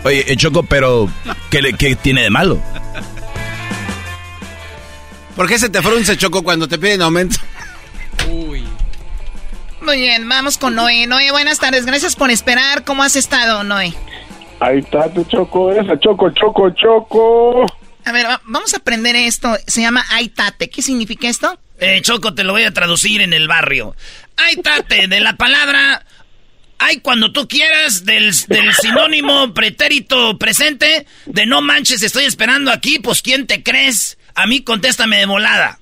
Oye, 0.05 0.23
eh, 0.31 0.37
Choco, 0.37 0.63
pero 0.63 1.09
¿qué, 1.49 1.73
¿qué 1.77 1.95
tiene 1.95 2.21
de 2.23 2.29
malo? 2.29 2.61
¿Por 5.35 5.47
qué 5.47 5.57
se 5.57 5.69
te 5.69 5.81
frunce, 5.81 6.18
Choco, 6.18 6.43
cuando 6.43 6.68
te 6.68 6.77
piden 6.77 7.01
aumento? 7.01 7.38
Uy. 8.30 8.64
Muy 9.81 9.97
bien, 9.97 10.27
vamos 10.30 10.57
con 10.57 10.76
Noé. 10.76 11.07
Noé, 11.07 11.31
buenas 11.31 11.60
tardes. 11.60 11.85
Gracias 11.85 12.15
por 12.15 12.30
esperar. 12.30 12.84
¿Cómo 12.84 13.03
has 13.03 13.15
estado, 13.15 13.64
Noé? 13.64 13.93
Ahí 14.60 14.80
está 14.80 15.11
tu 15.11 15.23
Choco, 15.26 15.72
esa 15.72 15.99
Choco, 15.99 16.30
Choco, 16.30 16.69
Choco. 16.69 17.65
A 18.05 18.11
ver, 18.11 18.27
vamos 18.45 18.73
a 18.73 18.77
aprender 18.77 19.15
esto. 19.15 19.57
Se 19.68 19.81
llama 19.81 20.05
Aitate. 20.11 20.69
¿Qué 20.69 20.81
significa 20.81 21.27
esto? 21.27 21.60
Eh, 21.80 22.01
Choco, 22.01 22.34
te 22.34 22.43
lo 22.43 22.53
voy 22.53 22.64
a 22.64 22.72
traducir 22.72 23.22
en 23.22 23.34
el 23.34 23.47
barrio. 23.47 23.95
Aitate, 24.38 25.07
de 25.07 25.19
la 25.19 25.35
palabra 25.35 26.05
ay 26.84 26.99
cuando 26.99 27.31
tú 27.31 27.47
quieras, 27.47 28.05
del, 28.05 28.34
del 28.47 28.73
sinónimo 28.73 29.53
pretérito 29.53 30.38
presente, 30.38 31.05
de 31.26 31.45
no 31.45 31.61
manches, 31.61 32.03
estoy 32.03 32.26
esperando 32.26 32.72
aquí, 32.72 32.99
pues 32.99 33.22
¿quién 33.22 33.47
te 33.47 33.64
crees? 33.64 34.18
A 34.35 34.47
mí 34.47 34.64
contéstame 34.64 35.18
de 35.18 35.26
volada. 35.26 35.80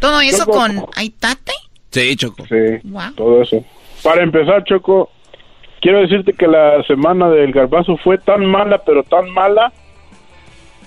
¿Todo 0.00 0.20
eso 0.20 0.46
con 0.46 0.86
Aitate? 0.94 1.52
Sí, 1.90 2.16
Choco. 2.16 2.44
Sí, 2.46 2.88
todo 3.16 3.42
eso. 3.42 3.64
Para 4.02 4.22
empezar, 4.22 4.62
Choco, 4.64 5.10
quiero 5.80 6.00
decirte 6.00 6.32
que 6.32 6.46
la 6.46 6.82
semana 6.84 7.28
del 7.28 7.52
garbazo 7.52 7.96
fue 7.96 8.18
tan 8.18 8.46
mala, 8.46 8.82
pero 8.84 9.02
tan 9.02 9.30
mala, 9.30 9.72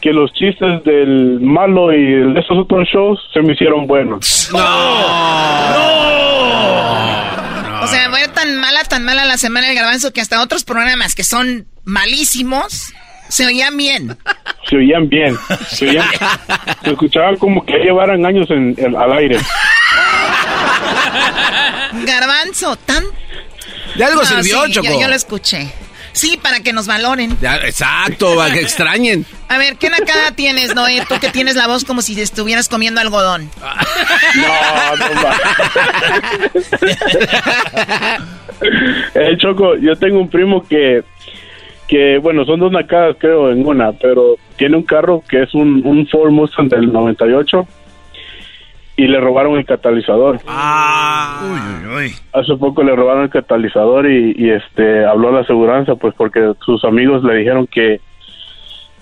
que 0.01 0.11
los 0.11 0.33
chistes 0.33 0.83
del 0.83 1.39
malo 1.41 1.93
y 1.93 2.33
de 2.33 2.39
esos 2.39 2.57
otros 2.57 2.87
shows 2.87 3.19
se 3.33 3.41
me 3.41 3.53
hicieron 3.53 3.85
buenos. 3.87 4.49
¡No! 4.51 4.59
O 7.83 7.87
sea, 7.87 8.09
fue 8.09 8.27
tan 8.29 8.59
mala, 8.59 8.83
tan 8.85 9.03
mala 9.03 9.25
la 9.25 9.37
semana 9.37 9.67
del 9.67 9.75
garbanzo 9.75 10.11
que 10.13 10.21
hasta 10.21 10.41
otros 10.41 10.63
programas 10.63 11.15
que 11.15 11.23
son 11.23 11.67
malísimos 11.83 12.93
se 13.31 13.45
oían 13.45 13.77
bien. 13.77 14.17
Se 14.69 14.75
oían 14.75 15.07
bien. 15.07 15.37
Se, 15.69 15.89
oían, 15.89 16.05
se 16.83 16.91
escuchaban 16.91 17.37
como 17.37 17.65
que 17.65 17.77
llevaran 17.77 18.25
años 18.25 18.49
en, 18.49 18.75
al 18.95 19.13
aire. 19.13 19.39
Garbanzo, 22.05 22.75
tan... 22.75 23.05
De 23.95 24.03
algo 24.03 24.23
sirvió, 24.25 24.67
Choco. 24.67 24.87
Yo, 24.87 25.01
yo 25.01 25.07
lo 25.07 25.15
escuché. 25.15 25.71
Sí, 26.13 26.37
para 26.41 26.59
que 26.59 26.73
nos 26.73 26.87
valoren. 26.87 27.37
exacto, 27.41 28.35
para 28.35 28.53
que 28.53 28.59
extrañen. 28.61 29.25
A 29.47 29.57
ver, 29.57 29.77
¿qué 29.77 29.89
nacada 29.89 30.31
tienes, 30.31 30.75
Noé? 30.75 31.03
Tú 31.07 31.19
que 31.19 31.29
tienes 31.29 31.55
la 31.55 31.67
voz 31.67 31.85
como 31.85 32.01
si 32.01 32.19
estuvieras 32.19 32.67
comiendo 32.67 32.99
algodón. 32.99 33.49
No, 34.35 34.95
no 34.97 35.05
va. 35.23 35.37
eh, 39.15 39.37
Choco, 39.37 39.77
yo 39.77 39.95
tengo 39.95 40.19
un 40.19 40.29
primo 40.29 40.65
que, 40.67 41.03
que, 41.91 42.19
bueno, 42.19 42.45
son 42.45 42.61
dos 42.61 42.71
nacadas 42.71 43.17
creo 43.19 43.51
en 43.51 43.67
una, 43.67 43.91
pero 43.91 44.37
tiene 44.55 44.77
un 44.77 44.83
carro 44.83 45.21
que 45.27 45.43
es 45.43 45.53
un, 45.53 45.85
un 45.85 46.07
Ford 46.07 46.31
Mustang 46.31 46.69
del 46.69 46.89
98 46.89 47.67
y 48.95 49.07
le 49.07 49.19
robaron 49.19 49.57
el 49.57 49.65
catalizador. 49.65 50.39
Ah. 50.47 51.41
Uy, 51.43 51.89
uy, 51.89 51.95
uy. 51.97 52.11
Hace 52.31 52.55
poco 52.55 52.81
le 52.81 52.95
robaron 52.95 53.23
el 53.23 53.29
catalizador 53.29 54.09
y, 54.09 54.51
este 54.51 55.03
habló 55.03 55.29
a 55.29 55.31
la 55.33 55.39
aseguranza 55.41 55.95
pues 55.95 56.13
porque 56.15 56.53
sus 56.65 56.81
amigos 56.85 57.25
le 57.25 57.35
dijeron 57.35 57.67
que 57.67 57.99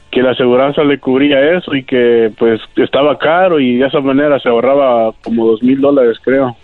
que 0.10 0.24
la 0.24 0.32
aseguranza 0.32 0.84
le 0.84 0.98
cubría 0.98 1.56
eso 1.56 1.76
y 1.76 1.84
que 1.84 2.32
pues 2.40 2.60
estaba 2.78 3.20
caro 3.20 3.60
y 3.60 3.78
de 3.78 3.86
esa 3.86 4.00
manera 4.00 4.40
se 4.40 4.50
ahorraba 4.50 5.12
como 5.24 5.46
dos 5.46 5.62
mil 5.62 5.80
dólares 5.80 6.18
creo. 6.24 6.58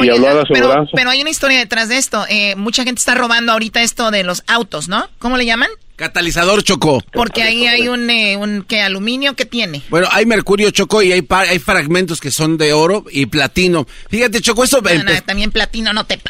Y 0.00 0.10
habló 0.10 0.28
a 0.28 0.34
la 0.34 0.42
aseguranza. 0.42 0.90
Pero, 0.94 1.10
hay 1.10 1.20
una 1.20 1.30
historia 1.30 1.58
detrás 1.58 1.88
de 1.88 1.98
esto. 1.98 2.24
Eh, 2.28 2.54
mucha 2.56 2.84
gente 2.84 2.98
está 2.98 3.14
robando 3.14 3.52
ahorita 3.52 3.82
esto 3.82 4.10
de 4.10 4.24
los 4.24 4.42
autos, 4.46 4.88
¿no? 4.88 5.08
¿Cómo 5.18 5.36
le 5.36 5.46
llaman? 5.46 5.68
Catalizador 5.96 6.62
Choco. 6.62 7.02
Porque 7.12 7.42
ahí 7.42 7.66
hay 7.66 7.88
un, 7.88 8.08
eh, 8.08 8.36
un 8.36 8.64
¿qué, 8.68 8.82
aluminio 8.82 9.34
que 9.34 9.44
tiene. 9.44 9.82
Bueno, 9.90 10.06
hay 10.12 10.26
mercurio 10.26 10.70
Choco 10.70 11.02
y 11.02 11.12
hay, 11.12 11.26
hay 11.28 11.58
fragmentos 11.58 12.20
que 12.20 12.30
son 12.30 12.56
de 12.56 12.72
oro 12.72 13.04
y 13.10 13.26
platino. 13.26 13.84
Fíjate 14.08 14.40
Choco, 14.40 14.62
eso... 14.62 14.80
también 15.26 15.50
platino 15.50 15.92
no 15.92 16.04
te... 16.04 16.20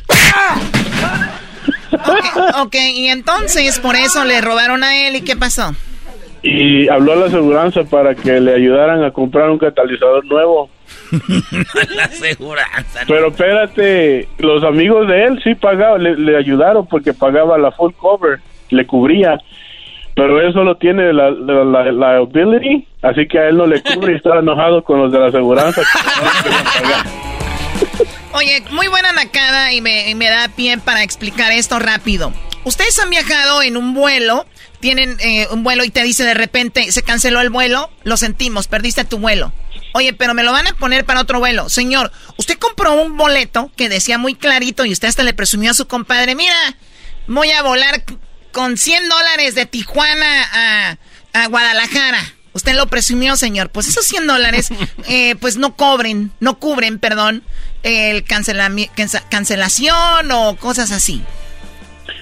ok, 2.63 2.75
y 2.95 3.09
entonces 3.09 3.79
por 3.79 3.95
eso 3.97 4.25
le 4.25 4.41
robaron 4.41 4.85
a 4.85 5.07
él 5.07 5.17
y 5.17 5.21
¿qué 5.21 5.37
pasó? 5.37 5.75
Y 6.43 6.89
habló 6.89 7.13
a 7.13 7.17
la 7.17 7.27
aseguranza 7.27 7.85
para 7.85 8.15
que 8.15 8.41
le 8.41 8.55
ayudaran 8.55 9.05
a 9.05 9.11
comprar 9.13 9.51
un 9.51 9.59
catalizador 9.59 10.25
nuevo. 10.25 10.71
la 11.97 12.05
aseguranza. 12.05 13.01
Pero 13.07 13.29
espérate, 13.29 14.29
los 14.39 14.65
amigos 14.65 15.09
de 15.09 15.25
él 15.25 15.41
sí 15.43 15.55
pagaban, 15.55 16.03
le, 16.03 16.17
le 16.17 16.37
ayudaron 16.37 16.87
porque 16.87 17.13
pagaba 17.15 17.59
la 17.59 17.71
full 17.73 17.93
cover, 17.99 18.41
le 18.71 18.87
cubría 18.87 19.39
pero 20.19 20.41
él 20.41 20.53
solo 20.53 20.77
tiene 20.77 21.13
la, 21.13 21.31
la, 21.31 22.17
ability, 22.17 22.85
así 23.03 23.29
que 23.29 23.39
a 23.39 23.51
él 23.51 23.57
no 23.57 23.67
le 23.67 23.81
cubre 23.81 24.15
y 24.15 24.17
está 24.17 24.37
enojado 24.41 24.83
con 24.83 24.99
los 24.99 25.13
de 25.13 25.19
la 25.21 25.27
aseguranza. 25.27 25.81
Oye, 28.33 28.65
muy 28.73 28.89
buena 28.89 29.13
nacada 29.13 29.73
y 29.73 29.81
me, 29.81 30.13
me, 30.17 30.29
da 30.29 30.49
pie 30.49 30.77
para 30.79 31.05
explicar 31.05 31.53
esto 31.53 31.79
rápido. 31.79 32.33
Ustedes 32.69 32.99
han 32.99 33.09
viajado 33.09 33.63
en 33.63 33.79
un 33.79 33.95
vuelo, 33.95 34.47
tienen 34.81 35.17
eh, 35.21 35.49
un 35.51 35.65
vuelo 35.65 35.85
y 35.85 35.91
te 35.91 36.03
dice 36.03 36.25
de 36.25 36.35
repente, 36.35 36.93
se 36.93 37.03
canceló 37.03 37.41
el 37.41 37.49
vuelo, 37.49 37.91
lo 38.05 38.19
sentimos, 38.19 38.69
perdiste 38.69 39.05
tu 39.05 39.17
vuelo. 39.17 39.55
Oye, 39.95 40.13
pero 40.13 40.35
me 40.35 40.43
lo 40.43 40.53
van 40.53 40.67
a 40.67 40.75
poner 40.75 41.07
para 41.07 41.23
otro 41.23 41.39
vuelo. 41.39 41.71
Señor, 41.71 42.13
usted 42.37 42.59
compró 42.59 42.93
un 42.93 43.17
boleto 43.17 43.73
que 43.75 43.89
decía 43.89 44.19
muy 44.19 44.35
clarito 44.35 44.85
y 44.85 44.93
usted 44.93 45.09
hasta 45.09 45.23
le 45.23 45.33
presumió 45.33 45.71
a 45.71 45.75
su 45.75 45.87
compadre, 45.87 46.35
mira, 46.35 46.77
voy 47.27 47.51
a 47.53 47.63
volar 47.63 48.05
con 48.53 48.77
100 48.77 49.09
dólares 49.09 49.55
de 49.55 49.65
Tijuana 49.65 50.99
a, 51.33 51.47
Guadalajara. 51.47 52.35
Usted 52.53 52.75
lo 52.75 52.87
presumió, 52.89 53.39
señor. 53.39 53.71
Pues 53.71 53.89
esos 53.89 54.05
100 54.05 54.27
dólares, 54.27 54.69
eh, 55.09 55.37
pues 55.37 55.57
no 55.57 55.75
cobren, 55.75 56.33
no 56.39 56.59
cubren, 56.59 56.99
perdón, 56.99 57.45
el 57.83 58.25
cancelación 58.25 60.31
o 60.33 60.57
cosas 60.57 60.91
así. 60.91 61.25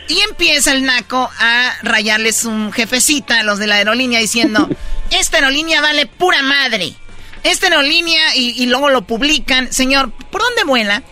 Y 0.08 0.20
empieza 0.20 0.72
el 0.72 0.84
naco 0.84 1.30
a 1.38 1.72
rayarles 1.82 2.44
un 2.44 2.72
jefecita 2.72 3.40
a 3.40 3.42
los 3.42 3.58
de 3.58 3.66
la 3.66 3.76
aerolínea 3.76 4.20
diciendo, 4.20 4.68
esta 5.10 5.38
aerolínea 5.38 5.80
vale 5.80 6.06
pura 6.06 6.42
madre. 6.42 6.94
Esta 7.42 7.66
aerolínea, 7.66 8.34
y, 8.36 8.62
y 8.62 8.66
luego 8.66 8.90
lo 8.90 9.02
publican, 9.02 9.72
señor, 9.72 10.10
¿por 10.10 10.42
dónde 10.42 10.64
vuela? 10.64 11.02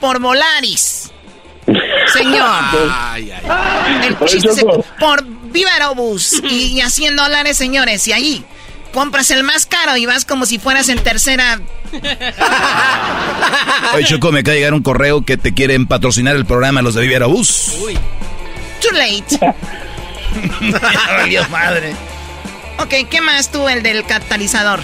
Por 0.00 0.20
Volaris. 0.20 1.10
Señor. 2.12 2.60
El 4.02 4.18
chiste 4.26 4.62
por 4.98 5.24
Viva 5.24 5.70
Aerobús 5.72 6.42
y, 6.50 6.80
a 6.80 6.90
100 6.90 7.16
dólares, 7.16 7.56
señores. 7.56 8.06
Y 8.08 8.12
ahí 8.12 8.44
compras 8.92 9.30
el 9.30 9.44
más 9.44 9.66
caro 9.66 9.96
y 9.96 10.06
vas 10.06 10.24
como 10.24 10.46
si 10.46 10.58
fueras 10.58 10.88
en 10.88 10.98
tercera. 11.02 11.60
Oye, 13.94 14.04
Choco, 14.04 14.32
me 14.32 14.40
acaba 14.40 14.54
de 14.54 14.58
llegar 14.60 14.74
un 14.74 14.82
correo 14.82 15.24
que 15.24 15.36
te 15.36 15.54
quieren 15.54 15.86
patrocinar 15.86 16.36
el 16.36 16.46
programa 16.46 16.82
Los 16.82 16.94
de 16.94 17.02
Viva 17.02 17.14
Aerobús. 17.14 17.76
Uy. 17.84 17.98
Too 18.80 18.92
late. 18.92 19.38
madre. 21.50 21.94
Ok, 22.78 22.94
¿qué 23.10 23.20
más 23.20 23.50
tú, 23.50 23.68
el 23.68 23.82
del 23.82 24.04
catalizador? 24.04 24.80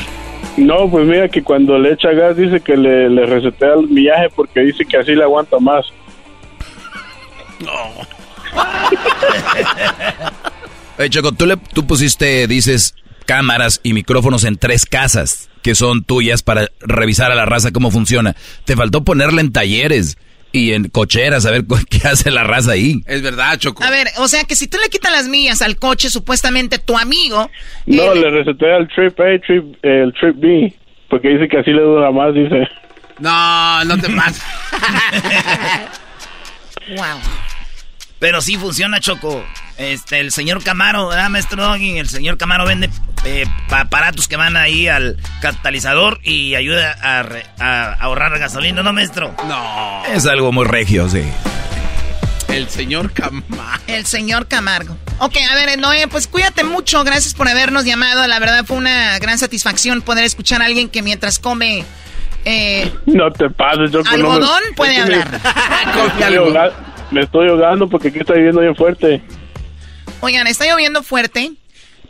No, 0.57 0.91
pues 0.91 1.07
mira 1.07 1.29
que 1.29 1.43
cuando 1.43 1.79
le 1.79 1.93
echa 1.93 2.13
gas 2.13 2.37
dice 2.37 2.61
que 2.61 2.77
le, 2.77 3.11
le 3.11 3.27
resetea 3.27 3.75
el 3.75 3.89
millaje 3.89 4.29
porque 4.35 4.61
dice 4.61 4.85
que 4.85 4.97
así 4.97 5.15
le 5.15 5.23
aguanta 5.23 5.59
más. 5.59 5.87
No. 7.61 7.73
Oye, 10.99 11.11
Choco, 11.11 11.33
tú, 11.33 11.47
le, 11.47 11.57
tú 11.57 11.87
pusiste, 11.87 12.47
dices, 12.47 12.95
cámaras 13.27 13.81
y 13.83 13.93
micrófonos 13.93 14.45
en 14.45 14.57
tres 14.57 14.87
casas 14.87 15.51
que 15.63 15.75
son 15.75 16.05
tuyas 16.05 16.43
para 16.43 16.69
revisar 16.81 17.33
a 17.33 17.35
la 17.35 17.45
raza 17.45 17.73
cómo 17.73 17.91
funciona. 17.91 18.37
Te 18.65 18.77
faltó 18.77 19.05
ponerla 19.05 19.41
en 19.41 19.53
talleres 19.53 20.17
y 20.57 20.73
en 20.73 20.89
cocheras 20.89 21.45
a 21.45 21.51
ver 21.51 21.65
qué 21.91 22.09
hace 22.09 22.31
la 22.31 22.45
raza 22.45 22.73
ahí. 22.73 23.03
Es 23.07 23.23
verdad, 23.23 23.59
Choco. 23.59 23.85
A 23.85 23.91
ver, 23.91 24.09
o 24.19 24.29
sea 24.29 24.45
que 24.45 24.55
si 24.55 24.69
tú 24.69 24.79
le 24.83 24.89
quitas 24.89 25.13
las 25.13 25.29
millas 25.29 25.61
al 25.63 25.77
coche, 25.77 26.09
supuestamente 26.09 26.79
tu 26.79 26.97
amigo. 26.97 27.51
No, 27.85 28.15
le 28.15 28.31
receté 28.31 28.73
al 28.73 28.89
Trip 28.89 29.21
A, 29.21 29.39
trip, 29.47 29.77
el 29.83 30.15
Trip 30.15 30.37
B, 30.37 30.73
porque 31.11 31.29
dice 31.29 31.49
que 31.49 31.59
así 31.59 31.71
le 31.71 31.83
dura 31.83 32.11
más, 32.11 32.35
dice. 32.35 32.67
No, 33.19 33.85
no 33.85 33.99
te 33.99 34.09
mates. 34.19 34.43
wow. 36.97 37.21
Pero 38.19 38.41
sí 38.41 38.57
funciona, 38.57 39.01
Choco. 39.01 39.45
Este, 39.77 40.21
el 40.21 40.33
señor 40.33 40.63
Camaro, 40.65 41.09
¿verdad, 41.09 41.29
maestro 41.29 41.63
Doggy? 41.63 41.99
El 41.99 42.09
señor 42.09 42.39
Camaro 42.39 42.65
vende 42.65 42.89
eh, 43.25 43.45
aparatos 43.71 44.27
que 44.27 44.37
van 44.37 44.57
ahí 44.57 44.89
al 44.89 45.19
catalizador 45.43 46.19
y 46.23 46.55
ayuda 46.55 46.97
a, 47.03 47.27
a, 47.59 47.93
ahorrar 47.95 48.39
gasolina, 48.39 48.83
¿no, 48.83 48.93
maestro? 48.93 49.35
No. 49.47 50.03
Es 50.07 50.27
algo 50.27 50.51
muy 50.51 50.65
regio, 50.65 51.09
sí. 51.11 51.25
El 52.49 52.71
señor 52.71 53.13
Camargo. 53.13 53.85
El 53.87 54.07
señor 54.07 54.47
Camargo. 54.47 54.97
Ok, 55.19 55.37
a 55.51 55.55
ver, 55.55 55.79
Noé, 55.79 56.09
pues 56.09 56.27
cuídate 56.27 56.65
mucho. 56.65 57.05
Gracias 57.05 57.35
por 57.35 57.49
habernos 57.49 57.85
llamado. 57.85 58.27
La 58.27 58.39
verdad 58.39 58.65
fue 58.65 58.79
una 58.79 59.19
gran 59.19 59.39
satisfacción 59.39 60.01
poder 60.01 60.25
escuchar 60.25 60.63
a 60.63 60.67
alguien 60.67 60.89
que 60.89 61.03
mientras 61.03 61.39
come... 61.39 61.85
Eh, 62.49 62.93
no 63.07 63.31
te 63.33 63.51
pases, 63.51 63.91
yo 63.91 64.03
Algodón 64.09 64.63
puede 64.77 64.97
hablar. 65.03 65.41
Me, 67.11 67.23
estoy 67.23 67.49
ahogando 67.49 67.89
porque 67.89 68.09
aquí 68.09 68.19
está 68.19 68.35
lloviendo 68.35 68.61
bien 68.61 68.77
fuerte. 68.77 69.23
Oigan, 70.21 70.47
está 70.47 70.67
lloviendo 70.67 71.03
fuerte. 71.03 71.53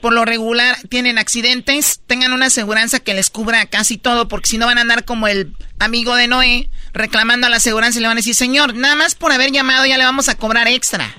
Por 0.01 0.12
lo 0.12 0.24
regular 0.24 0.77
tienen 0.89 1.18
accidentes. 1.18 2.01
Tengan 2.06 2.32
una 2.32 2.47
aseguranza 2.47 3.01
que 3.01 3.14
les 3.14 3.31
cubra 3.31 3.66
casi 3.66 3.98
todo, 3.98 4.28
porque 4.28 4.48
si 4.48 4.59
no 4.59 4.66
van 4.66 4.78
a 4.78 4.82
andar 4.82 5.05
como 5.05 5.27
el 5.27 5.52
amigo 5.78 6.14
de 6.14 6.28
Noé 6.28 6.68
reclamando 6.93 7.47
a 7.47 7.51
la 7.51 7.56
aseguranza 7.56 7.98
y 7.98 8.02
le 8.02 8.09
van 8.09 8.16
a 8.16 8.20
decir, 8.20 8.35
señor, 8.35 8.74
nada 8.74 8.94
más 8.94 9.14
por 9.14 9.32
haber 9.32 9.51
llamado 9.52 9.85
ya 9.86 9.98
le 9.98 10.05
vamos 10.05 10.28
a 10.28 10.36
cobrar 10.36 10.68
extra. 10.68 11.14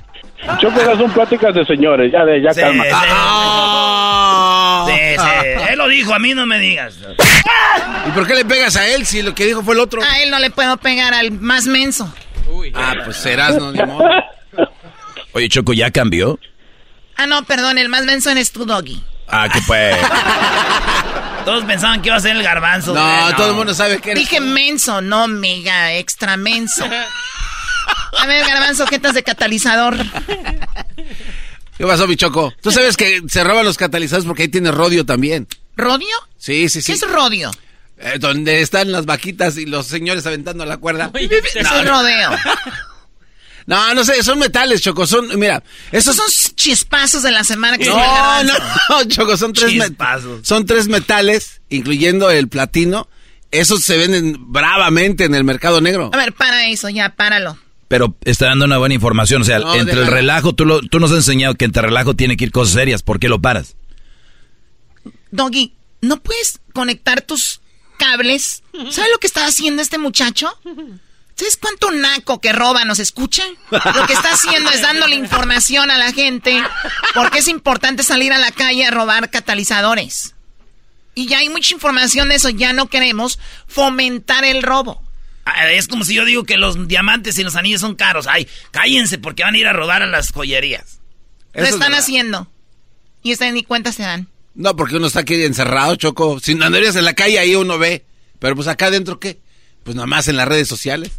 Yo 0.61 0.69
creo 0.69 0.97
son 0.97 1.11
pláticas 1.11 1.53
de 1.53 1.65
señores, 1.65 2.11
ya 2.11 2.23
de, 2.23 2.41
ya 2.41 2.53
calma. 2.53 2.83
Sí, 4.87 4.93
sí. 5.17 5.71
Él 5.71 5.77
lo 5.77 5.87
dijo, 5.87 6.13
a 6.13 6.19
mí 6.19 6.33
no 6.33 6.45
me 6.45 6.59
digas. 6.59 6.97
¿Y 8.07 8.11
por 8.11 8.27
qué 8.27 8.35
le 8.35 8.45
pegas 8.45 8.75
a 8.75 8.87
él 8.87 9.05
si 9.05 9.21
lo 9.21 9.33
que 9.33 9.45
dijo 9.45 9.63
fue 9.63 9.73
el 9.73 9.79
otro? 9.79 10.01
A 10.01 10.21
él 10.21 10.29
no 10.29 10.39
le 10.39 10.51
puedo 10.51 10.77
pegar 10.77 11.13
al 11.13 11.31
más 11.31 11.65
menso. 11.65 12.13
Ah, 12.73 12.95
pues 13.03 13.17
serás, 13.17 13.55
no, 13.57 13.71
ni 13.71 13.83
modo. 13.83 14.07
Oye, 15.33 15.49
Choco, 15.49 15.73
¿ya 15.73 15.91
cambió? 15.91 16.39
Ah, 17.15 17.25
no, 17.27 17.43
perdón, 17.45 17.77
el 17.77 17.89
más 17.89 18.05
menso 18.05 18.29
es 18.31 18.51
tu 18.51 18.65
doggy. 18.65 19.03
Ah, 19.27 19.49
que 19.51 19.59
pues. 19.65 19.97
Todos 21.45 21.63
pensaban 21.63 22.01
que 22.01 22.09
iba 22.09 22.17
a 22.17 22.19
ser 22.19 22.35
el 22.35 22.43
garbanzo. 22.43 22.93
No, 22.93 23.35
todo 23.35 23.51
el 23.51 23.55
mundo 23.55 23.73
sabe 23.73 23.99
que 23.99 24.13
Dije 24.13 24.41
menso, 24.41 25.01
no 25.01 25.27
mega, 25.27 25.93
extra 25.93 26.35
menso. 26.35 26.85
A 28.19 28.25
ver, 28.25 28.45
garbanzo, 28.45 28.85
¿qué 28.85 28.95
estás 28.95 29.13
de 29.13 29.23
catalizador? 29.23 29.95
¿Qué 31.77 31.85
pasó, 31.85 32.05
Bichoco? 32.07 32.53
Tú 32.61 32.71
sabes 32.71 32.97
que 32.97 33.21
se 33.29 33.43
roban 33.43 33.63
los 33.63 33.77
catalizadores 33.77 34.25
porque 34.25 34.43
ahí 34.43 34.47
tiene 34.49 34.71
rodio 34.71 35.05
también. 35.05 35.47
¿Rodio? 35.75 36.15
Sí, 36.37 36.67
sí, 36.69 36.81
sí. 36.81 36.91
¿Qué 36.91 36.97
es 36.97 37.09
rodio? 37.09 37.51
Eh, 37.99 38.17
donde 38.19 38.61
están 38.61 38.91
las 38.91 39.05
vaquitas 39.05 39.57
y 39.57 39.65
los 39.65 39.87
señores 39.87 40.25
aventando 40.27 40.65
la 40.65 40.77
cuerda. 40.77 41.09
Oye, 41.13 41.27
no, 41.29 41.61
es 41.61 41.71
un 41.81 41.87
rodeo. 41.87 42.31
No, 43.67 43.93
no 43.93 44.05
sé, 44.05 44.23
son 44.23 44.39
metales, 44.39 44.81
Choco, 44.81 45.05
son, 45.05 45.27
mira, 45.37 45.61
esos 45.91 46.15
son 46.15 46.25
chispazos 46.55 47.21
de 47.21 47.33
la 47.33 47.43
semana 47.43 47.77
que 47.77 47.83
No, 47.83 48.43
no, 48.45 48.53
no, 48.89 49.03
Choco, 49.09 49.35
son 49.35 49.51
tres 49.51 49.75
metales. 49.75 50.25
Son 50.43 50.65
tres 50.65 50.87
metales, 50.87 51.59
incluyendo 51.67 52.31
el 52.31 52.47
platino. 52.47 53.09
Esos 53.51 53.81
se 53.81 53.97
venden 53.97 54.53
bravamente 54.53 55.25
en 55.25 55.35
el 55.35 55.43
mercado 55.43 55.81
negro. 55.81 56.11
A 56.13 56.17
ver, 56.17 56.31
para 56.31 56.67
eso, 56.69 56.87
ya, 56.87 57.09
páralo. 57.17 57.57
Pero 57.89 58.15
está 58.23 58.45
dando 58.45 58.63
una 58.63 58.77
buena 58.77 58.95
información, 58.95 59.41
o 59.41 59.45
sea, 59.45 59.59
No, 59.59 59.75
entre 59.75 59.99
el 59.99 60.07
relajo, 60.07 60.55
tú, 60.55 60.65
lo, 60.65 60.79
tú 60.79 61.01
nos 61.01 61.11
has 61.11 61.17
enseñado 61.17 61.55
que 61.55 61.65
entre 61.65 61.81
relajo 61.81 62.13
tiene 62.13 62.37
que 62.37 62.45
ir 62.45 62.51
cosas 62.53 62.73
serias, 62.73 63.03
¿por 63.03 63.19
qué 63.19 63.27
lo 63.27 63.41
paras? 63.41 63.75
Doggy, 65.31 65.73
¿no 65.99 66.23
puedes 66.23 66.61
conectar 66.73 67.21
tus 67.21 67.59
cables? 67.97 68.63
¿Sabes 68.91 69.11
lo 69.11 69.19
que 69.19 69.27
está 69.27 69.45
haciendo 69.45 69.81
este 69.81 69.97
muchacho? 69.97 70.49
¿Sabes 71.35 71.57
cuánto 71.57 71.91
naco 71.91 72.41
que 72.41 72.51
roba 72.53 72.83
nos 72.85 72.99
escucha? 72.99 73.43
Lo 73.69 74.07
que 74.07 74.13
está 74.13 74.33
haciendo 74.33 74.69
es 74.71 74.81
dándole 74.81 75.15
información 75.15 75.91
a 75.91 75.97
la 75.97 76.11
gente 76.13 76.63
porque 77.13 77.39
es 77.39 77.47
importante 77.47 78.03
salir 78.03 78.33
a 78.33 78.39
la 78.39 78.51
calle 78.51 78.85
a 78.85 78.91
robar 78.91 79.29
catalizadores. 79.29 80.33
Y 81.13 81.27
ya 81.27 81.39
hay 81.39 81.49
mucha 81.49 81.73
información 81.73 82.29
de 82.29 82.35
eso, 82.35 82.49
ya 82.49 82.73
no 82.73 82.87
queremos 82.87 83.39
fomentar 83.67 84.45
el 84.45 84.61
robo. 84.63 85.03
Ah, 85.45 85.71
Es 85.71 85.87
como 85.87 86.03
si 86.05 86.13
yo 86.13 86.25
digo 86.25 86.43
que 86.43 86.57
los 86.57 86.87
diamantes 86.87 87.37
y 87.39 87.43
los 87.43 87.55
anillos 87.55 87.81
son 87.81 87.95
caros. 87.95 88.27
Ay, 88.27 88.47
cállense 88.71 89.17
porque 89.17 89.43
van 89.43 89.55
a 89.55 89.57
ir 89.57 89.67
a 89.67 89.73
robar 89.73 90.03
a 90.03 90.07
las 90.07 90.31
joyerías. 90.31 90.99
Lo 91.53 91.63
están 91.63 91.93
haciendo. 91.93 92.51
Y 93.23 93.33
ustedes 93.33 93.53
ni 93.53 93.63
cuenta 93.63 93.91
se 93.91 94.03
dan. 94.03 94.27
No, 94.57 94.75
porque 94.75 94.95
uno 94.95 95.05
está 95.05 95.19
aquí 95.19 95.43
encerrado, 95.43 95.95
Choco. 95.95 96.39
Si 96.39 96.51
andarías 96.53 96.95
en 96.95 97.05
la 97.05 97.13
calle, 97.13 97.37
ahí 97.37 97.55
uno 97.55 97.77
ve. 97.77 98.03
Pero 98.39 98.55
pues 98.55 98.67
acá 98.67 98.87
adentro, 98.87 99.19
¿qué? 99.19 99.39
Pues 99.83 99.95
nada 99.95 100.07
más 100.07 100.27
en 100.27 100.35
las 100.35 100.47
redes 100.47 100.67
sociales. 100.67 101.11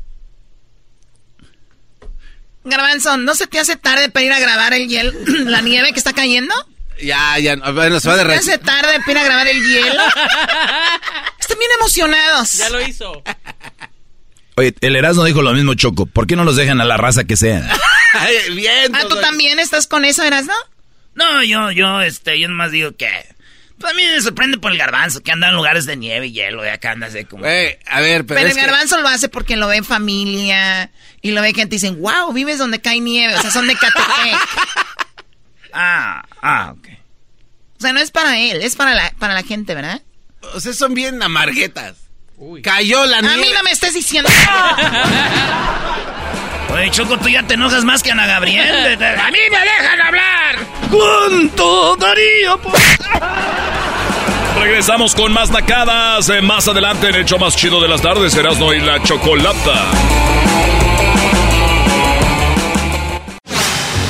Garbanzo, 2.64 3.16
¿no 3.16 3.34
se 3.36 3.46
te 3.46 3.60
hace 3.60 3.76
tarde 3.76 4.10
para 4.10 4.26
ir 4.26 4.32
a 4.32 4.40
grabar 4.40 4.74
el 4.74 4.88
hielo, 4.88 5.12
la 5.46 5.60
nieve 5.62 5.92
que 5.92 5.98
está 5.98 6.12
cayendo? 6.12 6.52
Ya, 7.00 7.38
ya, 7.38 7.54
bueno, 7.54 8.00
se 8.00 8.08
va 8.08 8.14
a 8.14 8.18
¿Se 8.18 8.22
te 8.24 8.28
derretir. 8.28 8.50
hace 8.54 8.58
tarde 8.58 8.98
para 9.06 9.12
ir 9.12 9.18
a 9.18 9.24
grabar 9.24 9.46
el 9.46 9.62
hielo? 9.62 10.02
Están 11.38 11.58
bien 11.60 11.70
emocionados. 11.78 12.52
Ya 12.54 12.70
lo 12.70 12.80
hizo. 12.86 13.22
Oye, 14.56 14.74
el 14.80 14.96
Erasmo 14.96 15.24
dijo 15.24 15.42
lo 15.42 15.54
mismo, 15.54 15.74
Choco. 15.74 16.06
¿Por 16.06 16.26
qué 16.26 16.34
no 16.34 16.44
los 16.44 16.56
dejan 16.56 16.80
a 16.80 16.84
la 16.84 16.96
raza 16.96 17.22
que 17.22 17.36
sean? 17.36 17.68
Bien. 18.56 18.92
Ah, 18.96 19.04
¿tú 19.08 19.14
también 19.20 19.60
estás 19.60 19.86
con 19.86 20.04
eso, 20.04 20.24
Erasno? 20.24 20.54
No, 21.18 21.42
yo, 21.42 21.72
yo, 21.72 22.00
este, 22.00 22.38
yo 22.38 22.48
nomás 22.48 22.70
digo 22.70 22.92
que... 22.96 23.08
Pues 23.78 23.92
a 23.92 23.96
mí 23.96 24.02
me 24.04 24.20
sorprende 24.20 24.58
por 24.58 24.72
el 24.72 24.78
garbanzo, 24.78 25.20
que 25.20 25.32
anda 25.32 25.48
en 25.48 25.54
lugares 25.54 25.84
de 25.84 25.96
nieve 25.96 26.28
y 26.28 26.32
hielo, 26.32 26.64
y 26.64 26.68
acá 26.68 26.92
anda 26.92 27.08
así 27.08 27.24
como... 27.24 27.44
A 27.44 27.48
ver, 27.48 28.24
Pero, 28.24 28.40
el 28.40 28.54
garbanzo 28.54 29.00
lo 29.00 29.08
hace 29.08 29.28
porque 29.28 29.56
lo 29.56 29.68
ve 29.68 29.76
en 29.76 29.84
familia 29.84 30.90
y 31.20 31.32
lo 31.32 31.42
ve 31.42 31.52
gente 31.54 31.76
dicen, 31.76 32.00
wow, 32.00 32.32
vives 32.32 32.58
donde 32.58 32.80
cae 32.80 33.00
nieve. 33.00 33.34
O 33.34 33.40
sea, 33.40 33.50
son 33.50 33.66
de 33.66 33.74
Catepec. 33.74 34.38
ah, 35.72 36.24
ah, 36.40 36.74
ok. 36.76 36.88
O 37.78 37.80
sea, 37.80 37.92
no 37.92 38.00
es 38.00 38.10
para 38.10 38.38
él, 38.38 38.62
es 38.62 38.76
para 38.76 38.94
la, 38.94 39.12
para 39.18 39.34
la 39.34 39.42
gente, 39.42 39.74
¿verdad? 39.74 40.02
O 40.54 40.60
sea, 40.60 40.72
son 40.72 40.94
bien 40.94 41.22
amarguetas. 41.22 41.96
Cayó 42.62 43.04
la 43.06 43.18
A 43.18 43.22
nieve. 43.22 43.42
mí 43.42 43.48
no 43.52 43.62
me 43.64 43.72
estés 43.72 43.94
diciendo. 43.94 44.30
Oye, 46.72 46.90
Choco, 46.90 47.18
tú 47.18 47.28
ya 47.28 47.42
te 47.42 47.54
enojas 47.54 47.84
más 47.84 48.02
que 48.02 48.10
Ana 48.10 48.26
Gabriel. 48.26 49.02
¡A 49.02 49.30
mí 49.30 49.38
me 49.50 49.58
dejan 49.58 50.00
hablar! 50.00 50.56
¿Cuánto 50.90 51.96
daría 51.96 52.56
por...? 52.56 52.72
Regresamos 54.60 55.14
con 55.14 55.32
más 55.32 55.50
nacadas 55.50 56.28
eh, 56.28 56.42
más 56.42 56.66
adelante 56.68 57.08
en 57.08 57.14
el 57.14 57.24
show 57.24 57.38
más 57.38 57.56
chido 57.56 57.80
de 57.80 57.88
las 57.88 58.02
tardes, 58.02 58.34
Erasmo 58.34 58.72
y 58.72 58.80
la 58.80 59.02
Chocolata. 59.02 59.86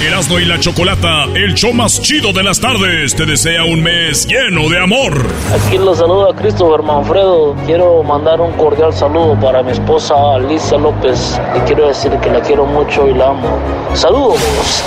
Erasmo 0.00 0.38
y 0.38 0.44
la 0.44 0.60
Chocolata, 0.60 1.24
el 1.34 1.54
show 1.54 1.72
más 1.72 2.00
chido 2.00 2.32
de 2.32 2.44
las 2.44 2.60
tardes, 2.60 3.16
te 3.16 3.26
desea 3.26 3.64
un 3.64 3.82
mes 3.82 4.28
lleno 4.28 4.68
de 4.68 4.80
amor. 4.80 5.26
Aquí 5.52 5.76
los 5.76 5.98
saluda 5.98 6.36
Christopher 6.36 6.82
Manfredo. 6.84 7.56
Quiero 7.66 8.04
mandar 8.04 8.40
un 8.40 8.52
cordial 8.52 8.94
saludo 8.94 9.38
para 9.40 9.60
mi 9.64 9.72
esposa 9.72 10.14
Alicia 10.36 10.78
López. 10.78 11.40
Le 11.52 11.64
quiero 11.64 11.88
decir 11.88 12.12
que 12.22 12.30
la 12.30 12.40
quiero 12.40 12.64
mucho 12.64 13.08
y 13.08 13.14
la 13.14 13.30
amo. 13.30 13.58
Saludos. 13.94 14.84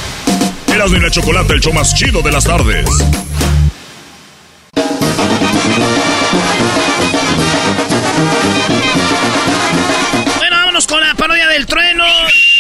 Erasmo 0.74 0.96
y 0.96 1.02
la 1.02 1.12
Chocolata, 1.12 1.54
el 1.54 1.60
show 1.60 1.74
más 1.74 1.94
chido 1.94 2.22
de 2.22 2.32
las 2.32 2.46
tardes. 2.46 2.86
Con 10.88 11.02
la 11.02 11.14
parodia 11.16 11.48
del 11.48 11.66
trueno. 11.66 12.04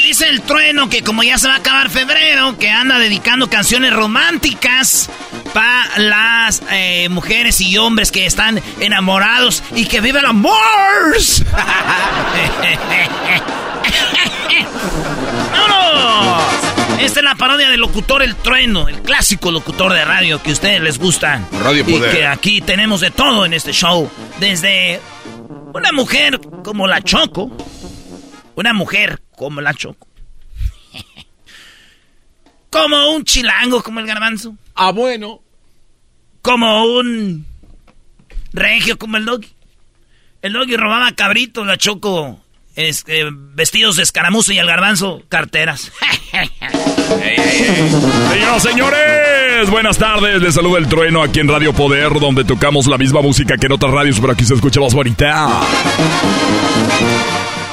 Dice 0.03 0.27
el 0.30 0.41
trueno 0.41 0.89
que 0.89 1.02
como 1.02 1.23
ya 1.23 1.38
se 1.38 1.48
va 1.48 1.56
a 1.56 1.57
acabar 1.57 1.89
febrero, 1.89 2.57
que 2.57 2.69
anda 2.69 2.99
dedicando 2.99 3.49
canciones 3.49 3.93
románticas 3.93 5.10
para 5.53 5.98
las 5.98 6.61
eh, 6.72 7.10
mujeres 7.10 7.61
y 7.61 7.77
hombres 7.77 8.11
que 8.11 8.26
están 8.26 8.61
enamorados 8.80 9.64
y 9.76 9.85
que 9.85 10.02
vive 10.02 10.19
el 10.19 10.26
amor. 10.26 10.52
¡Vámonos! 15.52 16.43
Esta 16.99 17.19
es 17.19 17.23
la 17.23 17.35
parodia 17.35 17.69
del 17.69 17.80
locutor 17.80 18.22
El 18.23 18.35
Trueno, 18.35 18.88
el 18.88 19.02
clásico 19.02 19.52
locutor 19.52 19.93
de 19.93 20.06
radio 20.06 20.41
que 20.43 20.52
a 20.52 20.53
ustedes 20.53 20.81
les 20.81 20.99
gusta. 20.99 21.48
Radio 21.64 21.84
Y 21.88 21.99
que 21.99 22.27
aquí 22.27 22.61
tenemos 22.61 23.02
de 23.02 23.10
todo 23.11 23.45
en 23.45 23.53
este 23.53 23.72
show. 23.73 24.10
Desde 24.39 24.99
una 25.73 25.91
mujer 25.91 26.39
como 26.64 26.88
la 26.88 27.02
Choco. 27.02 27.49
Una 28.62 28.74
mujer 28.74 29.22
como 29.36 29.60
la 29.60 29.74
Choco. 29.74 30.08
Como 32.70 33.12
un 33.12 33.26
chilango, 33.26 33.82
como 33.82 34.00
el 34.00 34.06
garbanzo. 34.06 34.56
Ah, 34.76 34.92
bueno. 34.92 35.42
Como 36.44 36.86
un 36.86 37.46
regio, 38.54 39.00
como 39.00 39.18
el 39.18 39.26
doggy. 39.26 39.48
El 40.44 40.54
doggy 40.54 40.78
robaba 40.78 41.12
cabritos, 41.14 41.66
la 41.66 41.78
choco, 41.78 42.40
este, 42.76 43.26
vestidos 43.32 43.96
de 43.96 44.04
escaramuzo 44.04 44.54
y 44.54 44.60
el 44.60 44.68
garbanzo, 44.68 45.24
carteras. 45.28 45.92
Señoras, 48.32 48.64
señores, 48.64 49.70
buenas 49.72 49.98
tardes. 49.98 50.42
Les 50.42 50.54
saluda 50.54 50.78
el 50.78 50.88
trueno 50.88 51.24
aquí 51.24 51.40
en 51.40 51.48
Radio 51.48 51.74
Poder, 51.74 52.20
donde 52.20 52.44
tocamos 52.44 52.86
la 52.86 53.00
misma 53.00 53.22
música 53.22 53.58
que 53.58 53.66
en 53.66 53.74
otras 53.74 53.92
radios, 53.92 54.20
pero 54.20 54.34
aquí 54.34 54.46
se 54.46 54.54
escucha 54.54 54.80
más 54.80 54.94
bonita. 54.94 55.50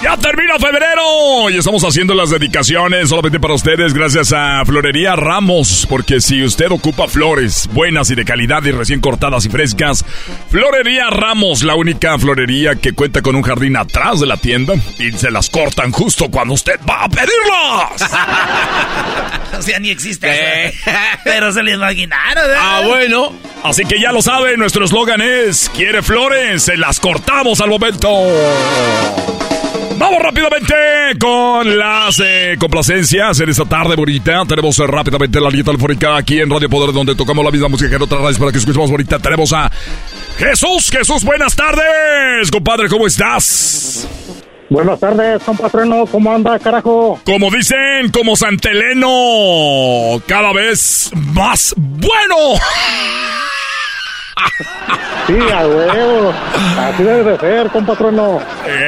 Ya 0.02 0.16
termina 0.16 0.58
febrero 0.60 1.50
y 1.50 1.56
estamos 1.58 1.82
haciendo 1.82 2.14
las 2.14 2.30
dedicaciones 2.30 3.08
solamente 3.08 3.40
para 3.40 3.54
ustedes 3.54 3.92
gracias 3.92 4.32
a 4.32 4.64
Florería 4.64 5.16
Ramos, 5.16 5.88
porque 5.90 6.20
si 6.20 6.44
usted 6.44 6.70
ocupa 6.70 7.08
flores 7.08 7.68
buenas 7.72 8.08
y 8.10 8.14
de 8.14 8.24
calidad 8.24 8.62
y 8.62 8.70
recién 8.70 9.00
cortadas 9.00 9.44
y 9.46 9.48
frescas, 9.48 10.04
Florería 10.50 11.10
Ramos, 11.10 11.64
la 11.64 11.74
única 11.74 12.16
florería 12.16 12.76
que 12.76 12.92
cuenta 12.92 13.22
con 13.22 13.34
un 13.34 13.42
jardín 13.42 13.76
atrás 13.76 14.20
de 14.20 14.26
la 14.26 14.36
tienda 14.36 14.74
y 15.00 15.10
se 15.10 15.32
las 15.32 15.50
cortan 15.50 15.90
justo 15.90 16.30
cuando 16.30 16.54
usted 16.54 16.78
va 16.88 17.02
a 17.02 17.08
pedirlas. 17.08 18.12
o 19.58 19.62
sea, 19.62 19.80
ni 19.80 19.90
existe. 19.90 20.68
eso. 20.68 20.78
Pero 21.24 21.52
se 21.52 21.64
le 21.64 21.74
imaginaron. 21.74 22.48
¿eh? 22.48 22.56
Ah, 22.56 22.82
bueno. 22.86 23.32
Así 23.64 23.84
que 23.84 24.00
ya 24.00 24.12
lo 24.12 24.22
sabe, 24.22 24.56
nuestro 24.56 24.84
eslogan 24.84 25.20
es, 25.20 25.68
quiere 25.74 26.02
flores, 26.02 26.62
se 26.62 26.76
las 26.76 27.00
cortamos 27.00 27.60
al 27.60 27.70
momento. 27.70 28.08
Vamos 29.98 30.22
rápidamente 30.22 30.74
con 31.18 31.76
las 31.76 32.20
eh, 32.24 32.56
complacencias 32.60 33.40
en 33.40 33.48
esta 33.48 33.64
tarde 33.64 33.96
bonita. 33.96 34.44
Tenemos 34.46 34.78
eh, 34.78 34.86
rápidamente 34.86 35.40
la 35.40 35.50
línea 35.50 35.64
telefónica 35.64 36.16
aquí 36.16 36.40
en 36.40 36.48
Radio 36.48 36.70
Poder, 36.70 36.92
donde 36.92 37.16
tocamos 37.16 37.44
la 37.44 37.50
misma 37.50 37.66
música 37.66 37.90
que 37.90 37.96
en 37.96 38.02
otras 38.02 38.20
radios 38.20 38.38
para 38.38 38.52
que 38.52 38.58
escuchemos 38.58 38.92
bonita. 38.92 39.18
Tenemos 39.18 39.52
a 39.52 39.68
Jesús. 40.38 40.90
Jesús, 40.92 41.24
buenas 41.24 41.56
tardes. 41.56 42.48
Compadre, 42.52 42.88
¿cómo 42.88 43.08
estás? 43.08 44.08
Buenas 44.70 45.00
tardes, 45.00 45.42
compatreno. 45.42 46.06
¿Cómo 46.06 46.32
anda, 46.32 46.58
carajo? 46.60 47.20
Como 47.24 47.50
dicen, 47.50 48.10
como 48.12 48.36
Santeleno, 48.36 50.22
cada 50.28 50.52
vez 50.52 51.10
más 51.34 51.74
bueno. 51.76 52.54
Sí, 55.26 55.34
a 55.52 55.66
huevo. 55.66 56.32
Así 56.78 57.02
debe 57.02 57.32
de 57.32 57.38
ser, 57.38 57.68
compatreno. 57.68 58.40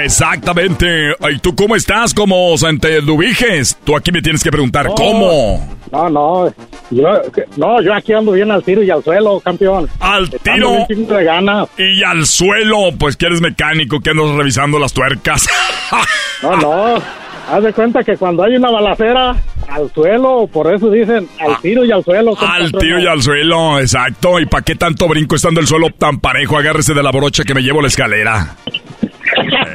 Exactamente. 0.05 1.13
¿Y 1.31 1.39
tú 1.39 1.55
cómo 1.55 1.77
estás 1.77 2.15
como 2.15 2.57
Santedubiges? 2.57 3.77
Tú 3.85 3.95
aquí 3.97 4.11
me 4.11 4.23
tienes 4.23 4.43
que 4.43 4.51
preguntar 4.51 4.87
No. 4.87 4.95
cómo. 4.95 5.77
No, 5.93 6.09
no. 6.09 6.55
Yo, 6.91 7.09
no, 7.57 7.83
yo 7.83 7.93
aquí 7.93 8.13
ando 8.13 8.33
bien 8.33 8.51
al 8.51 8.63
tiro 8.63 8.83
y 8.83 8.91
al 8.91 9.03
suelo, 9.03 9.41
campeón. 9.41 9.89
Al 10.01 10.31
tiro. 10.31 10.87
de 10.89 11.25
ganas. 11.25 11.69
Y 11.77 12.03
al 12.05 12.25
suelo, 12.27 12.91
pues 12.99 13.17
que 13.17 13.27
eres 13.27 13.41
mecánico, 13.41 14.01
que 14.01 14.11
andas 14.11 14.31
revisando 14.31 14.79
las 14.79 14.93
tuercas. 14.93 15.47
No, 16.43 16.57
no. 16.57 16.95
Haz 17.51 17.65
de 17.65 17.73
cuenta 17.73 18.05
que 18.05 18.17
cuando 18.17 18.45
hay 18.45 18.55
una 18.55 18.71
balacera, 18.71 19.35
al 19.69 19.91
suelo, 19.93 20.49
por 20.53 20.73
eso 20.73 20.89
dicen 20.89 21.29
al 21.41 21.61
tiro 21.61 21.85
y 21.85 21.91
al 21.91 22.05
suelo. 22.05 22.35
Al 22.39 22.71
tiro 22.71 23.01
y 23.01 23.07
al 23.07 23.21
suelo, 23.23 23.81
exacto. 23.81 24.39
¿Y 24.39 24.47
para 24.47 24.63
qué 24.63 24.77
tanto 24.77 25.09
brinco 25.09 25.35
estando 25.35 25.61
el 25.61 25.67
suelo 25.67 25.89
tan 25.91 26.21
parejo? 26.21 26.57
Agárrese 26.57 26.95
de 26.95 27.03
la 27.03 27.11
brocha 27.11 27.43
que 27.43 27.55
me 27.55 27.63
llevo 27.63 27.83
la 27.83 27.89
escalera. 27.89 28.57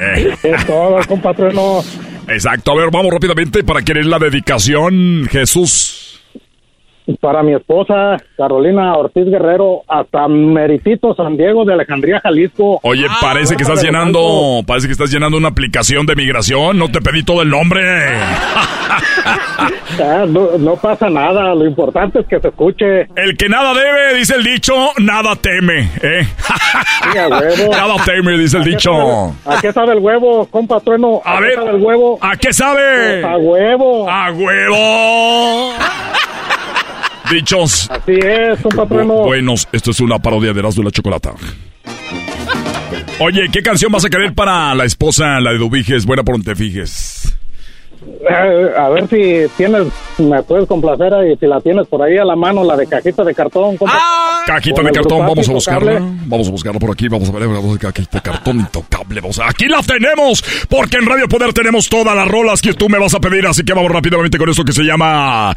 Eh. 0.01 0.35
Es 0.43 0.65
todo. 0.65 0.99
Exacto, 2.27 2.71
a 2.71 2.75
ver, 2.75 2.89
vamos 2.91 3.11
rápidamente 3.13 3.63
para 3.63 3.81
querer 3.81 4.05
la 4.05 4.19
dedicación, 4.19 5.27
Jesús. 5.29 5.94
Para 7.21 7.43
mi 7.43 7.53
esposa, 7.53 8.17
Carolina 8.35 8.93
Ortiz 8.95 9.25
Guerrero, 9.25 9.81
hasta 9.87 10.27
Meritito 10.27 11.13
San 11.15 11.37
Diego 11.37 11.63
de 11.63 11.73
Alejandría, 11.73 12.19
Jalisco. 12.19 12.79
Oye, 12.81 13.05
parece 13.21 13.55
que 13.55 13.63
estás 13.63 13.83
llenando, 13.83 14.61
parece 14.65 14.87
que 14.87 14.93
estás 14.93 15.11
llenando 15.11 15.37
una 15.37 15.49
aplicación 15.49 16.05
de 16.07 16.15
migración, 16.15 16.77
no 16.79 16.89
te 16.89 17.01
pedí 17.01 17.23
todo 17.23 17.41
el 17.41 17.49
nombre. 17.49 17.81
Ah, 19.97 20.25
no, 20.27 20.57
no 20.59 20.75
pasa 20.75 21.09
nada, 21.09 21.55
lo 21.55 21.65
importante 21.65 22.19
es 22.19 22.27
que 22.27 22.39
se 22.39 22.49
escuche. 22.49 23.01
El 23.15 23.37
que 23.37 23.47
nada 23.47 23.73
debe, 23.73 24.15
dice 24.15 24.35
el 24.35 24.43
dicho, 24.43 24.73
nada 24.97 25.35
teme, 25.37 25.89
¿eh? 26.03 26.21
Sí, 27.13 27.17
a 27.17 27.27
huevo. 27.29 27.71
Nada 27.71 27.95
teme, 28.05 28.37
dice 28.37 28.57
el 28.57 28.63
¿A 28.63 28.65
qué 28.65 28.71
dicho. 28.71 28.91
sabe- 29.45 29.57
¿A 29.57 29.61
qué 29.61 29.71
sabe 29.71 29.93
el 29.93 29.99
huevo, 29.99 30.45
compa 30.51 30.81
trueno? 30.81 31.21
A 31.23 31.37
qué 31.37 31.43
ver, 31.43 31.55
sabe 31.55 31.69
el 31.71 31.81
huevo? 31.81 32.19
¿A 32.21 32.35
qué 32.35 32.51
sabe? 32.51 33.21
Pues 33.21 33.25
a 33.25 33.37
huevo. 33.37 34.09
¡A 34.09 34.31
huevo! 34.31 35.73
Dichos. 37.31 37.89
Así 37.89 38.13
es, 38.13 38.59
compa 38.61 38.87
trueno. 38.87 39.13
Buenos, 39.23 39.67
esto 39.71 39.91
es 39.91 39.99
una 39.99 40.19
parodia 40.19 40.53
de 40.53 40.59
Erasmo 40.59 40.81
y 40.81 40.85
la 40.85 40.91
Chocolata. 40.91 41.33
Oye, 43.19 43.47
¿qué 43.51 43.61
canción 43.61 43.91
vas 43.91 44.05
a 44.05 44.09
querer 44.09 44.33
para 44.33 44.75
la 44.75 44.85
esposa, 44.85 45.39
la 45.39 45.51
de 45.51 45.57
Dubiges? 45.57 46.05
Buena 46.05 46.23
por 46.23 46.35
donde 46.35 46.51
te 46.51 46.55
fijes. 46.55 47.37
Eh, 48.29 48.71
a 48.77 48.89
ver 48.89 49.07
si 49.07 49.51
tienes, 49.55 49.87
me 50.17 50.43
puedes 50.43 50.67
complacer 50.67 51.13
y 51.31 51.37
si 51.37 51.47
la 51.47 51.59
tienes 51.61 51.87
por 51.87 52.01
ahí 52.01 52.17
a 52.17 52.25
la 52.25 52.35
mano, 52.35 52.63
la 52.63 52.75
de 52.75 52.87
cajita 52.87 53.23
de 53.23 53.33
cartón. 53.33 53.77
compa. 53.77 53.99
Cajita 54.45 54.83
de 54.83 54.91
cartón, 54.91 55.19
vamos 55.19 55.47
a 55.47 55.51
buscarla. 55.53 55.93
intocable. 55.93 56.19
Vamos 56.25 56.47
a 56.47 56.51
buscarla 56.51 56.79
por 56.79 56.91
aquí, 56.91 57.07
vamos 57.07 57.29
a 57.29 57.31
ver, 57.31 57.47
vamos 57.47 57.75
a 57.75 57.79
cajita 57.79 58.17
de 58.17 58.21
cartón 58.21 58.59
intocable. 58.59 59.21
Vamos 59.21 59.39
a... 59.39 59.49
Aquí 59.49 59.67
la 59.67 59.81
tenemos, 59.81 60.43
porque 60.69 60.97
en 60.97 61.05
Radio 61.05 61.27
Poder 61.27 61.53
tenemos 61.53 61.87
todas 61.89 62.15
las 62.15 62.27
rolas 62.27 62.61
que 62.61 62.73
tú 62.73 62.89
me 62.89 62.99
vas 62.99 63.13
a 63.13 63.19
pedir, 63.19 63.45
así 63.47 63.63
que 63.63 63.73
vamos 63.73 63.91
rápidamente 63.91 64.37
con 64.37 64.49
esto 64.49 64.63
que 64.63 64.73
se 64.73 64.83
llama... 64.83 65.55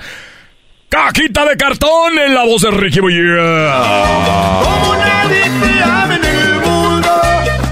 Cajita 0.88 1.44
de 1.44 1.54
cartón 1.58 2.18
en 2.18 2.34
la 2.34 2.44
voz 2.44 2.62
de 2.62 2.70
Ricky 2.70 3.00
Bullía. 3.00 3.74
Como 4.62 4.96
nadie 4.96 5.42
te 5.42 5.82
ama 5.82 6.16
en 6.16 6.24
el 6.24 6.54
mundo, 6.60 7.10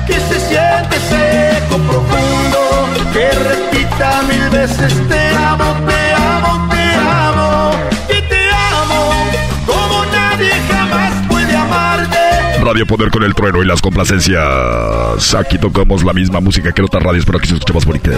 que 0.06 0.14
se 0.20 0.38
siente 0.38 0.98
seco, 1.08 1.78
profundo, 1.78 2.88
que 3.14 3.30
repita 3.30 4.22
mil 4.28 4.50
veces 4.50 4.92
te 5.08 5.28
amo, 5.34 5.64
te 5.86 6.12
amo, 6.12 6.68
te 6.70 6.94
amo, 6.94 7.70
y 8.10 8.20
te 8.28 8.50
amo, 8.50 9.30
como 9.64 10.04
nadie 10.12 10.52
jamás 10.70 11.14
puede 11.26 11.56
amarte. 11.56 12.18
Radio 12.60 12.86
Poder 12.86 13.10
con 13.10 13.22
el 13.22 13.34
trueno 13.34 13.62
y 13.62 13.66
las 13.66 13.80
complacencias. 13.80 15.34
Aquí 15.34 15.56
tocamos 15.56 16.04
la 16.04 16.12
misma 16.12 16.40
música 16.40 16.70
que 16.70 16.82
en 16.82 16.84
otras 16.84 17.02
radios, 17.02 17.24
pero 17.24 17.38
aquí 17.38 17.48
se 17.48 17.54
escucha 17.54 17.72
más 17.72 17.86
bonita. 17.86 18.10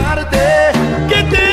que 1.09 1.23
te 1.23 1.48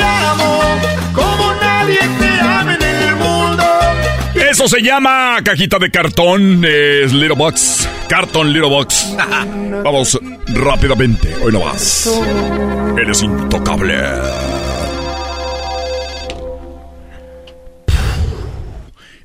Eso 4.56 4.70
se 4.70 4.82
llama 4.82 5.40
cajita 5.44 5.78
de 5.80 5.92
cartón, 5.92 6.64
es 6.64 7.12
Little 7.12 7.36
Box. 7.36 7.90
Carton 8.08 8.54
Little 8.54 8.70
Box. 8.70 9.14
Vamos 9.84 10.18
rápidamente, 10.48 11.36
hoy 11.44 11.52
no 11.52 11.60
más. 11.60 12.10
Eres 12.98 13.22
intocable. 13.22 13.96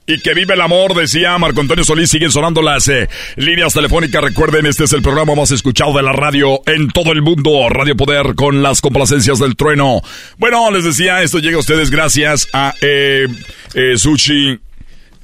Y 0.04 0.18
que 0.18 0.34
vive 0.34 0.54
el 0.54 0.60
amor, 0.62 0.94
decía 0.96 1.38
Marco 1.38 1.60
Antonio 1.60 1.84
Solís. 1.84 2.10
Siguen 2.10 2.32
sonando 2.32 2.60
las 2.60 2.88
eh, 2.88 3.08
líneas 3.36 3.72
telefónicas. 3.72 4.24
Recuerden, 4.24 4.66
este 4.66 4.82
es 4.82 4.92
el 4.94 5.02
programa 5.02 5.36
más 5.36 5.52
escuchado 5.52 5.92
de 5.92 6.02
la 6.02 6.12
radio 6.12 6.60
en 6.66 6.88
todo 6.88 7.12
el 7.12 7.22
mundo. 7.22 7.68
Radio 7.68 7.94
Poder 7.94 8.34
con 8.34 8.64
las 8.64 8.80
complacencias 8.80 9.38
del 9.38 9.54
trueno. 9.54 10.02
Bueno, 10.38 10.72
les 10.72 10.82
decía, 10.82 11.22
esto 11.22 11.38
llega 11.38 11.56
a 11.56 11.60
ustedes 11.60 11.92
gracias 11.92 12.48
a 12.52 12.74
eh, 12.80 13.28
eh, 13.74 13.96
Sushi 13.96 14.58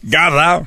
Gada. 0.07 0.62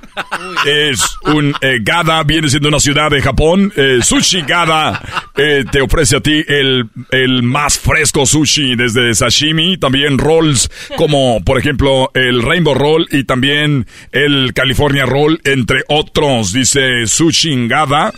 Es 0.66 1.02
un 1.26 1.56
eh, 1.62 1.80
Gada, 1.82 2.24
viene 2.24 2.50
siendo 2.50 2.70
una 2.70 2.80
ciudad 2.80 3.10
de 3.10 3.22
Japón. 3.22 3.72
Eh, 3.76 4.00
sushi 4.02 4.42
Gada 4.42 5.02
eh, 5.38 5.64
te 5.72 5.82
ofrece 5.82 6.18
a 6.18 6.20
ti 6.22 6.44
el, 6.48 6.90
el 7.12 7.44
más 7.44 7.80
fresco 7.80 8.26
sushi 8.26 8.76
desde 8.76 9.14
sashimi, 9.16 9.78
también 9.78 10.18
rolls 10.18 10.70
como 10.98 11.44
por 11.44 11.58
ejemplo 11.58 12.12
el 12.14 12.42
Rainbow 12.42 12.74
Roll 12.74 13.08
y 13.12 13.24
también 13.24 13.88
el 14.12 14.54
California 14.54 15.06
Roll, 15.06 15.40
entre 15.44 15.84
otros. 15.88 16.54
Dice 16.54 17.08
Sushi 17.08 17.68
Gada 17.68 18.14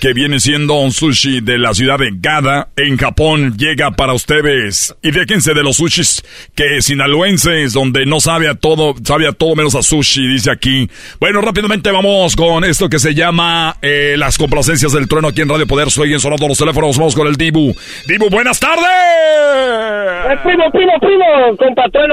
que 0.00 0.12
viene 0.12 0.40
siendo 0.40 0.74
un 0.74 0.92
sushi 0.92 1.40
de 1.40 1.58
la 1.58 1.74
ciudad 1.74 1.98
de 1.98 2.10
Gada, 2.12 2.68
en 2.76 2.96
Japón, 2.96 3.56
llega 3.56 3.90
para 3.92 4.12
ustedes. 4.12 4.94
Y 5.02 5.10
déjense 5.10 5.54
de 5.54 5.62
los 5.62 5.76
sushis 5.76 6.22
que 6.54 6.80
sinaloenses, 6.80 7.72
donde 7.72 8.06
no 8.06 8.20
sabe 8.20 8.48
a 8.48 8.54
todo, 8.54 8.94
sabe 9.04 9.28
a 9.28 9.32
todo 9.32 9.54
menos 9.54 9.74
a 9.74 9.82
sushi, 9.82 10.26
dice 10.26 10.50
aquí. 10.50 10.88
Bueno, 11.20 11.40
rápidamente 11.40 11.90
vamos 11.90 12.36
con 12.36 12.64
esto 12.64 12.88
que 12.88 12.98
se 12.98 13.14
llama 13.14 13.76
eh, 13.82 14.14
las 14.16 14.38
complacencias 14.38 14.92
del 14.92 15.08
trueno 15.08 15.28
aquí 15.28 15.40
en 15.40 15.48
Radio 15.48 15.66
Poder. 15.66 15.90
Soy 15.90 16.18
sonando 16.18 16.48
los 16.48 16.58
teléfonos, 16.58 16.98
vamos 16.98 17.14
con 17.14 17.26
el 17.26 17.36
Dibu. 17.36 17.74
Dibu, 18.06 18.28
buenas 18.30 18.60
tardes. 18.60 18.86
Eh, 18.86 20.36
primo, 20.42 20.70
primo, 20.70 20.92
primo, 21.00 21.56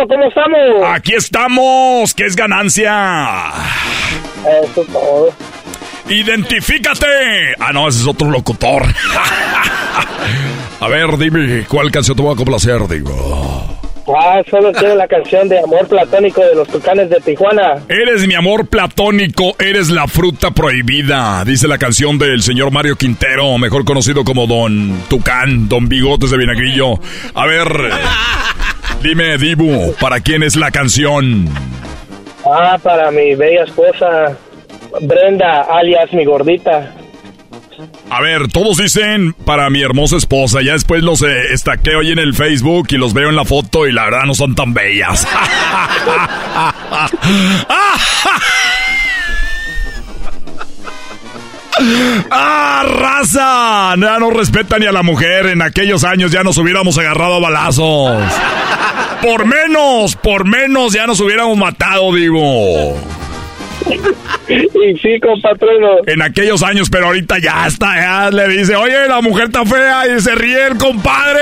¿cómo 0.07 0.27
estamos? 0.27 0.95
Aquí 0.95 1.13
estamos, 1.13 2.13
que 2.13 2.25
es 2.25 2.35
ganancia. 2.35 3.51
Eso 4.63 4.81
es 4.81 4.87
todo. 4.87 5.62
¡Identifícate! 6.09 7.07
Ah, 7.59 7.71
no, 7.73 7.87
ese 7.87 8.01
es 8.01 8.07
otro 8.07 8.29
locutor. 8.29 8.83
a 10.79 10.87
ver, 10.87 11.17
dime, 11.17 11.65
¿cuál 11.67 11.91
canción 11.91 12.17
te 12.17 12.23
va 12.23 12.33
a 12.33 12.35
complacer, 12.35 12.87
digo? 12.87 13.73
Ah, 14.07 14.41
solo 14.49 14.73
quiero 14.73 14.95
la 14.95 15.07
canción 15.07 15.47
de 15.47 15.59
Amor 15.59 15.87
Platónico 15.87 16.41
de 16.41 16.55
los 16.55 16.67
Tucanes 16.67 17.09
de 17.09 17.21
Tijuana. 17.21 17.75
Eres 17.87 18.27
mi 18.27 18.35
amor 18.35 18.67
platónico, 18.67 19.55
eres 19.59 19.89
la 19.89 20.07
fruta 20.07 20.51
prohibida, 20.51 21.43
dice 21.45 21.69
la 21.69 21.77
canción 21.77 22.17
del 22.17 22.41
señor 22.41 22.71
Mario 22.71 22.97
Quintero, 22.97 23.57
mejor 23.57 23.85
conocido 23.85 24.25
como 24.25 24.45
Don 24.45 25.03
Tucán, 25.09 25.69
Don 25.69 25.87
Bigotes 25.87 26.31
de 26.31 26.37
Vinagrillo. 26.37 26.99
A 27.33 27.45
ver, 27.45 27.67
dime, 29.01 29.37
Dibu, 29.37 29.95
¿para 30.01 30.19
quién 30.19 30.43
es 30.43 30.57
la 30.57 30.69
canción? 30.69 31.47
Ah, 32.45 32.77
para 32.83 33.09
mi 33.09 33.35
bella 33.35 33.63
esposa, 33.63 34.37
Brenda, 35.01 35.61
alias 35.61 36.13
mi 36.13 36.25
gordita. 36.25 36.93
A 38.09 38.21
ver, 38.21 38.47
todos 38.47 38.77
dicen 38.77 39.33
para 39.33 39.69
mi 39.69 39.81
hermosa 39.81 40.17
esposa. 40.17 40.61
Ya 40.61 40.73
después 40.73 41.03
los 41.03 41.21
eh, 41.23 41.53
estaqueo 41.53 42.01
ahí 42.01 42.11
en 42.11 42.19
el 42.19 42.33
Facebook 42.33 42.87
y 42.91 42.97
los 42.97 43.13
veo 43.13 43.29
en 43.29 43.35
la 43.35 43.45
foto 43.45 43.87
y 43.87 43.91
la 43.91 44.05
verdad 44.05 44.23
no 44.25 44.33
son 44.35 44.55
tan 44.55 44.73
bellas. 44.73 45.27
¡Ah, 52.29 52.85
raza! 52.87 53.95
Ya 53.97 54.19
no 54.19 54.29
respeta 54.29 54.77
ni 54.77 54.85
a 54.85 54.91
la 54.91 55.03
mujer. 55.03 55.47
En 55.47 55.61
aquellos 55.61 56.03
años 56.03 56.31
ya 56.31 56.43
nos 56.43 56.57
hubiéramos 56.57 56.97
agarrado 56.97 57.35
a 57.35 57.39
balazos. 57.39 58.23
Por 59.21 59.45
menos, 59.45 60.15
por 60.15 60.45
menos 60.45 60.93
ya 60.93 61.07
nos 61.07 61.19
hubiéramos 61.19 61.57
matado, 61.57 62.13
digo. 62.13 62.95
Y 64.49 64.97
sí, 64.97 65.19
compatrono. 65.19 65.97
En 66.05 66.21
aquellos 66.21 66.63
años, 66.63 66.89
pero 66.89 67.07
ahorita 67.07 67.39
ya 67.39 67.67
está, 67.67 67.95
ya 67.95 68.31
le 68.31 68.47
dice, 68.49 68.75
oye, 68.75 69.07
la 69.07 69.21
mujer 69.21 69.45
está 69.45 69.65
fea 69.65 70.07
y 70.07 70.19
se 70.21 70.35
ríe 70.35 70.67
el 70.67 70.77
compadre. 70.77 71.41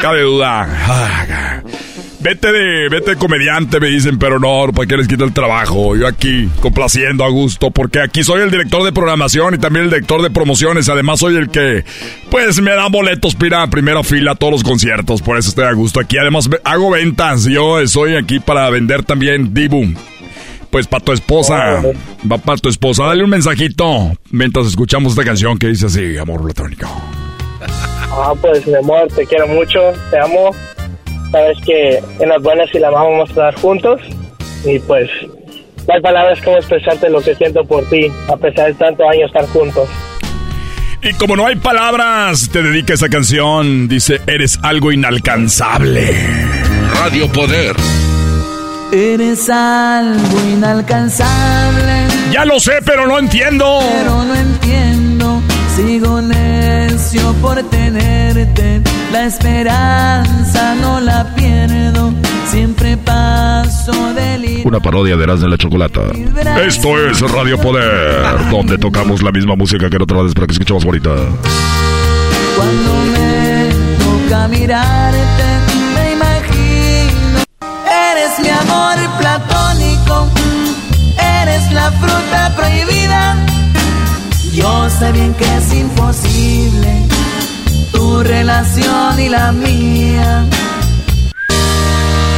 Cabe 0.00 0.22
duda. 0.22 1.62
Vete 2.26 2.50
de, 2.50 2.88
vete 2.88 3.10
de 3.10 3.16
comediante, 3.18 3.78
me 3.78 3.86
dicen, 3.86 4.18
pero 4.18 4.40
no, 4.40 4.72
¿para 4.72 4.88
qué 4.88 4.96
les 4.96 5.06
quita 5.06 5.22
el 5.22 5.32
trabajo? 5.32 5.94
Yo 5.94 6.08
aquí, 6.08 6.50
complaciendo 6.60 7.24
a 7.24 7.28
gusto, 7.28 7.70
porque 7.70 8.00
aquí 8.00 8.24
soy 8.24 8.42
el 8.42 8.50
director 8.50 8.82
de 8.82 8.90
programación 8.90 9.54
y 9.54 9.58
también 9.58 9.84
el 9.84 9.90
director 9.92 10.20
de 10.20 10.30
promociones. 10.30 10.88
Además, 10.88 11.20
soy 11.20 11.36
el 11.36 11.50
que, 11.50 11.84
pues, 12.28 12.60
me 12.60 12.72
da 12.72 12.88
boletos 12.88 13.36
para 13.36 13.62
a 13.62 13.70
primera 13.70 14.02
fila 14.02 14.32
a 14.32 14.34
todos 14.34 14.54
los 14.54 14.64
conciertos. 14.64 15.22
Por 15.22 15.38
eso 15.38 15.50
estoy 15.50 15.66
a 15.66 15.72
gusto 15.72 16.00
aquí. 16.00 16.18
Además, 16.18 16.50
hago 16.64 16.90
ventas. 16.90 17.44
Yo 17.44 17.78
estoy 17.78 18.16
aquí 18.16 18.40
para 18.40 18.68
vender 18.70 19.04
también 19.04 19.54
Dibu. 19.54 19.94
Pues 20.68 20.88
para 20.88 21.04
tu 21.04 21.12
esposa, 21.12 21.80
va 22.28 22.38
para 22.38 22.58
tu 22.58 22.68
esposa. 22.68 23.04
Dale 23.04 23.22
un 23.22 23.30
mensajito 23.30 24.18
mientras 24.32 24.66
escuchamos 24.66 25.12
esta 25.12 25.22
canción 25.22 25.58
que 25.58 25.68
dice 25.68 25.86
así, 25.86 26.16
amor 26.16 26.42
platónico. 26.42 26.88
Ah, 28.10 28.32
pues, 28.40 28.66
mi 28.66 28.74
amor, 28.74 29.06
te 29.14 29.24
quiero 29.26 29.46
mucho, 29.46 29.78
te 30.10 30.18
amo 30.18 30.50
sabes 31.30 31.58
que 31.64 32.02
en 32.20 32.28
las 32.28 32.42
buenas 32.42 32.68
y 32.74 32.78
las 32.78 32.92
malas 32.92 33.08
vamos 33.08 33.28
a 33.28 33.32
estar 33.32 33.54
juntos 33.60 34.00
y 34.64 34.78
pues 34.80 35.08
no 35.86 35.94
hay 35.94 36.00
palabras 36.00 36.40
como 36.42 36.56
expresarte 36.56 37.08
lo 37.10 37.20
que 37.20 37.34
siento 37.34 37.64
por 37.64 37.84
ti 37.88 38.10
a 38.28 38.36
pesar 38.36 38.66
de 38.66 38.74
tantos 38.74 39.06
años 39.08 39.26
estar 39.26 39.46
juntos. 39.48 39.88
Y 41.02 41.12
como 41.14 41.36
no 41.36 41.46
hay 41.46 41.54
palabras, 41.56 42.48
te 42.50 42.62
dedica 42.62 42.94
esa 42.94 43.08
canción. 43.08 43.86
Dice, 43.86 44.20
eres 44.26 44.58
algo 44.62 44.90
inalcanzable. 44.90 46.12
Radio 47.00 47.30
Poder. 47.30 47.76
Eres 48.92 49.48
algo 49.48 50.40
inalcanzable. 50.52 52.08
Ya 52.32 52.44
lo 52.44 52.58
sé, 52.58 52.80
pero 52.84 53.06
no 53.06 53.18
entiendo. 53.18 53.78
Pero 53.80 54.24
no 54.24 54.34
entiendo. 54.34 55.42
Sigo 55.76 56.22
necio 56.22 57.32
por 57.34 57.62
tenerte 57.70 58.80
la 59.12 59.24
esperanza 59.24 60.74
no 60.80 61.00
la 61.00 61.34
pierdo, 61.34 62.12
siempre 62.46 62.96
paso 62.96 63.92
del 64.14 64.62
Una 64.64 64.80
parodia 64.80 65.16
de 65.16 65.24
Eras 65.24 65.40
de 65.40 65.48
la 65.48 65.56
Chocolata. 65.56 66.02
Esto 66.64 66.98
es 67.06 67.20
Radio 67.20 67.58
Poder, 67.60 68.50
donde 68.50 68.78
tocamos 68.78 69.22
la 69.22 69.32
misma 69.32 69.56
música 69.56 69.88
que 69.88 69.96
otra 69.96 70.22
vez 70.22 70.34
para 70.34 70.46
que 70.46 70.52
escuchemos 70.52 70.84
bonita. 70.84 71.10
Cuando 72.56 72.92
me 73.12 73.70
toca 73.98 74.48
mirarte, 74.48 75.44
me 75.94 76.12
imagino. 76.12 77.44
Eres 78.10 78.38
mi 78.40 78.48
amor 78.48 78.96
platónico, 79.18 80.28
eres 81.42 81.72
la 81.72 81.90
fruta 81.92 82.52
prohibida. 82.56 83.36
Yo 84.52 84.88
sé 84.88 85.12
bien 85.12 85.34
que 85.34 85.44
es 85.56 85.74
imposible 85.74 87.15
tu 87.96 88.22
relación 88.22 89.18
y 89.18 89.28
la 89.28 89.52
mía. 89.52 90.44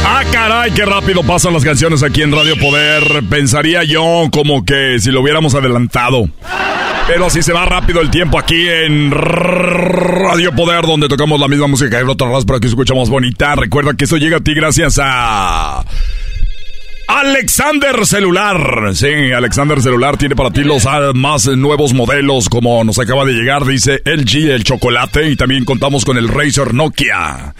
Ah, 0.05 0.23
caray, 0.31 0.71
qué 0.71 0.85
rápido 0.85 1.21
pasan 1.23 1.53
las 1.53 1.63
canciones 1.63 2.01
aquí 2.01 2.21
en 2.21 2.31
Radio 2.31 2.55
Poder. 2.57 3.03
Pensaría 3.29 3.83
yo 3.83 4.29
como 4.31 4.63
que 4.63 4.97
si 4.99 5.11
lo 5.11 5.21
hubiéramos 5.21 5.53
adelantado. 5.55 6.29
Pero 7.07 7.25
así 7.25 7.41
se 7.41 7.53
va 7.53 7.65
rápido 7.65 8.01
el 8.01 8.09
tiempo 8.09 8.39
aquí 8.39 8.67
en 8.69 9.11
Radio 9.11 10.53
Poder, 10.55 10.85
donde 10.85 11.07
tocamos 11.07 11.39
la 11.39 11.47
misma 11.47 11.67
música 11.67 11.99
y 11.99 12.03
otra 12.03 12.29
ras 12.29 12.45
para 12.45 12.59
que 12.59 12.67
escuchamos 12.67 13.09
bonita. 13.09 13.55
Recuerda 13.55 13.93
que 13.95 14.05
esto 14.05 14.17
llega 14.17 14.37
a 14.37 14.41
ti 14.41 14.53
gracias 14.53 14.99
a 15.01 15.83
Alexander 17.09 18.05
Celular. 18.05 18.91
Sí, 18.93 19.31
Alexander 19.35 19.81
Celular 19.81 20.15
tiene 20.15 20.35
para 20.35 20.51
ti 20.51 20.63
los 20.63 20.87
más 21.15 21.47
nuevos 21.47 21.91
modelos, 21.95 22.49
como 22.49 22.83
nos 22.83 22.99
acaba 22.99 23.25
de 23.25 23.33
llegar, 23.33 23.65
dice 23.65 24.03
LG, 24.05 24.51
el 24.51 24.63
chocolate, 24.63 25.27
y 25.27 25.35
también 25.35 25.65
contamos 25.65 26.05
con 26.05 26.17
el 26.17 26.27
Razer 26.27 26.75
Nokia. 26.75 27.55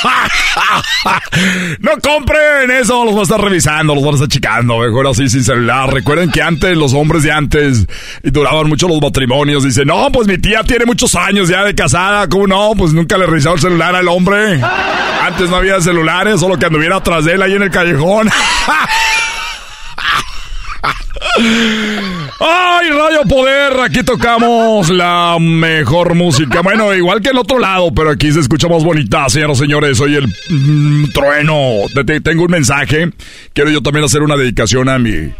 no 1.80 1.90
compren 2.02 2.70
eso, 2.70 3.04
los 3.04 3.14
van 3.14 3.20
a 3.20 3.24
estar 3.24 3.40
revisando, 3.40 3.94
los 3.96 4.04
van 4.04 4.12
a 4.12 4.16
estar 4.16 4.28
checando, 4.28 4.78
mejor 4.78 5.08
así 5.08 5.28
sin 5.28 5.42
celular. 5.42 5.92
Recuerden 5.92 6.30
que 6.30 6.40
antes, 6.40 6.76
los 6.76 6.94
hombres 6.94 7.24
de 7.24 7.32
antes, 7.32 7.86
duraban 8.22 8.68
mucho 8.68 8.86
los 8.86 9.00
matrimonios. 9.00 9.64
Dicen, 9.64 9.88
no, 9.88 10.10
pues 10.12 10.28
mi 10.28 10.38
tía 10.38 10.62
tiene 10.62 10.84
muchos 10.84 11.16
años 11.16 11.48
ya 11.48 11.64
de 11.64 11.74
casada, 11.74 12.28
¿cómo 12.28 12.46
no? 12.46 12.72
Pues 12.76 12.92
nunca 12.92 13.18
le 13.18 13.26
revisaron 13.26 13.58
el 13.58 13.62
celular 13.62 13.96
al 13.96 14.06
hombre. 14.08 14.60
Antes 15.22 15.50
no 15.50 15.56
había 15.56 15.80
celulares, 15.80 16.40
solo 16.40 16.58
que 16.58 16.66
anduviera 16.66 16.96
atrás 16.96 17.24
de 17.24 17.32
él 17.32 17.42
ahí 17.42 17.54
en 17.54 17.62
el 17.62 17.70
callejón. 17.70 18.19
¡Ay, 22.40 22.90
Radio 22.90 23.22
Poder! 23.28 23.80
Aquí 23.80 24.02
tocamos 24.02 24.88
la 24.90 25.36
mejor 25.40 26.14
música. 26.14 26.60
Bueno, 26.60 26.94
igual 26.94 27.20
que 27.20 27.30
en 27.30 27.38
otro 27.38 27.58
lado, 27.58 27.92
pero 27.94 28.10
aquí 28.10 28.32
se 28.32 28.40
escucha 28.40 28.68
más 28.68 28.82
bonita, 28.84 29.28
señoras 29.28 29.58
y 29.58 29.60
señores. 29.60 29.98
Soy 29.98 30.16
el 30.16 30.26
mm, 30.26 31.10
trueno. 31.12 31.86
tengo 32.22 32.44
un 32.44 32.50
mensaje. 32.50 33.10
Quiero 33.52 33.70
yo 33.70 33.82
también 33.82 34.04
hacer 34.04 34.22
una 34.22 34.36
dedicación 34.36 34.88
a 34.88 34.98
mi, 34.98 35.32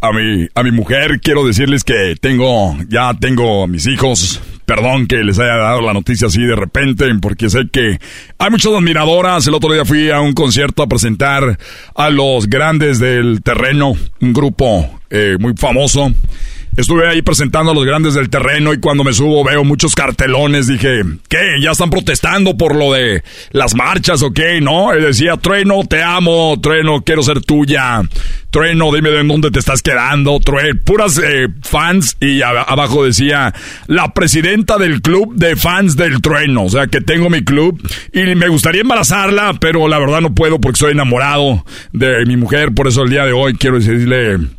a 0.00 0.12
mi, 0.12 0.48
a 0.54 0.62
mi 0.62 0.70
mujer. 0.70 1.20
Quiero 1.20 1.46
decirles 1.46 1.84
que 1.84 2.14
tengo, 2.20 2.76
ya 2.88 3.14
tengo 3.14 3.64
a 3.64 3.66
mis 3.66 3.86
hijos. 3.86 4.40
Perdón 4.68 5.06
que 5.06 5.24
les 5.24 5.38
haya 5.38 5.56
dado 5.56 5.80
la 5.80 5.94
noticia 5.94 6.26
así 6.26 6.42
de 6.42 6.54
repente, 6.54 7.06
porque 7.22 7.48
sé 7.48 7.70
que 7.72 7.98
hay 8.36 8.50
muchas 8.50 8.70
admiradoras. 8.74 9.46
El 9.46 9.54
otro 9.54 9.72
día 9.72 9.86
fui 9.86 10.10
a 10.10 10.20
un 10.20 10.34
concierto 10.34 10.82
a 10.82 10.86
presentar 10.86 11.58
a 11.94 12.10
los 12.10 12.50
grandes 12.50 12.98
del 12.98 13.40
terreno, 13.42 13.96
un 14.20 14.32
grupo 14.34 15.00
eh, 15.08 15.38
muy 15.40 15.54
famoso. 15.56 16.12
Estuve 16.78 17.08
ahí 17.08 17.22
presentando 17.22 17.72
a 17.72 17.74
los 17.74 17.84
grandes 17.84 18.14
del 18.14 18.30
terreno 18.30 18.72
y 18.72 18.78
cuando 18.78 19.02
me 19.02 19.12
subo 19.12 19.42
veo 19.42 19.64
muchos 19.64 19.96
cartelones. 19.96 20.68
Dije, 20.68 21.02
¿qué? 21.28 21.60
¿Ya 21.60 21.72
están 21.72 21.90
protestando 21.90 22.56
por 22.56 22.76
lo 22.76 22.92
de 22.92 23.24
las 23.50 23.74
marchas 23.74 24.22
o 24.22 24.30
qué? 24.30 24.60
¿No? 24.60 24.96
Y 24.96 25.02
decía, 25.02 25.36
Trueno, 25.38 25.80
te 25.88 26.04
amo. 26.04 26.56
Trueno, 26.62 27.02
quiero 27.02 27.24
ser 27.24 27.42
tuya. 27.42 28.02
Trueno, 28.50 28.92
dime 28.94 29.10
de 29.10 29.24
dónde 29.24 29.50
te 29.50 29.58
estás 29.58 29.82
quedando. 29.82 30.38
Trueno, 30.38 30.78
puras 30.84 31.18
eh, 31.18 31.48
fans. 31.62 32.16
Y 32.20 32.42
abajo 32.42 33.04
decía, 33.04 33.52
la 33.88 34.14
presidenta 34.14 34.78
del 34.78 35.02
club 35.02 35.34
de 35.34 35.56
fans 35.56 35.96
del 35.96 36.20
Trueno. 36.20 36.66
O 36.66 36.68
sea, 36.68 36.86
que 36.86 37.00
tengo 37.00 37.28
mi 37.28 37.42
club 37.42 37.76
y 38.12 38.20
me 38.36 38.46
gustaría 38.46 38.82
embarazarla, 38.82 39.54
pero 39.60 39.88
la 39.88 39.98
verdad 39.98 40.20
no 40.20 40.32
puedo 40.32 40.60
porque 40.60 40.78
soy 40.78 40.92
enamorado 40.92 41.64
de 41.92 42.24
mi 42.24 42.36
mujer. 42.36 42.72
Por 42.72 42.86
eso 42.86 43.02
el 43.02 43.10
día 43.10 43.24
de 43.24 43.32
hoy 43.32 43.54
quiero 43.54 43.80
decirle 43.80 44.57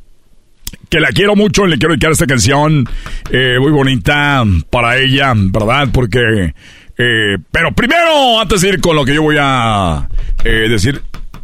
que 0.89 0.99
la 0.99 1.09
quiero 1.09 1.35
mucho, 1.35 1.65
le 1.65 1.77
quiero 1.77 1.93
dedicar 1.93 2.11
esta 2.11 2.25
canción 2.25 2.87
eh, 3.31 3.57
muy 3.59 3.71
bonita 3.71 4.43
para 4.69 4.97
ella, 4.97 5.33
¿verdad? 5.35 5.89
Porque... 5.93 6.53
Eh, 7.01 7.37
pero 7.49 7.71
primero, 7.71 8.41
antes 8.41 8.59
de 8.59 8.69
ir 8.69 8.81
con 8.81 8.93
lo 8.93 9.05
que 9.05 9.13
yo 9.13 9.21
voy 9.21 9.37
a 9.39 10.09
eh, 10.43 10.67
decir, 10.67 11.01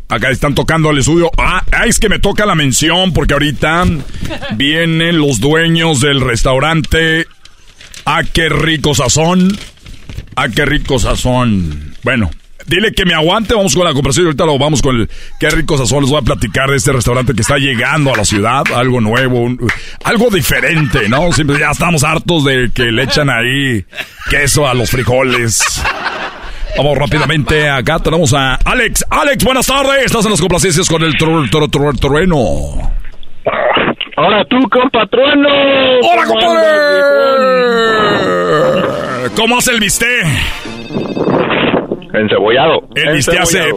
acá 0.10 0.30
están 0.30 0.54
tocando 0.54 0.90
al 0.90 0.98
estudio. 0.98 1.32
Ah, 1.38 1.64
es 1.86 2.00
que 2.00 2.10
me 2.10 2.20
toca 2.20 2.46
la 2.46 2.56
mención 2.56 3.14
porque 3.14 3.34
ahorita 3.34 3.86
vienen 4.56 5.20
los 5.20 5.40
dueños 5.40 6.02
del 6.02 6.20
restaurante. 6.20 7.28
Ah, 8.06 8.24
qué 8.32 8.50
rico 8.50 8.94
sazón. 8.94 9.58
Ah, 10.36 10.50
qué 10.50 10.66
rico 10.66 11.00
sazón. 11.00 11.96
Bueno, 12.04 12.30
dile 12.68 12.92
que 12.92 13.06
me 13.06 13.14
aguante, 13.14 13.54
vamos 13.54 13.76
con 13.76 13.86
la 13.86 13.94
conversación. 13.94 14.28
Ahorita 14.28 14.46
lo 14.46 14.58
vamos 14.58 14.82
con 14.82 14.96
el. 14.96 15.10
Qué 15.40 15.50
ricos 15.50 15.80
sazón. 15.80 16.02
Les 16.02 16.10
voy 16.10 16.20
a 16.20 16.24
platicar 16.24 16.70
de 16.70 16.78
este 16.78 16.92
restaurante 16.92 17.34
que 17.34 17.42
está 17.42 17.58
llegando 17.58 18.14
a 18.14 18.18
la 18.18 18.26
ciudad. 18.26 18.64
Algo 18.76 19.02
nuevo, 19.02 19.42
un- 19.42 19.60
algo 20.04 20.30
diferente, 20.30 21.08
¿no? 21.10 21.32
Siempre 21.32 21.60
ya 21.60 21.72
estamos 21.72 22.04
hartos 22.04 22.44
de 22.46 22.72
que 22.74 22.92
le 22.92 23.04
echan 23.04 23.30
ahí 23.30 23.86
queso 24.30 24.68
a 24.68 24.74
los 24.74 24.90
frijoles. 24.90 25.64
Vamos 26.78 26.98
rápidamente. 26.98 27.70
Acá 27.70 28.00
tenemos 28.00 28.34
a 28.34 28.56
Alex. 28.56 29.06
Alex, 29.10 29.44
buenas 29.44 29.68
tardes. 29.68 30.06
Estás 30.06 30.26
en 30.26 30.32
las 30.32 30.42
complacencias 30.42 30.90
con 30.90 31.04
el 31.04 31.14
tru- 31.14 31.50
tru- 31.50 31.70
tru- 31.70 32.00
trueno. 32.00 32.40
Ahora 34.18 34.44
tú, 34.50 34.58
compatrueno. 34.70 35.50
¡Hola, 36.02 36.24
¿Cómo 36.26 36.40
compadre! 36.40 36.76
¿Cómo 39.36 39.58
hace 39.58 39.72
el 39.72 39.80
bistec? 39.80 40.26
Encebollado. 42.20 42.82
El 42.96 43.14
bistec 43.14 43.40
hace... 43.40 43.70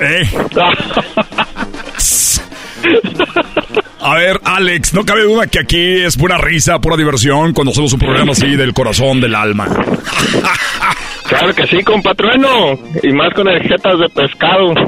¿Eh? 0.00 0.22
A 4.00 4.14
ver, 4.14 4.40
Alex, 4.44 4.94
no 4.94 5.04
cabe 5.04 5.24
duda 5.24 5.46
que 5.46 5.58
aquí 5.58 6.02
es 6.02 6.16
pura 6.16 6.38
risa, 6.38 6.78
pura 6.80 6.96
diversión 6.96 7.52
cuando 7.52 7.72
hacemos 7.72 7.92
un 7.92 7.98
programa 7.98 8.32
así 8.32 8.56
del 8.56 8.72
corazón, 8.72 9.20
del 9.20 9.34
alma. 9.34 9.68
Claro 11.28 11.54
que 11.54 11.66
sí, 11.66 11.82
compatrueno. 11.84 12.78
Y 13.02 13.12
más 13.12 13.34
con 13.34 13.46
jetas 13.46 13.98
de 13.98 14.08
pescado. 14.08 14.74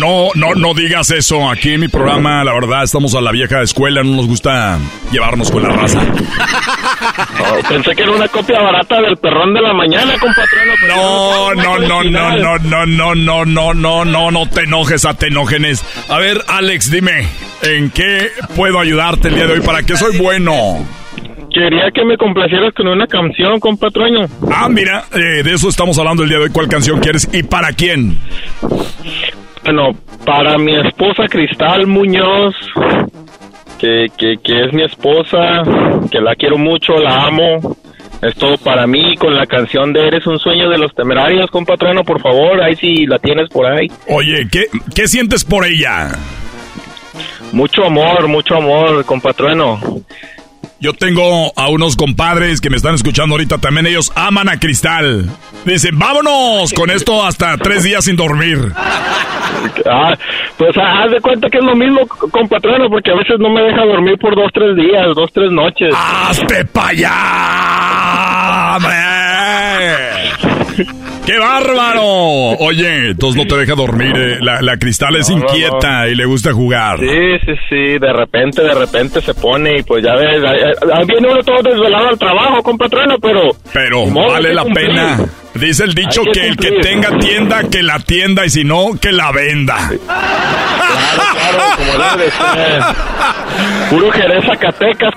No, 0.00 0.30
no, 0.34 0.54
no 0.54 0.74
digas 0.74 1.10
eso. 1.12 1.48
Aquí 1.48 1.74
en 1.74 1.80
mi 1.80 1.86
programa, 1.86 2.42
la 2.42 2.52
verdad, 2.54 2.82
estamos 2.82 3.14
a 3.14 3.20
la 3.20 3.30
vieja 3.30 3.62
escuela, 3.62 4.02
no 4.02 4.16
nos 4.16 4.26
gusta 4.26 4.78
llevarnos 5.12 5.50
con 5.50 5.62
la 5.62 5.68
raza. 5.68 6.00
Oh, 7.38 7.68
pensé 7.68 7.94
que 7.94 8.02
era 8.02 8.10
una 8.10 8.26
copia 8.26 8.60
barata 8.60 9.00
del 9.00 9.16
perrón 9.18 9.54
de 9.54 9.60
la 9.60 9.72
mañana, 9.74 10.14
compatrueno. 10.18 10.72
No, 10.88 11.54
no, 11.54 11.78
no, 11.78 11.98
original. 11.98 12.42
no, 12.42 12.58
no, 12.58 12.86
no, 12.86 13.14
no, 13.14 13.44
no, 13.44 13.74
no, 13.74 14.04
no, 14.04 14.30
no 14.30 14.48
te 14.48 14.62
enojes, 14.62 15.04
a 15.04 15.14
te 15.14 15.28
enógenes. 15.28 15.84
A 16.08 16.18
ver, 16.18 16.42
Alex, 16.48 16.90
dime, 16.90 17.28
¿en 17.62 17.90
qué 17.90 18.21
puedo 18.56 18.78
ayudarte 18.78 19.28
el 19.28 19.34
día 19.34 19.46
de 19.46 19.54
hoy? 19.54 19.60
¿Para 19.60 19.82
qué 19.82 19.96
soy 19.96 20.18
bueno? 20.18 20.84
Quería 21.52 21.90
que 21.92 22.04
me 22.04 22.16
complacieras 22.16 22.72
con 22.74 22.88
una 22.88 23.06
canción, 23.06 23.60
compatrueno. 23.60 24.26
Ah, 24.50 24.68
mira, 24.70 25.04
eh, 25.12 25.42
de 25.42 25.52
eso 25.52 25.68
estamos 25.68 25.98
hablando 25.98 26.22
el 26.22 26.28
día 26.30 26.38
de 26.38 26.44
hoy. 26.44 26.50
¿Cuál 26.50 26.68
canción 26.68 26.98
quieres 27.00 27.28
y 27.32 27.42
para 27.42 27.72
quién? 27.72 28.16
Bueno, 29.64 29.90
para 30.24 30.56
mi 30.56 30.74
esposa 30.86 31.24
Cristal 31.28 31.86
Muñoz, 31.86 32.54
que, 33.78 34.06
que, 34.16 34.36
que 34.42 34.64
es 34.64 34.72
mi 34.72 34.82
esposa, 34.82 35.62
que 36.10 36.20
la 36.20 36.34
quiero 36.34 36.56
mucho, 36.56 36.94
la 36.94 37.26
amo. 37.26 37.76
Es 38.22 38.36
todo 38.36 38.56
para 38.56 38.86
mí 38.86 39.16
con 39.16 39.34
la 39.34 39.46
canción 39.46 39.92
de 39.92 40.06
Eres 40.06 40.26
un 40.28 40.38
sueño 40.38 40.70
de 40.70 40.78
los 40.78 40.94
temerarios, 40.94 41.50
compatrueno, 41.50 42.04
por 42.04 42.22
favor, 42.22 42.62
ahí 42.62 42.76
si 42.76 43.04
la 43.04 43.18
tienes 43.18 43.48
por 43.48 43.66
ahí. 43.66 43.88
Oye, 44.08 44.46
¿qué, 44.50 44.66
qué 44.94 45.08
sientes 45.08 45.44
por 45.44 45.66
ella? 45.66 46.08
Mucho 47.52 47.84
amor, 47.84 48.28
mucho 48.28 48.56
amor, 48.56 49.04
compatrueno. 49.04 49.80
Yo 50.82 50.92
tengo 50.94 51.52
a 51.54 51.68
unos 51.68 51.94
compadres 51.94 52.60
que 52.60 52.68
me 52.68 52.76
están 52.76 52.96
escuchando 52.96 53.34
ahorita 53.34 53.58
también. 53.58 53.86
Ellos 53.86 54.10
aman 54.16 54.48
a 54.48 54.58
Cristal. 54.58 55.30
Dicen, 55.64 55.96
vámonos 55.96 56.72
con 56.72 56.90
esto 56.90 57.24
hasta 57.24 57.56
tres 57.56 57.84
días 57.84 58.04
sin 58.04 58.16
dormir. 58.16 58.72
Ah, 59.88 60.16
pues 60.56 60.76
ah, 60.76 61.04
haz 61.04 61.12
de 61.12 61.20
cuenta 61.20 61.48
que 61.48 61.58
es 61.58 61.64
lo 61.64 61.76
mismo, 61.76 62.00
compatrueno, 62.08 62.88
porque 62.88 63.12
a 63.12 63.14
veces 63.14 63.36
no 63.38 63.48
me 63.50 63.62
deja 63.62 63.84
dormir 63.84 64.18
por 64.18 64.34
dos, 64.34 64.50
tres 64.52 64.74
días, 64.74 65.14
dos, 65.14 65.30
tres 65.32 65.52
noches. 65.52 65.94
¡Hazte 65.96 66.64
pa' 66.64 66.88
allá! 66.88 67.12
¡Qué 71.26 71.38
bárbaro! 71.38 72.02
Oye, 72.58 73.10
entonces 73.10 73.40
no 73.40 73.46
te 73.46 73.56
deja 73.60 73.74
dormir. 73.74 74.12
eh. 74.16 74.38
La, 74.40 74.60
la 74.60 74.76
Cristal 74.76 75.14
es 75.16 75.30
No, 75.30 75.36
no, 75.36 75.42
inquieta 75.44 76.08
y 76.08 76.14
le 76.16 76.24
gusta 76.24 76.52
jugar. 76.52 76.98
Sí, 76.98 77.38
sí, 77.46 77.52
sí, 77.68 77.98
de 77.98 78.12
repente, 78.12 78.62
de 78.62 78.74
repente 78.74 79.20
se 79.20 79.32
pone 79.34 79.78
y 79.78 79.82
pues 79.82 80.02
ya 80.04 80.14
ves, 80.16 80.42
viene 81.06 81.28
uno 81.28 81.42
todo 81.42 81.62
desvelado 81.62 82.08
al 82.08 82.18
trabajo, 82.18 82.62
compatreno, 82.62 83.16
pero... 83.20 83.50
Pero 83.72 84.06
vale 84.10 84.52
la 84.52 84.62
cumplir. 84.64 84.88
pena. 84.88 85.18
Dice 85.54 85.84
el 85.84 85.94
dicho 85.94 86.22
que 86.24 86.32
que 86.32 86.48
el 86.48 86.56
que 86.56 86.70
tenga 86.80 87.18
tienda, 87.18 87.62
que 87.68 87.82
la 87.82 87.98
tienda 88.00 88.44
y 88.46 88.50
si 88.50 88.64
no, 88.64 88.98
que 89.00 89.12
la 89.12 89.30
venda. 89.32 89.90
Claro, 90.06 91.62
como 91.76 91.92
debe 91.92 92.24
de 92.24 92.30
ser. 92.30 92.82
Puro 93.90 94.10
Jerez 94.12 94.44
Zacatecas, 94.46 95.12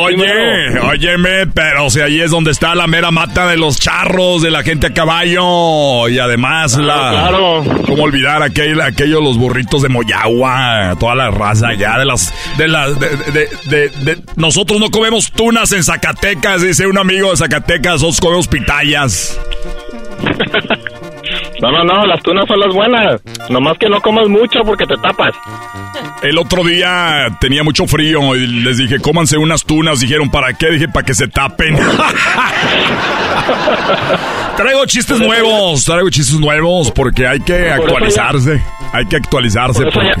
Oye, 0.00 0.78
óyeme, 0.80 1.46
pero 1.46 1.88
si 1.90 2.00
ahí 2.00 2.20
es 2.20 2.30
donde 2.32 2.50
está 2.50 2.74
la 2.74 2.86
mera 2.88 3.10
mata 3.12 3.46
de 3.46 3.56
los 3.56 3.78
charros, 3.78 4.42
de 4.42 4.50
la 4.50 4.62
gente 4.64 4.88
a 4.88 4.94
caballo. 4.94 6.08
Y 6.08 6.18
además 6.18 6.76
la... 6.76 7.10
claro. 7.10 7.64
¿Cómo 7.86 8.02
olvidar 8.02 8.42
aquel, 8.42 8.80
aquellos 8.80 9.22
los 9.22 9.38
burritos 9.38 9.82
de 9.82 9.88
Moyagua? 9.88 10.96
Toda 10.98 11.14
la 11.14 11.30
raza 11.30 11.72
ya 11.74 11.98
de 11.98 12.04
las... 12.04 12.32
De 12.58 12.66
las 12.68 12.98
de, 12.98 13.08
de- 13.32 13.48
de- 13.66 13.88
de- 14.04 14.22
nosotros 14.34 14.80
no 14.80 14.90
comemos 14.90 15.30
tunas 15.30 15.70
en 15.72 15.84
Zacatecas, 15.84 16.62
dice 16.62 16.86
un 16.88 16.98
amigo 16.98 17.30
de 17.30 17.36
Zacatecas. 17.36 17.92
Nosotros 17.94 18.20
comemos 18.20 18.48
pitayas. 18.48 19.35
No, 21.60 21.72
no, 21.72 21.84
no, 21.84 22.06
las 22.06 22.22
tunas 22.22 22.46
son 22.46 22.60
las 22.60 22.74
buenas. 22.74 23.20
Nomás 23.48 23.78
que 23.78 23.88
no 23.88 24.00
comas 24.00 24.28
mucho 24.28 24.60
porque 24.64 24.86
te 24.86 24.96
tapas. 24.96 25.34
El 26.22 26.38
otro 26.38 26.64
día 26.64 27.28
tenía 27.40 27.62
mucho 27.62 27.86
frío 27.86 28.34
y 28.34 28.46
les 28.46 28.78
dije, 28.78 28.98
cómanse 29.00 29.38
unas 29.38 29.64
tunas. 29.64 30.00
Dijeron, 30.00 30.30
¿para 30.30 30.52
qué? 30.52 30.70
Dije, 30.70 30.88
para 30.88 31.06
que 31.06 31.14
se 31.14 31.28
tapen. 31.28 31.76
traigo 34.56 34.86
chistes 34.86 35.18
nuevos, 35.18 35.84
traigo 35.84 36.10
chistes 36.10 36.38
nuevos 36.38 36.90
porque 36.90 37.26
hay 37.26 37.40
que 37.40 37.70
actualizarse. 37.70 38.62
Hay 38.92 39.06
que 39.06 39.16
actualizarse 39.16 39.84
porque... 39.84 40.14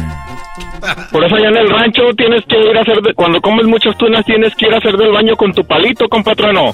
Por 1.10 1.24
eso 1.24 1.34
allá 1.36 1.48
en 1.48 1.56
el 1.56 1.68
rancho 1.70 2.02
tienes 2.16 2.42
que 2.48 2.56
ir 2.58 2.76
a 2.76 2.80
hacer, 2.82 3.00
de- 3.02 3.14
cuando 3.14 3.40
comes 3.40 3.66
muchas 3.66 3.96
tunas 3.98 4.24
tienes 4.24 4.54
que 4.56 4.66
ir 4.66 4.74
a 4.74 4.78
hacer 4.78 4.96
del 4.96 5.12
baño 5.12 5.36
con 5.36 5.52
tu 5.52 5.64
palito, 5.64 6.08
compatreno. 6.08 6.72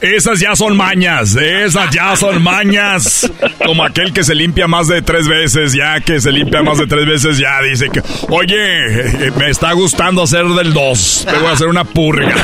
Esas 0.00 0.38
ya 0.40 0.54
son 0.54 0.76
mañas, 0.76 1.34
esas 1.36 1.90
ya 1.90 2.14
son 2.16 2.42
mañas. 2.42 3.30
Como 3.64 3.84
aquel 3.84 4.12
que 4.12 4.22
se 4.22 4.34
limpia 4.34 4.66
más 4.66 4.86
de 4.88 5.00
tres 5.02 5.28
veces, 5.28 5.72
ya 5.72 6.00
que 6.00 6.20
se 6.20 6.30
limpia 6.30 6.62
más 6.62 6.78
de 6.78 6.86
tres 6.86 7.06
veces, 7.06 7.38
ya 7.38 7.62
dice 7.62 7.88
que, 7.90 8.00
oye, 8.28 8.56
eh, 9.26 9.32
me 9.38 9.48
está 9.48 9.72
gustando 9.72 10.22
hacer 10.22 10.44
del 10.46 10.74
dos. 10.74 11.24
Te 11.28 11.36
voy 11.38 11.46
a 11.48 11.52
hacer 11.52 11.68
una 11.68 11.84
purga. 11.84 12.34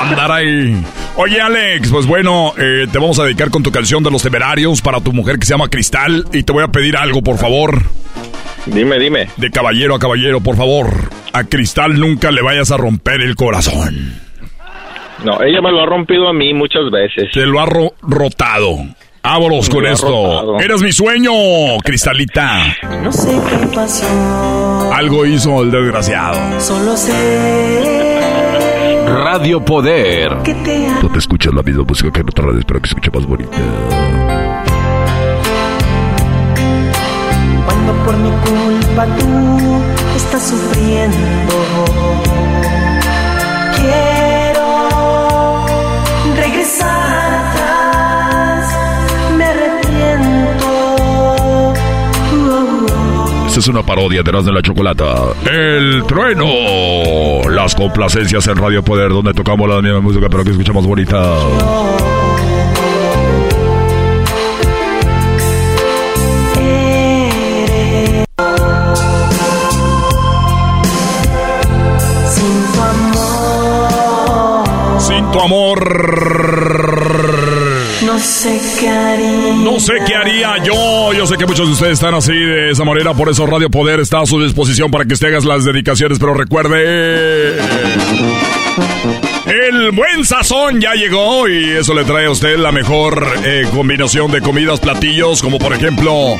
Andar 0.00 0.30
ahí. 0.32 0.76
Oye, 1.16 1.40
Alex, 1.40 1.88
pues 1.90 2.06
bueno, 2.06 2.52
eh, 2.58 2.86
te 2.92 2.98
vamos 2.98 3.18
a 3.18 3.24
dedicar 3.24 3.50
con 3.50 3.62
tu 3.62 3.72
canción 3.72 4.02
de 4.04 4.10
los 4.10 4.22
temerarios 4.22 4.82
para 4.82 5.00
tu 5.00 5.12
mujer 5.12 5.38
que 5.38 5.46
se 5.46 5.54
llama 5.54 5.68
Cristal. 5.68 6.24
Y 6.32 6.42
te 6.42 6.52
voy 6.52 6.62
a 6.62 6.68
pedir 6.68 6.96
algo, 6.96 7.22
por 7.22 7.38
favor. 7.38 7.82
Dime, 8.66 8.98
dime. 8.98 9.28
De 9.36 9.50
caballero 9.50 9.94
a 9.94 9.98
caballero, 9.98 10.40
por 10.40 10.56
favor. 10.56 10.88
A 11.32 11.44
Cristal 11.44 11.98
nunca 11.98 12.30
le 12.30 12.42
vayas 12.42 12.70
a 12.70 12.76
romper 12.76 13.20
el 13.22 13.34
corazón. 13.36 14.14
No, 15.24 15.40
ella 15.42 15.60
me 15.62 15.70
lo 15.72 15.82
ha 15.82 15.86
rompido 15.86 16.28
a 16.28 16.32
mí 16.32 16.52
muchas 16.52 16.90
veces. 16.90 17.30
Te 17.32 17.46
lo 17.46 17.60
ha 17.60 17.66
ro- 17.66 17.94
rotado. 18.02 18.76
Vámonos 19.22 19.68
con 19.70 19.84
esto. 19.86 20.06
rotado. 20.08 20.60
Eres 20.60 20.82
mi 20.82 20.92
sueño, 20.92 21.30
Cristalita. 21.82 22.76
No 23.02 23.10
sé 23.10 23.30
qué 23.48 23.66
pasó, 23.74 24.92
Algo 24.92 25.24
hizo 25.26 25.62
el 25.62 25.70
desgraciado. 25.70 26.60
solo 26.60 26.96
sé 26.96 28.20
Radio 29.06 29.64
Poder. 29.64 30.36
que 30.44 30.54
te. 30.54 30.86
Tú 31.00 31.08
te 31.08 31.18
escuchas 31.18 31.52
la 31.54 31.62
misma 31.62 31.84
música 31.84 32.12
que 32.12 32.20
en 32.20 32.28
otra 32.28 32.44
radio, 32.46 32.60
espero 32.60 32.80
que 32.80 32.88
se 32.88 32.94
escuche 32.94 33.10
más 33.10 33.26
bonita. 33.26 34.45
Cuando 37.66 37.92
por 38.04 38.16
mi 38.16 38.30
culpa 38.30 39.06
tú 39.18 39.82
estás 40.16 40.42
sufriendo. 40.48 41.16
Quiero 43.76 45.66
regresar 46.36 47.34
atrás, 47.34 48.76
me 49.36 49.44
arrepiento. 49.44 50.68
Esta 53.48 53.60
es 53.60 53.68
una 53.68 53.82
parodia 53.82 54.22
de 54.22 54.32
de 54.32 54.52
la 54.52 54.62
Chocolata. 54.62 55.14
El 55.50 56.04
trueno. 56.06 56.46
Las 57.50 57.74
complacencias 57.74 58.46
en 58.48 58.56
Radio 58.56 58.82
Poder, 58.82 59.10
donde 59.10 59.34
tocamos 59.34 59.68
la 59.68 59.82
misma 59.82 60.00
música, 60.00 60.28
pero 60.30 60.44
que 60.44 60.50
escucha 60.50 60.72
más 60.72 60.86
bonita. 60.86 61.36
Sin 68.36 68.44
tu 72.72 72.80
amor, 72.82 74.66
Sin 75.00 75.30
tu 75.32 75.40
amor. 75.40 75.78
no 78.04 78.18
sé 78.18 78.60
qué 78.78 78.88
haría. 78.90 79.54
No 79.54 79.80
sé 79.80 79.94
qué 80.06 80.14
haría 80.14 80.58
yo. 80.62 81.12
Yo 81.14 81.26
sé 81.26 81.36
que 81.38 81.46
muchos 81.46 81.66
de 81.66 81.72
ustedes 81.72 81.94
están 81.94 82.12
así 82.14 82.32
de 82.34 82.72
esa 82.72 82.84
manera. 82.84 83.14
Por 83.14 83.30
eso 83.30 83.46
Radio 83.46 83.70
Poder 83.70 84.00
está 84.00 84.20
a 84.20 84.26
su 84.26 84.42
disposición 84.42 84.90
para 84.90 85.06
que 85.06 85.14
usted 85.14 85.28
haga 85.28 85.40
las 85.46 85.64
dedicaciones. 85.64 86.18
Pero 86.18 86.34
recuerde. 86.34 87.56
El 89.56 89.90
buen 89.92 90.22
sazón 90.26 90.82
ya 90.82 90.92
llegó 90.92 91.48
y 91.48 91.70
eso 91.70 91.94
le 91.94 92.04
trae 92.04 92.26
a 92.26 92.30
usted 92.30 92.58
la 92.58 92.72
mejor 92.72 93.26
eh, 93.42 93.66
combinación 93.72 94.30
de 94.30 94.42
comidas, 94.42 94.80
platillos, 94.80 95.40
como 95.40 95.58
por 95.58 95.72
ejemplo 95.72 96.36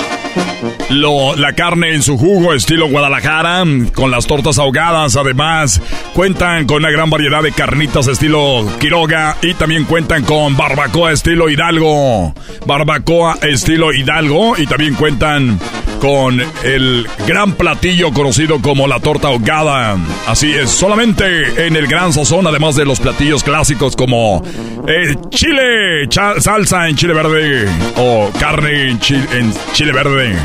lo, 0.90 1.34
la 1.34 1.54
carne 1.54 1.94
en 1.94 2.02
su 2.02 2.18
jugo 2.18 2.52
estilo 2.52 2.88
Guadalajara, 2.88 3.64
con 3.94 4.10
las 4.10 4.26
tortas 4.26 4.58
ahogadas. 4.58 5.16
Además, 5.16 5.80
cuentan 6.12 6.66
con 6.66 6.78
una 6.78 6.90
gran 6.90 7.08
variedad 7.08 7.42
de 7.42 7.52
carnitas 7.52 8.06
estilo 8.06 8.66
Quiroga 8.80 9.38
y 9.40 9.54
también 9.54 9.84
cuentan 9.84 10.22
con 10.22 10.54
barbacoa 10.54 11.12
estilo 11.12 11.48
Hidalgo. 11.48 12.34
Barbacoa 12.66 13.38
estilo 13.40 13.94
Hidalgo 13.94 14.58
y 14.58 14.66
también 14.66 14.94
cuentan 14.94 15.58
con 16.00 16.40
el 16.62 17.08
gran 17.26 17.52
platillo 17.52 18.12
conocido 18.12 18.60
como 18.60 18.86
la 18.86 19.00
torta 19.00 19.28
ahogada. 19.28 19.96
Así 20.26 20.52
es, 20.52 20.70
solamente 20.70 21.66
en 21.66 21.76
el 21.76 21.86
Gran 21.86 22.12
Sazón, 22.12 22.46
además 22.46 22.76
de 22.76 22.84
los 22.84 23.00
platillos 23.06 23.44
clásicos 23.44 23.94
como 23.94 24.42
eh, 24.88 25.14
chile, 25.28 26.08
salsa 26.10 26.88
en 26.88 26.96
chile 26.96 27.14
verde 27.14 27.68
o 27.98 28.32
carne 28.36 28.90
en 28.90 28.98
chile, 28.98 29.92
verde, 29.92 30.36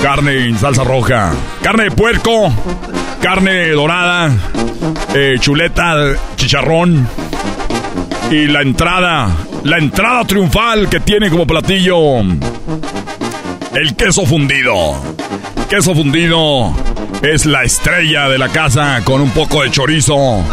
carne 0.00 0.46
en 0.46 0.56
salsa 0.56 0.84
roja, 0.84 1.32
carne 1.62 1.84
de 1.84 1.90
puerco, 1.90 2.52
carne 3.20 3.70
dorada, 3.70 4.30
eh, 5.16 5.34
chuleta, 5.40 6.14
chicharrón 6.36 7.08
y 8.30 8.46
la 8.46 8.62
entrada, 8.62 9.28
la 9.64 9.78
entrada 9.78 10.24
triunfal 10.26 10.88
que 10.88 11.00
tiene 11.00 11.28
como 11.28 11.44
platillo 11.44 12.20
el 12.20 13.96
queso 13.96 14.24
fundido. 14.24 14.94
Queso 15.68 15.92
fundido 15.92 16.72
es 17.20 17.46
la 17.46 17.64
estrella 17.64 18.28
de 18.28 18.38
la 18.38 18.48
casa 18.48 19.00
con 19.02 19.20
un 19.20 19.30
poco 19.30 19.64
de 19.64 19.72
chorizo. 19.72 20.44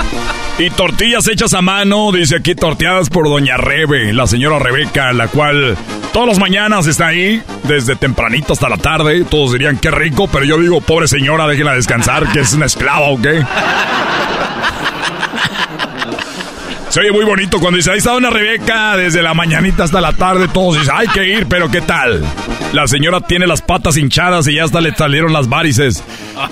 Y 0.59 0.69
tortillas 0.69 1.27
hechas 1.27 1.53
a 1.55 1.61
mano, 1.61 2.11
dice 2.11 2.35
aquí 2.35 2.53
torteadas 2.53 3.09
por 3.09 3.27
Doña 3.27 3.57
Rebe, 3.57 4.13
la 4.13 4.27
señora 4.27 4.59
Rebeca, 4.59 5.11
la 5.11 5.27
cual 5.27 5.75
todas 6.13 6.27
las 6.27 6.39
mañanas 6.39 6.85
está 6.85 7.07
ahí, 7.07 7.41
desde 7.63 7.95
tempranito 7.95 8.53
hasta 8.53 8.69
la 8.69 8.77
tarde. 8.77 9.25
Todos 9.25 9.53
dirían 9.53 9.77
qué 9.77 9.89
rico, 9.89 10.29
pero 10.31 10.45
yo 10.45 10.59
digo, 10.59 10.79
pobre 10.79 11.07
señora, 11.07 11.47
déjela 11.47 11.73
descansar, 11.73 12.31
que 12.31 12.41
es 12.41 12.53
una 12.53 12.67
esclava 12.67 13.09
o 13.09 13.19
qué. 13.19 13.43
Se 16.93 16.99
oye 16.99 17.11
muy 17.11 17.25
bonito 17.25 17.59
cuando 17.59 17.77
dice, 17.77 17.89
ahí 17.89 17.97
está 17.97 18.15
una 18.15 18.29
Rebeca, 18.29 18.95
desde 18.95 19.23
la 19.23 19.33
mañanita 19.33 19.83
hasta 19.83 19.99
la 19.99 20.13
tarde, 20.13 20.47
todos 20.47 20.77
dicen, 20.77 20.93
hay 20.95 21.07
que 21.07 21.27
ir, 21.27 21.47
pero 21.47 21.71
¿qué 21.71 21.81
tal? 21.81 22.23
La 22.71 22.85
señora 22.85 23.19
tiene 23.19 23.47
las 23.47 23.63
patas 23.63 23.97
hinchadas 23.97 24.47
y 24.47 24.57
ya 24.57 24.65
hasta 24.65 24.79
le 24.79 24.93
salieron 24.93 25.33
las 25.33 25.49
varices, 25.49 26.03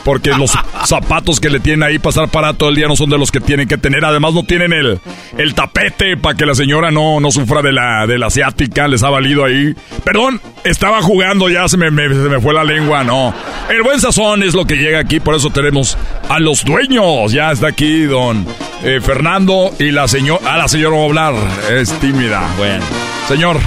porque 0.03 0.31
los 0.31 0.57
zapatos 0.85 1.39
que 1.39 1.51
le 1.51 1.59
tienen 1.59 1.83
ahí 1.83 1.99
pasar 1.99 2.27
para 2.29 2.55
todo 2.55 2.69
el 2.69 2.75
día 2.75 2.87
no 2.87 2.95
son 2.95 3.11
de 3.11 3.19
los 3.19 3.29
que 3.29 3.39
tienen 3.39 3.67
que 3.67 3.77
tener, 3.77 4.03
además 4.03 4.33
no 4.33 4.43
tienen 4.43 4.73
el, 4.73 4.99
el 5.37 5.53
tapete 5.53 6.17
para 6.17 6.35
que 6.35 6.47
la 6.47 6.55
señora 6.55 6.89
no, 6.89 7.19
no 7.19 7.29
sufra 7.29 7.61
de 7.61 7.73
la, 7.73 8.07
de 8.07 8.17
la 8.17 8.25
asiática, 8.25 8.87
les 8.87 9.03
ha 9.03 9.11
valido 9.11 9.45
ahí. 9.45 9.75
Perdón, 10.03 10.41
estaba 10.63 11.03
jugando, 11.03 11.49
ya 11.49 11.67
se 11.67 11.77
me, 11.77 11.85
se 11.89 12.15
me 12.15 12.41
fue 12.41 12.55
la 12.55 12.63
lengua, 12.63 13.03
no. 13.03 13.31
El 13.69 13.83
buen 13.83 13.99
sazón 13.99 14.41
es 14.41 14.55
lo 14.55 14.65
que 14.65 14.77
llega 14.77 14.97
aquí, 14.97 15.19
por 15.19 15.35
eso 15.35 15.51
tenemos 15.51 15.99
a 16.29 16.39
los 16.39 16.65
dueños, 16.65 17.31
ya 17.31 17.51
está 17.51 17.67
aquí 17.67 18.03
don 18.03 18.43
eh, 18.83 18.99
Fernando 19.03 19.71
y 19.77 19.91
la 19.91 20.07
señora 20.07 20.30
a 20.37 20.57
la 20.57 20.67
señora 20.67 21.03
hablar. 21.03 21.33
Es 21.69 21.91
tímida. 21.99 22.47
Bueno. 22.57 22.85
Señor. 23.27 23.57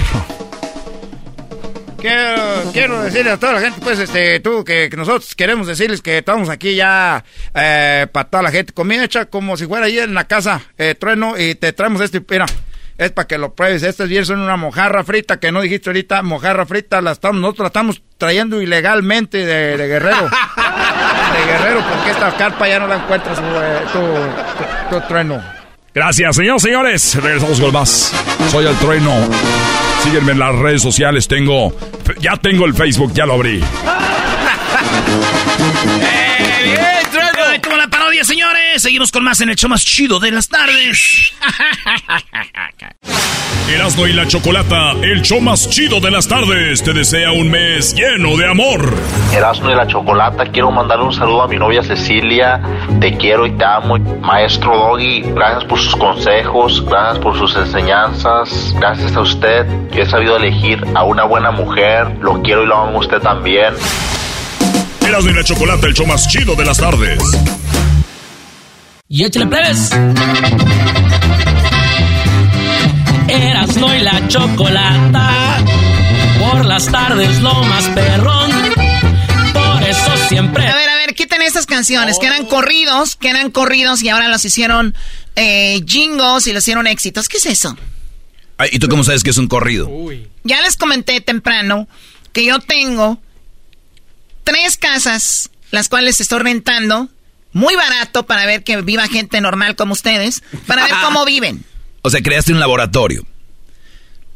Quiero, 1.99 2.71
quiero 2.71 3.01
decirle 3.01 3.31
a 3.31 3.37
toda 3.37 3.53
la 3.53 3.61
gente, 3.61 3.81
pues, 3.81 3.97
este, 3.97 4.39
tú, 4.39 4.63
que, 4.63 4.89
nosotros 4.95 5.33
queremos 5.33 5.65
decirles 5.65 6.01
que 6.01 6.19
estamos 6.19 6.49
aquí 6.49 6.75
ya 6.75 7.23
eh, 7.53 8.07
para 8.11 8.29
toda 8.29 8.43
la 8.43 8.51
gente. 8.51 8.73
Comida 8.73 9.03
hecha 9.03 9.25
como 9.25 9.57
si 9.57 9.65
fuera 9.65 9.87
ahí 9.87 9.97
en 9.97 10.13
la 10.13 10.25
casa, 10.25 10.61
eh, 10.77 10.93
trueno, 10.93 11.37
y 11.37 11.55
te 11.55 11.73
traemos 11.73 12.01
este, 12.01 12.21
mira, 12.29 12.45
es 12.97 13.11
para 13.11 13.27
que 13.27 13.39
lo 13.39 13.55
pruebes. 13.55 13.81
Estas 13.81 14.07
bien 14.07 14.23
son 14.23 14.39
una 14.39 14.55
mojarra 14.55 15.03
frita, 15.03 15.39
que 15.39 15.51
no 15.51 15.61
dijiste 15.61 15.89
ahorita, 15.89 16.21
mojarra 16.21 16.67
frita, 16.67 17.01
la 17.01 17.13
estamos, 17.13 17.41
nosotros 17.41 17.63
la 17.63 17.67
estamos 17.67 18.03
trayendo 18.19 18.61
ilegalmente 18.61 19.43
de, 19.43 19.75
Guerrero. 19.87 20.29
de 20.29 21.51
Guerrero, 21.51 21.83
porque 21.89 22.11
esta 22.11 22.37
carpa 22.37 22.67
ya 22.67 22.79
no 22.79 22.87
la 22.87 22.97
encuentras, 22.97 23.39
eh, 23.39 23.81
tu, 23.91 24.95
tu 24.95 25.07
trueno. 25.07 25.64
Gracias, 25.95 26.35
señores, 26.35 26.61
señores. 26.61 27.15
Regresamos 27.15 27.61
con 27.61 27.71
más. 27.71 28.13
Soy 28.51 28.65
el 28.65 28.75
trueno. 28.79 29.13
Sígueme 30.03 30.33
en 30.33 30.39
las 30.39 30.53
redes 30.53 30.81
sociales. 30.81 31.25
Tengo. 31.25 31.73
Ya 32.19 32.35
tengo 32.35 32.65
el 32.65 32.73
Facebook, 32.73 33.13
ya 33.13 33.25
lo 33.25 33.35
abrí. 33.35 33.63
como 35.79 35.95
la 36.75 36.94
parodia, 38.15 38.23
señores. 38.23 38.81
Seguimos 38.81 39.11
con 39.11 39.23
más 39.23 39.41
en 39.41 39.49
el 39.49 39.55
show 39.55 39.69
más 39.69 39.83
chido 39.83 40.19
de 40.19 40.31
las 40.31 40.47
tardes. 40.47 41.33
Erasmo 43.69 44.05
y 44.05 44.13
la 44.13 44.27
Chocolata, 44.27 44.91
el 45.01 45.23
show 45.23 45.41
más 45.41 45.67
chido 45.69 45.99
de 45.99 46.11
las 46.11 46.27
tardes, 46.27 46.83
te 46.83 46.93
desea 46.93 47.31
un 47.31 47.49
mes 47.49 47.95
lleno 47.95 48.37
de 48.37 48.47
amor. 48.47 48.93
Erasmo 49.33 49.71
y 49.71 49.75
la 49.75 49.87
Chocolata, 49.87 50.45
quiero 50.45 50.71
mandarle 50.71 51.05
un 51.05 51.13
saludo 51.13 51.41
a 51.41 51.47
mi 51.47 51.57
novia 51.57 51.81
Cecilia. 51.81 52.61
Te 53.01 53.17
quiero 53.17 53.47
y 53.47 53.51
te 53.51 53.65
amo. 53.65 53.97
Maestro 53.97 54.77
Doggy, 54.77 55.21
gracias 55.33 55.65
por 55.65 55.79
sus 55.79 55.95
consejos, 55.95 56.85
gracias 56.85 57.19
por 57.19 57.37
sus 57.37 57.55
enseñanzas. 57.55 58.73
Gracias 58.77 59.15
a 59.15 59.21
usted, 59.21 59.65
yo 59.91 60.03
he 60.03 60.05
sabido 60.05 60.37
elegir 60.37 60.83
a 60.93 61.03
una 61.03 61.23
buena 61.23 61.51
mujer. 61.51 62.07
Lo 62.21 62.41
quiero 62.43 62.63
y 62.63 62.67
lo 62.67 62.77
amo 62.77 62.97
a 62.97 62.99
usted 62.99 63.19
también. 63.19 63.73
Erasmo 65.05 65.31
y 65.31 65.33
la 65.33 65.43
Chocolata, 65.43 65.87
el 65.87 65.93
show 65.93 66.05
más 66.05 66.27
chido 66.27 66.55
de 66.55 66.65
las 66.65 66.77
tardes. 66.77 67.64
Y 69.07 69.23
échale 69.23 69.45
plebes. 69.45 69.91
Erasmo 73.27 73.93
y 73.93 73.99
la 73.99 74.27
Chocolata. 74.27 75.63
Por 76.39 76.65
las 76.65 76.91
tardes 76.91 77.39
lo 77.39 77.53
más 77.65 77.87
perrón. 77.89 78.51
Por 79.53 79.83
eso 79.83 80.27
siempre. 80.27 80.65
A 80.65 80.75
ver, 80.75 80.89
a 80.89 80.95
ver, 80.95 81.13
quiten 81.13 81.43
estas 81.43 81.67
canciones 81.67 82.17
que 82.17 82.25
eran 82.25 82.45
corridos, 82.47 83.15
que 83.15 83.29
eran 83.29 83.51
corridos 83.51 84.01
y 84.01 84.09
ahora 84.09 84.27
los 84.27 84.43
hicieron 84.43 84.95
eh, 85.35 85.83
jingos 85.85 86.47
y 86.47 86.53
los 86.53 86.63
hicieron 86.63 86.87
éxitos. 86.87 87.29
¿Qué 87.29 87.37
es 87.37 87.45
eso? 87.45 87.77
¿Y 88.71 88.79
tú 88.79 88.87
cómo 88.87 89.03
sabes 89.03 89.23
que 89.23 89.29
es 89.29 89.37
un 89.37 89.47
corrido? 89.47 89.87
Ya 90.43 90.61
les 90.61 90.77
comenté 90.77 91.21
temprano 91.21 91.87
que 92.33 92.43
yo 92.43 92.59
tengo 92.59 93.19
tres 94.43 94.77
casas, 94.77 95.51
las 95.69 95.89
cuales 95.89 96.19
estoy 96.21 96.39
rentando 96.39 97.09
muy 97.55 97.73
barato 97.77 98.25
para 98.25 98.45
ver 98.45 98.65
que 98.65 98.81
viva 98.81 99.07
gente 99.07 99.39
normal 99.39 99.77
como 99.77 99.93
ustedes, 99.93 100.43
para 100.67 100.83
ver 100.83 100.93
cómo 101.01 101.23
viven. 101.25 101.63
O 102.01 102.09
sea, 102.09 102.21
creaste 102.21 102.51
un 102.51 102.59
laboratorio. 102.59 103.25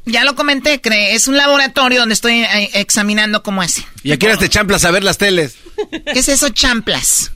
Ya 0.05 0.23
lo 0.23 0.35
comenté, 0.35 0.79
cree, 0.79 1.13
es 1.13 1.27
un 1.27 1.35
laboratorio 1.35 1.99
donde 1.99 2.13
estoy 2.13 2.39
eh, 2.39 2.69
examinando 2.75 3.43
cómo 3.43 3.61
es. 3.61 3.83
¿Y 4.03 4.13
a 4.13 4.17
qué 4.17 4.25
horas 4.27 4.39
te 4.39 4.47
champlas 4.47 4.85
a 4.85 4.91
ver 4.91 5.03
las 5.03 5.17
teles? 5.17 5.57
¿Qué 5.91 6.19
es 6.19 6.29
eso, 6.29 6.47
champlas? 6.47 7.33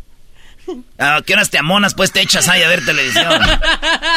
¿A 0.98 1.22
qué 1.26 1.34
horas 1.34 1.50
te 1.50 1.58
amonas, 1.58 1.94
pues 1.94 2.14
te 2.14 2.22
echas 2.22 2.48
ahí 2.48 2.64
a 2.64 2.70
ver 2.70 2.86
televisión? 2.86 3.34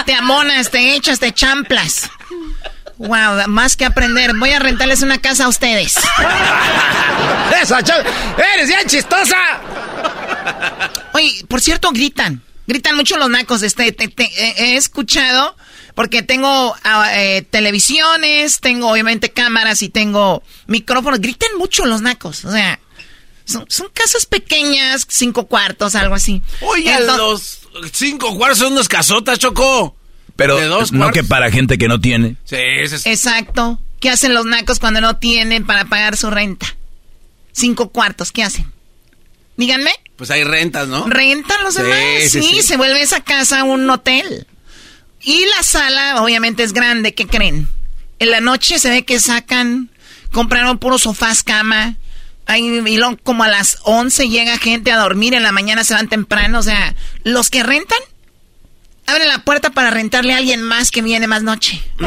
te 0.06 0.14
amonas, 0.14 0.70
te 0.70 0.94
echas, 0.94 1.18
te 1.18 1.32
champlas. 1.32 2.08
Wow, 2.98 3.48
más 3.48 3.76
que 3.76 3.84
aprender. 3.84 4.34
Voy 4.36 4.52
a 4.52 4.60
rentarles 4.60 5.02
una 5.02 5.18
casa 5.18 5.46
a 5.46 5.48
ustedes. 5.48 5.96
¡Esa, 7.60 7.80
¡Eres 8.54 8.68
bien 8.68 8.86
chistosa! 8.86 9.36
Oye, 11.14 11.44
por 11.48 11.60
cierto, 11.60 11.90
gritan. 11.92 12.42
Gritan 12.66 12.96
mucho 12.96 13.16
los 13.16 13.30
nacos. 13.30 13.62
Este, 13.62 13.94
he 14.36 14.76
escuchado, 14.76 15.56
porque 15.94 16.22
tengo 16.22 16.74
ah, 16.84 17.10
eh, 17.14 17.42
televisiones, 17.42 18.60
tengo 18.60 18.90
obviamente 18.90 19.30
cámaras 19.30 19.82
y 19.82 19.88
tengo 19.88 20.42
micrófonos. 20.66 21.20
Gritan 21.20 21.56
mucho 21.58 21.86
los 21.86 22.02
nacos. 22.02 22.44
O 22.44 22.50
sea, 22.50 22.80
son, 23.44 23.66
casas 23.92 24.26
pequeñas, 24.26 25.06
cinco 25.08 25.46
cuartos, 25.46 25.94
algo 25.94 26.14
así. 26.14 26.42
Oye, 26.60 26.92
los 27.00 27.60
cinco 27.92 28.36
cuartos 28.36 28.58
son 28.58 28.72
unas 28.72 28.88
casotas, 28.88 29.38
Choco. 29.38 29.96
Pero 30.34 30.58
no 30.92 31.12
que 31.12 31.24
para 31.24 31.50
gente 31.50 31.78
que 31.78 31.88
no 31.88 32.00
tiene. 32.00 32.36
Sí, 32.44 32.56
es... 32.58 33.06
Exacto. 33.06 33.80
¿Qué 34.00 34.10
hacen 34.10 34.34
los 34.34 34.44
nacos 34.44 34.78
cuando 34.78 35.00
no 35.00 35.16
tienen 35.16 35.64
para 35.64 35.86
pagar 35.86 36.16
su 36.16 36.28
renta? 36.30 36.66
Cinco 37.52 37.88
cuartos, 37.88 38.32
¿qué 38.32 38.42
hacen? 38.42 38.70
Díganme. 39.56 39.92
Pues 40.16 40.30
hay 40.30 40.44
rentas, 40.44 40.88
¿no? 40.88 41.06
Rentan 41.06 41.62
los 41.62 41.74
demás. 41.74 41.98
Sí, 42.30 42.62
se 42.62 42.76
vuelve 42.76 43.02
esa 43.02 43.20
casa 43.20 43.64
un 43.64 43.88
hotel. 43.90 44.46
Y 45.22 45.44
la 45.56 45.62
sala, 45.62 46.22
obviamente, 46.22 46.62
es 46.62 46.72
grande. 46.72 47.14
¿Qué 47.14 47.26
creen? 47.26 47.68
En 48.18 48.30
la 48.30 48.40
noche 48.40 48.78
se 48.78 48.88
ve 48.88 49.04
que 49.04 49.20
sacan, 49.20 49.90
compraron 50.32 50.78
puros 50.78 51.02
sofás, 51.02 51.42
cama. 51.42 51.96
Ahí, 52.46 52.82
y 52.86 53.00
como 53.24 53.42
a 53.44 53.48
las 53.48 53.78
11 53.82 54.28
llega 54.28 54.56
gente 54.58 54.92
a 54.92 54.98
dormir, 54.98 55.34
en 55.34 55.42
la 55.42 55.52
mañana 55.52 55.84
se 55.84 55.94
van 55.94 56.08
temprano. 56.08 56.60
O 56.60 56.62
sea, 56.62 56.94
los 57.24 57.50
que 57.50 57.62
rentan 57.62 57.98
Abre 59.06 59.26
la 59.26 59.38
puerta 59.38 59.70
para 59.70 59.90
rentarle 59.90 60.34
a 60.34 60.38
alguien 60.38 60.62
más 60.62 60.90
que 60.90 61.00
viene 61.00 61.28
más 61.28 61.42
noche. 61.44 61.80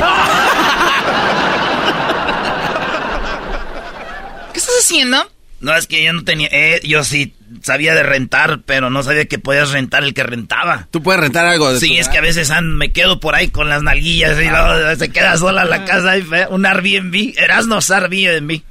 ¿Qué 4.54 4.60
estás 4.60 4.76
haciendo? 4.80 5.32
No, 5.62 5.76
es 5.76 5.88
que 5.88 6.04
yo 6.04 6.12
no 6.12 6.24
tenía... 6.26 6.50
Eh, 6.52 6.82
yo 6.84 7.04
sí 7.06 7.34
sabía 7.62 7.96
de 7.96 8.04
rentar, 8.04 8.62
pero 8.66 8.90
no 8.90 9.04
sabía 9.04 9.26
que 9.26 9.40
podías 9.40 9.72
rentar 9.72 10.04
el 10.04 10.14
que 10.14 10.24
rentaba. 10.24 10.88
¿Tú 10.92 11.02
puedes 11.02 11.22
rentar 11.22 11.46
algo 11.46 11.74
de 11.74 11.80
Sí, 11.80 11.98
es 11.98 12.10
que 12.10 12.18
a 12.18 12.22
veces 12.22 12.52
ah, 12.52 12.62
me 12.62 12.92
quedo 12.92 13.20
por 13.20 13.36
ahí 13.36 13.50
con 13.50 13.70
las 13.70 13.84
nalguillas 13.84 14.40
y 14.40 14.50
luego 14.50 14.96
se 14.96 15.10
queda 15.10 15.38
sola 15.38 15.66
la 15.66 15.86
casa. 15.86 16.18
Y 16.18 16.26
un 16.50 16.66
Airbnb. 16.66 17.34
Erasmus 17.38 17.92
Airbnb. 17.92 18.62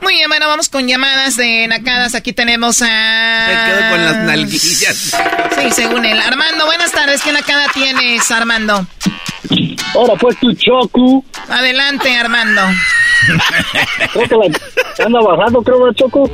Muy 0.00 0.14
bien, 0.14 0.28
bueno, 0.28 0.48
vamos 0.48 0.68
con 0.68 0.88
llamadas 0.88 1.36
de 1.36 1.68
nacadas. 1.68 2.14
Aquí 2.16 2.32
tenemos 2.32 2.82
a... 2.82 3.46
Me 3.48 3.70
quedo 3.70 3.90
con 3.90 4.04
las 4.04 4.16
nalguillas. 4.16 5.16
Sí, 5.58 5.70
según 5.72 6.04
él. 6.04 6.20
Armando, 6.20 6.66
buenas 6.66 6.90
tardes. 6.90 7.22
¿Qué 7.22 7.32
nacada 7.32 7.68
tienes, 7.72 8.28
Armando? 8.30 8.84
Ahora 9.94 10.14
pues 10.16 10.36
tu 10.38 10.52
choco. 10.54 11.24
Adelante, 11.48 12.16
Armando. 12.16 12.62
Creo 14.12 14.28
que 14.28 14.36
la 14.36 15.04
anda 15.06 15.20
bajando, 15.20 15.62
creo, 15.62 15.82
¿verdad, 15.84 15.96
Choco. 15.96 16.30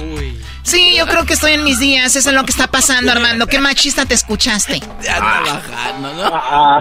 Sí, 0.63 0.95
yo 0.97 1.07
creo 1.07 1.25
que 1.25 1.33
estoy 1.35 1.53
en 1.53 1.65
mis 1.65 1.79
días. 1.79 2.15
Eso 2.15 2.29
es 2.29 2.35
lo 2.35 2.45
que 2.45 2.51
está 2.51 2.67
pasando, 2.67 3.11
Armando. 3.13 3.47
¿Qué 3.47 3.59
machista 3.59 4.05
te 4.05 4.15
escuchaste? 4.15 4.81
Ah, 5.11 6.81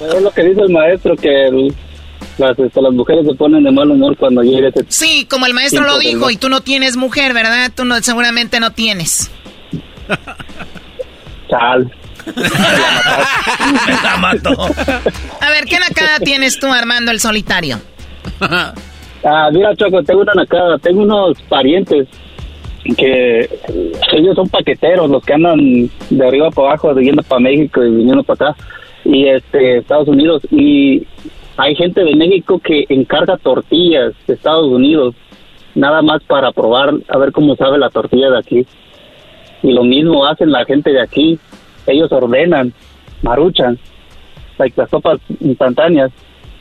es 0.00 0.22
lo 0.22 0.30
que 0.32 0.42
dice 0.42 0.60
el 0.62 0.70
maestro, 0.70 1.14
que 1.16 1.46
el- 1.48 1.74
las, 2.38 2.58
este, 2.58 2.80
las 2.80 2.92
mujeres 2.92 3.26
se 3.26 3.34
ponen 3.34 3.62
de 3.64 3.70
mal 3.70 3.90
humor 3.90 4.16
cuando 4.16 4.42
llega 4.42 4.68
ese... 4.68 4.84
Sí, 4.88 5.26
como 5.28 5.46
el 5.46 5.54
maestro 5.54 5.84
lo 5.84 5.98
dijo, 5.98 6.30
y 6.30 6.36
tú 6.36 6.48
no 6.48 6.62
tienes 6.62 6.96
mujer, 6.96 7.34
¿verdad? 7.34 7.70
Tú 7.74 7.84
no, 7.84 8.00
seguramente 8.02 8.60
no 8.60 8.72
tienes. 8.72 9.30
Chal. 11.50 11.92
la 14.02 14.16
mató. 14.18 14.50
A 15.40 15.50
ver, 15.50 15.64
¿qué 15.64 15.78
nacada 15.78 16.18
tienes 16.18 16.58
tú, 16.58 16.72
Armando, 16.72 17.10
el 17.12 17.20
solitario? 17.20 17.80
Ah, 19.22 19.50
mira, 19.52 19.74
Choco, 19.76 20.02
tengo 20.02 20.22
una 20.22 20.34
nacada. 20.34 20.78
Tengo 20.78 21.02
unos 21.02 21.40
parientes 21.42 22.08
que 22.96 23.48
ellos 24.12 24.34
son 24.34 24.48
paqueteros, 24.48 25.10
los 25.10 25.24
que 25.24 25.34
andan 25.34 25.90
de 26.08 26.26
arriba 26.26 26.50
para 26.50 26.68
abajo, 26.68 26.98
yendo 26.98 27.22
para 27.22 27.40
México 27.40 27.82
y 27.84 27.90
viniendo 27.90 28.22
para 28.24 28.50
acá, 28.50 28.64
y 29.04 29.26
este, 29.26 29.78
Estados 29.78 30.08
Unidos. 30.08 30.42
Y 30.50 31.06
hay 31.56 31.74
gente 31.74 32.02
de 32.02 32.16
México 32.16 32.58
que 32.58 32.86
encarga 32.88 33.36
tortillas 33.36 34.14
de 34.26 34.34
Estados 34.34 34.66
Unidos, 34.66 35.14
nada 35.74 36.02
más 36.02 36.22
para 36.24 36.52
probar 36.52 36.94
a 37.08 37.18
ver 37.18 37.32
cómo 37.32 37.54
sabe 37.56 37.78
la 37.78 37.90
tortilla 37.90 38.30
de 38.30 38.38
aquí. 38.38 38.66
Y 39.62 39.72
lo 39.72 39.84
mismo 39.84 40.24
hacen 40.26 40.50
la 40.50 40.64
gente 40.64 40.90
de 40.90 41.02
aquí. 41.02 41.38
Ellos 41.86 42.10
ordenan, 42.12 42.72
maruchan, 43.22 43.78
like 44.58 44.80
las 44.80 44.88
sopas 44.88 45.20
instantáneas 45.40 46.10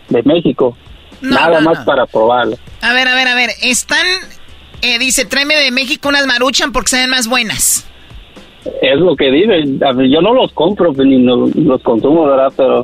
de 0.09 0.21
México, 0.23 0.75
nada 1.21 1.59
más 1.61 1.79
para 1.85 2.05
probarlo. 2.05 2.57
A 2.81 2.93
ver, 2.93 3.07
a 3.07 3.15
ver, 3.15 3.27
a 3.27 3.35
ver. 3.35 3.49
Están, 3.61 4.05
eh, 4.81 4.99
dice, 4.99 5.25
tráeme 5.25 5.55
de 5.55 5.71
México 5.71 6.09
unas 6.09 6.25
maruchan 6.27 6.71
porque 6.71 6.89
se 6.89 6.97
ven 6.97 7.09
más 7.09 7.27
buenas. 7.27 7.85
Es 8.81 8.99
lo 8.99 9.15
que 9.15 9.31
dicen. 9.31 9.79
Yo 10.11 10.21
no 10.21 10.33
los 10.33 10.51
compro 10.53 10.93
pues, 10.93 11.07
ni 11.07 11.17
no- 11.17 11.49
los 11.55 11.81
consumo, 11.81 12.25
¿verdad? 12.27 12.51
Pero 12.57 12.81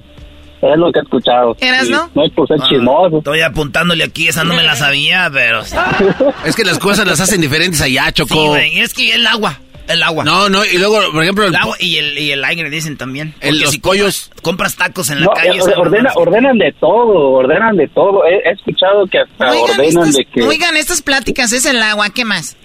es 0.61 0.77
lo 0.79 0.91
que 0.91 0.99
he 0.99 1.03
escuchado. 1.03 1.55
¿Eras, 1.59 1.89
no? 1.89 2.09
No 2.15 2.23
es 2.25 2.31
por 2.31 2.47
ser 2.47 2.57
Ah, 2.61 2.65
chismoso. 2.69 3.17
Estoy 3.19 3.41
apuntándole 3.41 4.03
aquí, 4.05 4.27
esa 4.29 4.43
no 4.45 4.53
me 4.55 4.63
la 4.63 4.75
sabía, 4.75 5.29
pero... 5.31 5.61
Es 6.45 6.55
que 6.55 6.63
las 6.63 6.79
cosas 6.79 7.05
las 7.05 7.19
hacen 7.19 7.41
diferentes 7.41 7.81
allá, 7.81 8.11
Choco. 8.11 8.33
Sí, 8.33 8.47
güey, 8.47 8.79
es 8.79 8.93
que 8.93 9.13
el 9.13 9.27
agua, 9.27 9.59
el 9.87 10.01
agua. 10.03 10.23
No, 10.23 10.49
no, 10.49 10.63
y 10.65 10.77
luego, 10.77 10.99
por 11.11 11.23
ejemplo, 11.23 11.45
el, 11.45 11.49
El 11.53 11.55
agua 11.61 11.75
y 11.79 11.97
el, 11.97 12.17
y 12.17 12.31
el 12.31 12.43
aire 12.43 12.69
dicen 12.69 12.97
también. 12.97 13.33
El- 13.41 13.59
los 13.59 13.71
si 13.71 13.79
compras, 13.79 14.31
compras 14.41 14.75
tacos 14.75 15.09
en 15.09 15.19
la 15.21 15.25
No, 15.27 15.31
calle... 15.33 15.57
eh, 15.59 15.73
ordena- 15.77 16.11
ordenan 16.15 16.57
de 16.57 16.71
todo, 16.79 17.31
ordenan 17.31 17.75
de 17.77 17.87
todo. 17.89 18.25
He, 18.25 18.35
he 18.49 18.51
escuchado 18.53 19.05
que 19.07 19.19
hasta 19.19 19.49
Oigan, 19.51 19.79
ordenan 19.79 19.87
estas, 20.09 20.13
de 20.15 20.25
que... 20.25 20.41
oigan, 20.43 20.75
estas 20.77 21.01
pláticas 21.01 21.51
es 21.53 21.65
el 21.65 21.81
agua, 21.81 22.09
¿qué 22.09 22.25
más? 22.25 22.57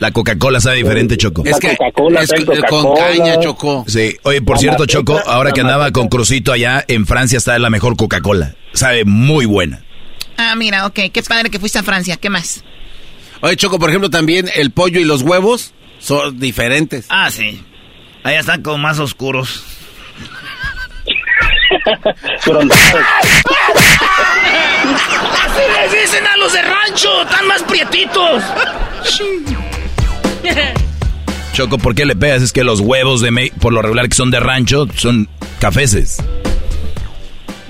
La 0.00 0.10
Coca-Cola 0.10 0.60
sabe 0.60 0.78
diferente, 0.78 1.16
Choco. 1.16 1.44
Es 1.44 1.58
que 1.60 1.68
es 1.68 1.76
trae 1.78 1.92
con- 1.92 2.94
caña, 2.96 3.38
Choco. 3.40 3.84
Sí, 3.86 4.16
oye, 4.24 4.42
por 4.42 4.56
La 4.56 4.60
cierto, 4.60 4.86
Choco, 4.86 5.20
ahora 5.26 5.52
que 5.52 5.60
andaba 5.60 5.92
con 5.92 6.08
Crucito 6.08 6.52
allá, 6.52 6.84
en 6.88 7.06
Francia 7.06 7.38
está 7.38 7.58
la 7.58 7.70
mejor 7.70 7.96
Coca-Cola. 7.96 8.54
Sabe 8.72 9.04
muy 9.04 9.46
buena. 9.46 9.82
Ah, 10.36 10.54
mira, 10.56 10.86
ok, 10.86 10.98
qué 11.12 11.22
padre 11.22 11.48
que 11.48 11.60
fuiste 11.60 11.78
a 11.78 11.84
Francia, 11.84 12.16
¿qué 12.16 12.28
más? 12.28 12.64
Oye, 13.40 13.56
Choco, 13.56 13.78
por 13.78 13.88
ejemplo, 13.90 14.10
también 14.10 14.50
el 14.56 14.70
pollo 14.72 14.98
y 14.98 15.04
los 15.04 15.22
huevos 15.22 15.73
son 16.04 16.38
diferentes. 16.38 17.06
Ah, 17.08 17.30
sí. 17.30 17.62
Allá 18.22 18.40
están 18.40 18.62
como 18.62 18.78
más 18.78 18.98
oscuros. 18.98 19.64
Así 25.44 25.60
les 25.80 25.92
dicen 25.92 26.26
a 26.26 26.36
los 26.36 26.52
de 26.52 26.62
rancho, 26.62 27.22
están 27.22 27.46
más 27.46 27.62
prietitos. 27.62 28.42
Choco, 31.52 31.78
¿por 31.78 31.94
qué 31.94 32.04
le 32.04 32.16
pegas? 32.16 32.42
Es 32.42 32.52
que 32.52 32.64
los 32.64 32.80
huevos 32.80 33.20
de 33.20 33.30
Me- 33.30 33.52
por 33.60 33.72
lo 33.72 33.80
regular 33.82 34.08
que 34.08 34.14
son 34.14 34.30
de 34.30 34.40
rancho 34.40 34.86
son 34.96 35.28
cafeces. 35.60 36.16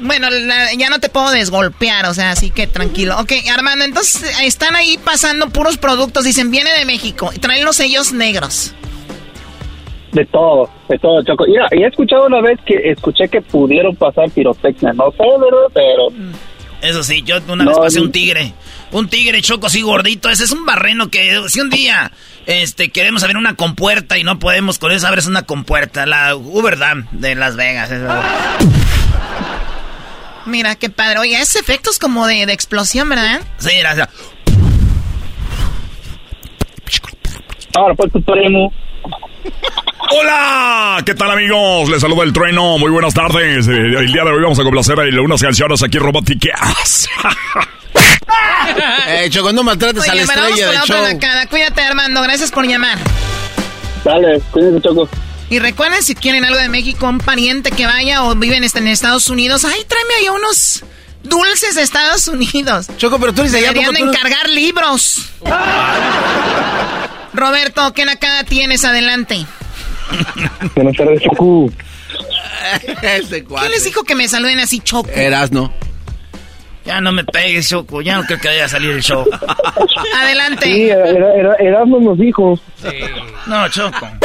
Bueno, 0.05 0.29
la- 0.31 0.73
ya 0.75 0.91
no 0.91 1.01
te 1.01 1.09
puedo 1.09 1.31
desgolpear, 1.31 2.07
o 2.07 2.15
sea, 2.15 2.31
así 2.31 2.51
que 2.51 2.67
tranquilo. 2.67 3.19
Ok, 3.19 3.33
Armando, 3.53 3.85
entonces 3.85 4.23
eh, 4.41 4.47
están 4.47 4.77
ahí 4.77 4.99
pasando 5.03 5.49
puros 5.49 5.79
productos, 5.79 6.25
dicen, 6.25 6.51
viene 6.51 6.71
de 6.79 6.85
México, 6.85 7.31
y 7.35 7.39
traen 7.39 7.65
los 7.65 7.77
sellos 7.77 8.13
negros. 8.13 8.75
De 10.13 10.25
todo, 10.27 10.71
de 10.89 10.99
todo, 10.99 11.25
Choco. 11.25 11.45
Mira, 11.49 11.67
y 11.73 11.83
he 11.83 11.87
escuchado 11.89 12.27
una 12.27 12.41
vez 12.41 12.61
que 12.65 12.75
escuché 12.91 13.29
que 13.29 13.41
pudieron 13.41 13.97
pasar 13.97 14.31
pirotecnia. 14.31 14.93
No 14.93 15.11
sé, 15.11 15.25
¿verdad? 15.41 15.69
Pero... 15.75 16.09
Eso 16.83 17.03
sí, 17.03 17.23
yo 17.25 17.39
una 17.49 17.65
No, 17.65 17.71
vez 17.71 17.79
pasé 17.81 18.01
un 18.01 18.13
tigre. 18.13 18.53
Un 18.93 19.09
tigre 19.09 19.41
choco 19.43 19.67
así 19.67 19.81
gordito. 19.83 20.29
Ese 20.29 20.45
es 20.45 20.53
un 20.53 20.67
barreno 20.67 21.09
que 21.09 21.41
si 21.49 21.61
un 21.61 21.71
día 21.71 22.13
este, 22.47 22.91
queremos 22.91 23.23
abrir 23.25 23.39
una 23.39 23.57
compuerta 23.57 24.19
y 24.19 24.23
no 24.23 24.39
podemos 24.39 24.79
con 24.79 24.93
eso 24.93 25.07
abres 25.09 25.27
una 25.27 25.43
compuerta. 25.43 26.05
La 26.07 26.37
Uber 26.37 26.79
Dam 26.79 27.09
de 27.11 27.35
Las 27.35 27.57
Vegas. 27.57 27.91
Mira, 30.47 30.75
qué 30.77 30.91
padre. 30.91 31.19
Oye, 31.19 31.41
es 31.41 31.57
efectos 31.57 31.99
como 31.99 32.27
de, 32.27 32.47
de 32.47 32.53
explosión, 32.53 33.09
¿verdad? 33.09 33.41
Sí, 33.59 33.71
gracias. 33.79 34.09
Ahora 37.75 37.95
pues 37.95 38.13
tu 38.13 38.23
primo. 38.23 38.73
Hola, 40.11 41.03
¿qué 41.05 41.15
tal 41.15 41.31
amigos? 41.31 41.89
Les 41.89 42.01
saluda 42.01 42.25
el 42.25 42.33
trueno, 42.33 42.79
muy 42.79 42.91
buenas 42.91 43.15
tardes. 43.15 43.67
Eh, 43.67 43.73
El 43.73 44.13
día 44.13 44.23
de 44.23 44.31
hoy 44.31 44.43
vamos 44.43 44.59
a 44.59 44.63
complacer 44.63 44.99
a 45.01 45.23
unas 45.23 45.43
canciones 45.43 45.83
aquí 45.83 45.99
robóticas. 45.99 47.09
Eh, 49.07 49.29
Choco, 49.31 49.53
no 49.53 49.63
maltrates 49.63 50.09
a 50.09 50.15
la 50.15 50.23
Oye, 50.23 50.27
pero 50.27 50.43
vamos 50.43 50.59
estrella 50.59 50.83
con 50.89 50.89
del 50.89 51.29
la 51.29 51.41
show. 51.43 51.49
Cuídate, 51.51 51.83
Armando, 51.83 52.23
gracias 52.23 52.51
por 52.51 52.67
llamar. 52.67 52.99
Dale, 54.03 54.41
cuídense, 54.51 54.81
Choco. 54.81 55.09
Y 55.55 55.61
recuerden, 55.61 56.03
si 56.03 56.17
quieren 56.17 56.45
algo 56.45 56.59
de 56.59 56.69
México, 56.69 57.07
un 57.09 57.19
pariente 57.19 57.71
que 57.71 57.87
vaya 57.87 58.25
o 58.25 58.35
viven 58.35 58.65
este, 58.65 58.81
en 58.81 58.89
Estados 58.89 59.29
Unidos, 59.31 59.65
ay, 59.65 59.85
tráeme 59.87 60.15
ahí 60.19 60.29
unos 60.29 60.83
dulces 61.23 61.77
de 61.77 61.83
Estados 61.83 62.27
Unidos. 62.27 62.89
Choco, 62.97 63.21
pero 63.21 63.33
tú 63.33 63.43
de 63.43 63.59
allá, 63.59 63.69
Deberían 63.69 63.85
¿por 63.85 63.95
de 63.95 64.01
qué 64.01 64.05
tú 64.05 64.07
no- 64.07 64.13
encargar 64.13 64.49
libros. 64.49 65.31
Roberto, 67.33 67.93
¿qué 67.95 68.05
nacada 68.05 68.43
tienes? 68.43 68.85
Adelante. 68.85 69.47
Buenas 70.75 70.97
tardes, 70.97 71.23
Choco. 71.23 71.71
Ese 73.03 73.45
¿Quién 73.45 73.71
les 73.71 73.85
dijo 73.85 74.03
que 74.03 74.17
me 74.17 74.27
saluden 74.27 74.59
así, 74.59 74.81
choco? 74.81 75.09
Erasno. 75.09 75.73
Ya 76.85 77.01
no 77.01 77.13
me 77.13 77.23
pegues, 77.23 77.69
Choco. 77.69 78.01
Ya 78.03 78.17
no 78.17 78.25
creo 78.25 78.41
que 78.41 78.49
vaya 78.49 78.65
a 78.65 78.69
salir 78.69 78.91
el 78.91 79.03
show. 79.05 79.25
Adelante. 80.17 80.67
Sí, 80.67 80.83
era, 80.91 81.33
era, 81.33 81.55
Erasmo 81.61 82.01
nos 82.01 82.19
dijo. 82.19 82.59
No, 83.47 83.69
Choco. 83.69 84.09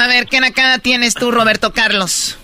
A 0.00 0.08
ver, 0.08 0.26
¿qué 0.28 0.40
nacada 0.40 0.78
tienes 0.78 1.14
tú, 1.14 1.30
Roberto 1.30 1.72
Carlos? 1.74 2.38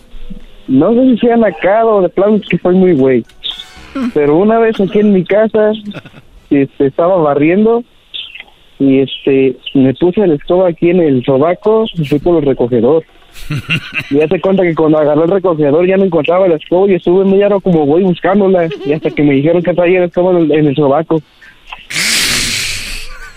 No 0.69 0.93
sé 0.93 1.13
si 1.13 1.19
sea 1.21 1.39
nacado, 1.39 2.03
de 2.03 2.11
plano 2.11 2.37
es 2.37 2.47
que 2.47 2.59
soy 2.59 2.75
muy 2.75 2.93
güey. 2.93 3.25
Pero 4.13 4.37
una 4.37 4.59
vez 4.59 4.79
aquí 4.79 4.99
en 4.99 5.15
mi 5.15 5.25
casa, 5.25 5.73
este, 6.51 6.87
estaba 6.87 7.17
barriendo 7.17 7.83
y 8.79 9.01
este, 9.01 9.57
me 9.73 9.95
puse 9.95 10.27
la 10.27 10.35
escoba 10.35 10.69
aquí 10.69 10.91
en 10.91 11.01
el 11.01 11.25
sobaco 11.25 11.87
y 11.95 12.05
fui 12.05 12.19
por 12.19 12.37
el 12.43 12.47
recogedor. 12.47 13.05
Y 14.11 14.21
hace 14.21 14.39
cuenta 14.41 14.63
que 14.63 14.75
cuando 14.75 14.99
agarré 14.99 15.25
el 15.25 15.31
recogedor 15.31 15.87
ya 15.87 15.97
no 15.97 16.05
encontraba 16.05 16.47
la 16.49 16.57
escoba 16.57 16.91
y 16.91 16.95
estuve 16.95 17.25
media 17.25 17.47
hora 17.47 17.61
como 17.61 17.87
güey 17.87 18.05
buscándola. 18.05 18.69
Y 18.85 18.93
hasta 18.93 19.11
que 19.11 19.23
me 19.23 19.33
dijeron 19.33 19.63
que 19.63 19.73
traía 19.73 20.01
la 20.01 20.07
escoba 20.07 20.39
en 20.39 20.67
el 20.67 20.77
sobaco. 20.77 21.23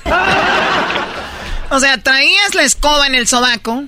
O 1.72 1.80
sea, 1.80 2.02
traías 2.02 2.56
la 2.56 2.64
escoba 2.64 3.06
en 3.06 3.14
el 3.14 3.28
sobaco, 3.28 3.84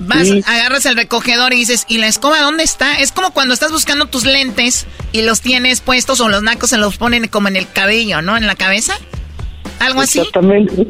vas, 0.00 0.26
Sí. 0.26 0.42
agarras 0.46 0.84
el 0.86 0.96
recogedor 0.96 1.52
y 1.52 1.56
dices, 1.56 1.84
¿y 1.88 1.98
la 1.98 2.08
escoba 2.08 2.40
dónde 2.40 2.64
está? 2.64 2.98
Es 2.98 3.12
como 3.12 3.30
cuando 3.32 3.54
estás 3.54 3.70
buscando 3.70 4.06
tus 4.06 4.24
lentes 4.24 4.86
y 5.12 5.22
los 5.22 5.40
tienes 5.40 5.80
puestos 5.80 6.20
o 6.20 6.28
los 6.28 6.42
nacos 6.42 6.70
se 6.70 6.76
los 6.78 6.96
ponen 6.96 7.28
como 7.28 7.48
en 7.48 7.56
el 7.56 7.70
cabello, 7.70 8.20
¿no? 8.22 8.36
En 8.36 8.46
la 8.46 8.56
cabeza. 8.56 8.94
Algo 9.78 10.00
así. 10.00 10.18
Exactamente. 10.18 10.86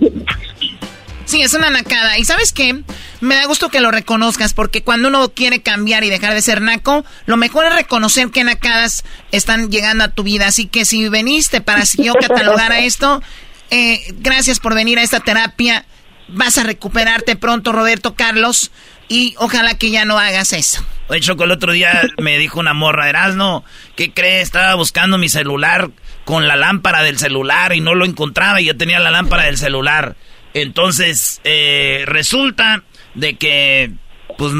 Sí, 1.26 1.42
es 1.42 1.54
una 1.54 1.70
nacada. 1.70 2.18
¿Y 2.18 2.24
sabes 2.24 2.52
qué? 2.52 2.82
Me 3.20 3.36
da 3.36 3.44
gusto 3.44 3.68
que 3.68 3.80
lo 3.80 3.92
reconozcas, 3.92 4.52
porque 4.52 4.82
cuando 4.82 5.06
uno 5.08 5.28
quiere 5.32 5.62
cambiar 5.62 6.02
y 6.02 6.10
dejar 6.10 6.34
de 6.34 6.42
ser 6.42 6.60
naco, 6.60 7.04
lo 7.26 7.36
mejor 7.36 7.66
es 7.66 7.74
reconocer 7.74 8.30
qué 8.30 8.42
nacadas 8.42 9.04
están 9.30 9.70
llegando 9.70 10.02
a 10.02 10.08
tu 10.08 10.24
vida. 10.24 10.48
Así 10.48 10.66
que 10.66 10.84
si 10.84 11.08
veniste 11.08 11.60
para 11.60 11.86
si 11.86 12.02
yo 12.02 12.14
catalogara 12.14 12.80
esto, 12.84 13.22
eh, 13.70 14.00
gracias 14.18 14.58
por 14.58 14.74
venir 14.74 14.98
a 14.98 15.02
esta 15.02 15.20
terapia. 15.20 15.84
Vas 16.26 16.58
a 16.58 16.64
recuperarte 16.64 17.36
pronto, 17.36 17.70
Roberto 17.70 18.14
Carlos, 18.16 18.72
y 19.10 19.34
ojalá 19.38 19.74
que 19.74 19.90
ya 19.90 20.04
no 20.04 20.18
hagas 20.18 20.52
eso. 20.52 20.82
Oye, 21.08 21.20
Choco, 21.20 21.42
el 21.42 21.50
otro 21.50 21.72
día 21.72 22.00
me 22.18 22.38
dijo 22.38 22.60
una 22.60 22.74
morra, 22.74 23.08
Erasno, 23.08 23.64
¿qué 23.96 24.12
crees? 24.12 24.44
Estaba 24.44 24.76
buscando 24.76 25.18
mi 25.18 25.28
celular 25.28 25.90
con 26.24 26.46
la 26.46 26.54
lámpara 26.54 27.02
del 27.02 27.18
celular 27.18 27.74
y 27.74 27.80
no 27.80 27.96
lo 27.96 28.04
encontraba 28.04 28.60
y 28.60 28.66
yo 28.66 28.76
tenía 28.76 29.00
la 29.00 29.10
lámpara 29.10 29.46
del 29.46 29.58
celular. 29.58 30.14
Entonces, 30.54 31.40
eh, 31.42 32.04
resulta 32.06 32.84
de 33.14 33.36
que, 33.36 33.90
pues, 34.38 34.52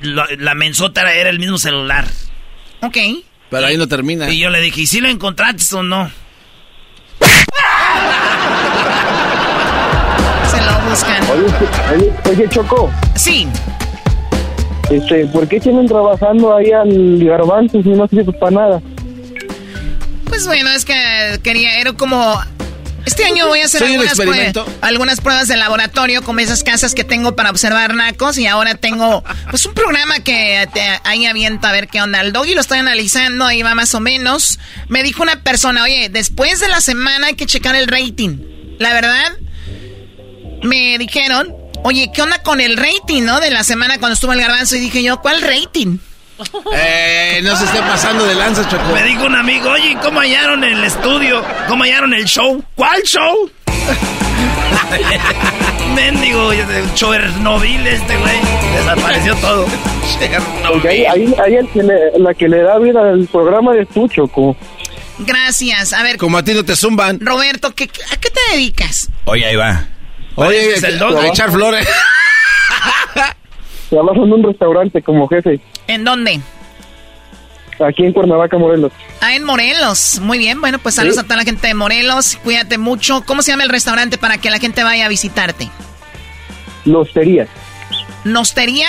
la, 0.00 0.54
mensota 0.54 1.12
era 1.12 1.30
el 1.30 1.40
mismo 1.40 1.58
celular. 1.58 2.06
Ok. 2.82 2.98
Pero 3.50 3.66
ahí 3.66 3.76
no 3.76 3.88
termina. 3.88 4.30
Y 4.30 4.38
yo 4.38 4.50
le 4.50 4.60
dije, 4.60 4.82
¿y 4.82 4.86
si 4.86 5.00
lo 5.00 5.08
encontraste 5.08 5.74
o 5.74 5.82
no? 5.82 6.08
Se 10.48 10.62
lo 10.62 10.88
buscan. 10.88 11.20
Oye, 11.30 12.12
oye, 12.30 12.48
Choco. 12.48 12.92
Sí. 13.16 13.48
Este, 14.90 15.26
¿por 15.26 15.46
qué 15.46 15.60
tienen 15.60 15.86
trabajando 15.86 16.56
ahí 16.56 16.72
al 16.72 17.22
garbanzo 17.22 17.82
si 17.82 17.90
no 17.90 18.08
sirve 18.08 18.32
para 18.32 18.50
nada? 18.50 18.82
Pues 20.24 20.46
bueno, 20.46 20.70
es 20.70 20.84
que 20.84 20.94
quería, 21.42 21.78
era 21.80 21.92
como... 21.92 22.40
Este 23.04 23.24
año 23.24 23.46
voy 23.46 23.60
a 23.60 23.64
hacer 23.64 23.82
algunas, 23.84 24.18
algunas, 24.82 25.20
pruebas 25.22 25.48
de 25.48 25.56
laboratorio 25.56 26.22
con 26.22 26.38
esas 26.40 26.62
casas 26.62 26.94
que 26.94 27.04
tengo 27.04 27.34
para 27.34 27.48
observar 27.48 27.94
nacos 27.94 28.36
y 28.36 28.46
ahora 28.46 28.74
tengo 28.74 29.24
pues 29.48 29.64
un 29.64 29.72
programa 29.72 30.20
que 30.20 30.68
ahí 31.04 31.24
aviento 31.24 31.66
a 31.66 31.72
ver 31.72 31.88
qué 31.88 32.02
onda. 32.02 32.20
El 32.20 32.34
doggy 32.34 32.54
lo 32.54 32.60
estoy 32.60 32.78
analizando, 32.78 33.46
ahí 33.46 33.62
va 33.62 33.74
más 33.74 33.94
o 33.94 34.00
menos. 34.00 34.58
Me 34.88 35.02
dijo 35.02 35.22
una 35.22 35.42
persona, 35.42 35.84
oye, 35.84 36.10
después 36.10 36.60
de 36.60 36.68
la 36.68 36.82
semana 36.82 37.28
hay 37.28 37.34
que 37.34 37.46
checar 37.46 37.74
el 37.76 37.86
rating. 37.86 38.40
La 38.78 38.92
verdad, 38.92 39.32
me 40.62 40.98
dijeron 40.98 41.54
Oye, 41.84 42.10
¿qué 42.12 42.22
onda 42.22 42.42
con 42.42 42.60
el 42.60 42.76
rating, 42.76 43.22
no? 43.22 43.40
De 43.40 43.50
la 43.50 43.64
semana 43.64 43.98
cuando 43.98 44.14
estuvo 44.14 44.32
el 44.32 44.40
garbanzo 44.40 44.76
y 44.76 44.80
dije 44.80 45.02
yo, 45.02 45.20
¿cuál 45.20 45.40
rating? 45.40 45.98
Eh, 46.72 47.40
no 47.42 47.56
se 47.56 47.64
esté 47.64 47.78
pasando 47.80 48.24
de 48.24 48.34
lanza, 48.34 48.68
Choco. 48.68 48.92
Me 48.92 49.02
dijo 49.02 49.24
un 49.24 49.34
amigo, 49.34 49.70
oye, 49.70 49.96
¿cómo 50.02 50.20
hallaron 50.20 50.62
el 50.64 50.82
estudio? 50.84 51.42
¿Cómo 51.66 51.84
hallaron 51.84 52.14
el 52.14 52.24
show? 52.26 52.62
¿Cuál 52.74 53.02
show? 53.02 53.50
Mendigo, 55.94 56.52
Chernobyl 56.94 57.86
este 57.86 58.16
güey. 58.16 58.36
Desapareció 58.74 59.34
todo. 59.36 59.66
Ahí, 60.88 61.04
ahí, 61.04 61.34
ahí 61.44 61.54
el 61.56 61.68
que 61.70 61.82
le, 61.82 62.18
la 62.18 62.34
que 62.34 62.48
le 62.48 62.62
da 62.62 62.78
vida 62.78 63.00
al 63.00 63.26
programa 63.26 63.74
es 63.76 63.88
tú, 63.88 64.08
Choco. 64.08 64.56
Gracias. 65.18 65.92
A 65.92 66.02
ver. 66.02 66.16
Como 66.16 66.38
a 66.38 66.44
ti 66.44 66.54
no 66.54 66.64
te 66.64 66.76
zumban. 66.76 67.18
Roberto, 67.20 67.74
¿qué, 67.74 67.84
¿a 67.84 68.16
qué 68.16 68.30
te 68.30 68.40
dedicas? 68.52 69.08
Oye, 69.24 69.46
ahí 69.46 69.56
va. 69.56 69.86
Oye, 70.38 70.74
es 70.74 70.82
el 70.84 71.02
a 71.02 71.26
echar 71.26 71.50
flores. 71.50 71.86
Trabajo 73.90 74.24
en 74.24 74.32
un 74.32 74.42
restaurante 74.44 75.02
como 75.02 75.26
jefe. 75.26 75.60
¿En 75.88 76.04
dónde? 76.04 76.40
Aquí 77.84 78.04
en 78.04 78.12
Cuernavaca, 78.12 78.56
Morelos. 78.56 78.92
Ah, 79.20 79.34
en 79.34 79.42
Morelos. 79.42 80.20
Muy 80.20 80.38
bien. 80.38 80.60
Bueno, 80.60 80.78
pues 80.78 80.94
saludos 80.94 81.18
a 81.18 81.24
toda 81.24 81.36
la 81.36 81.44
gente 81.44 81.66
de 81.66 81.74
Morelos. 81.74 82.38
Cuídate 82.44 82.78
mucho. 82.78 83.24
¿Cómo 83.26 83.42
se 83.42 83.50
llama 83.50 83.64
el 83.64 83.68
restaurante 83.68 84.16
para 84.16 84.38
que 84.38 84.50
la 84.50 84.58
gente 84.58 84.84
vaya 84.84 85.06
a 85.06 85.08
visitarte? 85.08 85.70
Nostería. 86.84 87.48
¿Nostería? 88.24 88.88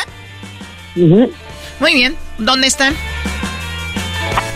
Muy 0.96 1.94
bien. 1.94 2.16
¿Dónde 2.38 2.68
están? 2.68 2.94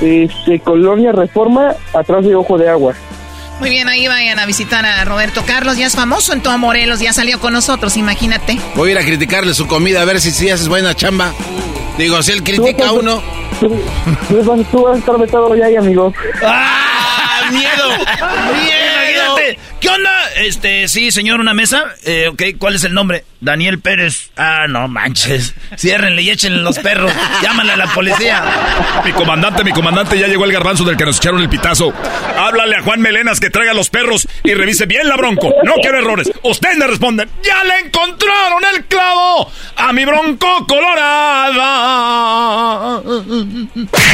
Este, 0.02 0.60
Colonia 0.60 1.12
Reforma, 1.12 1.76
atrás 1.94 2.24
de 2.24 2.36
Ojo 2.36 2.58
de 2.58 2.70
Agua. 2.70 2.94
Muy 3.64 3.70
bien, 3.70 3.88
ahí 3.88 4.10
vayan 4.10 4.40
a 4.40 4.46
visitar 4.46 4.86
a 4.86 5.06
Roberto 5.06 5.46
Carlos. 5.46 5.78
Ya 5.78 5.86
es 5.86 5.96
famoso 5.96 6.34
en 6.34 6.42
todo 6.42 6.58
Morelos, 6.58 7.00
ya 7.00 7.14
salió 7.14 7.40
con 7.40 7.54
nosotros, 7.54 7.96
imagínate. 7.96 8.60
Voy 8.76 8.90
a 8.90 8.92
ir 8.92 8.98
a 8.98 9.06
criticarle 9.06 9.54
su 9.54 9.68
comida 9.68 10.02
a 10.02 10.06
ver 10.06 10.20
si 10.20 10.32
sí 10.32 10.50
haces 10.50 10.68
buena 10.68 10.94
chamba. 10.94 11.32
Digo, 11.98 12.22
si 12.24 12.34
él 12.34 12.44
critica 12.44 12.90
a 12.90 12.92
uno. 12.92 13.24
Tú, 13.62 14.84
vas 14.84 14.96
a 14.96 15.00
estar 15.00 15.18
vetado 15.18 15.56
ya 15.56 15.68
ahí, 15.68 15.78
amigo. 15.78 16.14
¡Ah! 16.46 17.44
¡Miedo! 17.54 17.90
¡Miedo! 18.52 19.36
¿Qué 19.80 19.88
onda? 19.88 20.12
Este, 20.48 20.88
sí, 20.90 21.10
señor, 21.12 21.40
una 21.40 21.54
mesa. 21.54 21.86
Eh, 22.04 22.28
ok, 22.30 22.44
¿cuál 22.60 22.76
es 22.76 22.84
el 22.84 22.94
nombre? 22.94 23.24
Daniel 23.40 23.80
Pérez. 23.80 24.32
Ah, 24.38 24.66
no 24.68 24.88
manches. 24.88 25.54
Ciérrenle 25.78 26.22
y 26.22 26.30
échenle 26.30 26.62
los 26.62 26.80
perros. 26.80 27.12
Llámale 27.42 27.74
a 27.74 27.78
la 27.78 27.88
policía. 27.88 28.44
Mi 29.06 29.12
comandante, 29.12 29.64
mi 29.64 29.72
comandante, 29.72 30.18
ya 30.18 30.28
llegó 30.28 30.46
el 30.46 30.52
garbanzo 30.52 30.84
del 30.84 30.98
que 30.98 31.06
nos 31.06 31.18
echaron 31.18 31.42
el 31.42 31.50
pitazo. 31.50 31.94
Háblale 32.38 32.78
a 32.78 32.82
Juan 32.82 33.02
Melenas 33.02 33.40
que 33.40 33.50
traiga 33.50 33.74
los 33.74 33.90
perros 33.90 34.28
y 34.44 34.54
revise 34.54 34.86
bien 34.86 35.08
la 35.08 35.16
bronco. 35.18 35.54
No 35.64 35.74
quiero 35.82 36.00
errores. 36.00 36.32
Ustedes 36.44 36.78
me 36.78 36.88
responden. 36.88 37.30
¡Ya 37.42 37.64
le 37.64 37.80
encontraron 37.80 38.64
el 38.76 38.86
clavo 38.86 39.52
a 39.76 39.94
mi 39.94 40.06
bronco 40.06 40.48
colorada! 40.68 41.54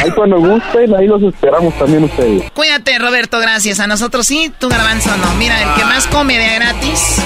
Ahí 0.02 0.10
cuando 0.14 0.38
gusten, 0.38 0.94
ahí 0.94 1.06
los 1.06 1.22
esperamos 1.22 1.76
también 1.78 2.04
ustedes. 2.04 2.50
Cuídate, 2.52 2.98
Roberto, 2.98 3.38
gracias. 3.38 3.80
A 3.80 3.86
nosotros 3.86 4.26
sí, 4.26 4.52
tu 4.58 4.68
garbanzo 4.68 5.16
no. 5.16 5.34
Mira, 5.34 5.62
el 5.62 5.74
que 5.74 5.84
más 5.84 6.06
come 6.20 6.38
de 6.38 6.54
gratis. 6.54 7.16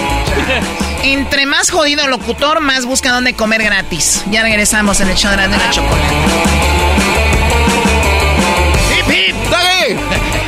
Entre 1.03 1.47
más 1.47 1.69
jodido 1.73 2.07
locutor, 2.07 2.61
más 2.61 2.87
busca 2.87 3.11
dónde 3.11 3.35
comer 3.35 3.61
gratis. 3.61 4.23
Ya 4.31 4.43
regresamos 4.43 5.01
en 5.01 5.09
el 5.09 5.17
show 5.17 5.33
de 5.33 5.37
la, 5.37 5.49
de 5.49 5.57
la 5.57 5.71
chocolate. 5.71 6.15
¡Hip, 8.97 9.13
hip! 9.13 9.37
¡Dale! 9.51 10.44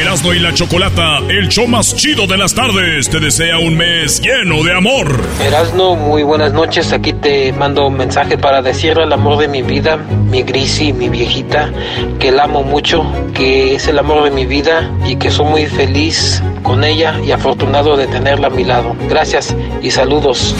Erasmo 0.00 0.34
y 0.34 0.38
la 0.40 0.52
Chocolata, 0.52 1.20
el 1.28 1.48
show 1.48 1.66
más 1.66 1.96
chido 1.96 2.26
de 2.26 2.36
las 2.36 2.54
tardes, 2.54 3.08
te 3.08 3.18
desea 3.18 3.58
un 3.58 3.78
mes 3.78 4.20
lleno 4.20 4.62
de 4.62 4.74
amor. 4.74 5.20
Erasmo, 5.40 5.96
muy 5.96 6.22
buenas 6.22 6.52
noches. 6.52 6.92
Aquí 6.92 7.14
te 7.14 7.50
mando 7.54 7.86
un 7.86 7.96
mensaje 7.96 8.36
para 8.36 8.60
decirle 8.60 9.04
al 9.04 9.12
amor 9.14 9.38
de 9.38 9.48
mi 9.48 9.62
vida, 9.62 9.96
mi 9.96 10.42
Grisi, 10.42 10.92
mi 10.92 11.08
viejita, 11.08 11.72
que 12.18 12.30
la 12.30 12.44
amo 12.44 12.62
mucho, 12.62 13.10
que 13.32 13.74
es 13.74 13.88
el 13.88 13.98
amor 13.98 14.24
de 14.24 14.30
mi 14.30 14.44
vida 14.44 14.90
y 15.06 15.16
que 15.16 15.30
soy 15.30 15.46
muy 15.46 15.66
feliz 15.66 16.42
con 16.62 16.84
ella 16.84 17.18
y 17.26 17.32
afortunado 17.32 17.96
de 17.96 18.06
tenerla 18.06 18.48
a 18.48 18.50
mi 18.50 18.64
lado. 18.64 18.94
Gracias 19.08 19.56
y 19.80 19.90
saludos. 19.90 20.54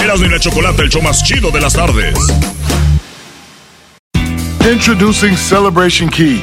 Erasmo 0.00 0.26
y 0.26 0.28
la 0.28 0.38
Chocolata, 0.38 0.82
el 0.82 0.88
show 0.88 1.02
más 1.02 1.24
chido 1.24 1.50
de 1.50 1.60
las 1.60 1.72
tardes. 1.72 2.14
Introducing 4.72 5.36
Celebration 5.36 6.08
Key, 6.08 6.42